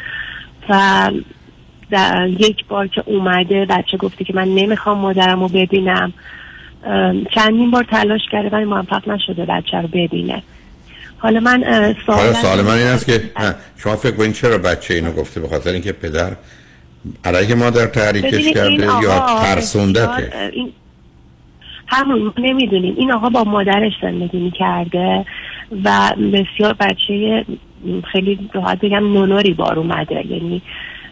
و 0.69 1.11
یک 2.39 2.65
بار 2.65 2.87
که 2.87 3.03
اومده 3.05 3.65
بچه 3.65 3.97
گفته 3.97 4.23
که 4.23 4.33
من 4.35 4.47
نمی‌خوام 4.47 4.97
مادرم 4.97 5.39
رو 5.39 5.47
ببینم. 5.47 6.13
چندین 7.35 7.71
بار 7.71 7.83
تلاش 7.83 8.21
کرده 8.31 8.49
ولی 8.49 8.65
موفق 8.65 9.09
نشده 9.09 9.45
بچه 9.45 9.77
رو 9.77 9.87
ببینه. 9.87 10.43
حالا 11.17 11.39
من 11.39 11.63
سوال 12.05 12.17
حالا 12.17 12.33
سوال 12.33 12.61
من 12.61 12.77
این 12.77 12.87
است 12.87 13.05
که 13.05 13.21
شما 13.77 13.95
فکر 13.95 14.15
کنید 14.15 14.33
چرا 14.33 14.57
بچه 14.57 14.93
اینو 14.93 15.11
گفته؟ 15.11 15.39
به 15.39 15.47
خاطر 15.47 15.69
اینکه 15.69 15.91
پدر 15.91 16.35
علیه 17.25 17.55
مادر 17.55 17.85
تحریکش 17.85 18.49
کرده 18.53 18.83
یا 19.03 19.19
ترسوندته 19.41 20.51
همون 21.87 22.33
نمی‌دونیم. 22.37 22.95
این 22.97 23.11
آقا 23.11 23.29
با 23.29 23.43
مادرش 23.43 23.93
زندگی 24.01 24.39
می‌کرده 24.39 25.25
و 25.83 26.13
بسیار 26.33 26.73
بچه 26.79 27.45
خیلی 28.11 28.49
راحت 28.53 28.79
بگم 28.79 29.13
نونوری 29.13 29.53
بار 29.53 29.79
اومده. 29.79 30.15
یعنی 30.15 30.61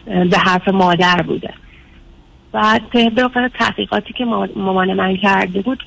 به 0.06 0.38
حرف 0.38 0.68
مادر 0.68 1.22
بوده. 1.22 1.50
بعد 2.52 2.82
به 2.90 3.30
تحقیقاتی 3.58 4.12
که 4.12 4.24
مامان 4.56 4.94
من 4.94 5.16
کرده 5.16 5.62
بود 5.62 5.82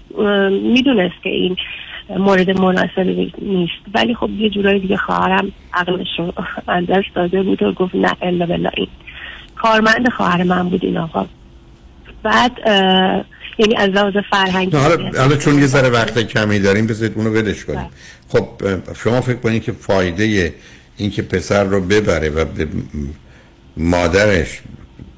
می‌دونست 0.52 1.24
که 1.24 1.30
این 1.30 1.56
مورد 2.10 2.60
مناسبی 2.60 3.34
نیست. 3.42 3.74
ولی 3.94 4.16
خب 4.16 4.30
یه 4.30 4.50
جورایی 4.50 4.80
دیگه 4.80 4.98
خواهرم 4.98 5.52
عقلش 5.74 6.08
رو 6.18 6.34
انداز 6.68 7.04
داده 7.16 7.44
بود 7.44 7.64
و 7.64 7.74
گفت 7.74 7.96
نه 7.96 8.16
الا 8.22 8.46
بلا 8.46 8.70
این 8.74 8.88
کارمند 9.56 10.10
خواهر 10.10 10.44
من 10.44 10.70
بود 10.70 10.86
این 10.86 10.98
آقا. 10.98 11.26
بعد 12.24 12.52
یعنی 13.58 13.76
از 13.78 13.90
لحاظ 13.90 14.14
فرهنگی 14.30 14.78
حالا 14.78 15.12
حالا 15.20 15.36
چون 15.36 15.60
یه 15.60 15.66
ذره 15.66 15.90
وقت 15.90 16.20
کمی 16.20 16.60
داریم 16.60 16.88
بذارید 16.88 17.18
اونو 17.18 17.30
ولش 17.30 17.66
کنیم. 17.66 17.80
بله. 17.80 17.90
خب 18.28 18.48
شما 18.94 19.22
فکر 19.22 19.38
کنید 19.38 19.64
که 19.64 19.72
فایده 19.72 20.54
این 20.98 21.12
که 21.12 21.22
پسر 21.22 21.64
رو 21.64 21.82
ببره 21.82 22.30
و 22.30 22.46
به 22.46 22.68
مادرش 23.80 24.62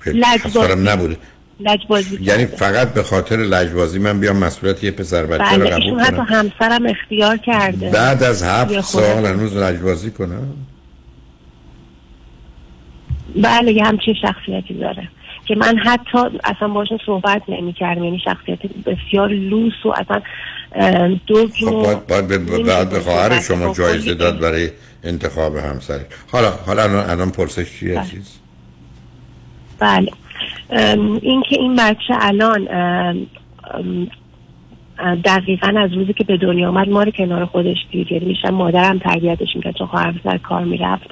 لجبازی. 0.06 0.76
نبوده. 0.76 1.18
لجبازی 1.60 2.18
یعنی 2.22 2.46
فقط 2.46 2.94
به 2.94 3.04
خاطر 3.04 3.38
لجبازی 3.38 4.00
من 4.00 4.20
بیام 4.20 4.38
مسئولیت 4.38 4.84
یه 4.84 4.92
پسر 4.92 5.26
بچه 5.26 5.44
بله 5.44 5.58
رو 5.58 5.68
قبول 5.68 5.84
ایشون 5.84 6.00
حتی 6.00 6.16
کنم. 6.16 6.26
همسرم 6.26 6.86
اختیار 6.86 7.38
کرده. 7.38 7.90
بعد 7.90 8.24
از 8.24 8.44
هفت. 8.44 8.82
سال 8.82 9.26
هنوز 9.26 9.56
لجبازی 9.56 10.12
کنم؟ 10.12 10.48
بله 13.36 13.74
یه 13.74 13.84
همچین 13.84 14.16
شخصیتی 14.22 14.74
داره. 14.74 15.10
که 15.46 15.56
من 15.56 15.78
حتی 15.78 16.18
اصلا 16.44 16.68
باشون 16.68 17.00
صحبت 17.06 17.42
نمی 17.50 17.74
کردم 17.74 18.04
یعنی 18.04 18.22
شخصیت 18.26 18.60
بسیار 18.86 19.30
لوس 19.30 19.86
و 19.86 19.90
اصلا 19.90 20.22
دوگم 21.28 21.50
خب 21.50 22.06
باید, 22.08 22.28
به, 22.90 23.00
خواهر 23.00 23.42
شما 23.42 23.74
جایزه 23.74 24.14
داد 24.14 24.40
برای 24.40 24.70
انتخاب 25.04 25.58
همسر. 25.58 26.00
حالا 26.32 26.52
حالا 26.52 27.04
الان, 27.04 27.32
پرسش 27.32 27.80
چیه 27.80 27.94
بله. 27.94 28.06
بله. 29.82 30.12
ام، 30.70 31.20
این 31.50 31.76
بچه 31.76 32.14
الان 32.20 32.66
دقیقا 35.24 35.74
از 35.78 35.94
روزی 35.94 36.14
که 36.14 36.24
به 36.24 36.38
دنیا 36.38 36.70
آمد 36.70 36.90
ما 36.90 37.04
رو 37.04 37.12
کنار 37.12 37.46
خودش 37.46 37.78
دید. 37.92 38.12
یعنی 38.12 38.38
مادرم 38.52 39.00
تربیتش 39.00 39.56
می‌کرد 39.56 39.76
چون 39.76 39.88
خواهرم 39.88 40.20
سر 40.24 40.38
کار 40.38 40.64
می‌رفت. 40.64 41.10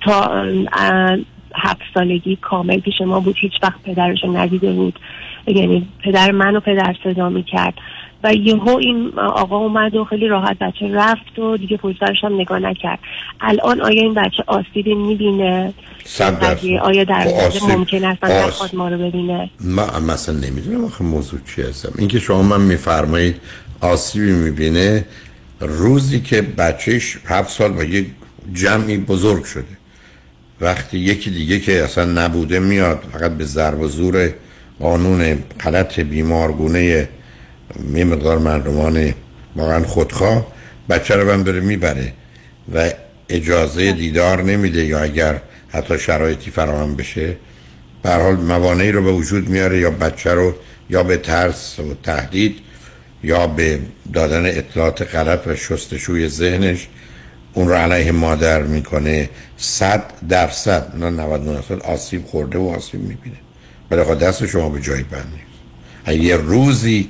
تا 0.00 0.44
هفت 1.54 1.82
سالگی 1.94 2.36
کامل 2.36 2.80
پیش 2.80 3.00
ما 3.00 3.20
بود. 3.20 3.36
هیچ 3.38 3.52
وقت 3.62 3.82
پدرش 3.82 4.24
ندیده 4.24 4.72
بود. 4.72 4.98
یعنی 5.46 5.88
پدر 6.02 6.30
منو 6.30 6.60
پدر 6.60 6.96
صدا 7.04 7.28
می‌کرد. 7.28 7.74
و 8.24 8.34
یهو 8.34 8.68
این 8.68 9.12
آقا 9.18 9.56
اومد 9.56 9.94
و 9.94 10.04
خیلی 10.04 10.28
راحت 10.28 10.58
بچه 10.58 10.88
رفت 10.92 11.38
و 11.38 11.56
دیگه 11.56 11.76
پشترش 11.76 12.24
هم 12.24 12.34
نگاه 12.34 12.58
نکرد. 12.58 12.98
الان 13.40 13.80
آیا 13.80 14.02
این 14.02 14.14
بچه 14.14 14.44
آسیبی 14.46 14.94
می‌بینه. 14.94 15.74
آیا 16.82 17.04
در 17.04 17.28
ممکن 17.68 18.04
است 18.04 18.24
آس- 18.24 18.74
ما 18.74 18.88
رو 18.88 18.98
ببینه؟ 18.98 19.50
من 19.60 20.04
مثلا 20.08 20.34
نمی‌دونم 20.34 20.84
آخه 20.84 21.04
موضوع 21.04 21.40
چی 21.54 21.62
هستم. 21.62 21.92
اینکه 21.98 22.18
شما 22.18 22.42
من 22.42 22.60
میفرمایید 22.60 23.36
آسیبی 23.80 24.32
می‌بینه 24.32 25.04
روزی 25.60 26.20
که 26.20 26.42
بچهش 26.42 27.18
هفت 27.26 27.50
سال 27.50 27.72
با 27.72 27.84
یک 27.84 28.06
جمعی 28.52 28.96
بزرگ 28.96 29.44
شده. 29.44 29.64
وقتی 30.60 30.98
یکی 30.98 31.30
دیگه 31.30 31.60
که 31.60 31.84
اصلا 31.84 32.04
نبوده 32.04 32.58
میاد 32.58 33.04
فقط 33.12 33.30
به 33.30 33.44
ضرب 33.44 33.80
و 33.80 33.88
زور 33.88 34.30
قانون 34.80 35.38
غلط 35.64 36.00
بیمارگونه 36.00 37.08
یه 37.94 38.04
مقدار 38.04 38.38
مردمان 38.38 39.14
واقعا 39.56 39.84
خودخواه. 39.84 40.46
بچه 40.90 41.16
رو 41.16 41.32
هم 41.32 41.42
داره 41.42 41.60
می‌بره 41.60 42.12
و 42.74 42.90
اجازه 43.28 43.92
دیدار 43.92 44.42
نمیده 44.42 44.84
یا 44.84 45.00
اگر 45.00 45.40
حتی 45.68 45.98
شرایطی 45.98 46.50
فراهم 46.50 46.96
بشه. 46.96 47.36
به 48.02 48.10
حال 48.10 48.36
موانعی 48.36 48.92
رو 48.92 49.02
به 49.02 49.12
وجود 49.12 49.48
میاره 49.48 49.78
یا 49.80 49.90
بچه 49.90 50.34
رو 50.34 50.54
یا 50.90 51.02
به 51.02 51.16
ترس 51.16 51.78
و 51.78 51.94
تهدید 52.02 52.56
یا 53.22 53.46
به 53.46 53.78
دادن 54.12 54.46
اطلاعات 54.46 55.14
غلط 55.14 55.46
و 55.46 55.54
شستشوی 55.54 56.28
ذهنش. 56.28 56.88
اون 57.54 57.68
رو 57.68 57.74
علیه 57.74 58.12
مادر 58.12 58.62
می‌کنه. 58.62 59.30
صد 59.56 60.04
درصد 60.28 60.92
نه 60.96 61.10
99 61.10 61.54
درصد 61.54 61.82
آسیب 61.82 62.24
خورده 62.26 62.58
و 62.58 62.68
آسیب 62.68 63.00
می‌بینه. 63.00 63.36
خب 64.04 64.18
دست 64.18 64.46
شما 64.46 64.68
به 64.68 64.80
جای 64.80 65.02
بند 65.02 65.32
نیست. 65.32 66.22
یه 66.22 66.36
روزی 66.36 67.08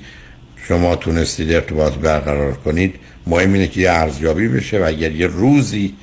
شما 0.69 0.97
تونستید 0.97 1.53
ارتباط 1.53 1.95
برقرار 1.95 2.53
کنید. 2.53 2.95
مهم 3.27 3.53
اینه 3.53 3.66
که 3.66 3.81
یه 3.81 3.91
ارزیابی 3.91 4.49
بشه 4.49 4.78
و 4.78 4.85
اگر 4.86 5.12
یه 5.12 5.27
روزی 5.27 5.95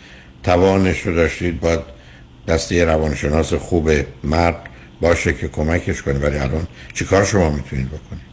توانش 0.44 1.00
رو 1.00 1.16
داشتید 1.16 1.60
باید 1.60 1.80
دسته 2.48 2.76
یه 2.76 2.86
روانشناس 2.86 3.54
خوب 3.54 3.90
مرد 4.24 4.70
باشه 5.02 5.34
که 5.34 5.48
کمکش 5.48 6.02
کنه. 6.02 6.20
ولی 6.20 6.38
الان 6.38 6.68
چیکار 6.94 7.26
شما 7.26 7.50
می‌تونید 7.50 7.88
بکنید؟ 7.88 8.32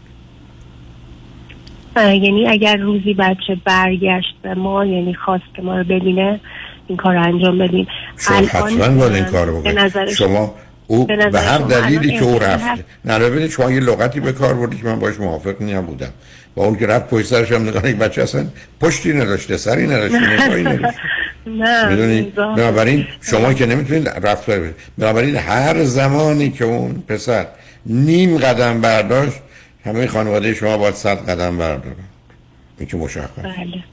یعنی 1.97 2.49
اگر 2.49 2.77
روزی 2.77 3.15
بچه 3.15 3.57
برگشت 3.65 4.35
به 4.43 4.55
ما 4.55 4.85
یعنی 4.85 5.15
خواست 5.15 5.45
که 5.57 5.63
ما 5.63 5.79
رو 5.79 5.85
ببینه 5.85 6.41
این 6.89 6.97
کار 6.97 7.15
رو 7.15 7.23
انجام 7.23 7.59
بدیم. 7.59 7.87
شما 8.19 8.37
حتما 8.37 8.89
باید 8.89 9.13
این 9.13 9.25
کار 9.25 9.53
به 9.53 9.71
بکنید. 9.71 10.09
شما 10.09 10.55
او 10.91 11.07
به 11.07 11.41
هر 11.41 11.59
دلیلی 11.59 12.19
که 12.19 12.25
او 12.25 12.43
هست؟ 12.43 12.83
نه 13.05 13.19
ببینید 13.19 13.51
شما 13.51 13.71
یه 13.71 13.81
لغتی 13.81 14.21
به 14.21 14.33
کار 14.33 14.55
بردید 14.55 14.81
که 14.81 14.87
من 14.87 14.99
باش 14.99 15.21
موافق 15.21 15.63
نبودم. 15.63 16.13
و 16.57 16.61
اون 16.61 16.77
که 16.77 16.87
رفت 16.87 17.09
پشت 17.09 17.27
سرش 17.27 17.53
هم 17.53 17.69
نگاه 17.69 17.91
یک 17.91 17.97
بچه 17.97 18.23
اصلا 18.23 18.47
پشتی 18.81 19.13
نداشته 19.13 19.57
سری 19.57 19.87
نداشته 19.87 20.19
نه 21.47 21.89
می‌دونید 21.89 22.27
نگاه- 22.27 22.57
بنابراین 22.57 23.07
شما 23.23 23.53
که 23.53 23.67
نمی‌تونید 23.67 24.09
رفتار 24.09 24.61
بدید. 24.61 24.75
بنابراین 24.99 25.37
هر 25.37 25.85
زمانی 25.85 26.51
که 26.51 26.65
اون 26.65 27.03
پسر 27.09 27.47
نیم 27.87 28.39
قدم 28.39 28.81
برداشت 28.81 29.37
همه 29.85 30.07
خانواده 30.07 30.55
شما 30.55 30.79
باید 30.79 30.95
صد 30.95 31.31
قدم 31.31 31.59
بردارن. 31.59 31.95
این 32.79 32.89
که 32.89 32.97
مشخص 32.97 33.29
بله. 33.43 33.85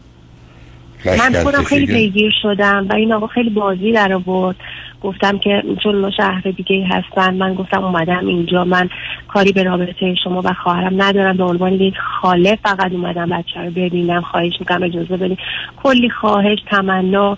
من 1.06 1.44
خودم 1.44 1.64
خیلی 1.64 1.86
پیگیر 1.86 2.34
شدم 2.42 2.86
و 2.90 2.94
این 2.94 3.14
آقا 3.14 3.28
خیلی 3.28 3.50
بازی 3.50 3.92
در 3.92 4.14
آورد. 4.14 4.56
گفتم 5.02 5.38
که 5.38 5.64
چون 5.84 5.96
ما 5.96 6.12
شهر 6.12 6.42
دیگه 6.42 6.88
هستن 6.90 7.34
من 7.34 7.54
گفتم 7.54 7.84
اومدم 7.84 8.28
اینجا. 8.28 8.64
من 8.64 8.90
کاری 9.28 9.52
به 9.52 9.64
رابطه 9.64 10.16
شما 10.24 10.42
و 10.46 10.54
خواهرم 10.54 11.02
ندارم. 11.02 11.38
به 11.38 11.44
عنوان 11.44 11.74
یک 11.74 11.94
خاله 11.98 12.58
فقط 12.64 12.92
اومدم 12.92 13.30
بچه 13.30 13.60
رو 13.60 13.72
ببینم 13.72 14.22
خواهش 14.22 14.54
می‌کنم 14.60 14.84
اجازه 14.84 15.18
بدین. 15.18 15.38
کلی 15.84 16.10
خواهش 16.10 16.60
تمنا 16.70 17.38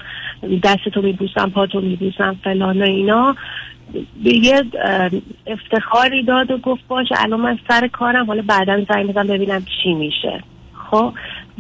دستتو 0.64 1.02
میبوسم 1.02 1.49
پاتو 1.49 1.81
میبوسم 1.81 2.35
فلان 2.44 2.81
و 2.81 2.85
اینا. 2.85 3.35
به 4.23 4.34
یه 4.34 4.64
افتخاری 5.48 6.23
داد 6.23 6.52
و 6.52 6.57
گفت 6.57 6.88
باشه 6.88 7.15
الان 7.18 7.39
من 7.39 7.60
سر 7.69 7.88
کارم. 7.88 8.26
حالا 8.26 8.44
بعدا 8.48 8.81
زنگ 8.89 9.07
بزنم 9.07 9.27
ببینم 9.27 9.65
چی 9.84 9.94
میشه. 9.94 10.44
خب؟ 10.91 11.14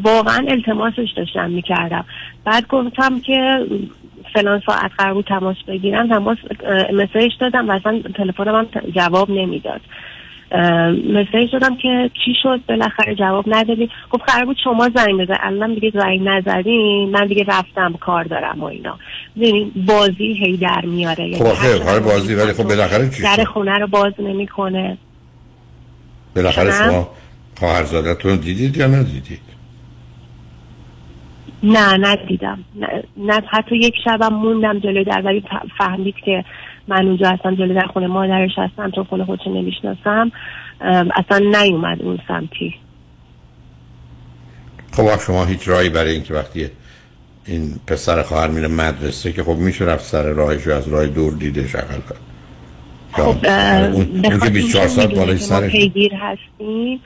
واقعا 0.03 0.45
التماسش 0.47 1.09
داشتم 1.17 1.49
می‌کردم. 1.49 2.05
بعد 2.45 2.67
گفتم 2.67 3.19
که 3.19 3.65
فلان 4.33 4.61
ساعت 4.65 4.91
قرار 4.97 5.13
بود 5.13 5.25
تماس 5.25 5.57
بگیرم 5.67 6.07
تماس 6.07 6.37
مسیج 6.93 7.31
دادم 7.39 7.69
و 7.69 7.71
اصلا 7.71 8.01
تلفنم 8.15 8.55
هم 8.55 8.67
جواب 8.95 9.29
نمی‌داد. 9.29 9.81
مسیج 11.13 11.51
دادم 11.51 11.75
که 11.75 12.09
چی 12.25 12.33
شد؟ 12.43 12.59
بالاخره 12.69 13.15
جواب 13.15 13.45
ندادی 13.47 13.89
گفت 14.11 14.23
قرار 14.23 14.45
بود 14.45 14.57
شما 14.63 14.89
زنگ 14.95 15.21
بزن 15.21 15.37
الان 15.39 15.73
دیگه 15.73 15.91
زنگ 15.93 16.21
نزدین 16.23 17.09
من 17.09 17.27
دیگه 17.27 17.45
رفتم 17.47 17.93
کار 17.93 18.23
دارم 18.23 18.59
و 18.59 18.65
اینا. 18.65 18.97
می‌دونی 19.35 19.71
بازی 19.87 20.33
هی 20.33 20.57
در 20.57 20.81
میاره. 20.85 21.35
خب 21.37 21.45
یعنی 21.45 21.57
هر 21.57 21.79
کار 21.79 21.99
بازی 21.99 22.35
ولی 22.35 22.53
خب 22.53 22.63
بالاخره 22.63 23.09
چی 23.09 23.23
در 23.23 23.43
خونه 23.43 23.73
رو 23.79 23.87
باز 23.87 24.13
نمی‌کنه. 24.19 24.97
بالاخره 26.35 26.71
شما؟ 26.71 26.91
شما 26.91 27.09
خواهرزادتون 27.59 28.35
دیدید 28.35 28.77
یا 28.77 28.87
ندیدید؟ 28.87 29.46
نه 31.63 31.97
ندیدم. 31.97 32.63
نه, 32.75 33.03
نه 33.17 33.41
حتی 33.49 33.77
یک 33.77 33.93
شبم 34.03 34.33
موندم 34.33 34.79
جلوی 34.79 35.03
در 35.03 35.21
ولی 35.25 35.43
فهمید 35.77 36.15
که 36.25 36.43
من 36.87 37.07
اونجا 37.07 37.29
هستم 37.29 37.55
جلوی 37.55 37.73
در 37.73 37.87
خونه 37.87 38.07
مادرش 38.07 38.51
هستم 38.57 38.91
چون 38.91 39.03
خونه 39.03 39.25
خودش 39.25 39.47
نمی‌شناسم. 39.47 40.31
اصلا 41.15 41.61
نیومد 41.63 42.01
اون 42.01 42.19
سمتی. 42.27 42.75
خب 44.91 45.19
شما 45.19 45.45
هیچ 45.45 45.67
راهی 45.67 45.89
برای 45.89 46.11
اینکه 46.11 46.33
وقتی 46.33 46.69
این 47.45 47.75
پسر 47.87 48.21
خواهر 48.21 48.47
میره 48.47 48.67
مدرسه 48.67 49.31
که 49.31 49.43
خب 49.43 49.55
میشه 49.55 49.85
رفت 49.85 50.05
سر 50.05 50.23
راهش 50.23 50.67
از 50.67 50.87
راه 50.87 51.07
دور 51.07 51.33
دیده 51.33 51.67
شغل 51.67 51.99
خب 53.11 53.35
اه، 53.43 53.85
اون, 53.85 54.21
که 54.21 54.29
خاطر 54.31 54.49
24 54.49 54.87
اینکه 54.87 54.87
ساعت 54.87 55.13
بالای 55.13 55.37
سرش 55.37 55.71
پیگیر 55.71 56.13
هستیم. 56.13 57.01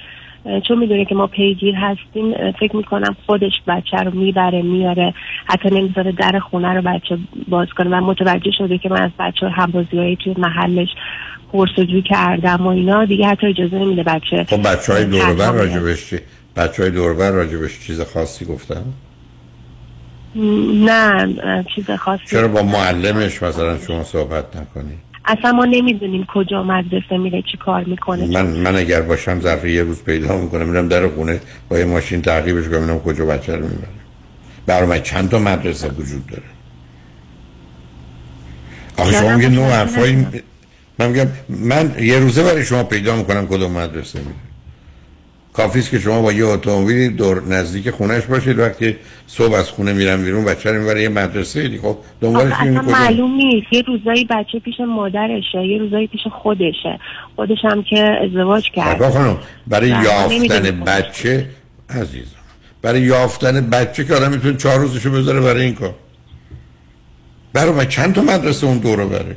چون 0.68 0.78
می‌دونه 0.80 1.06
که 1.06 1.16
ما 1.16 1.28
پیگیر 1.28 1.76
هستیم 1.76 2.52
فکر 2.60 2.76
می‌کنم 2.76 3.16
خودش 3.26 3.52
بچه 3.68 3.98
رو 3.98 4.12
می‌بره 4.12 4.62
میاره 4.62 5.14
حتی 5.46 5.70
نمی‌ذاره 5.70 6.12
در 6.12 6.40
خونه 6.40 6.74
رو 6.74 6.82
بچه 6.82 7.18
باز 7.50 7.68
کنه 7.78 7.90
و 7.90 8.02
متوجه 8.02 8.52
شده 8.58 8.78
که 8.78 8.90
من 8.90 9.02
از 9.02 9.12
بچه 9.20 9.50
همبازی 9.50 9.98
های 9.98 10.16
توی 10.24 10.36
محلش 10.38 10.90
پرسجو 11.54 12.02
کردم 12.02 12.68
و 12.68 12.68
اینا 12.68 13.06
دیگه 13.06 13.28
حتی 13.28 13.48
اجازه 13.48 13.80
نمیده 13.80 14.04
بچه 14.04 14.44
خب 14.44 14.68
بچه 14.68 14.94
های 14.94 15.06
دوربر. 15.06 15.52
راجبش 15.52 16.10
چی؟ 16.10 16.20
بچه 16.56 16.84
های 16.84 16.92
دوربر 16.92 17.32
راجبش 17.32 17.80
چیز 17.80 18.02
خاصی 18.02 18.46
گفتن؟ 18.46 18.84
نه 20.86 21.36
چیز 21.76 21.92
خاصی 21.92 22.24
چرا 22.26 22.48
با 22.48 22.64
معلمش 22.64 23.44
مثلا 23.44 23.78
شما 23.78 24.04
صحبت 24.04 24.56
نکنید؟ 24.56 25.11
اصلا 25.26 25.52
ما 25.52 25.66
نمی‌دونیم 25.66 26.28
کجا 26.34 26.64
مدرسه 26.64 27.18
میره 27.18 27.44
چی 27.52 27.58
کار 27.58 27.84
می‌کنه. 27.84 28.28
من 28.28 28.46
من 28.46 28.76
اگر 28.76 29.02
باشم 29.02 29.40
ظرف 29.40 29.66
یه 29.66 29.84
روز 29.84 30.04
پیدا 30.04 30.38
می‌کنم 30.38 30.70
میرم 30.70 30.88
در 30.88 31.08
خونه 31.08 31.42
با 31.70 31.80
یه 31.80 31.86
ماشین 31.86 32.22
تعقیبش 32.22 32.64
کنم 32.64 32.80
ببینم 32.80 33.00
کجا 33.00 33.26
بچه 33.26 33.56
رو 33.56 33.64
می‌بره 33.64 33.88
برای 34.66 34.88
من 34.88 35.02
چند 35.02 35.30
تا 35.30 35.40
مدرسه 35.40 35.90
وجود 35.90 36.28
داره؟ 36.28 36.44
آخه 38.98 39.12
شما 39.12 39.36
میگه 39.36 39.50
باشه 39.50 39.74
حرفایی 39.74 40.28
من 41.00 41.10
میگم 41.10 41.28
من 41.50 41.96
یه 42.00 42.20
روزه 42.20 42.44
برای 42.44 42.66
شما 42.66 42.84
پیدا 42.84 43.16
می‌کنم 43.16 43.48
کدوم 43.48 43.72
مدرسه 43.72 44.20
میره. 44.20 44.51
کافیست 45.54 45.92
که 45.92 46.00
شما 46.00 46.22
با 46.22 46.34
یه 46.34 46.46
اتومبیلی 46.46 47.10
دور 47.10 47.44
نزدیک 47.44 47.90
خونش 47.90 48.24
باشید. 48.24 48.60
وقتی 48.60 48.96
صبح 49.28 49.54
از 49.54 49.70
خونه 49.70 49.94
میرم 49.94 50.24
بیرون 50.24 50.46
بچه 50.46 50.72
رو 50.72 50.80
می‌بره 50.82 51.02
یه 51.02 51.10
مدرسه. 51.10 51.68
دیگه 51.68 51.82
خب 51.82 51.98
دنبالش 52.22 52.54
اصلا 52.54 52.82
معلوم 52.82 53.36
نیست. 53.36 53.68
یه 53.72 53.82
روزایی 53.82 54.26
بچه 54.30 54.60
پیش 54.60 54.76
مادرشه 54.80 55.66
یه 55.68 55.78
روزایی 55.78 56.08
پیش 56.08 56.22
خودشه. 56.42 57.00
خودش 57.36 57.58
هم 57.64 57.84
که 57.84 58.18
ازدواج 58.26 58.72
کرده. 58.72 58.96
نگاه 58.96 59.12
خانم 59.12 59.38
برای 59.68 59.90
یافتن. 59.90 60.82
بچه 60.82 61.48
عزیزم 61.90 62.42
برای 62.82 63.02
یافتن 63.02 63.70
بچه 63.70 64.04
که 64.06 64.14
آدم 64.14 64.32
می‌تونه 64.32 64.58
چهار 64.58 64.80
روزشو 64.80 65.12
بذاره 65.12 65.40
برای 65.40 65.66
این 65.66 65.76
کار. 65.76 65.94
برای 67.54 67.86
چند 67.86 68.14
تا 68.14 68.22
مدرسه 68.22 68.68
اون 68.68 68.78
دورو 68.78 69.10
بره؟ 69.10 69.36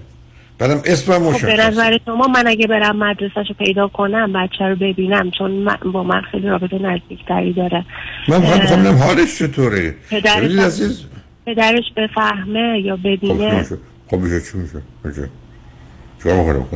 بعدم 0.59 0.83
اسمم 0.85 1.15
خب 1.15 1.21
به 1.21 1.29
مشخص 1.31 1.67
نظر 1.67 1.99
شما 2.07 2.27
من 2.27 2.47
اگه 2.47 2.67
برم 2.67 2.97
مدرسهش 2.97 3.49
رو 3.49 3.55
پیدا 3.59 3.89
کنم 3.89 4.33
بچه 4.33 4.65
رو 4.65 4.77
ببینم 4.77 5.31
چون 5.31 5.51
من 5.51 5.77
با 5.93 6.03
من 6.03 6.21
خیلی 6.21 6.49
رابطه 6.49 6.79
نزدیکتری 6.79 7.53
داره. 7.53 7.85
من 8.29 8.41
می‌خوام 8.41 8.59
ببینم 8.59 8.95
حالش 8.95 9.39
چطوره. 9.39 9.95
پدرش 10.11 10.59
عزیز. 10.59 11.05
پدرش 11.47 11.85
بفهمه 11.97 12.81
یا 12.85 12.97
خب 12.97 13.03
ببینه 13.03 13.59
میشه؟ 13.59 13.79
خب 14.11 14.17
میشه 14.17 14.41
چی 14.41 14.59
میشه؟ 14.59 14.83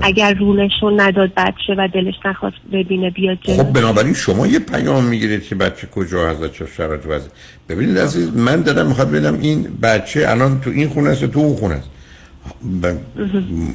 اگر 0.03 0.35
رونشون 0.35 1.01
نداد 1.01 1.33
بچه 1.37 1.75
و 1.79 1.89
دلش 1.95 2.15
نخواست 2.25 2.57
ببینه 2.73 3.11
بیاد 3.11 3.39
جلو. 3.43 3.57
خب 3.57 3.73
بنابراین 3.73 4.15
شما 4.15 4.47
یه 4.47 4.59
پیام 4.59 5.05
می‌گیرید 5.05 5.43
که 5.43 5.55
بچه 5.55 5.87
کجا 5.87 6.31
هست 6.31 6.43
و 6.43 6.49
چه 6.49 6.67
شرایط 6.77 7.07
وضع 7.07 7.29
ببینید 7.69 7.99
عزیز 7.99 8.37
من 8.37 8.63
دارم 8.63 8.87
می‌خواد 8.87 9.11
ببینم 9.11 9.39
این 9.41 9.79
بچه 9.83 10.25
الان 10.29 10.61
تو 10.61 10.71
این 10.71 10.89
خونه 10.89 11.11
است 11.11 11.25
تو 11.25 11.41
اون 11.41 11.57
خونه 11.57 11.75
است؟ 11.75 11.91
ب... 12.83 12.93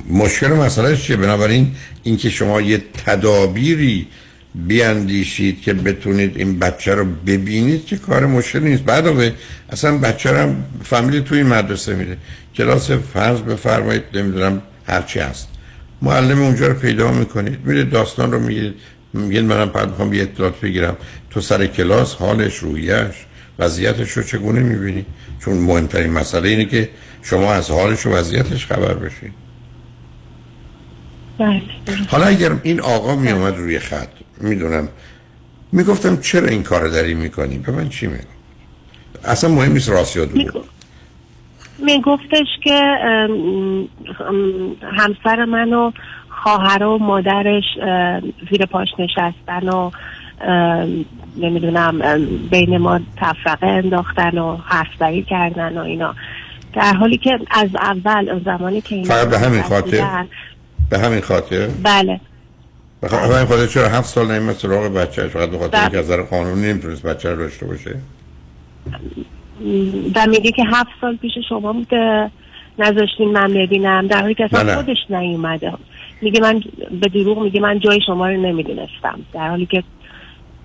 مشکل 0.10 0.48
مسئله 0.48 0.98
چیه؟ 0.98 1.16
بنابراین 1.16 1.72
اینکه 2.04 2.30
شما 2.30 2.62
یه 2.62 2.82
تدابیری 3.06 4.08
بیاندیشید 4.56 5.62
که 5.62 5.74
بتونید 5.74 6.38
این 6.38 6.60
بچه 6.60 6.96
رو 6.96 7.06
ببینید 7.28 7.86
که 7.86 7.98
کار 7.98 8.26
مشکلی 8.26 8.70
نیست. 8.70 8.84
بعد 8.84 9.34
اصلا 9.70 9.98
بچه 9.98 10.32
رو 10.32 10.38
هم 10.38 10.64
فامیلی 10.84 11.22
توی 11.22 11.38
این 11.38 11.48
مدرسه 11.48 11.96
میره 11.96 12.18
کلاس 12.56 12.92
فرض 12.92 13.40
بفرمایید 13.40 14.04
نمی‌دونم 14.14 14.62
هرچی 14.88 15.20
هست. 15.20 15.48
معلم 16.02 16.42
اونجا 16.42 16.68
رو 16.68 16.74
پیدا 16.74 17.12
می‌کنید 17.12 17.58
میره 17.66 17.84
داستان 17.84 18.32
رو 18.32 18.40
میگید 18.40 18.74
میگید 19.14 19.44
منم 19.44 19.70
بعد 19.70 19.90
می‌خوام 19.90 20.14
یه 20.14 20.22
اطلاعات 20.22 20.60
بگیرم. 20.60 20.98
تو 21.30 21.42
سر 21.42 21.66
کلاس 21.66 22.16
حالش 22.16 22.58
رویش 22.58 23.16
وضعیتش 23.60 24.12
رو 24.12 24.24
چگونه 24.24 24.60
می‌بینی؟ 24.60 25.06
چون 25.46 25.58
مهمترین 25.58 26.14
مسئله 26.14 26.50
اینه 26.50 26.66
که 26.66 26.90
شما 27.24 27.54
از 27.54 27.72
حالش 27.72 28.06
و 28.06 28.10
وضعیتش 28.10 28.66
خبر 28.66 28.94
بشید 28.94 29.34
بله. 31.38 31.62
حالا 32.10 32.26
اگر 32.26 32.52
این 32.64 32.82
آقا 32.82 33.16
می 33.16 33.32
اومد 33.32 33.58
روی 33.58 33.80
خط 33.80 34.08
می‌دونم 34.42 34.88
می‌گفتم 35.72 36.18
چرا 36.22 36.48
این 36.48 36.64
کار 36.64 36.88
داری 36.88 37.14
می‌کنی؟ 37.14 37.58
به 37.58 37.72
من 37.72 37.90
چی 37.90 38.08
میگم 38.08 38.24
اصلا 39.26 39.50
مهم 39.50 39.72
نیست 39.72 39.90
راست 39.90 40.16
یا 40.16 40.26
دروغ 40.26 40.66
میگفتش 41.80 42.48
که 42.64 42.82
همسر 44.98 45.46
من 45.46 45.74
و 45.74 45.92
خواهر 46.30 46.84
و 46.84 46.98
مادرش 46.98 47.64
زیر 48.50 48.66
پاش 48.66 48.88
نشستن 49.00 49.70
و 49.70 49.92
نمی‌دونم 51.38 52.26
بین 52.50 52.78
ما 52.78 53.00
تفرقه 53.18 53.68
انداختن 53.68 54.38
و 54.38 54.58
حرفزایی 54.58 55.24
کردن 55.24 55.78
و 55.78 55.82
اینا. 55.82 56.16
در 56.74 56.94
حالی 56.94 57.18
که 57.18 57.40
از 57.52 57.70
اول 57.76 58.44
زمانی 58.46 58.82
که 58.82 58.96
این 58.96 59.06
فقط 59.06 59.30
به 59.30 59.40
همین 59.40 59.62
خاطر؟ 59.62 60.26
به 60.90 61.00
همین 61.00 61.22
خاطر؟ 61.22 61.68
بله. 61.84 62.20
به 63.02 63.10
همین 63.10 63.46
خاطر 63.46 63.68
چرا 63.68 63.90
هفت 63.90 64.10
سال 64.10 64.32
نمیمه 64.32 64.54
سراغ 64.54 64.94
بچهش 64.94 65.32
فقط 65.32 65.50
به 65.50 65.58
خاطر 65.58 65.80
اینکه 65.82 65.98
از 65.98 66.06
نظر 66.06 66.22
قانونی 66.22 66.62
نمی‌تونست 66.62 67.04
بچه 67.04 67.30
رو 67.30 67.36
داشته 67.36 67.66
باشه؟ 67.66 67.96
و 70.16 70.28
میگه 70.28 70.52
که 70.52 70.64
هفت 70.72 70.92
سال 71.02 71.16
پیش 71.16 71.32
شما 71.50 71.74
بوده 71.74 72.32
نذاشتین 72.80 73.32
من 73.32 73.54
ببینم. 73.54 74.08
در 74.08 74.22
حالی 74.22 74.34
که 74.34 74.46
اصلا 74.46 74.76
خودش 74.76 74.98
نیومده. 75.10 75.74
میگه 76.22 76.42
من 76.42 76.62
به 77.02 77.08
دروغ 77.08 77.40
میگه 77.40 77.60
من 77.60 77.80
جای 77.80 78.00
شما 78.06 78.30
رو 78.30 78.42
نمی‌دونستم. 78.42 79.20
در 79.34 79.50
حالی 79.50 79.66
که 79.66 79.84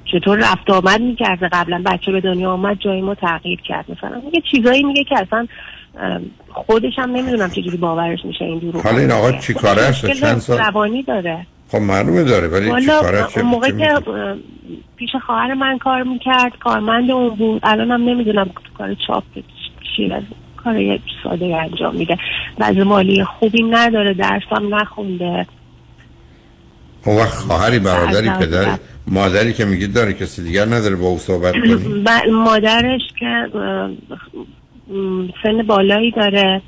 چطور 0.04 0.38
رفت 0.38 0.70
آمد 0.70 1.00
می‌کرده 1.00 1.48
قبلا 1.52 1.82
بچه 1.86 2.12
به 2.12 2.20
دنیا 2.20 2.50
آمد 2.50 2.78
جای 2.78 3.00
ما 3.00 3.14
تغییر 3.14 3.60
کرد. 3.60 3.84
مثلا 3.88 4.22
میگه 4.24 4.42
چیزایی 4.50 4.82
میگه 4.82 5.04
که 5.04 5.18
اصلا 5.18 5.46
خودش 6.48 6.92
هم 6.98 7.10
نمی‌دونم 7.10 7.50
چجوری 7.50 7.76
باورش 7.76 8.24
میشه 8.24 8.44
این 8.44 8.58
دروغ. 8.58 8.82
حالا 8.82 8.98
این 8.98 9.10
آقا 9.10 9.32
چی 9.32 9.54
کاره؟ 9.54 9.82
است 9.82 10.06
چند 10.06 10.38
سال؟ 10.38 10.58
روانی 10.58 11.02
داره. 11.02 11.46
خب 11.68 11.78
معلومه 11.78 12.24
داره 12.24 12.48
ولی 12.48 12.80
چی 12.80 12.86
کاره؟ 12.86 13.38
اون 13.38 13.44
موقع 13.44 13.70
که 13.70 13.94
پیش 14.96 15.10
خواهر 15.26 15.54
من 15.54 15.78
کار 15.78 16.02
می‌کرد 16.02 16.52
کارمند 16.60 17.10
اون 17.10 17.34
بود. 17.34 17.60
الان 17.64 17.90
هم 17.90 18.08
نمی‌دونم 18.08 18.50
کار 18.78 18.96
چاپ 19.06 19.24
چی 19.96 20.12
کار 20.56 20.98
ساده 21.24 21.56
انجام 21.56 21.96
میده. 21.96 22.16
وضع 22.58 22.82
مالی 22.82 23.24
خوبی 23.24 23.62
نداره 23.62 24.14
درس 24.14 24.42
هم 24.50 24.74
نخونده. 24.74 25.46
اون 27.04 27.16
وقت 27.16 27.34
خواهری 27.34 27.78
برادری 27.78 28.30
پدری. 28.30 28.70
مادری 29.06 29.52
که 29.52 29.64
میگید 29.64 29.94
داره 29.94 30.12
کسی 30.12 30.42
دیگر 30.42 30.64
نداره 30.64 30.96
با 30.96 31.06
او 31.06 31.18
صحبت 31.18 31.52
کنی؟ 31.52 32.04
مادرش 32.32 33.00
که 33.18 33.46
سن 35.42 35.62
بالایی 35.66 36.10
داره 36.10 36.62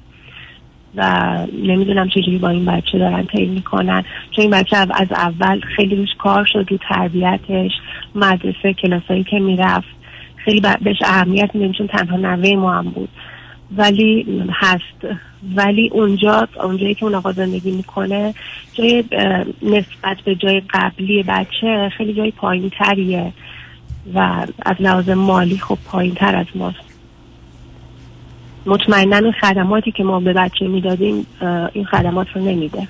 و 0.97 1.37
نمی‌دونم 1.63 2.09
چجوری 2.09 2.39
با 2.39 2.49
این 2.49 2.65
بچه 2.65 2.99
دارن 2.99 3.25
طی 3.25 3.47
می‌کنن. 3.47 4.05
چون 4.31 4.43
این 4.43 4.51
بچه 4.51 4.77
از 4.77 5.13
اول 5.13 5.61
خیلی 5.61 5.97
روش 5.97 6.09
کار 6.19 6.45
شد 6.45 6.67
رو 6.71 6.79
تربیتش 6.89 7.71
مدرسه 8.15 8.73
کلاسایی 8.73 9.25
که 9.25 9.39
می‌رفت. 9.39 9.89
خیلی 10.37 10.63
بهش 10.83 11.03
اهمیت 11.05 11.51
میدیم 11.55 11.73
چون 11.73 11.87
تنها 11.87 12.17
نوه 12.17 12.57
ما 12.57 12.73
هم 12.73 12.85
بود. 12.85 13.09
ولی 13.77 14.27
هست. 14.53 15.17
ولی 15.57 15.91
اونجا 15.93 16.49
اونجایی 16.65 16.95
که 16.95 17.05
اون 17.05 17.15
آقا 17.15 17.33
زندگی 17.33 17.71
می‌کنه 17.71 18.35
جای 18.75 19.05
نسبت 19.63 20.17
به 20.25 20.35
جای 20.35 20.63
قبلی 20.71 21.23
بچه 21.23 21.91
خیلی 21.97 22.15
جای 22.15 22.31
پایین 22.31 22.71
تریه 22.71 23.33
و 24.15 24.47
از 24.63 24.77
لحاظ 24.81 25.09
مالی 25.09 25.59
خب 25.59 25.79
پایین 25.85 26.15
تر 26.15 26.37
از 26.37 26.47
ماست. 26.55 26.90
مطمئنا 28.67 29.33
خدماتی 29.41 29.93
که 29.93 30.05
ما 30.05 30.21
به 30.21 30.33
بچه 30.33 30.67
می‌دادیم 30.67 31.27
این 31.73 31.85
خدمات 31.85 32.27
رو 32.35 32.41
نمیده. 32.41 32.89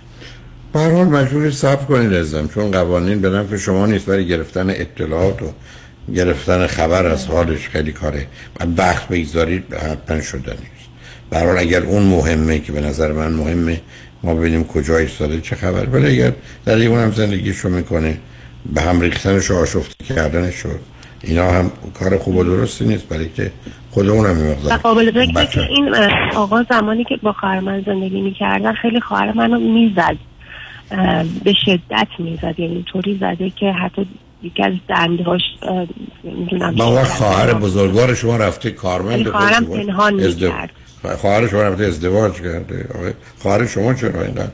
حال 0.74 1.04
مجبور 1.04 1.50
صبر 1.50 1.84
کنید 1.84 2.12
ازم 2.12 2.48
چون 2.48 2.70
قوانین 2.70 3.20
به 3.20 3.30
نفع 3.30 3.56
شما 3.56 3.86
نیست 3.86 4.06
برای 4.06 4.26
گرفتن 4.26 4.70
اطلاعات 4.70 5.42
و 5.42 5.46
گرفتن 6.14 6.66
خبر 6.66 7.06
از 7.06 7.26
حالش 7.26 7.68
خیلی 7.68 7.92
کاره. 7.92 8.26
و 8.60 8.64
وقت 8.76 9.08
بگذارید 9.08 9.74
حتما 9.74 10.20
شده 10.20 10.50
نیست. 10.50 10.90
برحال 11.30 11.58
اگر 11.58 11.82
اون 11.82 12.02
مهمه 12.02 12.58
که 12.58 12.72
به 12.72 12.80
نظر 12.80 13.12
من 13.12 13.32
مهمه 13.32 13.80
ما 14.22 14.34
ببینیم 14.34 14.64
کجا 14.64 14.96
ایستاده 14.96 15.40
چه 15.40 15.56
خبر. 15.56 15.86
ولی 15.86 16.06
اگر 16.06 16.32
در 16.64 16.86
اونم 16.86 17.12
زندگیشو 17.12 17.68
می‌کنه 17.68 18.18
به 18.74 18.80
هم 18.80 19.00
ریختنش 19.00 19.50
و 19.50 19.54
آشفته 19.54 20.04
کردنش 20.04 20.66
اینا 21.22 21.50
هم 21.50 21.72
کار 21.98 22.18
خوب 22.18 22.36
و 22.36 22.44
درستی 22.44 22.84
نیست. 22.84 23.08
برای 23.08 23.28
که 23.36 23.52
خود 23.90 24.08
اونم 24.08 24.50
مقدار. 24.50 24.78
قابل 24.78 25.10
ذکر 25.10 25.44
که 25.44 25.60
این 25.60 25.94
آقا 26.36 26.62
زمانی 26.62 27.04
که 27.04 27.16
با 27.22 27.32
خواهر 27.32 27.60
من 27.60 27.82
زندگی 27.86 28.20
می‌کردن 28.20 28.72
خیلی 28.72 29.00
خواهر 29.00 29.32
منو 29.32 29.58
می‌زد. 29.58 30.16
به 31.44 31.52
شدت 31.64 32.08
می‌زد. 32.18 32.54
یعنی 32.58 32.84
طوری 32.92 33.18
زده 33.20 33.50
که 33.50 33.72
حتی 33.72 34.06
یکی 34.42 34.62
از 34.62 34.72
دندهاش 34.88 35.42
می‌دونم 36.22 36.74
با 36.74 37.04
خواهر 37.04 37.54
بزرگوار 37.54 38.14
شما 38.14 38.36
رفته 38.36 38.70
کارمند 38.70 39.28
خواهرم 39.28 39.64
پنهان 39.64 40.14
می‌کرد. 40.14 40.70
خواهر 41.20 41.48
شما 41.48 41.62
رفته 41.62 41.84
ازدواج 41.84 42.32
کرده. 42.32 42.88
خواهر 43.38 43.66
شما 43.66 43.94
چرا 43.94 44.22
اینقدر 44.22 44.52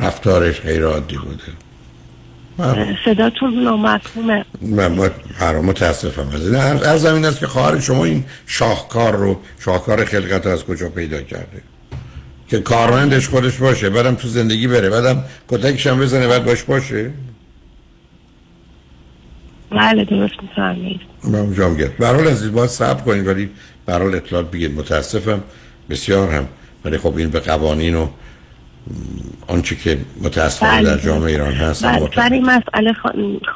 رفتارش 0.00 0.60
غیر 0.60 0.84
عادی 0.84 1.16
بوده؟ 1.16 1.42
صداتون 3.04 3.62
نامفهومه. 3.64 4.44
من 4.62 4.88
متاسفم. 5.62 6.28
از 6.34 6.82
از 6.82 7.02
زمین 7.02 7.24
است 7.24 7.40
که 7.40 7.46
خواهر 7.46 7.80
شما 7.80 8.04
این 8.04 8.24
شاهکار 8.46 9.16
رو 9.16 9.40
شاهکار 9.58 10.04
خلقت 10.04 10.46
از 10.46 10.64
کجا 10.64 10.88
پیدا 10.88 11.22
کرده؟ 11.22 11.62
که 12.48 12.60
کارمندش 12.60 13.28
خودش 13.28 13.56
باشه 13.56 13.90
بعدم 13.90 14.14
تو 14.14 14.28
زندگی 14.28 14.66
بره 14.66 14.90
بعدم 14.90 15.24
کتکش 15.48 15.86
هم 15.86 16.00
بزنه 16.00 16.28
بعد 16.28 16.44
باش 16.44 16.62
باشه؟ 16.62 17.10
بله 19.70 20.04
درست 20.04 20.34
میفرمایید. 20.42 21.00
من 21.24 21.54
جام 21.54 21.76
گرد. 21.76 21.96
برحال 21.96 22.28
عزیز 22.28 22.52
باید 22.52 22.70
صبر 22.70 23.02
کنید 23.02 23.26
ولی 23.26 23.50
برحال 23.86 24.14
اطلاعات 24.14 24.50
بگید. 24.50 24.78
متاسفم 24.78 25.42
بسیار 25.90 26.30
هم. 26.30 26.48
ولی 26.84 26.98
خب 26.98 27.16
این 27.16 27.30
به 27.30 27.40
قوانین 27.40 27.94
و 27.94 28.08
آنچه 29.46 29.76
که 29.76 29.98
متاسفانه 30.22 30.82
در 30.82 30.90
بله. 30.90 31.02
جامعه 31.02 31.30
ایران 31.30 31.52
هست 31.52 31.86
بله. 31.86 32.32
این 32.32 32.44
مسئله 32.44 32.92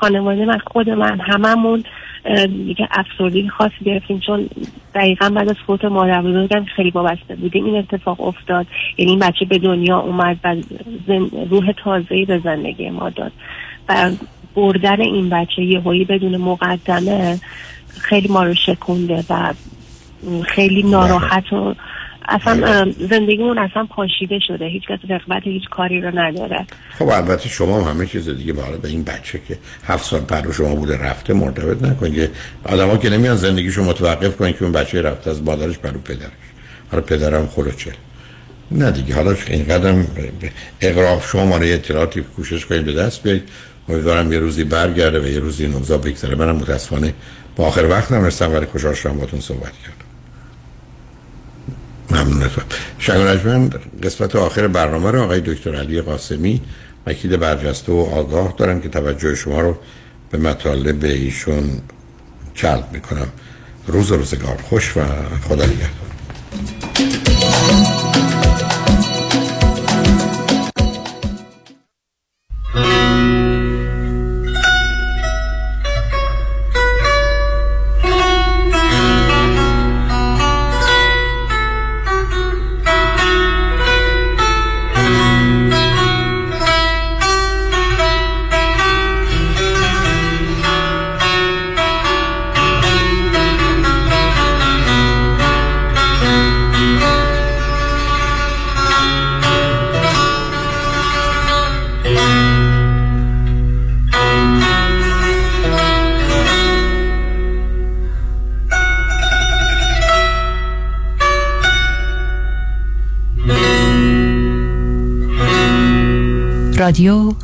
خانواده 0.00 0.44
من 0.44 0.59
خود 0.66 0.90
من 0.90 1.20
هممون 1.20 1.84
دیگه 2.46 2.88
افسردگی 2.90 3.48
خاصی 3.48 3.84
گرفتیم. 3.84 4.20
چون 4.20 4.48
دقیقا 4.94 5.30
بعد 5.30 5.48
از 5.48 5.56
فوت 5.66 5.84
مادر 5.84 6.22
بزرگم 6.22 6.64
خیلی 6.76 6.90
وابسته 6.90 7.36
بودیم 7.36 7.64
این 7.64 7.76
اتفاق 7.76 8.20
افتاد. 8.20 8.66
یعنی 8.98 9.10
این 9.10 9.20
بچه 9.20 9.44
به 9.44 9.59
دنیا 9.59 9.98
اومد 9.98 10.36
و 10.44 10.54
روح 11.50 11.72
تازه‌ای 11.84 12.24
به 12.24 12.38
زندگی 12.44 12.90
ما 12.90 13.10
داد. 13.10 13.32
و 13.88 14.10
بردن 14.54 15.00
این 15.00 15.28
بچه 15.28 15.62
یه 15.62 15.80
هایی 15.80 16.04
بدون 16.04 16.36
مقدمه 16.36 17.40
خیلی 18.00 18.28
ما 18.28 18.44
رو 18.44 18.54
شکونده 18.54 19.24
و 19.30 19.54
خیلی 20.44 20.82
ناراحت 20.82 21.52
و 21.52 21.74
اصلا 22.28 22.92
زندگیمون 23.10 23.58
اصلا 23.58 23.86
پاشیده 23.86 24.38
شده. 24.48 24.66
هیچ 24.66 24.82
کس 24.88 24.98
رقبت 25.08 25.42
هیچ 25.44 25.68
کاری 25.70 26.00
رو 26.00 26.18
نداره. 26.18 26.66
خب 26.98 27.08
البته 27.08 27.48
شما 27.48 27.80
هم 27.80 27.90
همه 27.90 28.06
چیز 28.06 28.28
دیگه 28.28 28.52
بالا 28.52 28.76
به 28.76 28.88
این 28.88 29.04
بچه 29.04 29.40
که 29.48 29.58
هفت 29.86 30.04
سال 30.04 30.20
پر 30.20 30.52
شما 30.52 30.74
بوده 30.74 30.98
رفته 30.98 31.34
مرتبط 31.34 31.82
نکنید 31.82 32.30
آدما 32.64 32.96
که 32.96 33.10
نمیان 33.10 33.36
زندگیشو 33.36 33.84
متوقف 33.84 34.36
کنن 34.36 34.52
که 34.52 34.62
اون 34.62 34.72
بچه 34.72 35.02
رفته 35.02 35.30
از 35.30 35.42
مادرش 35.42 35.78
برو 35.78 35.98
پدرش. 35.98 36.30
حالا 36.90 37.02
پدرم 37.02 37.48
چه 37.76 37.92
نه 38.70 38.90
دیگه 38.90 39.14
حالا 39.14 39.36
این 39.46 39.64
قدم 39.64 40.06
اقراف 40.80 41.28
شما 41.28 41.46
مانه 41.46 41.66
اطلاعاتی 41.66 42.20
کوشش 42.20 42.66
کنید 42.66 42.84
به 42.84 42.92
دست 42.92 43.22
بیارید. 43.22 43.48
امیدوارم 43.88 44.32
یه 44.32 44.38
روزی 44.38 44.64
برگرده 44.64 45.20
و 45.20 45.26
یه 45.26 45.38
روزی 45.38 45.66
نوزا 45.66 45.98
بگذره. 45.98 46.34
منم 46.34 46.56
متاسفانه 46.56 47.14
با 47.56 47.66
آخر 47.66 47.84
وقت 47.84 48.12
نمی‌رسم 48.12 48.52
ولی 48.52 48.66
خوشحال 48.66 48.94
شدم 48.94 49.18
باتون 49.18 49.40
صحبت 49.40 49.72
کردم. 49.72 50.01
ممنونتم 52.12 52.62
شنگ 52.98 53.72
قسمت 54.02 54.36
آخر 54.36 54.68
برنامه 54.68 55.10
رو 55.10 55.22
آقای 55.22 55.40
دکتر 55.40 55.74
علی 55.74 56.01
قاسمی 56.01 56.60
وکیل 57.06 57.36
برجسته 57.36 57.93
و 57.93 57.97
آگاه 57.97 58.55
دارم 58.59 58.80
که 58.80 58.89
توجه 58.89 59.34
شما 59.34 59.60
رو 59.60 59.76
به 60.30 60.39
مطالب 60.39 61.05
ایشون 61.05 61.64
جلب 62.55 62.89
می‌کنم. 62.93 63.28
روز 63.86 64.12
روزگار 64.12 64.56
خوش 64.68 64.97
و 64.97 65.01
خدا 65.48 65.64
نگهدار. 65.66 66.12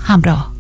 همراه. 0.09 0.53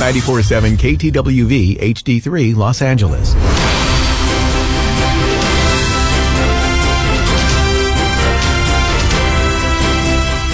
947 0.00 0.76
KTWV 0.76 1.78
HD3 1.98 2.54
Los 2.54 2.80
Angeles. 2.82 3.28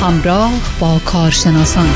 همراه 0.02 0.52
با 0.80 1.00
کارشناسان. 1.04 1.88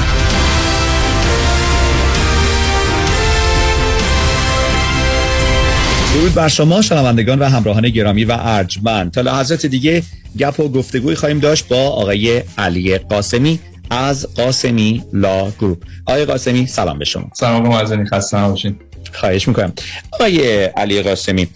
درود 6.15 6.35
بر 6.35 6.49
شما 6.49 6.83
شنوندگان 6.83 7.39
و 7.39 7.45
همراهان 7.45 7.89
گرامی 7.89 8.25
و 8.25 8.37
ارجمند. 8.41 9.11
تا 9.11 9.21
لحظات 9.21 9.67
دیگه 9.67 10.03
گپ 10.39 10.61
و 10.61 10.69
گفتگوی 10.69 11.15
خواهیم 11.15 11.39
داشت 11.39 11.69
با 11.69 11.89
آقای 11.89 12.43
علی 12.59 12.99
قاسمی. 12.99 13.61
از 13.91 14.35
قاسمی 14.35 15.05
لا 15.13 15.51
گروپ. 15.51 15.85
آقای 16.07 16.25
قاسمی 16.25 16.67
سلام 16.67 16.99
به 16.99 17.05
شما. 17.05 17.31
سلام 17.35 17.69
معزنی 17.69 18.07
خسته 18.07 18.37
باشین 18.37 18.77
خواهش 19.13 19.49
می‌کنم. 19.49 19.73
آقای 20.13 20.65
علی 20.65 21.03
قاسمی 21.03 21.49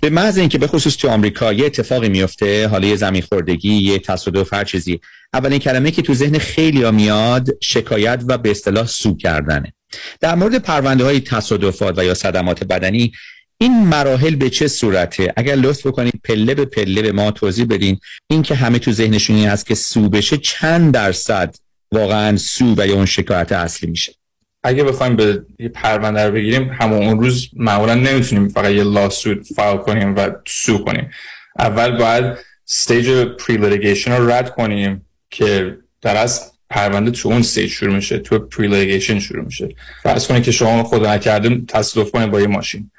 به 0.00 0.10
محض 0.10 0.38
اینکه 0.38 0.58
به 0.58 0.66
خصوص 0.66 0.96
تو 0.96 1.08
آمریکا 1.08 1.52
یه 1.52 1.66
اتفاقی 1.66 2.08
میفته 2.08 2.68
حالا 2.68 2.88
یه 2.88 2.96
زمین 2.96 3.22
خوردگی 3.22 3.74
یه 3.74 3.98
تصادف 3.98 4.54
هر 4.54 4.64
چیزی 4.64 5.00
اولین 5.34 5.58
کلمه 5.58 5.90
که 5.90 6.02
تو 6.02 6.14
ذهن 6.14 6.38
خیلی 6.38 6.82
ها 6.82 6.90
میاد 6.90 7.48
شکایت 7.60 8.22
و 8.28 8.38
به 8.38 8.50
اصطلاح 8.50 8.86
سو 8.86 9.16
کردنه. 9.16 9.72
در 10.20 10.34
مورد 10.34 10.58
پرونده 10.58 11.04
های 11.04 11.20
تصادفات 11.20 11.98
و 11.98 12.04
یا 12.04 12.14
صدمات 12.14 12.64
بدنی 12.64 13.12
این 13.58 13.84
مراحل 13.84 14.34
به 14.34 14.50
چه 14.50 14.68
صورته؟ 14.68 15.32
اگر 15.36 15.54
لطف 15.54 15.86
بکنید 15.86 16.20
پله 16.24 16.54
به 16.54 16.64
پله 16.64 17.02
به 17.02 17.12
ما 17.12 17.30
توضیح 17.30 17.66
بدین. 17.66 17.98
این 18.30 18.42
که 18.42 18.54
همه 18.54 18.78
تو 18.78 18.92
ذهنشون 18.92 19.36
هست 19.36 19.66
که 19.66 19.74
sue 19.74 20.08
بشه 20.08 20.36
چند 20.36 20.94
درصد 20.94 21.54
واقعا 21.92 22.36
sue 22.36 22.74
و 22.78 22.86
یا 22.86 22.94
اون 22.94 23.06
شکایت 23.06 23.52
اصلی 23.52 23.90
میشه. 23.90 24.12
اگه 24.64 24.84
بخوایم 24.84 25.16
به 25.16 25.42
یه 25.58 25.68
پرونده 25.68 26.26
رو 26.26 26.32
بگیریم 26.32 26.70
همون 26.80 27.02
اون 27.06 27.20
روز 27.20 27.48
معمولا 27.56 27.94
نمی‌تونیم 27.94 28.48
فقط 28.48 28.70
یه 28.70 28.82
lawsuit 28.82 29.46
file 29.56 29.76
کنیم 29.76 30.16
و 30.16 30.30
sue 30.46 30.78
کنیم. 30.84 31.10
اول 31.58 31.96
باید 31.98 32.24
stage 32.68 33.10
pre-litigation 33.10 34.12
رو 34.12 34.30
رد 34.30 34.50
کنیم 34.50 35.06
که 35.30 35.78
در 36.02 36.16
از 36.16 36.52
پرونده 36.70 37.10
تو 37.10 37.28
اون 37.28 37.38
stage 37.38 37.70
شروع 37.70 37.94
میشه 37.94 38.18
تو 38.18 38.38
pre-litigation 38.38 39.18
شروع 39.18 39.44
میشه. 39.44 39.68
فرض 40.02 40.26
کنید 40.26 40.42
که 40.42 40.50
شما 40.50 40.84
خدا 40.84 41.14
نکرده 41.14 41.62
تصادف 41.68 42.10
کنید 42.10 42.30
با 42.30 42.40
یه 42.40 42.46
ماشین. 42.46 42.90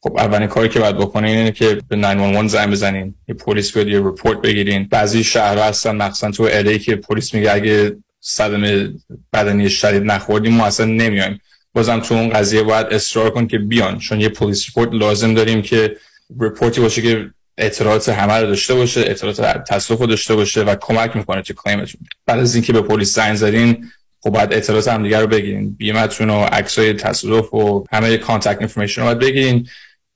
خب 0.00 0.16
اولین 0.18 0.48
کاری 0.48 0.68
که 0.68 0.80
باید 0.80 0.96
بکنین 0.96 1.38
اینه 1.38 1.52
که 1.52 1.80
به 1.88 1.96
911 1.96 2.48
زنگ 2.48 2.70
بزنین 2.70 3.14
یه 3.28 3.34
پلیس 3.34 3.72
بیاد 3.72 3.88
یه 3.88 4.00
report 4.00 4.40
بگیرین. 4.40 4.88
بعضی 4.90 5.24
شهرها 5.24 5.64
هستن 5.64 5.96
مخصوصا 5.96 6.30
تو 6.30 6.48
LA 6.52 6.78
که 6.78 6.96
پلیس 6.96 7.34
میگه 7.34 7.54
اگه 7.54 7.96
صدمه 8.28 8.94
بدنی 9.32 9.70
شدید 9.70 10.02
نخوردیم 10.02 10.54
ما 10.54 10.66
اصلا 10.66 10.86
نمیایم. 10.86 11.40
بازم 11.72 12.00
تو 12.00 12.14
اون 12.14 12.28
قضیه 12.28 12.62
باید 12.62 12.86
اصرار 12.86 13.30
کن 13.30 13.46
که 13.46 13.58
بیان 13.58 13.98
چون 13.98 14.20
یه 14.20 14.28
police 14.28 14.68
report 14.68 14.88
لازم 14.92 15.34
داریم 15.34 15.62
که 15.62 15.96
report 16.40 16.74
ی 16.74 16.80
باشه 16.80 17.02
که 17.02 17.30
اطلاعات 17.58 18.08
همه 18.08 18.32
رو 18.32 18.46
داشته 18.46 18.74
باشه 18.74 19.00
اطلاعات 19.00 19.64
تصادف 19.68 20.02
داشته 20.02 20.34
باشه 20.34 20.62
و 20.62 20.74
کمک 20.80 21.16
می‌کنه 21.16 21.42
تو 21.42 21.54
claim 21.54 21.80
تون. 21.80 22.00
بعد 22.26 22.38
از 22.38 22.54
اینکه 22.54 22.72
به 22.72 22.80
پلیس 22.80 23.14
زنگ 23.14 23.36
زدین 23.36 23.90
خب 24.20 24.30
باید 24.30 24.52
اطلاعات 24.52 24.88
هم 24.88 25.02
دیگر 25.02 25.20
رو 25.20 25.26
بگیرین. 25.26 25.74
بیمتون 25.74 26.30
و 26.30 26.42
عکسای 26.42 26.92
تصادف 26.92 27.54
و 27.54 27.84
همه 27.92 28.16
contact 28.16 28.58
information 28.58 29.02
رو 29.02 29.14
باید 29.14 29.68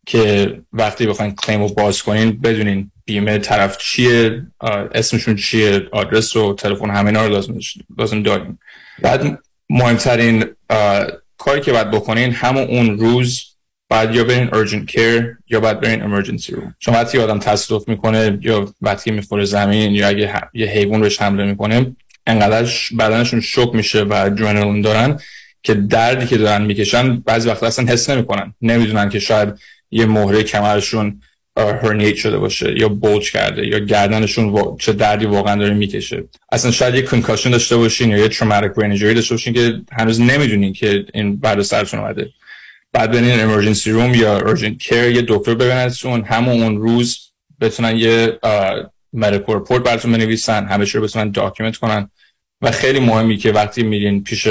که 0.07 0.55
وقتی 0.73 1.07
بخواین 1.07 1.35
claim 1.35 1.63
رو 1.63 1.69
باز 1.69 2.03
کنین 2.03 2.41
بدونین 2.41 2.91
بیمه 3.05 3.39
طرف 3.39 3.79
چیه 3.79 4.43
اسمشون 4.95 5.37
چیه 5.37 5.89
آدرس 5.93 6.37
و 6.37 6.55
تلفن 6.55 6.91
همه 6.91 7.07
اینا 7.07 7.27
رو 7.27 7.33
لازم 7.33 7.55
لازم 7.99 8.23
داریم. 8.23 8.59
بعد 9.03 9.39
مهمترین 9.71 10.45
کاری 11.39 11.61
که 11.61 11.73
باید 11.73 11.91
بکنین 11.91 12.33
همون 12.33 12.63
اون 12.63 12.99
روز 12.99 13.45
بعد 13.89 14.15
یا 14.15 14.25
برین 14.25 14.49
urgent 14.49 14.91
care 14.91 15.25
یا 15.49 15.61
باید 15.61 15.81
برین 15.81 16.03
emergency 16.03 16.51
room. 16.51 16.73
چون 16.79 16.95
وقتی 16.95 17.19
آدم 17.19 17.39
تصادف 17.39 17.89
می‌کنه 17.89 18.39
یا 18.43 18.75
وقتی 18.81 19.11
می‌خوره 19.11 19.45
زمین 19.45 19.93
یا 19.93 20.09
اگه 20.09 20.35
یه 20.55 20.67
حیوان 20.67 21.03
روش 21.03 21.23
حمله 21.23 21.45
می‌کنه 21.45 21.97
انقدر 22.27 22.71
بدنشون 22.99 23.41
شوک 23.41 23.75
میشه 23.75 24.03
و 24.03 24.13
ادرنالین 24.13 24.81
دارن 24.81 25.21
که 25.63 25.75
دردی 25.75 26.27
که 26.27 26.37
دارن 26.37 26.63
می‌کشن 26.63 27.17
بعضی 27.17 27.49
وقتا 27.49 27.67
اصلا 27.67 27.87
حس 27.87 28.11
نمی‌کنن. 28.11 28.55
نمی‌دونن 28.63 29.09
که 29.09 29.19
شاید 29.19 29.49
یه 29.91 30.07
مهره 30.07 30.43
کمرشون 30.43 31.23
هرنیت 31.57 32.15
شده 32.15 32.39
باشه 32.39 32.79
یا 32.79 32.89
بولج 32.89 33.33
کرده 33.33 33.67
یا 33.67 33.79
گردنشون 33.79 34.77
چه 34.79 34.93
دردی 34.93 35.27
واقعا 35.27 35.57
داره 35.57 35.75
می‌کشه. 35.75 36.25
اصلا 36.53 36.71
شاید 36.71 36.95
یه 36.95 37.03
کنکاشن 37.03 37.51
داشته 37.51 37.77
باشین 37.77 38.11
یا 38.11 38.19
یه 38.19 38.29
تروماتیک 38.29 38.73
برین 38.73 39.15
داشته 39.15 39.35
باشین 39.35 39.55
که 39.55 39.81
هنوز 39.93 40.21
نمی‌دونین 40.21 40.73
که 40.73 41.05
این 41.15 41.37
بعد 41.37 41.63
سرتون 41.63 42.01
اومده. 42.01 42.31
بعد 42.93 43.13
برین 43.13 43.41
امرجنسی 43.41 43.91
روم 43.91 44.15
یا 44.15 44.37
ارجنت 44.37 44.79
کیر 44.79 45.05
یه 45.05 45.25
دکتر 45.29 45.55
ببینتون 45.55 46.25
همون 46.25 46.63
اون 46.63 46.77
روز 46.77 47.19
بتونن 47.61 47.97
یه 47.97 48.39
medical 49.13 49.57
report 49.57 49.83
براتون 49.83 50.13
بنویسن 50.13 50.67
همه 50.67 50.85
رو 50.85 51.03
بتونن 51.03 51.31
document 51.31 51.77
کنن. 51.77 52.11
و 52.63 52.71
خیلی 52.71 53.01
مهمی 53.01 53.37
که 53.37 53.53
وقتی 53.53 53.83
میرین 53.83 54.25
پیش 54.25 54.49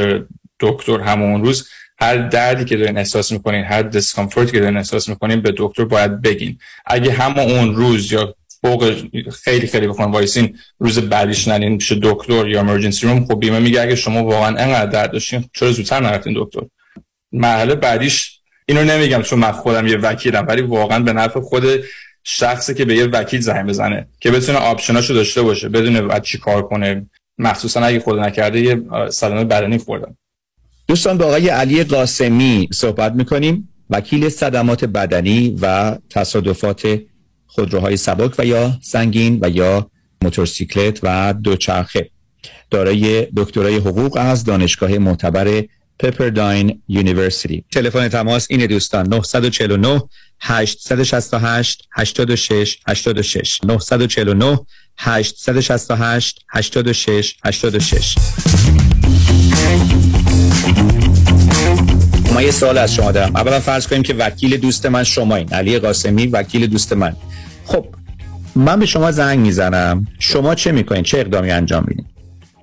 دکتر 0.60 1.00
همون 1.00 1.44
روز 1.44 1.70
هر 2.02 2.18
دردی 2.18 2.66
که 2.66 2.78
دارین 2.78 2.98
احساس 2.98 3.32
می‌کنین 3.32 3.64
هر 3.64 3.82
discomfort 3.82 4.45
ی 4.45 4.52
که 4.52 4.60
دارین 4.60 4.78
احساس 4.78 5.10
می‌کنین 5.10 5.42
به 5.42 5.54
دکتر 5.58 5.86
باید 5.86 6.22
بگین. 6.22 6.58
اگه 6.86 7.12
همه 7.12 7.40
اون 7.40 7.76
روز 7.76 8.12
یا 8.12 8.36
فوق 8.62 8.96
خیلی 9.44 9.68
خیلی 9.68 9.88
بخوام 9.88 10.12
وایسین 10.12 10.58
روز 10.80 11.00
بعدیش 11.00 11.48
نرین 11.48 11.78
پیش 11.78 11.92
دکتر 11.92 12.48
یا 12.48 12.60
emergency 12.60 13.08
room 13.08 13.26
خب 13.26 13.40
بیمه 13.40 13.60
میگه 13.60 13.82
اگه 13.82 13.96
شما 13.96 14.24
واقعا 14.24 14.48
انقدر 14.48 14.86
درد 14.86 15.12
داشتین 15.12 15.46
چرا 15.54 15.72
زودتر 15.72 16.00
نرفتین 16.00 16.34
دکتر؟ 16.38 16.62
مرحله 17.32 17.76
بعدیش 17.76 18.40
اینو 18.66 18.84
نمیگم 18.84 19.22
چون 19.22 19.40
من 19.40 19.52
خودم 19.52 19.88
یه 19.88 19.98
وکیلم 19.98 20.46
ولی 20.48 20.62
واقعا 20.62 21.00
به 21.00 21.14
نفع 21.14 21.40
خود 21.40 21.64
شخصی 22.24 22.74
که 22.74 22.86
به 22.86 22.96
یه 22.96 23.06
وکیل 23.06 23.42
زنگ 23.42 23.68
بزنه 23.68 24.08
که 24.20 24.32
بتونه 24.32 24.58
آپشناشو 24.58 25.14
داشته 25.14 25.42
باشه 25.42 25.70
بدونه 25.70 26.02
بعد 26.02 26.24
چی 26.24 26.38
کار 26.38 26.62
کنه. 26.62 27.06
مخصوصا 27.38 27.82
اگه 27.82 28.00
خود 28.00 28.20
نکرده 28.20 28.62
یه 28.62 28.82
صدمه 29.10 29.44
بدنی 29.44 29.78
خوردن 29.78 30.16
دوستان 30.92 31.18
با 31.18 31.26
آقای 31.26 31.50
علی 31.50 31.84
قاسمی 31.84 32.70
صحبت 32.74 33.14
می‌کنیم. 33.14 33.70
وکیل 33.90 34.30
صدمات 34.30 34.86
بدنی 34.86 35.58
و 35.62 35.98
تصادفات 36.10 37.00
خودروهای 37.48 37.98
سبک 37.98 38.36
و 38.38 38.46
یا 38.46 38.78
سنگین 38.82 39.40
و 39.42 39.50
یا 39.50 39.92
موتورسیکلت 40.24 41.00
و 41.04 41.34
دوچرخه. 41.34 42.10
دارای 42.70 43.28
دکترای 43.38 43.76
حقوق 43.76 44.18
از 44.18 44.44
دانشگاه 44.44 44.98
معتبر 44.98 45.64
پپرداین 46.00 46.82
یونیورسیتی 46.88 47.64
تلفن 47.72 48.08
تماس 48.08 48.48
این 48.50 48.66
دوستان. 48.66 49.08
949 49.08 50.02
868 50.40 51.88
86 51.92 52.78
86 52.88 53.60
949 53.64 54.60
868 54.98 56.46
86 56.50 57.36
86 57.46 58.16
ما 62.34 62.42
یه 62.42 62.52
سوال 62.52 62.78
از 62.78 62.94
شما 62.94 63.12
دارم. 63.12 63.36
اولا 63.36 63.60
فرض 63.60 63.88
کنیم 63.88 64.04
که 64.04 64.14
وکیل 64.14 64.58
دوست 64.58 64.86
من 64.86 65.04
شما 65.04 65.36
این 65.36 65.54
علی 65.54 65.80
قاسمی 65.80 66.28
وکیل 66.28 66.68
دوست 66.68 66.94
من. 66.94 67.16
خب 67.66 67.86
من 68.56 68.80
به 68.80 68.86
شما 68.86 69.12
زنگ 69.12 69.40
می‌زنم. 69.40 70.08
شما 70.20 70.56
چه 70.56 70.72
می‌کنین؟ 70.72 71.04
چه 71.04 71.20
اقدامی 71.20 71.52
انجام 71.52 71.86
میدین؟ 71.88 72.06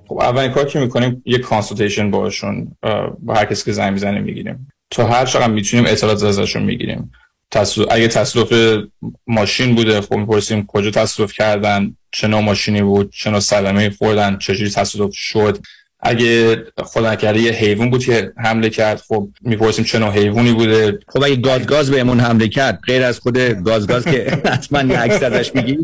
خب 0.07 0.19
اولین 0.21 0.51
کار 0.51 0.65
که 0.65 0.79
می‌کنیم 0.79 1.23
یه 1.25 1.37
کانسلتیشن 1.37 2.11
باشون 2.11 2.75
با 3.19 3.33
هر 3.33 3.45
کسی 3.45 3.65
که 3.65 3.71
زنگ 3.71 3.93
می‌زنه 3.93 4.19
می‌گیریم. 4.19 4.67
تا 4.91 5.07
هر 5.07 5.25
چقدر 5.25 5.47
می‌تونیم 5.47 5.85
اطلاعات 5.85 6.23
ازشون 6.23 6.63
می‌گیریم. 6.63 7.11
تصف... 7.51 7.85
اگه 7.91 8.07
تصادف 8.07 8.83
ماشین 9.27 9.75
بوده 9.75 10.01
خب 10.01 10.15
می‌پرسیم 10.15 10.65
کجا 10.65 10.91
تصادف 10.91 11.33
کردن 11.33 11.95
چه 12.11 12.27
نوع 12.27 12.41
ماشینی 12.41 12.81
بود 12.81 13.11
چه 13.13 13.29
نوع 13.29 13.39
صدمه 13.39 13.89
خوردن 13.89 14.37
چجوری 14.37 14.69
تصادف 14.69 15.15
شد. 15.15 15.57
اگه 15.99 16.63
خدا 16.77 17.11
نکرده 17.11 17.39
یه 17.39 17.51
حیوان 17.51 17.89
بود 17.89 18.05
که 18.05 18.33
حمله 18.37 18.69
کرد 18.69 19.01
خب 19.07 19.29
می‌پرسیم 19.41 19.85
چه 19.85 19.99
نوع 19.99 20.09
حیوانی 20.09 20.53
بوده؟ 20.53 20.99
خب 21.07 21.23
اگه 21.23 21.35
گازگاز 21.35 21.91
بهمون 21.91 22.19
حمله 22.19 22.47
کرد 22.47 22.79
غیر 22.85 23.03
از 23.03 23.19
خود 23.19 23.37
گازگاز 23.37 24.05
که 24.05 24.41
حتما 24.45 24.93
یه 24.93 24.99
عکس 24.99 25.23
ازش 25.23 25.55
میگی 25.55 25.77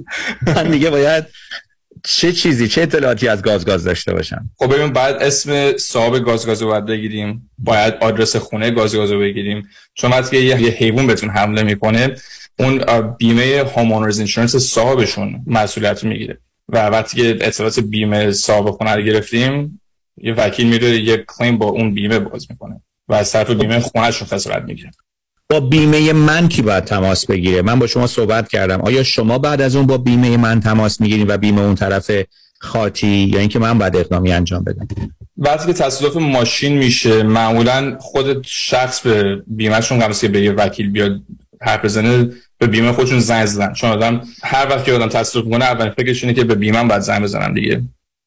من 0.48 0.68
میگه 0.68 0.90
باید 0.90 1.26
چه 2.04 2.32
چیزی 2.32 2.68
چه 2.68 2.82
اطلاعاتی 2.82 3.28
از 3.28 3.42
گازگاز 3.42 3.84
داشته 3.84 4.14
باشم؟ 4.14 4.50
خب 4.58 4.76
ببین 4.76 4.94
بعد 4.94 5.16
اسم 5.16 5.78
صاحب 5.78 6.26
گازگاز 6.26 6.62
رو 6.62 6.68
باید 6.68 6.86
بگیریم. 6.86 7.50
باید 7.58 7.94
آدرس 8.02 8.36
خونه 8.36 8.72
گازگاز 8.72 9.12
رو 9.12 9.20
بگیریم. 9.20 9.70
چون 9.94 10.12
وقتی 10.12 10.38
یه, 10.38 10.62
یه 10.62 10.70
حیوان 10.70 11.08
بهتون 11.08 11.30
حمله 11.30 11.64
می‌کنه 11.64 12.16
اون 12.60 12.84
بیمه 13.18 13.64
هومونرز 13.76 14.18
اینشورنس 14.18 14.56
صاحبشون 14.56 15.44
مسئولیت 15.48 16.04
می‌گیره. 16.04 16.38
و 16.70 16.88
وقتی 16.88 17.18
که 17.18 17.48
اطلاعات 17.48 17.80
بیمه 17.80 18.32
صاحب 18.32 18.70
خونه 18.72 18.96
رو 18.96 19.02
گرفتیم 19.02 19.82
یه 20.18 20.34
وکیل 20.34 20.68
میره 20.68 21.00
یه 21.00 21.26
کلیم 21.28 21.58
با 21.58 21.66
اون 21.66 21.94
بیمه 21.94 22.20
باز 22.20 22.48
می‌کنه 22.50 22.82
و 23.08 23.14
از 23.14 23.32
طرف 23.32 23.50
بیمه 23.50 23.80
خونهش 23.80 24.18
رو 24.18 24.26
خسارت 24.28 24.64
می‌گیره. 24.64 24.92
با 25.50 25.60
بیمه 25.60 26.14
من 26.14 26.48
کی 26.48 26.62
باید 26.62 26.84
تماس 26.84 27.26
بگیره؟ 27.26 27.62
من 27.62 27.80
با 27.80 27.88
شما 27.88 28.08
صحبت 28.08 28.48
کردم. 28.48 28.82
آیا 28.82 29.04
شما 29.04 29.38
بعد 29.38 29.62
از 29.62 29.76
اون 29.76 29.86
با 29.86 29.98
بیمه 29.98 30.38
من 30.38 30.60
تماس 30.60 31.02
می‌گیرید 31.02 31.30
و 31.30 31.38
بیمه 31.38 31.62
اون 31.62 31.76
طرف 31.76 32.12
خاطی؟ 32.60 33.08
یا 33.08 33.40
اینکه 33.40 33.60
من 33.60 33.78
باید 33.78 33.96
اقدامی 33.96 34.32
انجام 34.32 34.64
بدم؟ 34.64 34.88
وقتی 35.38 35.68
که 35.68 35.74
تصادف 35.74 36.16
ماشین 36.16 36.78
میشه 36.78 37.24
معمولا 37.24 37.98
خود 38.00 38.46
شخص 38.46 39.02
به 39.02 39.44
بیمهشون 39.48 40.00
قبل 40.00 40.14
که 40.14 40.28
به 40.28 40.42
یه 40.42 40.52
وکیل 40.52 40.92
بیاد 40.92 41.22
حرف 41.62 41.86
بزنه 41.86 42.30
به 42.58 42.68
بیمه 42.68 42.92
خودشون 42.92 43.20
زنگ 43.20 43.46
زدن. 43.46 43.74
چون 43.74 43.90
آدم 43.90 44.22
هر 44.44 44.68
وقت 44.70 44.86
که 44.86 44.94
آدم 44.94 45.10
تصادف 45.10 45.50
کنه 45.50 45.66
اولین 45.66 45.92
فکرش 45.92 46.24
اینه 46.24 46.36
که 46.36 46.44
به 46.44 46.56
بیمه 46.56 46.84
باید 46.84 47.02
زنگ 47.02 47.24
بزنن 47.24 47.54
دیگه. 47.54 47.82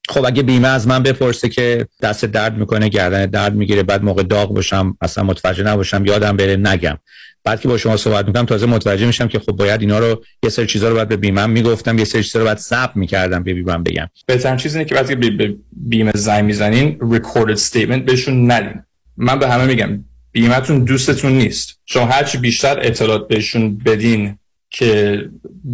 خب 0.09 0.25
اگه 0.25 0.43
بیمه 0.43 0.69
از 0.69 0.87
من 0.89 1.03
بپرسه 1.03 1.49
که 1.49 1.87
دست 2.03 2.25
درد 2.25 2.57
می‌کنه 2.57 2.89
گردن 2.89 3.27
درد 3.27 3.55
می‌گیره 3.55 3.83
بعد 3.83 4.03
موقع 4.03 4.23
داغ 4.23 4.55
باشم 4.55 4.97
اصلا 5.01 5.25
متوجه 5.25 5.63
نباشم 5.63 6.07
یادم 6.07 6.37
بره 6.37 6.57
نگم. 6.57 6.99
بعد 7.45 7.61
که 7.61 7.69
با 7.69 7.79
شما 7.79 7.97
صحبت 7.97 8.27
می‌کنم 8.27 8.45
تازه 8.45 8.67
متوجه 8.67 9.07
میشم 9.07 9.29
که 9.29 9.39
خب 9.39 9.53
باید 9.53 9.81
اینا 9.81 9.99
رو 9.99 10.25
یه 10.43 10.51
سری 10.51 10.67
چیزا 10.67 10.89
رو 10.89 10.95
باید 10.95 11.09
به 11.09 11.17
بیمه 11.17 11.47
می‌گفتم 11.47 11.99
یه 11.99 12.05
سری 12.05 12.25
چیزا 12.25 12.39
رو 12.39 12.45
باید 12.45 12.59
ثبت 12.59 12.97
می‌کردم 12.97 13.43
به 13.43 13.55
بیمه 13.55 13.79
بگم. 13.79 14.09
بهترین 14.27 14.57
چیز 14.57 14.77
اینه 14.77 14.89
که 14.89 14.95
وقتی 14.95 15.15
به 15.15 15.55
بیمه 15.73 16.13
زنگ 16.15 16.45
می‌زنین 16.45 16.99
recorded 16.99 17.59
statement 17.59 18.03
بهشون 18.07 18.51
ندین. 18.51 18.83
من 19.17 19.39
به 19.39 19.49
همه 19.49 19.65
میگم 19.67 20.05
بیمهتون 20.33 20.85
دوستتون 20.85 21.33
نیست. 21.33 21.81
شما 21.87 22.07
هرچی 22.07 22.39
بیشتر 22.39 22.79
اطلاعات 22.83 23.29
بهشون 23.29 23.79
بدین 23.79 24.39
که 24.71 25.25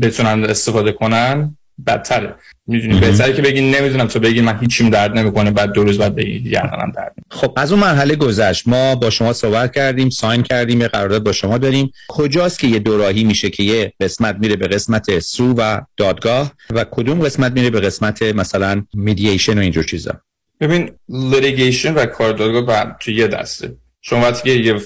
بتونن 0.00 0.44
استفاده 0.44 0.92
کنن 0.92 1.56
بدتره. 1.86 2.34
می‌دونی 2.66 3.00
بهتره 3.00 3.32
که 3.32 3.42
بگین 3.42 3.74
نمی‌دونم 3.74 4.06
تو 4.06 4.20
بگین 4.20 4.44
من 4.44 4.58
هیچیم 4.58 4.90
درد 4.90 5.18
نمی‌کنه 5.18 5.50
بعد 5.50 5.72
دو 5.72 5.84
روز 5.84 5.98
بعد 5.98 6.14
بگین 6.14 6.42
گردنم 6.42 6.92
درد 6.96 7.14
خب 7.30 7.52
از 7.56 7.72
اون 7.72 7.80
مرحله 7.80 8.16
گذشت. 8.16 8.68
ما 8.68 8.94
با 8.94 9.10
شما 9.10 9.32
صحبت 9.32 9.74
کردیم 9.74 10.10
sign 10.10 10.42
کردیم 10.42 10.80
یه 10.80 10.88
قرارداد 10.88 11.24
با 11.24 11.32
شما 11.32 11.58
داریم. 11.58 11.92
کجاست 12.08 12.58
که 12.58 12.66
یه 12.66 12.78
دوراهی 12.78 13.24
میشه 13.24 13.50
که 13.50 13.62
یه 13.62 13.92
قسمت 14.00 14.36
میره 14.40 14.56
به 14.56 14.68
قسمت 14.68 15.18
sue 15.18 15.54
و 15.58 15.80
دادگاه 15.96 16.52
و 16.70 16.84
کدوم 16.90 17.20
قسمت 17.20 17.52
میره 17.52 17.70
به 17.70 17.80
قسمت 17.80 18.22
مثلا 18.22 18.84
mediation 18.94 19.58
و 19.58 19.60
اینجور 19.60 19.84
چیزا؟ 19.84 20.20
ببین 20.60 20.90
litigation 21.08 21.94
و 21.94 22.06
کار 22.06 22.32
دادگاه 22.32 22.96
تو 23.00 23.10
یه 23.10 23.26
دسته. 23.26 23.76
شما 24.00 24.20
وقتی 24.20 24.42
که 24.42 24.50
یه 24.50 24.80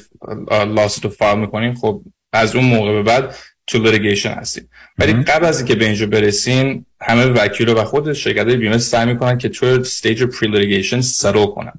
lawsuit 0.64 1.04
رو 1.04 1.10
فایل 1.10 1.38
می‌کنین 1.38 1.74
خب 1.74 2.02
از 2.32 2.56
اون 2.56 2.64
موقع 2.64 2.92
به 2.92 3.02
بعد 3.02 3.34
تو 3.68 3.78
litigation 3.78 4.32
هستیم. 4.32 4.68
ولی 4.98 5.12
قبل 5.12 5.44
از 5.44 5.58
اینکه 5.58 5.74
به 5.74 5.84
اینجا 5.84 6.06
برسیم 6.06 6.86
همه 7.00 7.24
وکیل 7.24 7.68
و 7.68 7.84
خود 7.84 8.12
شرکت 8.12 8.46
بیمه 8.46 8.78
سعی 8.78 9.06
می‌کنن 9.06 9.38
که 9.38 9.48
تو 9.48 9.66
stage 9.66 10.22
pre-litigation 10.22 11.00
solve 11.00 11.46
کنن 11.46 11.72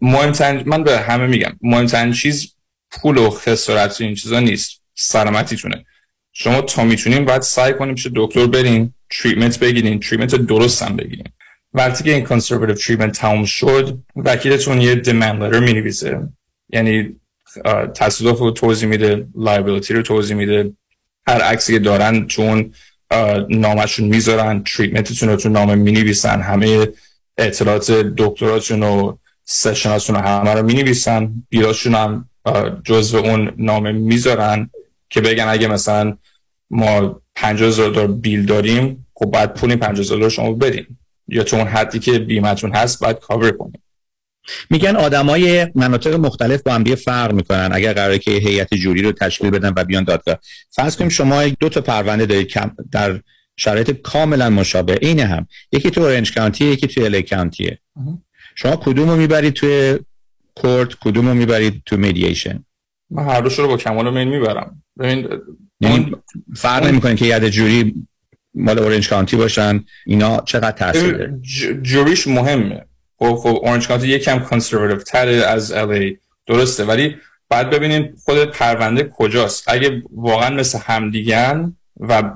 مهمترین 0.00 0.62
من 0.66 0.84
به 0.84 0.98
همه 0.98 1.26
میگم 1.26 1.52
مهمترین 1.62 2.12
چیز 2.12 2.54
پول 2.90 3.18
و 3.18 3.30
خسارت 3.30 4.00
این 4.00 4.14
چیزا 4.14 4.40
نیست. 4.40 4.82
سلامتیتونه. 4.94 5.84
شما 6.32 6.60
تا 6.60 6.84
می‌تونین 6.84 7.24
باید 7.24 7.42
سعی 7.42 7.72
کنیم 7.72 7.94
چه 7.94 8.10
دکتر 8.14 8.46
برین 8.46 8.94
treatment 9.10 9.58
بگیرین 9.58 10.00
treatment 10.00 10.34
درست 10.34 10.82
هم 10.82 10.96
بگیرین. 10.96 11.28
وقتی 11.72 12.04
که 12.04 12.14
این 12.14 12.24
conservative 12.24 12.74
treatment 12.74 13.12
تموم 13.12 13.44
شد 13.44 13.98
وکیلتون 14.16 14.80
یه 14.80 14.94
demand 14.94 15.42
letter 15.42 15.60
می‌نویسه. 15.60 16.20
یعنی 16.68 17.16
تصادف 17.94 18.38
رو 18.38 18.50
توضیح 18.50 18.88
میده 18.88 19.26
liability 19.34 19.94
رو 19.94 20.02
توضیح 20.02 20.36
میده. 20.36 20.72
هر 21.28 21.42
عکسی 21.42 21.78
دارن 21.78 22.26
تو 22.26 22.72
نامشون 23.48 24.08
می‌ذارن 24.08 24.62
treatment 24.62 25.11
تون 25.11 25.28
رو 25.28 25.36
تو 25.36 25.48
نامه 25.48 25.74
می‌نویسن 25.74 26.40
همه 26.40 26.88
اطلاعات 27.38 27.90
دکتراتون 27.90 28.82
و 28.82 29.16
session 29.44 29.94
اتون 29.94 30.16
رو 30.16 30.22
همه 30.22 30.54
رو 30.54 30.66
می‌نویسن. 30.66 31.44
bill 31.48 31.71
اشون 31.71 31.94
هم 31.94 32.28
جزو 32.84 33.18
اون 33.18 33.52
نامه 33.56 33.92
می‌ذارن 33.92 34.70
که 35.10 35.20
بگن 35.20 35.48
اگه 35.48 35.68
مثلا 35.68 36.16
ما 36.70 37.20
50 37.34 37.68
هزار 37.68 37.90
دلار 37.90 38.06
bill 38.06 38.46
داریم 38.46 39.06
خب 39.14 39.26
باید 39.26 39.54
پول 39.54 39.76
50 39.76 40.00
هزار 40.00 40.18
دلار 40.18 40.30
شما 40.30 40.52
بدیم 40.52 40.98
یا 41.28 41.42
تو 41.42 41.56
اون 41.56 41.66
حدی 41.66 41.98
که 41.98 42.18
بیمتون 42.18 42.72
هست 42.72 43.00
باید 43.00 43.18
کاور 43.18 43.50
کنیم 43.50 43.82
میگن 44.70 44.96
آدمای 44.96 45.66
مناطق 45.74 46.14
مختلف 46.14 46.62
با 46.62 46.72
هم 46.72 46.82
دیگه 46.82 46.96
فرق 46.96 47.32
می‌کنن. 47.32 47.68
اگر 47.72 47.92
قراره 47.92 48.18
که 48.18 48.30
هیئت 48.30 48.74
جوری 48.74 49.02
رو 49.02 49.12
تشکیل 49.12 49.50
بدن 49.50 49.72
و 49.76 49.84
بیان 49.84 50.04
دادگاه. 50.04 50.38
فرض 50.70 50.96
کنیم 50.96 51.10
شما 51.10 51.44
دو 51.46 51.68
تا 51.68 51.80
پرونده 51.80 52.26
دارید 52.26 52.52
در 52.92 53.20
شرایط 53.56 53.90
کاملا 53.90 54.50
مشابه 54.50 54.94
عین 54.94 55.20
هم. 55.20 55.46
یکی 55.72 55.90
تو 55.90 56.00
اورنج 56.00 56.34
کانتی 56.34 56.64
یکی 56.64 56.86
تو 56.86 57.04
الی 57.04 57.22
کانتیه 57.22 57.78
شما 58.54 58.76
کدوم 58.76 59.10
رو 59.10 59.16
می‌برید 59.16 59.52
توی 59.52 59.98
کورت 60.54 60.94
کدوم 61.00 61.28
رو 61.28 61.34
می‌برید 61.34 61.82
تو 61.86 61.96
میدییشن 61.96 62.64
من 63.10 63.24
هر 63.24 63.40
دوش 63.40 63.58
رو 63.58 63.68
با 63.68 63.76
کمال 63.76 64.14
میل 64.14 64.28
می‌برم. 64.28 64.82
ببین 64.98 65.28
یعنی 65.80 66.12
فرق 66.56 66.86
نمی‌کنه 66.86 67.14
که 67.14 67.24
هیئت 67.24 67.44
جوری 67.44 67.94
مال 68.54 68.78
اورنج 68.78 69.08
کانتی 69.08 69.36
باشن 69.36 69.84
اینا 70.06 70.40
چقدر 70.46 70.70
تاثیر 70.70 71.12
داره؟ 71.12 71.40
جوریش 71.82 72.26
مهمه. 72.26 72.84
خب 73.18 73.34
خب 73.34 73.58
اورنج 73.62 73.88
کانتی 73.88 74.08
یکم 74.08 74.38
کنسرواتیو 74.38 74.98
تر 74.98 75.28
از 75.28 75.72
الی 75.72 76.18
درسته. 76.46 76.84
ولی 76.84 77.16
بعد 77.48 77.70
ببینید 77.70 78.18
خود 78.24 78.44
پرونده 78.44 79.10
کجاست. 79.14 79.64
اگه 79.66 80.02
واقعا 80.10 80.50
مثل 80.50 80.78
همدیگن 80.82 81.76
و 82.00 82.32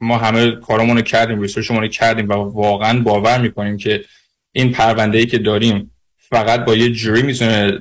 ما 0.00 0.18
همه 0.18 0.50
کارمون 0.50 0.96
رو 0.96 1.02
کردیم 1.02 1.40
ریسرچمون 1.40 1.80
رو 1.80 1.88
کردیم 1.88 2.28
و 2.28 2.32
واقعا 2.32 3.00
باور 3.00 3.40
می‌کنیم 3.40 3.76
که 3.76 4.04
این 4.52 4.72
پرونده 4.72 5.18
ای 5.18 5.26
که 5.26 5.38
داریم 5.38 5.90
فقط 6.16 6.64
با 6.64 6.74
یه 6.74 6.90
جوری 6.90 7.22
می‌تونه 7.22 7.80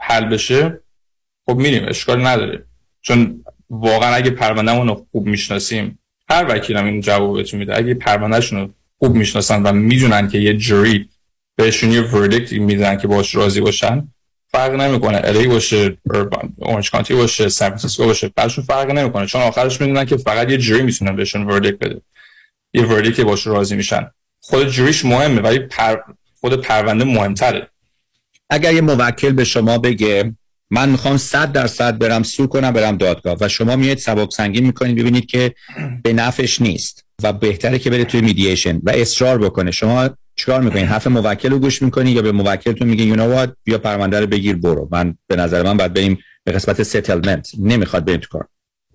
حل 0.00 0.24
بشه 0.24 0.80
خب 1.46 1.56
میریم. 1.56 1.88
اشکال 1.88 2.26
نداره. 2.26 2.64
چون 3.00 3.44
واقعا 3.70 4.14
اگه 4.14 4.30
پروندهمون 4.30 4.88
رو 4.88 5.06
خوب 5.12 5.26
می‌شناسیم 5.26 5.98
هر 6.30 6.46
وکیل 6.48 6.76
هم 6.76 6.84
این 6.84 7.00
جواب 7.00 7.54
میده. 7.54 7.76
اگه 7.76 7.94
پروندهشون 7.94 8.60
رو 8.60 8.68
خوب 9.02 9.16
می‌شناسن 9.16 9.62
و 9.62 9.72
می‌دونن 9.72 10.28
که 10.28 10.38
یه 10.38 10.54
jury 10.56 11.08
بهشون 11.56 11.92
یه 11.92 12.00
verdict 12.00 12.52
میدن 12.52 12.96
که 12.96 13.08
باش 13.08 13.34
راضی 13.34 13.60
باشن 13.60 14.08
فرق 14.48 14.74
نمی‌کنه. 14.74 15.20
LA 15.24 15.46
باشه 15.46 15.96
اورنج 16.56 16.90
کانتی 16.90 17.14
باشه 17.14 17.48
سان 17.48 17.68
فرانسیسکو 17.68 18.04
باشه 18.04 18.32
فرق 18.66 18.90
نمی‌کنه. 18.90 19.26
چون 19.26 19.40
آخرش 19.40 19.80
می‌دونن 19.80 20.04
که 20.04 20.16
فقط 20.16 20.50
یه 20.50 20.56
jury 20.56 20.82
می‌تونن 20.82 21.16
بهشون 21.16 21.42
verdict 21.42 21.78
بده. 21.78 22.00
یه 22.74 22.86
verdict 22.86 23.16
که 23.16 23.24
باش 23.24 23.46
راضی 23.46 23.76
میشن. 23.76 24.10
خود 24.40 24.68
jury 24.68 24.92
ش 24.92 25.04
مهمه 25.04 25.40
ولی 25.40 25.58
پر... 25.58 25.96
خود 26.40 26.60
پرونده 26.60 27.04
مهمتره. 27.04 27.68
اگر 28.50 28.74
یه 28.74 28.80
موکل 28.80 29.32
به 29.32 29.44
شما 29.44 29.78
بگه 29.78 30.34
من 30.74 30.88
می‌خوام 30.88 31.16
100 31.16 31.52
درصد 31.52 31.98
برم 31.98 32.22
sue 32.22 32.46
کنم 32.46 32.70
برم 32.70 32.96
دادگاه. 32.96 33.36
و 33.40 33.48
شما 33.48 33.76
میاد 33.76 33.98
سبک 33.98 34.32
سنگین 34.32 34.66
می‌کنید 34.66 34.96
ببینید 34.96 35.26
که 35.26 35.54
به 36.02 36.12
نفعش 36.12 36.60
نیست. 36.60 37.04
و 37.22 37.32
بهتره 37.32 37.78
که 37.78 37.90
بره 37.90 38.04
توی 38.04 38.20
mediation 38.20 38.80
و 38.82 38.90
اصرار 38.90 39.38
بکنه. 39.38 39.70
شما 39.70 40.10
چیکار 40.36 40.60
می‌کنین 40.60 40.86
حرف 40.86 41.06
موکل 41.06 41.50
رو 41.50 41.58
گوش 41.58 41.82
می‌کنی 41.82 42.10
یا 42.10 42.22
به 42.22 42.32
موکلتون 42.32 42.88
میگه 42.88 43.04
you 43.04 43.16
know 43.16 43.46
بیا 43.64 43.78
پرونده 43.78 44.20
رو 44.20 44.26
بگیر 44.26 44.56
برو. 44.56 44.88
من 44.92 45.14
به 45.26 45.36
نظر 45.36 45.62
من 45.62 45.76
باید 45.76 45.92
بریم 45.92 46.18
به 46.44 46.52
قسمت 46.52 46.82
settlement 46.82 47.50
نمی‌خواد 47.58 48.04
بریم 48.04 48.20
تو 48.20 48.28
کار. 48.28 48.46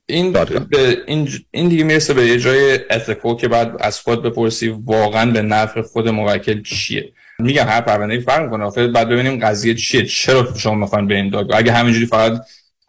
این 0.05 0.31
به 0.31 0.97
این, 1.07 1.29
این 1.51 1.69
دیگه 1.69 1.83
می‌رسه 1.83 2.13
به 2.13 2.27
یه 2.27 2.39
جای 2.39 2.79
ethical 2.89 3.35
که 3.35 3.47
بعد 3.47 3.75
از 3.79 3.99
خود 3.99 4.23
بپرسی 4.23 4.67
واقعا 4.67 5.31
به 5.31 5.41
نفع 5.41 5.81
خود 5.81 6.07
موکل 6.07 6.61
چیه. 6.61 7.13
میگم 7.39 7.65
هر 7.67 7.81
پرونده 7.81 8.19
فرق 8.19 8.43
می‌کنه. 8.43 8.87
بعد 8.87 9.09
ببینیم 9.09 9.39
قضیه 9.39 9.73
چیه. 9.73 10.05
چرا 10.05 10.53
شما 10.57 10.75
می‌خواین 10.75 11.07
به 11.07 11.15
این 11.15 11.29
دادگاه؟ 11.29 11.57
اگه 11.57 11.71
همینجوری 11.71 12.05
فقط 12.05 12.41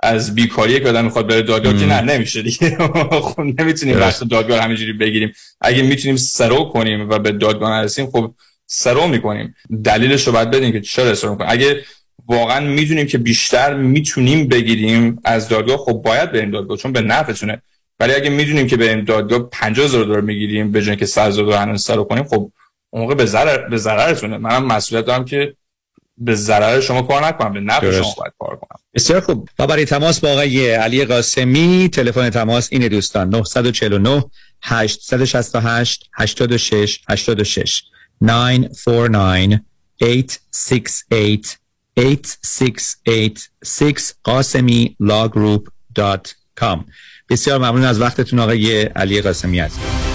از 0.03 0.35
بیکاری 0.35 0.81
که 0.81 0.89
آدم 0.89 1.05
می‌خواد 1.05 1.29
بره 1.29 1.43
دادگاه 1.43 1.79
که 1.79 1.87
نه 1.87 2.01
نمیشه 2.01 2.43
دیگه. 2.43 2.79
خب 3.29 3.41
نمی‌تونیم 3.41 3.99
بحث 3.99 4.23
دادگاه 4.23 4.61
همینجوری 4.61 4.93
بگیریم. 4.93 5.33
اگه 5.61 5.83
می‌تونیم 5.83 6.17
سرو 6.17 6.65
کنیم 6.65 7.11
و 7.11 7.19
به 7.19 7.33
دادگاه 7.33 7.71
نرسیم 7.71 8.07
خب 8.07 8.35
سرو 8.67 9.07
می‌کنیم. 9.07 9.55
دلیلش 9.85 10.27
رو 10.27 10.33
باید 10.33 10.51
بدیم 10.51 10.73
که 10.73 10.81
چرا 10.81 11.15
سرو 11.15 11.35
کنیم 11.35 11.51
اگه 11.51 11.85
واقعا 12.27 12.61
می‌دونیم 12.61 13.07
که 13.07 13.19
بیشتر 13.19 13.75
می‌تونیم 13.75 14.49
بگیریم 14.49 15.19
از 15.25 15.49
دادگاه 15.49 15.77
خب 15.77 15.93
باید 15.93 16.33
بریم 16.33 16.51
دادگاه 16.51 16.77
چون 16.77 16.93
به 16.93 17.01
نفعتونه. 17.01 17.63
ولی 18.01 18.13
اگه 18.13 18.31
می‌دونیم 18.31 18.67
که 18.67 18.77
بریم 18.77 19.05
دادگاه 19.05 19.51
50000 19.51 20.05
دلار 20.05 20.21
می‌گیریم 20.21 20.73
به 20.73 20.83
جای 20.83 20.97
که 20.97 21.07
100000 21.07 21.45
دلار 21.45 21.59
هنوز 21.59 21.83
سرو 21.83 22.05
کنیم 22.05 22.25
خب 22.25 22.53
اون 22.91 23.03
موقع 23.03 23.15
به 23.15 23.27
ضرر 23.27 23.69
به 23.69 23.77
ضررتونه. 23.77 24.39
منم 24.39 24.65
مسئولیت 24.65 25.07
دارم 25.07 25.25
که 25.25 25.55
به 26.19 26.35
ضرر 26.35 26.81
شما 26.81 27.03
کار 27.03 27.27
نکنم 27.27 27.53
به 27.53 27.61
نفع 27.61 27.91
شما 27.91 28.15
باید 28.19 28.33
کار 28.39 28.57
کنم. 28.57 28.81
بسیار 28.95 29.21
خوب. 29.21 29.49
و 29.59 29.67
برای 29.67 29.85
تماس 29.85 30.21
با 30.21 30.33
آقای 30.33 30.71
علی 30.71 31.05
قاسمی 31.05 31.91
تلفن 31.93 32.31
تماس 32.31 32.69
اینه 32.73 32.89
دوستان 32.89 33.29
949 33.29 34.25
868 34.63 36.11
86 36.15 37.01
86 37.09 37.83
949 38.21 39.65
868 40.03 41.59
8686 41.99 44.13
قاسمی 44.25 44.97
لاگروپ.com 45.01 46.79
بسیار 47.31 47.59
ممنون 47.59 47.85
از 47.85 48.01
وقتتون 48.01 48.39
آقای 48.39 48.83
علی 48.83 49.23
قاسمی 49.23 49.61
هستید 49.61 50.08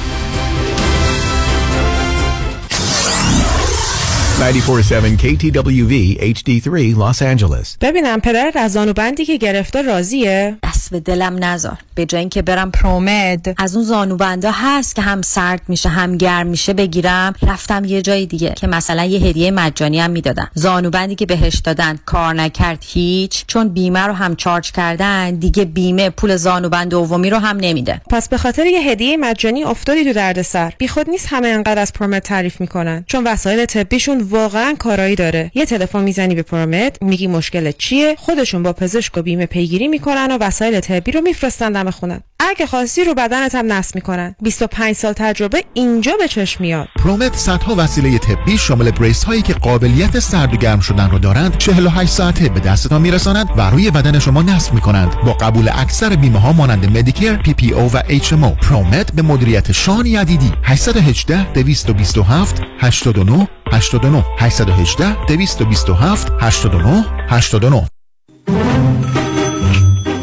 947 4.40 5.18
KTWV 5.18 6.18
HD3 6.36 6.96
Los 6.96 7.22
Angeles. 7.22 7.78
ببینم 7.82 8.20
پدرت 8.20 8.56
از 8.56 8.74
زانوبندی 8.74 9.26
که 9.26 9.38
گرفته 9.38 9.82
راضیه؟ 9.82 10.58
دست 10.84 10.92
به 10.92 11.00
دلم 11.00 11.44
نذار 11.44 11.78
به 11.96 12.06
جای 12.06 12.20
اینکه 12.20 12.42
برم 12.42 12.72
پرومد 12.72 13.56
از 13.58 13.76
اون 13.76 13.86
زانوبندا 13.86 14.52
هست 14.54 14.96
که 14.96 15.02
هم 15.02 15.22
سرد 15.22 15.62
میشه 15.68 15.90
هم 15.90 16.18
گرم 16.18 16.48
میشه 16.48 16.74
بگیرم. 16.74 17.34
رفتم 17.44 17.86
یه 17.86 18.02
جای 18.02 18.26
دیگه 18.26 18.54
که 18.58 18.68
مثلا 18.68 19.04
یه 19.04 19.20
هدیه 19.20 19.52
مجانی 19.52 20.00
هم 20.00 20.12
می‌دادن. 20.12 20.48
زانوبندی 20.54 21.16
که 21.16 21.26
بهش 21.26 21.56
دادن 21.56 22.00
کار 22.06 22.34
نکرد 22.34 22.84
هیچ. 22.88 23.44
چون 23.48 23.70
بیمه 23.70 24.00
رو 24.00 24.14
هم 24.14 24.36
چارج 24.36 24.72
کردن 24.72 25.36
دیگه 25.36 25.66
بیمه 25.66 26.10
پول 26.10 26.36
زانوبند 26.36 26.90
دومی 26.90 27.30
رو 27.30 27.38
هم 27.38 27.58
نمیده. 27.58 28.02
پس 28.10 28.30
به 28.30 28.38
خاطر 28.38 28.66
یه 28.66 28.80
هدیه 28.80 29.18
مجانی 29.18 29.64
افتادی 29.64 30.04
تو 30.04 30.14
دردسر. 30.14 30.74
بیخود 30.78 31.10
نیست 31.10 31.28
همه 31.30 31.48
انقدر 31.48 31.80
از 31.80 31.94
پرومد 31.94 32.22
تعریف 32.22 32.62
می‌کنن. 32.62 33.04
چون 33.08 33.24
وسایل 33.24 33.66
طبیشون 33.66 34.22
واقعا 34.22 34.76
کارایی 34.80 35.16
داره. 35.16 35.52
یه 35.56 35.66
تلفن 35.66 36.04
می‌زنی 36.04 36.36
به 36.36 36.44
پرومد 36.44 36.98
میگی 37.02 37.28
مشکل 37.28 37.72
چیه؟ 37.72 38.16
خودشون 38.20 38.64
با 38.64 38.74
پزشک 38.74 39.18
و 39.18 39.22
بیمه 39.22 39.46
پیگیری 39.46 39.88
می‌کنن 39.88 40.32
و 40.32 40.38
وسایل 40.42 40.73
طبی 40.80 41.12
رو 41.12 41.22
میفرستن 41.22 41.72
دم 41.72 41.92
خونه 41.92 42.22
اگه 42.50 42.66
خواستی 42.66 43.04
رو 43.04 43.14
بدنت 43.14 43.56
هم 43.56 43.74
نصب 43.74 43.96
می‌کنن. 43.96 44.36
25 44.42 44.96
سال 44.96 45.14
تجربه 45.14 45.64
اینجا 45.74 46.12
به 46.20 46.28
چشم 46.28 46.64
میاد. 46.64 46.88
پرومد 47.04 47.36
صدها 47.36 47.76
وسیله 47.78 48.18
طبی 48.18 48.58
شامل 48.58 48.92
brace 48.92 49.24
هایی 49.24 49.42
که 49.42 49.54
قابلیت 49.54 50.20
سرد 50.20 50.54
و 50.54 50.58
گرم 50.58 50.80
شدن 50.80 51.10
رو 51.10 51.20
دارند 51.20 51.58
48 51.58 52.12
ساعته 52.12 52.50
به 52.50 52.60
دستتان 52.60 53.02
میرسانند 53.02 53.48
و 53.58 53.70
روی 53.70 53.92
بدن 53.92 54.20
شما 54.20 54.42
نصب 54.42 54.74
می‌کنند. 54.74 55.16
با 55.26 55.34
قبول 55.34 55.70
اکثر 55.76 56.16
بیمه 56.16 56.40
ها 56.40 56.54
مانند 56.54 56.98
مدیکر 56.98 57.36
پی 57.36 57.54
پی 57.54 57.74
او 57.74 57.92
و 57.94 58.02
اچ 58.10 58.34
ام 58.34 58.50
پرومت 58.50 59.12
به 59.12 59.22
مدیریت 59.22 59.72
شان 59.72 60.06
یدیدی. 60.06 60.52
818 60.64 61.54
227 61.54 62.62
89 62.80 63.48
89 63.72 64.26
818 64.40 65.26
227 65.26 66.28
89 66.40 67.06
89 67.30 67.88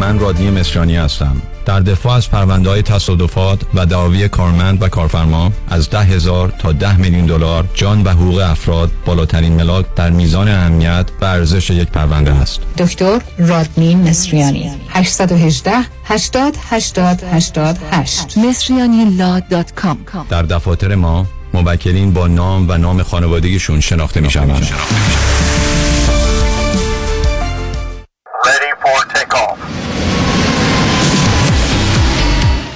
من 0.00 0.18
رادنی 0.18 0.50
مصریانی 0.50 0.96
هستم. 0.96 1.42
در 1.66 1.80
دفاع 1.80 2.16
از 2.16 2.30
پرونده 2.30 2.70
های 2.70 2.82
تصادفات 2.82 3.60
و 3.74 3.86
دعاوی 3.86 4.28
کارمند 4.28 4.82
و 4.82 4.88
کارفرما 4.88 5.52
از 5.68 5.90
ده 5.90 6.00
هزار 6.00 6.52
تا 6.58 6.72
ده 6.72 6.96
میلیون 6.96 7.26
دلار 7.26 7.64
جان 7.74 8.02
و 8.02 8.10
حقوق 8.10 8.38
افراد 8.38 8.90
بالاترین 9.04 9.52
ملاک 9.52 9.86
در 9.96 10.10
میزان 10.10 10.48
اهمیت 10.48 11.06
و 11.20 11.24
ارزش 11.24 11.70
یک 11.70 11.88
پرونده 11.88 12.32
است. 12.32 12.60
دکتر 12.78 13.20
رادنی 13.38 13.94
مصریانی. 13.94 14.70
818 14.88 15.72
80 16.04 16.56
80 16.70 17.22
88 17.32 18.38
مصریانی 18.38 19.18
در 20.28 20.42
دفاتر 20.42 20.94
ما 20.94 21.26
موکلین 21.54 22.12
با 22.12 22.26
نام 22.26 22.68
و 22.68 22.78
نام 22.78 23.02
خانوادگیشون 23.02 23.80
شناخته 23.80 24.20
می 24.20 24.30
شوند. 24.30 24.66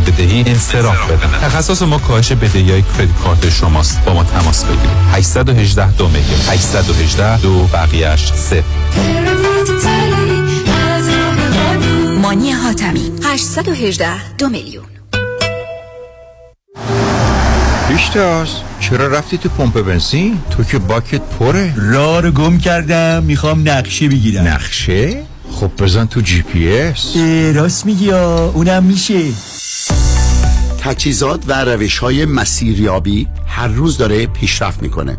بدهی 0.00 0.44
انصراف 0.46 1.10
بدن 1.10 1.38
تخصص 1.42 1.82
ما 1.82 1.98
کاهش 1.98 2.32
بدهی 2.32 2.70
های 2.70 2.82
کردیت 2.82 3.16
کارت 3.24 3.50
شماست. 3.50 4.04
با 4.04 4.14
ما 4.14 4.24
تماس 4.24 4.64
بگیرید. 4.64 4.90
818 5.12 5.92
دو 5.92 6.08
میلیون 6.08 6.40
818 6.48 7.40
دو 7.40 7.62
بقیهش 7.62 8.32
صفر. 8.32 8.62
مانی 12.22 12.50
حاتمی. 12.50 13.10
818 13.24 14.36
دو 14.38 14.48
میلیون. 14.48 14.84
پیشتاز 17.88 18.48
چرا 18.80 19.06
رفتی 19.06 19.38
تو 19.38 19.48
پمپ 19.48 19.82
بنزین؟ 19.82 20.38
تو 20.50 20.64
که 20.64 20.78
باکت 20.78 21.20
پره. 21.20 21.74
راه 21.76 22.20
رو 22.20 22.30
گم 22.30 22.58
کردم 22.58 23.22
می‌خوام 23.22 23.68
نقشه 23.68 24.08
بگیرم. 24.08 24.46
نقشه؟ 24.46 25.22
خب 25.60 25.70
بزن 25.78 26.06
تو 26.06 26.20
جی 26.20 26.42
پی 26.42 26.78
اس. 26.78 27.16
راست 27.54 27.86
میگی 27.86 28.10
اونم 28.10 28.82
میشه. 28.82 29.20
تجهیزات 30.84 31.44
و 31.46 31.64
روش 31.64 31.98
های 31.98 32.24
مسیریابی 32.24 33.28
هر 33.46 33.68
روز 33.68 33.98
داره 33.98 34.26
پیشرفت 34.26 34.82
می‌کنه. 34.82 35.18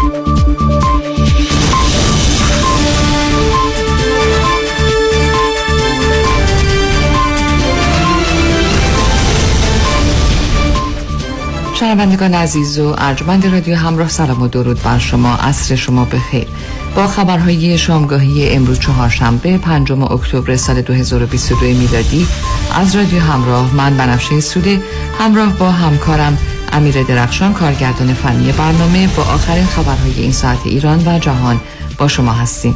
شنوندگان 11.81 12.33
عزیز 12.33 12.79
و 12.79 12.95
ارجمند 12.97 13.47
رادیو 13.47 13.75
همراه 13.75 14.09
سلام 14.09 14.41
و 14.41 14.47
درود 14.47 14.83
بر 14.83 14.99
شما. 14.99 15.35
عصر 15.35 15.75
شما 15.75 16.05
بخیر. 16.05 16.47
با 16.95 17.07
خبرهای 17.07 17.77
شامگاهی 17.77 18.49
امروز 18.49 18.79
چهارشنبه 18.79 19.57
پنجم 19.57 20.03
اکتبر 20.03 20.55
سال 20.55 20.81
2022 20.81 21.65
میلادی 21.65 22.27
از 22.75 22.95
رادیو 22.95 23.19
همراه 23.19 23.75
من 23.75 23.97
بنفشه 23.97 24.39
سوده 24.39 24.81
همراه 25.19 25.57
با 25.57 25.71
همکارم 25.71 26.37
امیر 26.71 27.03
درخشان 27.03 27.53
کارگردان 27.53 28.13
فنی 28.13 28.51
برنامه 28.51 29.07
با 29.07 29.23
آخرین 29.23 29.65
خبرهای 29.65 30.21
این 30.21 30.31
ساعت 30.31 30.59
ایران 30.65 31.07
و 31.07 31.19
جهان 31.19 31.59
با 31.97 32.07
شما 32.07 32.31
هستیم. 32.31 32.75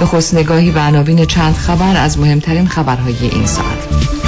به 0.00 0.38
نگاهی 0.38 0.70
به 0.70 0.80
عناوین 0.80 1.24
چند 1.24 1.54
خبر 1.54 1.96
از 1.96 2.18
مهمترین 2.18 2.68
خبرهای 2.68 3.28
این 3.32 3.46
ساعت. 3.46 4.25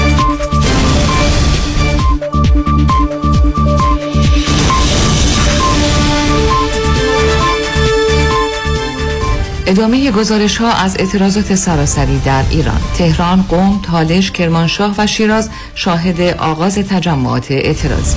ادامه 9.68 10.10
گزارش 10.10 10.56
ها 10.56 10.72
از 10.72 10.96
اعتراضات 10.98 11.54
سراسری 11.54 12.18
در 12.18 12.42
ایران. 12.50 12.80
تهران، 12.98 13.42
قوم، 13.42 13.80
تالش، 13.82 14.30
کرمانشاه 14.30 14.94
و 14.98 15.06
شیراز 15.06 15.50
شاهد 15.74 16.20
آغاز 16.20 16.74
تجمعات 16.74 17.50
اعتراضی. 17.50 18.16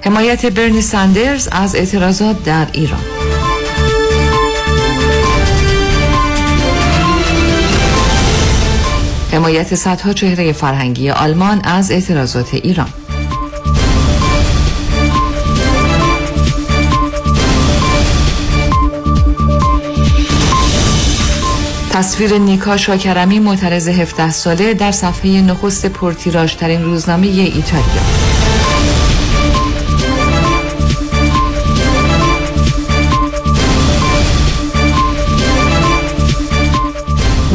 حمایت 0.00 0.46
برنی 0.46 0.82
ساندرز 0.82 1.48
از 1.52 1.74
اعتراضات 1.74 2.42
در 2.44 2.66
ایران. 2.72 3.00
حمایت 9.32 9.74
صدها 9.74 10.12
چهره 10.12 10.52
فرهنگی 10.52 11.10
آلمان 11.10 11.60
از 11.64 11.90
اعتراضات 11.90 12.54
ایران. 12.54 12.88
تصویر 22.00 22.38
نیکا 22.38 22.76
شاکرمی 22.76 23.38
معترض 23.38 23.88
17 23.88 24.30
ساله 24.30 24.74
در 24.74 24.92
صفحه 24.92 25.40
نخست 25.40 25.86
پرتیراژترین 25.86 26.82
روزنامه 26.82 27.26
ایتالیا. 27.26 28.02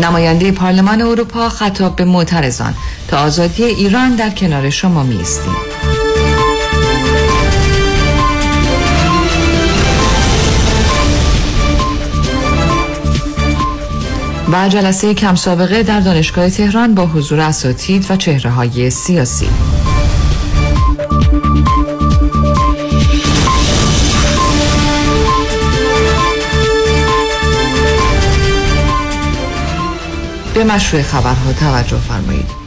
نماینده 0.01 0.51
پارلمان 0.51 1.01
اروپا 1.01 1.49
خطاب 1.49 1.95
به 1.95 2.05
معترضان. 2.05 2.73
تا 3.07 3.17
آزادی 3.17 3.63
ایران 3.63 4.15
در 4.15 4.29
کنار 4.29 4.69
شما 4.69 5.03
میستیم 5.03 5.74
و 14.51 14.69
جلسه 14.69 15.13
کم 15.13 15.35
سابقه 15.35 15.83
در 15.83 15.99
دانشگاه 15.99 16.49
تهران 16.49 16.95
با 16.95 17.05
حضور 17.05 17.39
اساتید 17.39 18.11
و 18.11 18.15
چهره 18.15 18.49
های 18.49 18.89
سیاسی. 18.89 19.49
به 30.53 30.63
مشروع 30.63 31.01
خبرها 31.01 31.53
توجه 31.53 31.97
فرمایید. 31.97 32.64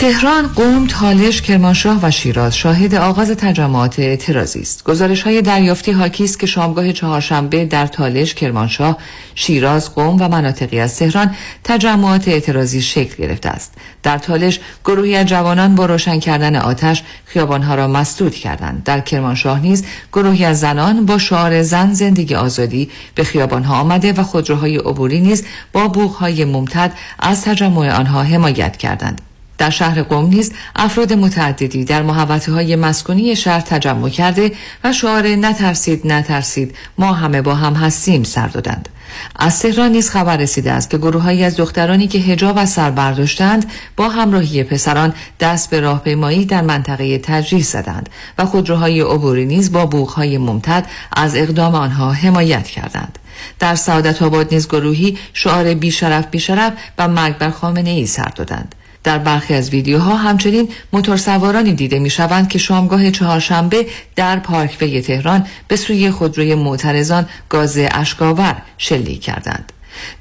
تهران، 0.00 0.46
قوم، 0.46 0.86
تالش، 0.86 1.42
کرمانشاه 1.42 1.98
و 2.02 2.10
شیراز 2.10 2.56
شاهد 2.56 2.94
آغاز 2.94 3.30
تجمعات 3.30 3.98
اعتراضی 3.98 4.60
است. 4.60 4.84
گزارش 4.84 5.22
های 5.22 5.42
دریافتی 5.42 5.92
حاکی 5.92 6.24
است 6.24 6.40
که 6.40 6.46
شامگاه 6.46 6.92
چهارشنبه 6.92 7.64
در 7.64 7.86
تالش، 7.86 8.34
کرمانشاه، 8.34 8.98
شیراز، 9.34 9.94
قوم 9.94 10.22
و 10.22 10.28
مناطقی 10.28 10.80
از 10.80 10.96
تهران 10.96 11.34
تجمعات 11.64 12.28
اعتراضی 12.28 12.82
شکل 12.82 13.22
گرفته 13.22 13.48
است. 13.48 13.74
در 14.02 14.18
تالش 14.18 14.60
گروهی 14.84 15.16
از 15.16 15.26
جوانان 15.26 15.74
با 15.74 15.86
روشن 15.86 16.20
کردن 16.20 16.56
آتش 16.56 17.02
خیابانها 17.24 17.74
را 17.74 17.88
مسدود 17.88 18.34
کردند. 18.34 18.82
در 18.84 19.00
کرمانشاه 19.00 19.60
نیز 19.60 19.84
گروهی 20.12 20.44
از 20.44 20.60
زنان 20.60 21.06
با 21.06 21.18
شعار 21.18 21.62
زن 21.62 21.92
زندگی 21.92 22.34
آزادی 22.34 22.90
به 23.14 23.24
خیابانها 23.24 23.80
آمده 23.80 24.12
و 24.12 24.22
خودروهای 24.22 24.76
عبوری 24.76 25.20
نیز 25.20 25.44
با 25.72 25.88
بوغهای 25.88 26.44
ممتد 26.44 26.92
از 27.18 27.44
تجمع 27.44 27.92
آنها 27.92 28.22
حمایت 28.22 28.76
کردند. 28.76 29.20
در 29.58 29.70
شهر 29.70 30.02
قم 30.02 30.26
نیز 30.26 30.52
افراد 30.76 31.12
متعددی 31.12 31.84
در 31.84 32.02
محوطه 32.02 32.52
های 32.52 32.76
مسکونی 32.76 33.36
شهر 33.36 33.60
تجمع 33.60 34.08
کرده 34.08 34.52
و 34.84 34.92
شعار 34.92 35.28
نترسید 35.28 36.06
نترسید 36.06 36.74
ما 36.98 37.12
همه 37.12 37.42
با 37.42 37.54
هم 37.54 37.74
هستیم 37.74 38.22
سر 38.22 38.48
دادند. 38.48 38.88
از 39.36 39.58
تهران 39.58 39.92
نیز 39.92 40.10
خبر 40.10 40.36
رسیده 40.36 40.72
است 40.72 40.90
که 40.90 40.98
گروههایی 40.98 41.44
از 41.44 41.56
دخترانی 41.56 42.08
که 42.08 42.18
هجاب 42.18 42.58
از 42.58 42.70
سر 42.70 42.90
برداشتند 42.90 43.70
با 43.96 44.08
همراهی 44.08 44.62
پسران 44.62 45.14
دست 45.40 45.70
به 45.70 45.80
راهپیمایی 45.80 46.44
در 46.44 46.62
منطقه 46.62 47.18
تجریح 47.18 47.62
زدند 47.62 48.08
و 48.38 48.44
خودروهای 48.44 49.00
عبوری 49.00 49.46
نیز 49.46 49.72
با 49.72 49.86
بوغهای 49.86 50.38
ممتد 50.38 50.86
از 51.12 51.36
اقدام 51.36 51.74
آنها 51.74 52.12
حمایت 52.12 52.66
کردند. 52.66 53.18
در 53.58 53.74
سعادت 53.74 54.22
آباد 54.22 54.54
نیز 54.54 54.68
گروهی 54.68 55.18
شعار 55.32 55.74
بیشرف 55.74 56.26
بیشرف 56.26 56.72
و 56.98 57.08
مرگ 57.08 57.38
بر 57.38 57.50
خامنه 57.50 57.90
ای 57.90 58.06
سر 58.06 58.28
دادند. 58.36 58.74
در 59.08 59.18
برخی 59.18 59.54
از 59.54 59.70
ویدیوها 59.70 60.16
همچنین 60.16 60.68
موتورسوارانی 60.92 61.72
دیده 61.72 61.98
می 61.98 62.10
شوند 62.10 62.48
که 62.48 62.58
شامگاه 62.58 63.10
چهارشنبه 63.10 63.86
در 64.16 64.38
پارکوی 64.38 65.02
تهران 65.02 65.46
به 65.68 65.76
سوی 65.76 66.10
خودروی 66.10 66.54
معترضان 66.54 67.26
گاز 67.48 67.78
اشکاور 67.90 68.56
شلیک 68.78 69.20
کردند. 69.20 69.72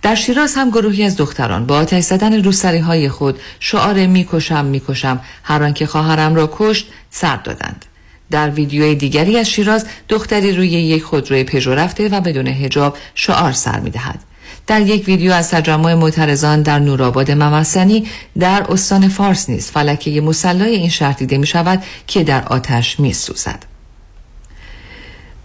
در 0.02 0.16
شیراز 0.16 0.56
هم 0.56 0.70
گروهی 0.70 1.04
از 1.04 1.18
دختران 1.18 1.66
با 1.66 1.78
آتش 1.78 2.04
زدن 2.04 2.44
روسری 2.44 2.78
های 2.78 3.10
خود 3.10 3.40
شعار 3.60 4.08
می‌کشم 4.08 4.66
می‌کشم 4.66 5.20
هر 5.44 5.64
آنکه 5.64 5.86
خواهرم 5.86 6.36
را 6.36 6.50
کشت 6.54 6.88
سر 7.10 7.36
دادند. 7.36 7.86
در 8.32 8.50
ویدیوی 8.50 8.96
دیگری 8.96 9.38
از 9.38 9.50
شیراز 9.50 9.86
دختری 10.10 10.52
روی 10.52 10.70
یک 10.70 11.04
خودروی 11.04 11.44
پژو 11.44 11.74
رفته 11.74 12.10
و 12.10 12.22
بدون 12.22 12.48
هجاب 12.48 12.98
شعار 13.16 13.52
سر 13.52 13.80
می‌دهد. 13.80 14.20
در 14.68 14.82
یک 14.82 15.08
ویدیو 15.08 15.32
از 15.32 15.52
تجمع 15.52 15.94
معترضان 15.94 16.62
در 16.62 16.80
نورآباد 16.80 17.32
ممسنی 17.32 18.08
در 18.40 18.66
استان 18.70 19.08
فارس 19.08 19.50
نیز 19.50 19.72
فلکه 19.72 20.22
مسلای 20.22 20.76
این 20.76 20.90
شهر 20.90 21.14
دیده 21.14 21.38
می 21.38 21.48
شود 21.48 21.84
که 22.08 22.24
در 22.24 22.44
آتش 22.44 23.00
می 23.00 23.14
سوزد. 23.14 23.64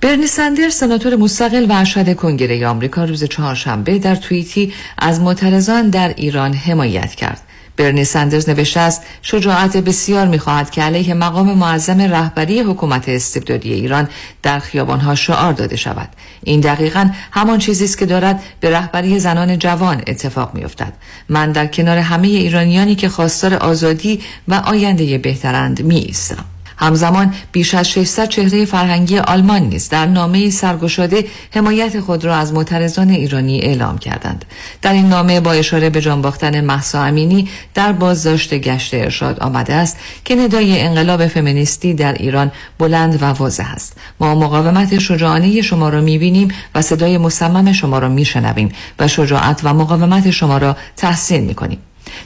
برنی 0.01 0.27
سندر 0.27 0.70
سناتور 0.70 1.16
مستقل 1.16 1.66
و 1.70 1.73
ارشد 1.73 2.16
کنگره 2.16 2.66
آمریکا 2.66 3.05
روز 3.05 3.24
چهارشنبه 3.24 3.99
در 3.99 4.15
توییتی 4.15 4.73
از 4.99 5.20
معترضان 5.20 5.90
در 5.90 6.15
ایران 6.16 6.55
حمایت 6.55 7.15
کرد 7.15 7.40
برنی 7.77 8.05
سندرز 8.05 8.49
نوشته 8.49 8.81
است 8.81 9.03
شجاعت 9.23 9.77
بسیار 9.77 10.27
می‌خواهد 10.27 10.70
که 10.70 10.82
علیه 10.82 11.15
مقام 11.15 11.55
معظم 11.55 12.01
رهبری 12.01 12.61
حکومت 12.61 13.09
استبدادی 13.09 13.73
ایران 13.73 14.09
در 14.43 14.59
خیابانها 14.59 15.15
شعار 15.15 15.53
داده 15.53 15.77
شود. 15.77 16.09
این 16.44 16.61
دقیقا 16.61 17.11
همان 17.31 17.59
چیزی 17.59 17.85
است 17.85 17.99
که 17.99 18.07
دارد 18.07 18.43
به 18.61 18.70
رهبری 18.70 19.19
زنان 19.19 19.59
جوان 19.59 20.03
اتفاق 20.07 20.55
میافتد. 20.55 20.93
من 21.28 21.53
در 21.53 21.66
کنار 21.66 21.99
همه 21.99 22.28
ایرانیانی 22.28 22.94
که 22.94 23.09
خواستار 23.09 23.55
آزادی 23.55 24.20
و 24.49 24.55
آینده 24.55 25.19
بهترند 25.19 25.82
می 25.82 25.99
ایستم 25.99 26.44
همزمان 26.77 27.35
بیش 27.53 27.74
از 27.74 27.89
600 27.89 28.28
چهره 28.28 28.65
فرهنگی 28.65 29.19
آلمان 29.19 29.62
نیز 29.62 29.89
در 29.89 30.07
نامه 30.07 30.51
سرگشاده 30.51 31.24
حمایت 31.51 32.01
خود 32.01 32.24
را 32.24 32.36
از 32.36 32.53
معترضان 32.53 33.11
ایرانی 33.11 33.61
اعلام 33.61 33.99
کردند. 33.99 34.44
در 34.82 34.93
این 34.93 35.09
نامه 35.09 35.40
با 35.40 35.53
اشاره 35.53 35.90
به 35.90 36.01
جان 36.01 36.23
باختن 36.23 36.61
مهسا 36.61 37.03
امینی 37.03 37.49
در 37.74 37.93
بازداشت 37.93 38.55
گشت 38.55 38.94
ارشاد 38.94 39.40
آمده 39.40 39.74
است 39.74 39.97
که 40.24 40.36
ندای 40.36 40.81
انقلاب 40.81 41.27
فمینیستی 41.27 41.94
در 41.94 42.12
ایران 42.12 42.53
بلند 42.78 43.23
و 43.23 43.27
واضح 43.27 43.73
است. 43.73 43.97
ما 44.20 44.35
مقاومت 44.35 44.99
شجاعانه 44.99 45.62
شما 45.62 45.89
را 45.89 46.01
می‌بینیم 46.01 46.49
و 46.74 46.82
صدای 46.82 47.19
مصمم 47.19 47.73
شما 47.73 47.99
را 47.99 48.09
میشنویم 48.09 48.73
و 48.99 49.09
شجاعت 49.09 49.61
و 49.65 49.74
مقاومت 49.74 50.31
شما 50.31 50.59
را 50.59 50.77
تحسین 50.97 51.44
می‌کنیم. 51.44 51.78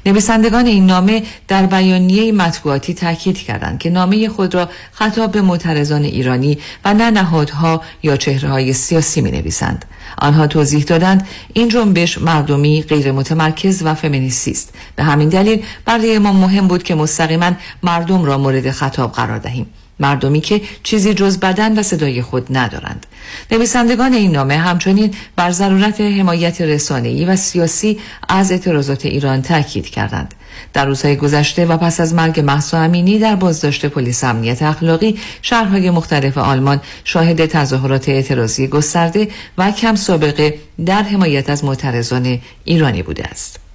نویسندگان 0.07 0.67
این 0.67 0.87
نامه 0.87 1.23
در 1.49 1.67
بیانیه 1.67 2.33
مطبوعاتی 2.33 2.95
تاکید 2.95 3.39
کردند 3.39 3.79
که 3.79 3.91
نامه 3.91 4.29
خود 4.29 4.55
را 4.55 4.69
خطاب 4.93 5.33
به 5.33 5.43
معترضان 5.43 6.03
ایرانی 6.03 6.59
و 6.85 6.95
نه 6.95 7.11
نهادها 7.11 7.83
یا 8.03 8.17
چهره 8.17 8.49
های 8.49 8.73
سیاسی 8.73 9.21
می 9.21 9.31
نویسند. 9.31 9.85
آنها 10.19 10.47
توضیح 10.47 10.85
دادند 10.85 11.27
این 11.53 11.69
جنبش 11.69 12.19
مردمی 12.19 12.83
غیر 12.83 13.13
متمرکز 13.13 13.83
و 13.85 13.95
فمینیستی 13.95 14.51
است 14.51 14.75
به 14.97 15.05
همین 15.05 15.29
دلیل 15.29 15.63
برای 15.85 16.19
ما 16.19 16.33
مهم 16.33 16.69
بود 16.69 16.83
که 16.83 16.95
مستقیما 16.95 17.53
مردم 17.83 18.25
را 18.25 18.39
مورد 18.39 18.71
خطاب 18.71 19.13
قرار 19.13 19.39
دهیم 19.39 19.67
مردمی 20.01 20.41
که 20.41 20.61
چیزی 20.83 21.15
جز 21.15 21.39
بدن 21.39 21.79
و 21.79 21.83
صدای 21.83 22.23
خود 22.23 22.47
ندارند. 22.51 23.07
نویسندگان 23.51 24.13
این 24.13 24.33
نامه 24.33 24.57
همچنین 24.57 25.15
بر 25.37 25.51
ضرورت 25.51 26.01
حمایت 26.01 26.61
رسانه‌ای 26.61 27.25
و 27.25 27.37
سیاسی 27.37 27.99
از 28.29 28.53
اعتراضات 28.53 29.07
ایران 29.07 29.43
تاکید 29.43 29.89
کردند. 29.89 30.35
در 30.73 30.87
روزهای 30.87 31.17
گذشته 31.17 31.67
و 31.67 31.77
پس 31.77 32.01
از 32.01 32.15
مرگ 32.15 32.41
محسا 32.41 32.79
امینی 32.79 33.19
در 33.19 33.37
بازداشت 33.37 33.87
پلیس 33.87 34.25
امنیت 34.25 34.63
اخلاقی 34.63 35.19
شهرهای 35.43 35.91
مختلف 35.91 36.39
آلمان 36.39 36.81
شاهد 37.05 37.47
تظاهرات 37.47 38.09
اعتراضی 38.09 38.67
گسترده 38.69 39.29
و 39.59 39.71
کم 39.71 39.95
سابقه 39.95 40.55
در 40.87 41.03
حمایت 41.03 41.51
از 41.51 41.65
معترضان 41.65 42.39
ایرانی 42.65 43.03
بوده 43.03 43.25
است. 43.25 43.66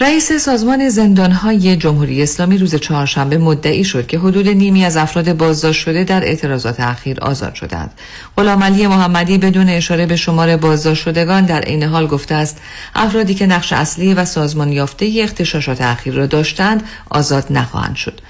رئیس 0.00 0.32
سازمان 0.32 0.88
زندانهای 0.88 1.76
جمهوری 1.76 2.22
اسلامی 2.22 2.58
روز 2.58 2.74
چهارشنبه 2.74 3.38
مدعی 3.38 3.84
شد 3.84 4.06
که 4.06 4.18
حدود 4.18 4.48
نیمی 4.48 4.84
از 4.84 4.96
افراد 4.96 5.36
بازداشت 5.36 5.80
شده 5.80 6.04
در 6.04 6.24
اعتراضات 6.24 6.80
اخیر 6.80 7.20
آزاد 7.20 7.54
شدند. 7.54 7.90
غلام 8.36 8.62
علی 8.62 8.86
محمدی 8.86 9.38
بدون 9.38 9.68
اشاره 9.68 10.06
به 10.06 10.16
شمار 10.16 10.56
بازداشت 10.56 11.02
شدگان 11.02 11.44
در 11.44 11.60
عین 11.60 11.82
حال 11.82 12.06
گفته 12.06 12.34
است 12.34 12.60
افرادی 12.94 13.34
که 13.34 13.46
نقش 13.46 13.72
اصلی 13.72 14.14
و 14.14 14.24
سازمان 14.24 14.72
یافته 14.72 15.12
اختشاشات 15.22 15.80
اخیر 15.80 16.14
را 16.14 16.26
داشتند 16.26 16.82
آزاد 17.10 17.46
نخواهند 17.50 17.96
شد. 17.96 18.20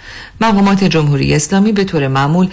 مقامات 0.40 0.84
جمهوری 0.84 1.34
اسلامی 1.34 1.72
به 1.72 1.84
طور 1.84 2.08
معمول 2.08 2.48